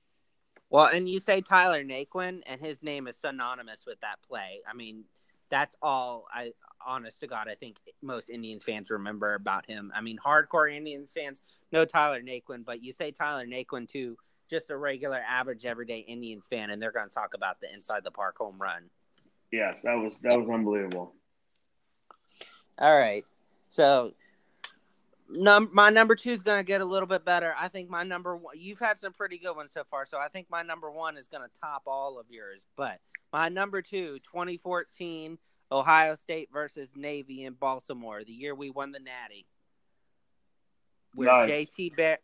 Well, 0.69 0.85
and 0.85 1.09
you 1.09 1.17
say 1.17 1.41
Tyler 1.41 1.83
Naquin, 1.83 2.43
and 2.45 2.61
his 2.61 2.83
name 2.83 3.07
is 3.07 3.17
synonymous 3.17 3.87
with 3.87 3.99
that 4.01 4.19
play. 4.21 4.59
I 4.69 4.75
mean, 4.75 5.05
that's 5.49 5.75
all 5.81 6.25
I 6.33 6.51
honest 6.85 7.21
to 7.21 7.27
God, 7.27 7.47
I 7.47 7.55
think 7.55 7.77
most 8.01 8.29
Indians 8.29 8.63
fans 8.63 8.89
remember 8.89 9.35
about 9.35 9.65
him. 9.65 9.91
I 9.95 10.01
mean, 10.01 10.17
hardcore 10.17 10.73
Indians 10.73 11.11
fans 11.13 11.41
know 11.71 11.85
Tyler 11.85 12.21
Naquin, 12.21 12.65
but 12.65 12.83
you 12.83 12.91
say 12.91 13.11
Tyler 13.11 13.45
Naquin 13.45 13.87
to 13.89 14.17
just 14.49 14.69
a 14.69 14.77
regular, 14.77 15.21
average, 15.27 15.65
everyday 15.65 15.99
Indians 15.99 16.45
fan, 16.47 16.69
and 16.69 16.81
they're 16.81 16.91
going 16.91 17.07
to 17.07 17.13
talk 17.13 17.33
about 17.33 17.59
the 17.61 17.71
inside 17.71 18.03
the 18.03 18.11
park 18.11 18.37
home 18.37 18.57
run. 18.61 18.83
Yes, 19.51 19.83
that 19.83 19.93
was 19.93 20.19
that 20.21 20.37
was 20.37 20.49
unbelievable. 20.49 21.13
All 22.79 22.97
right, 22.97 23.23
so 23.69 24.13
num- 25.29 25.69
my 25.71 25.89
number 25.89 26.15
two 26.15 26.31
is 26.31 26.41
going 26.41 26.59
to 26.59 26.67
get 26.67 26.81
a 26.81 26.85
little 26.85 27.07
bit 27.07 27.23
better. 27.23 27.53
I 27.57 27.67
think 27.67 27.89
my 27.89 28.03
number 28.03 28.35
one. 28.35 28.55
You've 28.57 28.79
had 28.79 28.99
some 28.99 29.13
pretty 29.13 29.37
good 29.37 29.55
ones 29.55 29.71
so 29.71 29.83
far, 29.83 30.05
so 30.05 30.17
I 30.17 30.27
think 30.27 30.47
my 30.49 30.63
number 30.63 30.89
one 30.91 31.17
is 31.17 31.27
going 31.27 31.43
to 31.43 31.59
top 31.61 31.83
all 31.85 32.19
of 32.19 32.31
yours. 32.31 32.65
But 32.75 32.99
my 33.33 33.49
number 33.49 33.81
two, 33.81 34.19
2014 34.19 35.39
Ohio 35.71 36.15
State 36.15 36.49
versus 36.53 36.89
Navy 36.95 37.43
in 37.43 37.53
Baltimore, 37.53 38.23
the 38.23 38.31
year 38.31 38.53
we 38.53 38.69
won 38.69 38.91
the 38.91 38.99
Natty. 38.99 39.47
Where 41.15 41.27
Nice. 41.27 41.69
JT 41.69 41.95
Bear, 41.95 42.19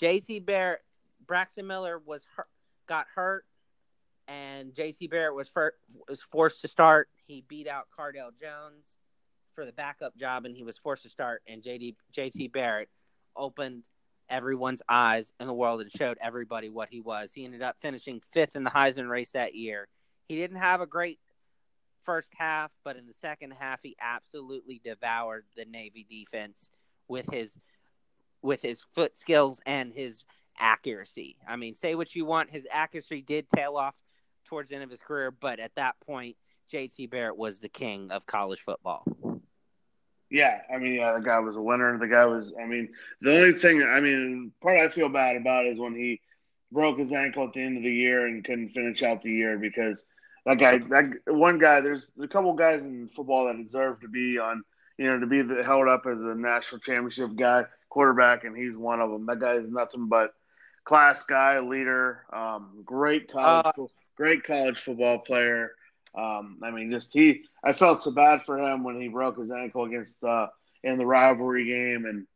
JT 0.00 0.44
Barrett, 0.44 0.82
Braxton 1.26 1.66
Miller 1.66 1.98
was 1.98 2.24
hurt, 2.36 2.48
got 2.86 3.06
hurt, 3.14 3.46
and 4.28 4.74
JT 4.74 5.10
Barrett 5.10 5.34
was 5.34 5.48
fir- 5.48 5.74
was 6.08 6.20
forced 6.20 6.60
to 6.60 6.68
start. 6.68 7.08
He 7.26 7.42
beat 7.48 7.66
out 7.66 7.88
Cardale 7.98 8.38
Jones 8.38 8.84
for 9.54 9.64
the 9.64 9.72
backup 9.72 10.16
job, 10.16 10.44
and 10.44 10.54
he 10.54 10.62
was 10.62 10.78
forced 10.78 11.02
to 11.04 11.08
start. 11.08 11.42
And 11.48 11.62
JD 11.62 11.96
JT 12.14 12.52
Barrett 12.52 12.88
opened 13.34 13.84
everyone's 14.28 14.82
eyes 14.88 15.32
in 15.40 15.46
the 15.46 15.54
world 15.54 15.80
and 15.80 15.90
showed 15.90 16.18
everybody 16.20 16.68
what 16.68 16.88
he 16.90 17.00
was. 17.00 17.32
He 17.32 17.44
ended 17.44 17.62
up 17.62 17.76
finishing 17.80 18.20
fifth 18.32 18.56
in 18.56 18.64
the 18.64 18.70
Heisman 18.70 19.08
race 19.08 19.32
that 19.32 19.54
year. 19.54 19.88
He 20.30 20.36
didn't 20.36 20.58
have 20.58 20.80
a 20.80 20.86
great 20.86 21.18
first 22.04 22.28
half, 22.36 22.70
but 22.84 22.94
in 22.94 23.04
the 23.08 23.14
second 23.20 23.52
half, 23.58 23.80
he 23.82 23.96
absolutely 24.00 24.80
devoured 24.84 25.44
the 25.56 25.64
Navy 25.64 26.06
defense 26.08 26.70
with 27.08 27.28
his 27.32 27.58
with 28.40 28.62
his 28.62 28.80
foot 28.94 29.18
skills 29.18 29.60
and 29.66 29.92
his 29.92 30.22
accuracy. 30.56 31.34
I 31.48 31.56
mean, 31.56 31.74
say 31.74 31.96
what 31.96 32.14
you 32.14 32.24
want, 32.26 32.48
his 32.48 32.64
accuracy 32.70 33.22
did 33.22 33.48
tail 33.48 33.76
off 33.76 33.96
towards 34.44 34.68
the 34.68 34.76
end 34.76 34.84
of 34.84 34.90
his 34.90 35.00
career, 35.00 35.32
but 35.32 35.58
at 35.58 35.74
that 35.74 35.98
point, 35.98 36.36
JT 36.72 37.10
Barrett 37.10 37.36
was 37.36 37.58
the 37.58 37.68
king 37.68 38.12
of 38.12 38.24
college 38.24 38.60
football. 38.60 39.02
Yeah, 40.30 40.60
I 40.72 40.78
mean, 40.78 40.94
yeah, 40.94 41.12
the 41.12 41.24
guy 41.24 41.40
was 41.40 41.56
a 41.56 41.60
winner. 41.60 41.98
The 41.98 42.06
guy 42.06 42.24
was, 42.26 42.52
I 42.56 42.66
mean, 42.66 42.90
the 43.20 43.36
only 43.36 43.52
thing, 43.58 43.82
I 43.82 43.98
mean, 43.98 44.52
part 44.62 44.78
I 44.78 44.90
feel 44.90 45.08
bad 45.08 45.34
about 45.34 45.66
is 45.66 45.80
when 45.80 45.96
he 45.96 46.20
broke 46.70 47.00
his 47.00 47.12
ankle 47.12 47.48
at 47.48 47.52
the 47.52 47.62
end 47.62 47.78
of 47.78 47.82
the 47.82 47.92
year 47.92 48.28
and 48.28 48.44
couldn't 48.44 48.68
finish 48.68 49.02
out 49.02 49.22
the 49.22 49.32
year 49.32 49.58
because 49.58 50.06
that 50.46 50.58
guy, 50.58 50.78
that 50.78 51.12
one 51.26 51.58
guy, 51.58 51.80
there's 51.80 52.10
a 52.20 52.28
couple 52.28 52.52
guys 52.54 52.84
in 52.84 53.08
football 53.08 53.46
that 53.46 53.62
deserve 53.62 54.00
to 54.00 54.08
be 54.08 54.38
on, 54.38 54.62
you 54.98 55.06
know, 55.06 55.18
to 55.20 55.26
be 55.26 55.42
the, 55.42 55.62
held 55.62 55.88
up 55.88 56.06
as 56.06 56.18
a 56.18 56.34
national 56.34 56.80
championship 56.80 57.36
guy, 57.36 57.64
quarterback, 57.88 58.44
and 58.44 58.56
he's 58.56 58.76
one 58.76 59.00
of 59.00 59.10
them. 59.10 59.26
That 59.26 59.40
guy 59.40 59.54
is 59.54 59.70
nothing 59.70 60.06
but 60.06 60.34
class 60.84 61.22
guy, 61.24 61.58
leader, 61.60 62.24
um, 62.32 62.82
great 62.84 63.30
college, 63.30 63.66
Uh, 63.66 63.72
fo- 63.72 63.90
great 64.16 64.44
college 64.44 64.78
football 64.80 65.18
player. 65.18 65.72
Um, 66.14 66.58
I 66.62 66.70
mean, 66.70 66.90
just 66.90 67.12
he. 67.12 67.44
I 67.62 67.72
felt 67.72 68.02
so 68.02 68.10
bad 68.10 68.42
for 68.44 68.58
him 68.58 68.82
when 68.82 69.00
he 69.00 69.08
broke 69.08 69.38
his 69.38 69.50
ankle 69.52 69.84
against 69.84 70.24
uh, 70.24 70.48
in 70.82 70.98
the 70.98 71.06
rivalry 71.06 71.66
game, 71.66 72.06
and 72.06 72.26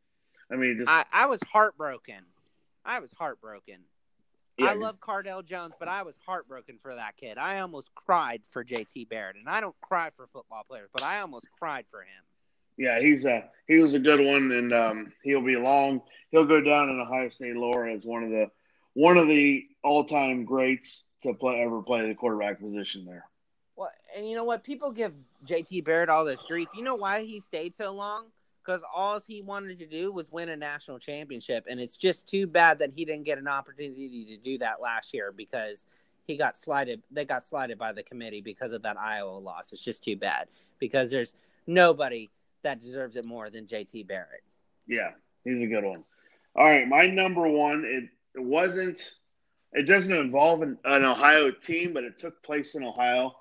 I 0.53 0.57
mean, 0.57 0.79
just 0.79 0.91
I, 0.91 1.05
I 1.13 1.27
was 1.27 1.41
heartbroken. 1.51 2.23
I 2.85 3.01
was 3.01 3.11
heartbroken. 3.13 3.79
Yeah, 4.59 4.67
I 4.67 4.75
love 4.75 5.01
Cardale 5.01 5.45
Jones, 5.45 5.75
but 5.79 5.89
I 5.89 6.03
was 6.03 6.15
heartbroken 6.25 6.79
for 6.81 6.95
that 6.95 7.17
kid. 7.17 7.39
I 7.39 7.61
almost 7.61 7.93
cried 7.95 8.41
for 8.51 8.65
JT 8.65 9.09
Barrett, 9.09 9.37
and 9.37 9.49
I 9.49 9.61
don't 9.61 9.75
cry 9.81 10.11
for 10.17 10.29
football 10.29 10.63
players, 10.69 10.89
but 10.93 11.03
I 11.03 11.21
almost 11.21 11.47
cried 11.59 11.87
for 11.91 12.03
him. 12.03 12.23
yeah, 12.77 13.01
he's 13.01 13.25
a 13.25 13.45
he 13.67 13.79
was 13.79 13.95
a 13.95 13.99
good 13.99 14.21
one, 14.21 14.53
and 14.53 14.73
um, 14.73 15.13
he'll 15.23 15.43
be 15.45 15.57
long. 15.57 16.03
He'll 16.31 16.45
go 16.45 16.61
down 16.61 16.89
in 16.89 17.01
Ohio 17.01 17.31
State 17.31 17.57
lore 17.57 17.89
as 17.89 18.05
one 18.05 18.23
of 18.23 18.31
the 18.31 18.51
one 18.95 19.17
of 19.17 19.27
the 19.27 19.65
all 19.83 20.05
time 20.05 20.45
greats 20.45 21.05
to 21.23 21.35
play 21.35 21.61
ever 21.61 21.83
play 21.83 22.07
the 22.07 22.15
quarterback 22.15 22.61
position 22.61 23.05
there. 23.05 23.25
Well, 23.77 23.91
and 24.17 24.29
you 24.29 24.37
know 24.37 24.45
what? 24.45 24.63
People 24.63 24.93
give 24.93 25.15
JT 25.47 25.85
Barrett 25.85 26.09
all 26.09 26.25
this 26.25 26.43
grief. 26.43 26.69
You 26.77 26.85
know 26.85 26.95
why 26.95 27.25
he 27.25 27.41
stayed 27.41 27.75
so 27.75 27.91
long? 27.91 28.27
Because 28.65 28.83
all 28.95 29.21
he 29.21 29.43
wanted 29.43 29.79
to 29.79 29.87
do 29.87 30.11
was 30.11 30.31
win 30.33 30.49
a 30.49 30.57
national 30.57 30.99
championship, 30.99 31.67
and 31.69 31.79
it's 31.79 31.97
just 31.97 32.27
too 32.27 32.47
bad 32.47 32.79
that 32.79 32.91
he 32.95 33.05
didn't 33.05 33.25
get 33.25 33.39
an 33.39 33.49
opportunity 33.49 34.25
to 34.25 34.37
do 34.39 34.59
that 34.59 34.81
last 34.81 35.13
year 35.13 35.33
because 35.33 35.87
he 36.27 36.37
got 36.37 36.57
slighted. 36.57 37.03
They 37.11 37.25
got 37.25 37.47
slighted 37.47 37.79
by 37.79 37.93
the 37.93 38.03
committee 38.03 38.41
because 38.41 38.73
of 38.73 38.83
that 38.83 38.99
Iowa 38.99 39.39
loss. 39.39 39.73
It's 39.73 39.85
just 39.85 40.03
too 40.03 40.17
bad 40.17 40.49
because 40.79 41.11
there's 41.11 41.35
nobody 41.67 42.31
that 42.63 42.81
deserves 42.81 43.17
it 43.17 43.25
more 43.25 43.51
than 43.51 43.67
JT 43.67 44.07
Barrett. 44.07 44.43
Yeah, 44.87 45.11
he's 45.45 45.63
a 45.63 45.67
good 45.67 45.85
one. 45.85 46.05
All 46.57 46.65
right, 46.65 46.89
my 46.89 47.07
number 47.07 47.47
one. 47.47 47.85
It, 47.85 48.39
it 48.39 48.43
wasn't. 48.43 49.19
It 49.73 49.87
doesn't 49.87 50.17
involve 50.17 50.63
an, 50.63 50.79
an 50.85 51.05
Ohio 51.05 51.51
team, 51.51 51.93
but 51.93 52.05
it 52.05 52.19
took 52.19 52.43
place 52.43 52.77
in 52.77 52.85
Ohio. 52.85 53.35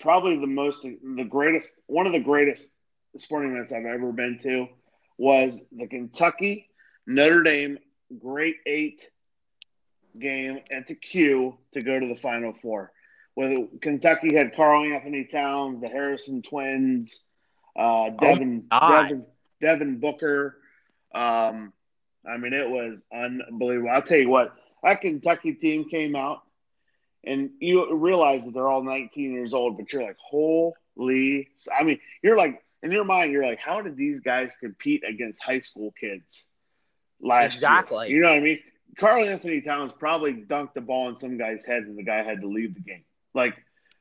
Probably 0.00 0.36
the 0.36 0.46
most, 0.46 0.82
the 0.82 1.24
greatest, 1.24 1.78
one 1.86 2.06
of 2.06 2.12
the 2.12 2.20
greatest 2.20 2.74
sporting 3.18 3.52
events 3.52 3.72
I've 3.72 3.86
ever 3.86 4.12
been 4.12 4.38
to 4.42 4.68
was 5.18 5.64
the 5.72 5.86
Kentucky 5.86 6.68
Notre 7.06 7.42
Dame 7.42 7.78
Great 8.18 8.56
Eight 8.66 9.08
game 10.18 10.60
at 10.70 10.86
the 10.86 10.94
Q 10.94 11.58
to 11.74 11.82
go 11.82 11.98
to 11.98 12.06
the 12.06 12.16
Final 12.16 12.52
Four. 12.52 12.92
Where 13.34 13.54
Kentucky 13.82 14.34
had 14.34 14.56
Karl-Anthony 14.56 15.24
Towns, 15.24 15.82
the 15.82 15.88
Harrison 15.88 16.40
twins, 16.40 17.20
uh, 17.78 18.10
Devin, 18.10 18.64
God. 18.70 19.02
Devin, 19.02 19.26
Devin 19.60 20.00
Booker. 20.00 20.56
Um, 21.14 21.72
I 22.26 22.38
mean, 22.38 22.54
it 22.54 22.68
was 22.68 23.02
unbelievable. 23.12 23.90
I'll 23.90 24.02
tell 24.02 24.18
you 24.18 24.30
what, 24.30 24.54
that 24.82 25.02
Kentucky 25.02 25.52
team 25.52 25.88
came 25.88 26.16
out, 26.16 26.42
and 27.24 27.50
you 27.60 27.94
realize 27.94 28.46
that 28.46 28.54
they're 28.54 28.68
all 28.68 28.82
19 28.82 29.32
years 29.32 29.52
old, 29.52 29.76
but 29.76 29.92
you're 29.92 30.02
like, 30.02 30.16
holy! 30.18 31.48
I 31.78 31.84
mean, 31.84 32.00
you're 32.22 32.36
like, 32.38 32.62
in 32.82 32.90
your 32.90 33.04
mind, 33.04 33.32
you're 33.32 33.46
like, 33.46 33.58
how 33.58 33.80
did 33.82 33.96
these 33.96 34.20
guys 34.20 34.54
compete 34.60 35.02
against 35.08 35.42
high 35.42 35.60
school 35.60 35.92
kids 35.98 36.46
last 37.20 37.54
Exactly. 37.54 38.08
year? 38.08 38.16
You 38.16 38.22
know 38.22 38.28
what 38.30 38.38
I 38.38 38.40
mean? 38.42 38.58
Karl-Anthony 38.98 39.60
Towns 39.60 39.92
probably 39.92 40.34
dunked 40.34 40.74
the 40.74 40.80
ball 40.80 41.08
in 41.08 41.16
some 41.16 41.36
guy's 41.36 41.64
head, 41.64 41.82
and 41.82 41.98
the 41.98 42.02
guy 42.02 42.22
had 42.22 42.40
to 42.40 42.46
leave 42.48 42.74
the 42.74 42.80
game. 42.80 43.04
Like, 43.34 43.54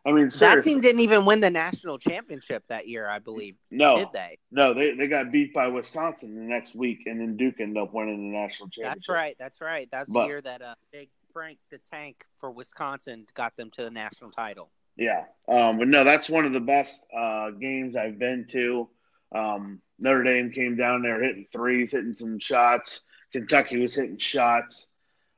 I 0.06 0.12
mean, 0.12 0.26
That 0.26 0.34
seriously, 0.34 0.74
team 0.74 0.82
didn't 0.82 1.02
even 1.02 1.26
win 1.26 1.40
the 1.40 1.50
national 1.50 1.98
championship 1.98 2.64
that 2.70 2.88
year, 2.88 3.10
I 3.10 3.20
believe. 3.20 3.56
no, 3.72 3.98
Did 3.98 4.08
they? 4.14 4.38
no, 4.52 4.74
they 4.74 4.94
they 4.94 5.08
got 5.08 5.32
beat 5.32 5.52
by 5.54 5.68
Wisconsin 5.68 6.36
the 6.36 6.42
next 6.44 6.76
week, 6.76 7.00
and 7.08 7.20
then 7.20 7.36
Duke 7.36 7.60
ended 7.60 7.82
up 7.82 7.92
winning 7.94 8.32
the 8.32 8.38
national 8.38 8.70
championship. 8.70 8.94
That's 8.98 9.10
right. 9.10 9.36
That's 9.40 9.60
right. 9.62 9.90
That's 9.92 10.08
But- 10.10 10.22
the 10.24 10.28
year 10.28 10.42
that 10.42 10.62
uh, 10.62 10.76
Big 10.92 11.10
Frank 11.34 11.58
the 11.72 11.80
Tank 11.92 12.24
for 12.40 12.52
Wisconsin 12.52 13.26
got 13.34 13.56
them 13.58 13.72
to 13.72 13.84
the 13.84 13.90
national 13.90 14.30
title. 14.32 14.70
Yeah, 14.98 15.26
um, 15.48 15.78
but 15.78 15.88
no, 15.88 16.04
that's 16.04 16.30
one 16.30 16.46
of 16.46 16.54
the 16.54 16.60
best 16.60 17.06
uh, 17.16 17.52
games 17.52 17.96
I've 17.96 18.18
been 18.18 18.46
to. 18.52 18.90
Um, 19.34 19.82
Notre 20.00 20.24
Dame 20.24 20.52
came 20.52 20.78
down 20.78 21.02
there 21.02 21.22
hitting 21.22 21.48
threes, 21.52 21.92
hitting 21.92 22.16
some 22.16 22.40
shots. 22.40 23.04
Kentucky 23.32 23.80
was 23.80 23.94
hitting 23.94 24.18
shots. 24.18 24.90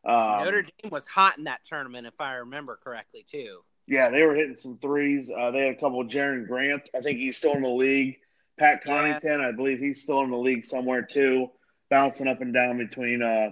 Um, 0.05 0.43
Notre 0.43 0.61
Dame 0.63 0.91
was 0.91 1.07
hot 1.07 1.37
in 1.37 1.45
that 1.45 1.61
tournament, 1.65 2.07
if 2.07 2.19
I 2.19 2.35
remember 2.35 2.79
correctly, 2.83 3.25
too. 3.29 3.61
yeah, 3.87 4.09
they 4.09 4.23
were 4.23 4.35
hitting 4.35 4.55
some 4.55 4.77
threes. 4.77 5.31
Uh, 5.31 5.51
they 5.51 5.61
had 5.67 5.75
a 5.75 5.79
couple. 5.79 6.03
Jerian 6.05 6.47
Grant, 6.47 6.89
I 6.95 7.01
think 7.01 7.19
he's 7.19 7.37
still 7.37 7.53
in 7.53 7.63
the 7.63 7.69
league. 7.69 8.17
Pat 8.57 8.81
Yeah. 8.85 9.19
I 9.47 9.51
believe 9.51 9.79
he's 9.79 10.01
still 10.01 10.21
in 10.21 10.31
the 10.31 10.37
league 10.37 10.65
somewhere 10.65 11.03
too, 11.03 11.51
bouncing 11.89 12.27
up 12.27 12.41
and 12.41 12.53
down 12.53 12.77
between 12.77 13.21
uh, 13.21 13.51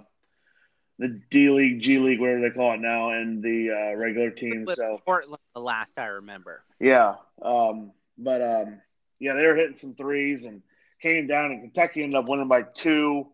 the 0.98 1.22
D 1.30 1.50
League, 1.50 1.82
G 1.82 2.00
League, 2.00 2.20
whatever 2.20 2.42
they 2.42 2.50
call 2.52 2.74
it 2.74 2.80
now, 2.80 3.10
and 3.10 3.44
the 3.44 3.72
uh, 3.72 3.98
regular 3.98 4.32
team. 4.32 4.68
So 4.74 5.02
Portland, 5.06 5.42
the 5.54 5.62
last 5.62 5.98
I 6.00 6.06
remember. 6.06 6.64
Yeah. 6.80 7.16
Um, 7.42 7.92
but 8.18 8.42
um, 8.42 8.82
yeah, 9.20 9.34
they 9.34 9.46
were 9.46 9.56
hitting 9.56 9.78
some 9.78 9.96
threes 9.96 10.46
and 10.46 10.62
came 11.02 11.28
down, 11.28 11.52
and 11.52 11.62
Kentucky 11.62 12.04
ended 12.04 12.18
up 12.18 12.30
winning 12.30 12.48
by 12.48 12.64
two. 12.64 13.28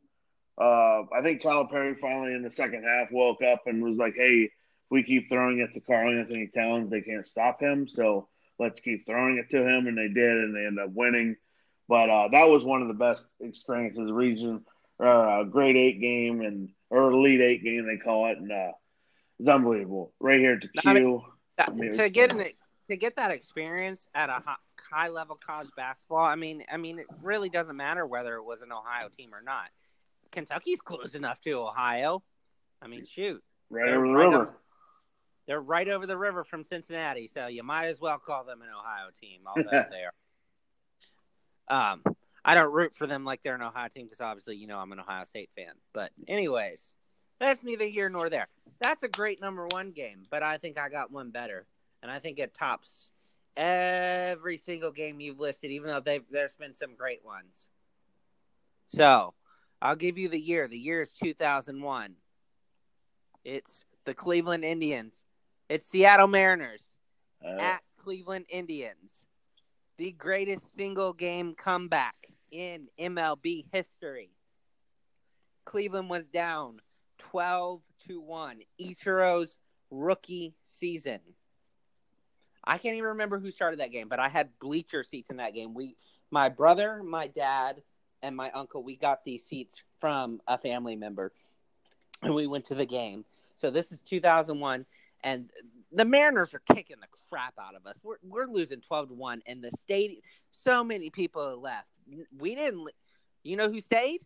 Uh, 0.58 1.04
I 1.14 1.22
think 1.24 1.42
Calipari 1.42 1.98
finally 1.98 2.34
in 2.34 2.44
the 2.44 2.52
second 2.52 2.84
half 2.84 3.12
woke 3.12 3.42
up 3.44 3.62
and 3.68 3.84
was 3.84 3.98
like, 3.98 4.16
"Hey, 4.16 4.44
if 4.46 4.52
we 4.90 5.04
keep 5.04 5.30
throwing 5.30 5.60
it 5.60 5.74
to 5.74 5.82
Karl-Anthony 5.82 6.48
Towns, 6.48 6.90
they 6.90 7.02
can't 7.02 7.28
stop 7.28 7.62
him. 7.62 7.88
So 7.88 8.28
let's 8.60 8.82
keep 8.82 9.06
throwing 9.06 9.38
it 9.38 9.50
to 9.52 9.64
him." 9.64 9.88
And 9.88 9.98
they 9.98 10.08
did, 10.08 10.38
and 10.38 10.56
they 10.56 10.66
ended 10.66 10.84
up 10.84 10.94
winning. 10.94 11.36
But 11.88 12.10
uh, 12.10 12.28
that 12.32 12.50
was 12.50 12.64
one 12.64 12.82
of 12.82 12.88
the 12.88 12.94
best 12.96 13.28
experiences. 13.40 14.12
Region, 14.12 14.66
uh, 15.00 15.44
grade 15.44 15.78
eight 15.78 16.02
game 16.02 16.42
and 16.42 16.70
or 16.92 17.10
elite 17.12 17.42
eight 17.42 17.64
game 17.64 17.88
they 17.88 17.98
call 17.98 18.30
it, 18.30 18.38
and 18.38 18.52
uh, 18.52 18.72
it's 19.40 19.50
unbelievable. 19.50 20.14
Right 20.20 20.38
here 20.38 20.54
at 20.54 20.62
the 20.62 20.70
I 20.90 20.94
mean, 20.94 21.22
That- 21.58 21.70
I 21.70 21.74
mean, 21.74 21.94
to 21.94 22.10
get 22.10 22.32
an, 22.34 22.44
to 22.88 22.96
get 22.98 23.16
that 23.16 23.32
experience 23.32 24.08
at 24.14 24.30
a 24.30 24.42
hi- 24.46 24.56
high 24.92 25.08
level 25.08 25.36
college 25.44 25.70
basketball, 25.78 26.24
I 26.24 26.36
mean, 26.36 26.64
I 26.72 26.78
mean, 26.78 27.00
it 27.00 27.08
really 27.24 27.50
doesn't 27.50 27.76
matter 27.78 28.06
whether 28.06 28.36
it 28.36 28.44
was 28.44 28.62
an 28.62 28.72
Ohio 28.72 29.08
team 29.10 29.34
or 29.34 29.42
not. 29.42 29.70
Kentucky's 30.32 30.80
close 30.82 31.16
enough 31.16 31.40
to 31.42 31.52
Ohio. 31.54 32.22
I 32.82 32.88
mean, 32.88 33.06
shoot, 33.06 33.42
right 33.70 33.86
they're 33.86 33.98
over 33.98 34.08
the 34.08 34.14
right 34.14 34.26
river. 34.26 34.42
up- 34.44 34.62
They're 35.48 35.62
right 35.62 35.88
over 35.88 36.06
the 36.06 36.18
river 36.18 36.44
from 36.44 36.64
Cincinnati, 36.66 37.28
so 37.28 37.48
you 37.48 37.64
might 37.64 37.88
as 37.88 38.02
well 38.02 38.18
call 38.18 38.44
them 38.44 38.62
an 38.62 38.68
Ohio 38.70 39.10
team, 39.20 39.42
although 39.48 39.70
they 39.70 40.04
are. 40.04 40.14
Um, 41.94 42.04
I 42.44 42.56
don't 42.56 42.74
root 42.74 42.96
for 42.96 43.06
them 43.06 43.24
like 43.24 43.44
they're 43.44 43.56
an 43.56 43.62
Ohio 43.62 43.88
team 43.88 44.06
because 44.06 44.22
obviously 44.22 44.56
you 44.56 44.68
know 44.68 44.80
I'm 44.80 44.92
an 44.92 45.00
Ohio 45.00 45.26
State 45.26 45.50
fan. 45.56 45.74
But 45.94 46.12
anyways, 46.28 46.92
that's 47.40 47.64
neither 47.64 47.86
here 47.86 48.10
nor 48.10 48.30
there. 48.30 48.48
That's 48.80 49.04
a 49.04 49.08
great 49.08 49.42
number 49.42 49.68
one 49.68 49.92
game, 49.92 50.26
but 50.30 50.44
I 50.44 50.58
think 50.58 50.80
I 50.80 50.90
got 50.90 51.12
one 51.12 51.30
better, 51.32 51.68
and 52.02 52.12
I 52.12 52.20
think 52.20 52.40
it 52.40 52.54
tops 52.54 53.12
every 53.56 54.58
single 54.58 54.92
game 54.92 55.20
you've 55.20 55.40
listed, 55.40 55.72
even 55.72 55.90
though 55.90 56.20
there's 56.32 56.56
been 56.56 56.74
some 56.74 56.96
great 56.96 57.24
ones. 57.24 57.70
So 58.88 59.34
I'll 59.82 59.96
give 59.96 60.18
you 60.18 60.30
the 60.30 60.40
year. 60.40 60.68
The 60.68 60.78
year 60.78 61.02
is 61.02 61.14
2001. 61.14 62.16
It's 63.44 63.86
the 64.06 64.14
Cleveland 64.14 64.64
Indians. 64.64 65.14
It's 65.70 65.88
Seattle 65.88 66.28
Mariners 66.28 66.82
uh, 67.44 67.60
at 67.60 67.82
Cleveland 67.98 68.46
Indians. 68.50 69.12
The 69.98 70.12
greatest 70.12 70.74
single 70.76 71.14
game 71.14 71.56
comeback 71.56 72.16
in 72.52 72.88
MLB 73.00 73.66
history. 73.72 74.30
Cleveland 75.66 76.10
was 76.10 76.28
down 76.28 76.80
12 77.20 77.82
to 78.08 78.22
1. 78.22 78.60
Ichiro's 78.80 79.56
rookie 79.90 80.54
season. 80.66 81.20
I 82.64 82.78
can't 82.78 82.96
even 82.96 83.10
remember 83.10 83.40
who 83.40 83.52
started 83.52 83.80
that 83.80 83.92
game, 83.92 84.08
but 84.08 84.20
I 84.20 84.30
had 84.30 84.60
bleacher 84.60 85.04
seats 85.04 85.30
in 85.30 85.38
that 85.38 85.54
game. 85.54 85.74
We 85.74 85.96
my 86.30 86.50
brother, 86.50 87.04
my 87.04 87.28
dad, 87.28 87.82
and 88.22 88.36
my 88.36 88.52
uncle, 88.52 88.84
we 88.84 88.96
got 88.96 89.24
these 89.24 89.44
seats 89.44 89.82
from 90.00 90.42
a 90.48 90.58
family 90.58 90.96
member. 90.96 91.34
And 92.22 92.36
we 92.36 92.48
went 92.48 92.66
to 92.66 92.76
the 92.76 92.86
game. 92.86 93.26
So 93.58 93.70
this 93.70 93.92
is 93.92 94.00
2001 94.00 94.86
and 95.24 95.50
the 95.92 96.06
Mariners 96.06 96.54
are 96.54 96.62
kicking 96.74 96.98
the 97.02 97.08
crap 97.30 97.54
out 97.60 97.76
of 97.76 97.86
us. 97.86 97.98
We're 98.04 98.18
we're 98.24 98.48
losing 98.48 98.82
12 98.82 99.10
to 99.10 99.14
1 99.14 99.42
and 99.46 99.64
the 99.64 99.72
stadium 99.72 100.22
so 100.50 100.84
many 100.84 101.10
people 101.10 101.60
left. 101.60 101.88
We 102.38 102.56
didn't 102.56 102.90
you 103.44 103.56
know 103.56 103.70
who 103.70 103.82
stayed? 103.82 104.22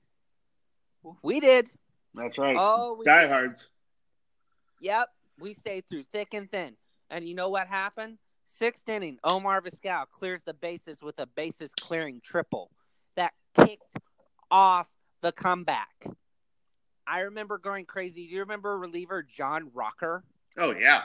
We 1.22 1.40
did. 1.40 1.70
That's 2.14 2.38
right. 2.38 2.56
Oh, 2.58 3.02
diehards. 3.06 3.62
Did. 3.62 4.88
Yep, 4.88 5.10
we 5.40 5.54
stayed 5.54 5.88
through 5.88 6.04
thick 6.04 6.34
and 6.34 6.50
thin. 6.50 6.76
And 7.10 7.28
you 7.28 7.36
know 7.36 7.50
what 7.50 7.68
happened? 7.68 8.18
Sixth 8.48 8.88
inning, 8.88 9.18
Omar 9.24 9.62
Vizquel 9.62 10.06
clears 10.12 10.42
the 10.46 10.54
bases 10.54 11.02
with 11.02 11.20
a 11.20 11.26
bases 11.26 11.72
clearing 11.80 12.22
triple 12.24 12.72
that 13.16 13.34
kicked 13.54 13.84
off 14.50 14.88
the 15.22 15.32
comeback. 15.32 16.06
I 17.08 17.22
remember 17.22 17.58
going 17.58 17.86
crazy. 17.86 18.28
Do 18.28 18.34
you 18.34 18.40
remember 18.40 18.78
reliever 18.78 19.24
John 19.24 19.70
Rocker? 19.74 20.24
Oh 20.58 20.72
yeah, 20.72 21.04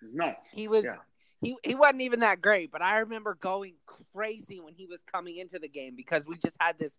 he's 0.00 0.14
nuts. 0.14 0.50
He 0.50 0.68
was. 0.68 0.84
Yeah. 0.84 0.96
He, 1.42 1.56
he 1.64 1.74
wasn't 1.74 2.02
even 2.02 2.20
that 2.20 2.42
great, 2.42 2.70
but 2.70 2.82
I 2.82 2.98
remember 2.98 3.34
going 3.40 3.72
crazy 3.86 4.60
when 4.60 4.74
he 4.74 4.84
was 4.84 4.98
coming 5.10 5.38
into 5.38 5.58
the 5.58 5.68
game 5.68 5.94
because 5.96 6.26
we 6.26 6.36
just 6.36 6.54
had 6.60 6.78
this 6.78 6.92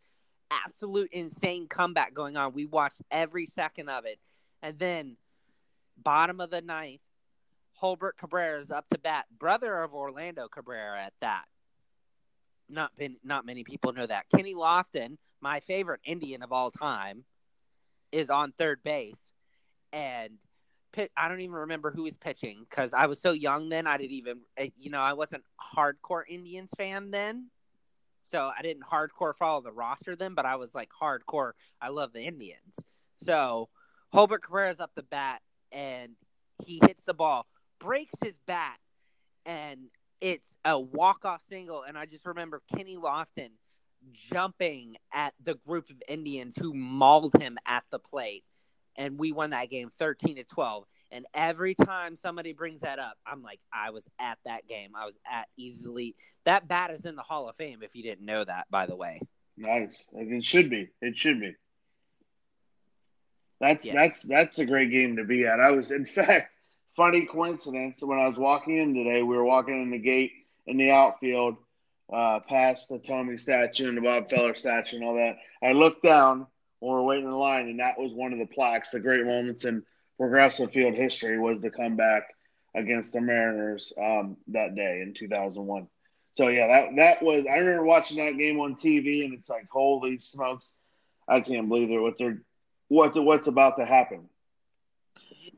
absolute 0.50 1.12
insane 1.12 1.68
comeback 1.68 2.16
going 2.16 2.38
on. 2.38 2.54
We 2.54 2.66
watched 2.66 3.02
every 3.12 3.46
second 3.46 3.90
of 3.90 4.06
it. 4.06 4.20
And 4.64 4.80
then, 4.80 5.18
bottom 6.02 6.42
of 6.42 6.50
the 6.50 6.62
ninth, 6.62 7.02
Jolbert 7.82 8.18
Cabrera 8.18 8.60
is 8.60 8.70
up 8.70 8.88
to 8.90 9.00
bat, 9.00 9.26
brother 9.38 9.82
of 9.82 9.94
Orlando 9.94 10.48
Cabrera 10.48 11.02
at 11.02 11.14
that. 11.22 11.46
Not 12.70 12.96
been, 12.96 13.18
not 13.24 13.46
many 13.46 13.64
people 13.64 13.94
know 13.94 14.06
that. 14.06 14.26
Kenny 14.36 14.56
Lofton, 14.56 15.18
my 15.42 15.60
favorite 15.62 16.02
Indian 16.04 16.44
of 16.44 16.52
all 16.52 16.72
time, 16.72 17.24
is 18.12 18.30
on 18.30 18.52
third 18.52 18.84
base, 18.84 19.18
and 19.94 20.38
I 21.16 21.28
don't 21.28 21.40
even 21.40 21.56
remember 21.56 21.92
who 21.92 22.04
was 22.04 22.18
pitching 22.18 22.66
because 22.70 22.94
I 22.94 23.06
was 23.06 23.20
so 23.20 23.32
young 23.32 23.70
then. 23.70 23.88
I 23.88 23.98
didn't 23.98 24.12
even, 24.12 24.42
eh, 24.58 24.70
you 24.78 24.90
know, 24.90 25.02
I 25.02 25.14
wasn't 25.14 25.44
hardcore 25.76 26.24
Indians 26.28 26.70
fan 26.78 27.12
then. 27.12 27.48
So 28.24 28.52
I 28.58 28.62
didn't 28.62 28.84
hardcore 28.84 29.36
follow 29.36 29.62
the 29.62 29.72
roster 29.72 30.16
then, 30.16 30.34
but 30.34 30.46
I 30.46 30.56
was 30.56 30.74
like 30.74 30.90
hardcore. 30.90 31.52
I 31.82 31.90
love 31.90 32.14
the 32.14 32.22
Indians. 32.22 32.76
So 33.18 33.70
Jolbert 34.14 34.40
Cabrera's 34.40 34.80
up 34.80 34.92
the 34.96 35.04
bat 35.04 35.42
and 35.72 36.14
he 36.66 36.80
hits 36.86 37.06
the 37.06 37.14
ball, 37.14 37.48
breaks 37.80 38.14
his 38.24 38.36
bat, 38.46 38.78
and 39.46 39.80
it's 40.20 40.54
a 40.66 40.80
walk 40.80 41.26
off 41.26 41.42
single. 41.50 41.84
And 41.84 41.98
I 41.98 42.06
just 42.06 42.26
remember 42.26 42.62
Kenny 42.76 42.98
Lofton 42.98 43.50
jumping 44.14 44.98
at 45.14 45.34
the 45.44 45.56
group 45.56 45.90
of 45.90 46.02
Indians 46.08 46.56
who 46.56 46.74
mauled 46.74 47.36
him 47.40 47.58
at 47.66 47.84
the 47.92 48.00
plate. 48.00 48.44
And 48.96 49.18
we 49.18 49.32
won 49.32 49.52
that 49.52 49.70
game 49.70 49.92
13 49.98 50.36
to 50.38 50.44
12. 50.44 50.86
And 51.12 51.26
every 51.34 51.76
time 51.76 52.16
somebody 52.16 52.54
brings 52.54 52.82
that 52.82 53.00
up, 53.00 53.18
I'm 53.26 53.44
like, 53.44 53.60
I 53.74 53.90
was 53.90 54.08
at 54.20 54.38
that 54.46 54.68
game. 54.68 54.92
I 54.96 55.06
was 55.06 55.16
at 55.30 55.48
easily. 55.58 56.16
That 56.46 56.68
bat 56.68 56.92
is 56.92 57.06
in 57.06 57.16
the 57.16 57.22
Hall 57.22 57.50
of 57.50 57.56
Fame. 57.56 57.84
If 57.84 57.96
you 57.96 58.04
didn't 58.04 58.26
know 58.26 58.44
that, 58.44 58.68
by 58.70 58.86
the 58.86 58.96
way. 58.96 59.22
Nice. 59.58 60.06
It 60.14 60.46
should 60.46 60.70
be. 60.70 60.90
It 61.02 61.18
should 61.18 61.40
be. 61.40 61.56
That's 63.60 63.86
that's 63.86 64.24
that's 64.24 64.58
a 64.58 64.66
great 64.66 64.90
game 64.90 65.18
to 65.18 65.24
be 65.24 65.46
at. 65.46 65.60
I 65.60 65.70
was, 65.72 65.92
in 65.92 66.06
fact, 66.08 66.52
funny 66.96 67.26
coincidence. 67.26 68.00
When 68.02 68.18
I 68.18 68.28
was 68.28 68.38
walking 68.38 68.78
in 68.78 68.94
today, 68.96 69.22
we 69.22 69.36
were 69.36 69.46
walking 69.46 69.82
in 69.82 69.92
the 69.92 70.00
gate 70.00 70.32
in 70.66 70.78
the 70.78 70.92
outfield, 70.92 71.58
uh, 72.12 72.40
past 72.40 72.90
the 72.90 73.00
Thome 73.00 73.38
statue 73.40 73.88
and 73.88 73.98
the 73.98 74.02
Bob 74.02 74.30
Feller 74.30 74.56
statue 74.56 74.98
and 74.98 75.06
all 75.06 75.16
that. 75.16 75.38
I 75.62 75.74
looked 75.74 76.04
down 76.04 76.48
when 76.82 76.92
we 76.92 76.96
were 76.96 77.04
waiting 77.04 77.26
in 77.26 77.32
line, 77.32 77.70
and 77.70 77.80
that 77.80 77.98
was 77.98 78.12
one 78.12 78.34
of 78.34 78.40
the 78.40 78.46
plaques, 78.48 78.90
the 78.90 79.00
great 79.00 79.24
moments 79.24 79.66
in 79.66 79.84
progressive 80.18 80.72
field 80.72 80.96
history 80.96 81.40
was 81.40 81.62
the 81.62 81.70
comeback 81.70 82.24
against 82.76 83.14
the 83.14 83.22
Mariners 83.22 83.94
um, 84.02 84.36
that 84.48 84.76
day 84.76 85.02
in 85.02 85.14
2001. 85.14 85.88
So 86.38 86.48
yeah, 86.48 86.68
that 86.68 86.96
that 86.96 87.24
was. 87.24 87.46
I 87.46 87.58
remember 87.58 87.84
watching 87.84 88.18
that 88.18 88.38
game 88.38 88.60
on 88.60 88.76
TV, 88.76 89.24
and 89.24 89.34
it's 89.34 89.50
like, 89.50 89.68
holy 89.70 90.18
smokes, 90.20 90.74
I 91.28 91.42
can't 91.42 91.70
believe 91.70 91.92
it. 91.92 92.00
What 92.00 92.18
they're 92.18 92.42
what 92.88 93.16
what's 93.24 93.48
about 93.48 93.78
to 93.78 93.86
happen. 93.86 94.28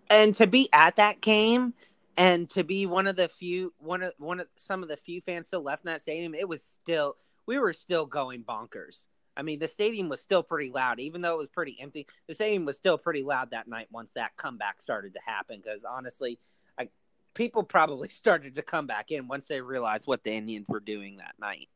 And 0.09 0.35
to 0.35 0.47
be 0.47 0.67
at 0.73 0.97
that 0.97 1.21
game, 1.21 1.73
and 2.17 2.49
to 2.49 2.63
be 2.63 2.85
one 2.85 3.07
of 3.07 3.15
the 3.15 3.29
few, 3.29 3.71
one 3.77 4.03
of 4.03 4.13
one 4.17 4.41
of 4.41 4.47
some 4.55 4.83
of 4.83 4.89
the 4.89 4.97
few 4.97 5.21
fans 5.21 5.47
still 5.47 5.61
left 5.61 5.85
in 5.85 5.91
that 5.91 6.01
stadium, 6.01 6.35
it 6.35 6.49
was 6.49 6.61
still 6.63 7.15
we 7.45 7.59
were 7.59 7.73
still 7.73 8.05
going 8.05 8.43
bonkers. 8.43 9.07
I 9.35 9.41
mean, 9.41 9.59
the 9.59 9.67
stadium 9.67 10.09
was 10.09 10.21
still 10.21 10.43
pretty 10.43 10.69
loud, 10.69 10.99
even 10.99 11.21
though 11.21 11.33
it 11.33 11.39
was 11.39 11.49
pretty 11.49 11.77
empty. 11.79 12.07
The 12.27 12.35
stadium 12.35 12.65
was 12.65 12.75
still 12.75 12.97
pretty 12.97 13.23
loud 13.23 13.51
that 13.51 13.67
night 13.67 13.87
once 13.91 14.11
that 14.15 14.35
comeback 14.37 14.81
started 14.81 15.13
to 15.13 15.19
happen. 15.25 15.61
Because 15.63 15.83
honestly, 15.83 16.39
I, 16.77 16.89
people 17.33 17.63
probably 17.63 18.09
started 18.09 18.55
to 18.55 18.61
come 18.61 18.87
back 18.87 19.11
in 19.11 19.27
once 19.27 19.47
they 19.47 19.61
realized 19.61 20.07
what 20.07 20.23
the 20.23 20.31
Indians 20.31 20.67
were 20.69 20.79
doing 20.79 21.17
that 21.17 21.35
night. 21.39 21.69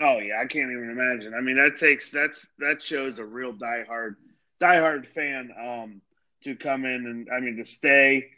Oh 0.00 0.18
yeah, 0.18 0.40
I 0.40 0.46
can't 0.46 0.70
even 0.70 0.90
imagine. 0.90 1.34
I 1.34 1.40
mean, 1.40 1.56
that 1.56 1.78
takes 1.78 2.10
that's 2.10 2.48
that 2.58 2.82
shows 2.82 3.18
a 3.18 3.24
real 3.24 3.52
diehard 3.52 4.16
diehard 4.60 5.06
fan 5.06 5.50
um, 5.60 6.00
to 6.42 6.56
come 6.56 6.84
in 6.84 7.06
and 7.06 7.28
I 7.32 7.38
mean 7.38 7.56
to 7.58 7.64
stay. 7.64 8.30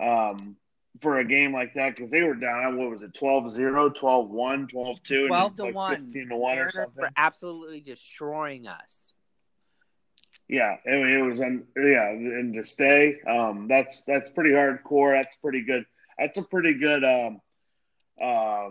Um, 0.00 0.56
for 1.00 1.18
a 1.18 1.24
game 1.24 1.52
like 1.52 1.74
that 1.74 1.96
because 1.96 2.10
they 2.10 2.22
were 2.22 2.34
down. 2.34 2.76
What 2.76 2.90
was 2.90 3.02
it? 3.02 3.14
12-0, 3.14 3.94
12-1, 3.96 4.70
12-2, 4.70 5.28
12 5.28 5.56
to 5.56 5.62
like 5.64 5.74
one, 5.74 5.96
15 6.04 6.28
to 6.28 6.36
one 6.36 6.58
or 6.58 6.70
something. 6.70 7.04
For 7.04 7.10
absolutely 7.16 7.80
destroying 7.80 8.66
us. 8.66 9.14
Yeah, 10.48 10.76
it, 10.84 10.96
it 10.96 11.22
was. 11.22 11.40
Um, 11.40 11.62
yeah, 11.76 12.08
and 12.08 12.52
to 12.54 12.64
stay, 12.64 13.20
um, 13.20 13.68
that's 13.68 14.04
that's 14.04 14.28
pretty 14.32 14.50
hardcore. 14.50 15.12
That's 15.12 15.36
pretty 15.36 15.62
good. 15.62 15.86
That's 16.18 16.38
a 16.38 16.42
pretty 16.42 16.74
good 16.74 17.04
um, 17.04 17.40
uh, 18.20 18.70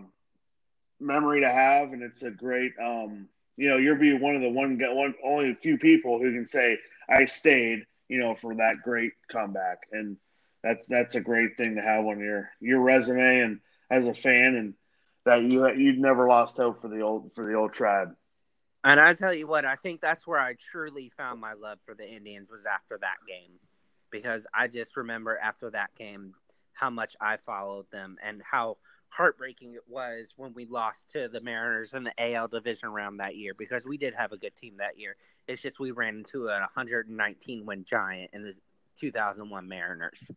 memory 0.99 1.39
to 1.39 1.49
have, 1.49 1.93
and 1.93 2.03
it's 2.03 2.21
a 2.21 2.31
great. 2.31 2.73
Um, 2.83 3.29
you 3.55 3.69
know, 3.69 3.77
you're 3.77 3.95
being 3.95 4.19
one 4.19 4.35
of 4.35 4.41
the 4.41 4.49
one, 4.49 4.77
one 4.77 5.13
only 5.23 5.51
a 5.51 5.55
few 5.55 5.77
people 5.77 6.19
who 6.19 6.33
can 6.33 6.45
say 6.45 6.77
I 7.09 7.23
stayed. 7.25 7.85
You 8.09 8.19
know, 8.19 8.35
for 8.35 8.55
that 8.55 8.81
great 8.83 9.13
comeback 9.31 9.77
and 9.93 10.17
that's 10.63 10.87
that's 10.87 11.15
a 11.15 11.21
great 11.21 11.57
thing 11.57 11.75
to 11.75 11.81
have 11.81 12.05
on 12.05 12.19
your 12.19 12.49
your 12.59 12.81
resume 12.81 13.41
and 13.41 13.59
as 13.89 14.05
a 14.05 14.13
fan 14.13 14.55
and 14.55 14.73
that 15.25 15.43
you 15.43 15.69
you 15.73 15.93
never 15.93 16.27
lost 16.27 16.57
hope 16.57 16.81
for 16.81 16.87
the 16.87 17.01
old 17.01 17.31
for 17.35 17.45
the 17.45 17.53
old 17.53 17.73
tribe. 17.73 18.15
And 18.83 18.99
I 18.99 19.13
tell 19.13 19.33
you 19.33 19.45
what, 19.45 19.65
I 19.65 19.75
think 19.75 19.99
that's 19.99 20.25
where 20.25 20.39
I 20.39 20.55
truly 20.71 21.11
found 21.17 21.41
my 21.41 21.53
love 21.53 21.79
for 21.85 21.93
the 21.93 22.09
Indians 22.09 22.49
was 22.49 22.65
after 22.65 22.97
that 22.99 23.17
game, 23.27 23.59
because 24.09 24.47
I 24.53 24.67
just 24.67 24.95
remember 24.95 25.37
after 25.37 25.69
that 25.71 25.93
game 25.95 26.33
how 26.73 26.89
much 26.89 27.15
I 27.19 27.35
followed 27.37 27.91
them 27.91 28.15
and 28.23 28.41
how 28.41 28.77
heartbreaking 29.09 29.73
it 29.73 29.83
was 29.87 30.33
when 30.37 30.53
we 30.53 30.65
lost 30.65 31.03
to 31.11 31.27
the 31.27 31.41
Mariners 31.41 31.93
in 31.93 32.03
the 32.03 32.13
AL 32.17 32.47
division 32.47 32.89
round 32.89 33.19
that 33.19 33.35
year 33.35 33.53
because 33.53 33.83
we 33.83 33.97
did 33.97 34.13
have 34.13 34.31
a 34.31 34.37
good 34.37 34.55
team 34.55 34.77
that 34.77 34.97
year. 34.97 35.15
It's 35.47 35.61
just 35.61 35.79
we 35.79 35.91
ran 35.91 36.19
into 36.19 36.47
a 36.47 36.59
119 36.59 37.65
win 37.65 37.83
giant 37.83 38.29
in 38.33 38.43
the 38.43 38.53
2001 38.99 39.67
Mariners 39.67 40.31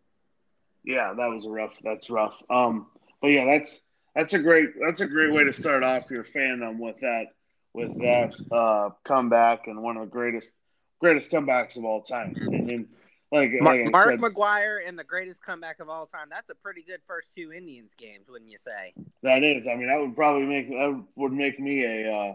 yeah, 0.85 1.15
that 1.15 1.27
was 1.27 1.45
a 1.45 1.51
rough. 1.51 1.75
That's 1.83 2.11
rough. 2.11 2.43
Um, 2.51 2.87
but 3.21 3.29
yeah, 3.29 3.45
that's 3.45 3.83
that's 4.15 4.35
a 4.35 4.39
great 4.39 4.71
that's 4.81 5.01
a 5.01 5.07
great 5.07 5.33
way 5.33 5.45
to 5.45 5.53
start 5.53 5.83
off 5.83 6.11
your 6.11 6.25
fandom 6.25 6.79
with 6.79 7.01
that 7.01 7.27
with 7.75 7.97
that 8.01 8.37
uh, 8.51 8.91
comeback 9.05 9.67
and 9.67 9.83
one 9.83 9.97
of 9.97 10.03
the 10.03 10.11
greatest 10.11 10.55
greatest 11.01 11.31
comebacks 11.31 11.77
of 11.77 11.85
all 11.85 12.03
time. 12.03 12.35
And 12.37 12.69
then 12.69 12.89
like, 13.33 13.51
Mar- 13.61 13.83
like 13.83 13.93
Mark 13.93 14.11
said, 14.11 14.21
McGwire 14.21 14.87
and 14.87 14.99
the 14.99 15.05
greatest 15.05 15.43
comeback 15.43 15.81
of 15.81 15.89
all 15.89 16.07
time. 16.07 16.29
That's 16.31 16.51
a 16.51 16.55
pretty 16.55 16.83
good 16.83 17.01
first 17.07 17.29
two 17.35 17.53
Indians 17.53 17.93
games, 17.97 18.29
wouldn't 18.29 18.51
you 18.51 18.59
say? 18.59 18.93
that 19.23 19.43
is. 19.43 19.67
I 19.67 19.75
mean, 19.75 19.89
that 19.89 20.01
would 20.01 20.15
probably 20.15 20.47
make 20.47 20.69
that 20.69 21.05
would 21.17 21.33
make 21.33 21.59
me 21.59 21.85
a 21.85 22.13
uh, 22.13 22.35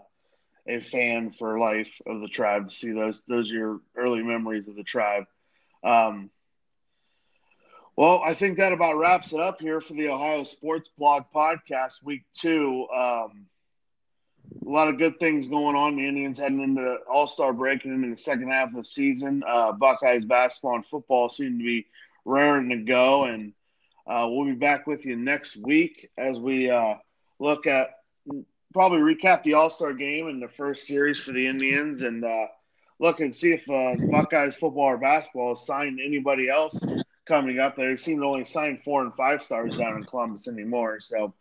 a 0.68 0.80
fan 0.82 1.32
for 1.32 1.60
life 1.60 2.02
of 2.06 2.22
the 2.22 2.28
tribe 2.28 2.70
to 2.70 2.76
see 2.76 2.92
those 2.92 3.22
those 3.28 3.52
are 3.52 3.56
your 3.56 3.82
early 3.96 4.24
memories 4.24 4.68
of 4.68 4.76
the 4.76 4.84
tribe. 4.84 5.26
Um, 5.84 6.32
well, 7.98 8.22
I 8.24 8.36
think 8.36 8.60
that 8.60 8.74
about 8.74 8.96
wraps 8.96 9.34
it 9.34 9.40
up 9.40 9.60
here 9.60 9.82
for 9.82 9.94
the 9.94 10.10
Ohio 10.10 10.44
Sports 10.44 10.92
Blog 11.00 11.24
Podcast, 11.34 12.04
Week 12.04 12.24
Two. 12.36 12.88
Um, 12.96 13.48
a 14.64 14.70
lot 14.70 14.88
of 14.88 15.00
good 15.00 15.20
things 15.20 15.48
going 15.48 15.76
on. 15.76 15.96
The 15.96 16.08
Indians 16.08 16.38
heading 16.38 16.62
into 16.62 16.84
the 16.84 16.98
All 17.12 17.28
Star 17.28 17.54
break 17.54 17.86
and 17.86 17.96
into 17.96 18.16
the 18.16 18.22
second 18.22 18.52
half 18.52 18.70
of 18.70 18.76
the 18.76 18.86
season. 18.86 19.44
Uh, 19.46 19.72
Buckeyes 19.72 20.26
basketball 20.26 20.76
and 20.76 20.86
football 20.86 21.28
seem 21.28 21.58
to 21.58 21.64
be 21.64 21.88
raring 22.24 22.70
to 22.70 22.78
go, 22.78 23.24
and 23.24 23.54
uh, 24.06 24.28
we'll 24.30 24.46
be 24.46 24.52
back 24.52 24.86
with 24.86 25.04
you 25.04 25.16
next 25.16 25.58
week 25.58 26.12
as 26.20 26.40
we 26.40 26.70
uh, 26.70 26.94
look 27.40 27.66
at 27.66 27.96
probably 28.74 29.00
recap 29.00 29.42
the 29.42 29.56
All 29.56 29.72
Star 29.72 29.94
game 29.94 30.28
and 30.28 30.40
the 30.40 30.48
first 30.48 30.86
series 30.86 31.20
for 31.20 31.32
the 31.32 31.48
Indians, 31.48 32.04
and 32.04 32.24
uh, 32.24 32.46
look 33.00 33.22
and 33.22 33.36
see 33.36 33.54
if 33.54 33.68
uh, 33.72 33.96
Buckeyes 34.12 34.56
football 34.56 34.84
or 34.84 35.00
basketball 35.00 35.56
has 35.56 35.66
signed 35.66 36.00
anybody 36.00 36.48
else 36.48 36.80
coming 37.28 37.60
up. 37.60 37.76
There, 37.76 37.96
they 37.96 38.02
seem 38.02 38.20
to 38.20 38.26
only 38.26 38.46
sign 38.46 38.78
four 38.78 39.02
and 39.02 39.14
five 39.14 39.44
stars 39.44 39.76
down 39.76 39.98
in 39.98 40.04
Columbus 40.04 40.48
anymore. 40.48 41.00
So, 41.02 41.34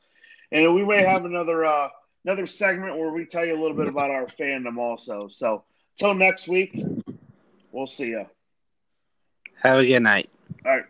and 0.53 0.75
we 0.75 0.85
may 0.85 1.05
have 1.05 1.25
another 1.25 1.65
uh, 1.65 1.89
another 2.25 2.47
segment 2.47 2.99
where 2.99 3.11
we 3.11 3.25
tell 3.25 3.45
you 3.45 3.55
a 3.55 3.61
little 3.61 3.77
bit 3.77 3.89
about 3.89 4.11
our 4.11 4.27
fandom 4.27 4.79
also. 4.79 5.29
So, 5.29 5.65
till 5.99 6.15
next 6.15 6.49
week, 6.49 6.85
we'll 7.73 7.87
see 7.87 8.09
you. 8.09 8.27
Have 9.63 9.79
a 9.79 9.87
good 9.87 10.01
night. 10.01 10.29
All 10.65 10.73
right. 10.73 10.85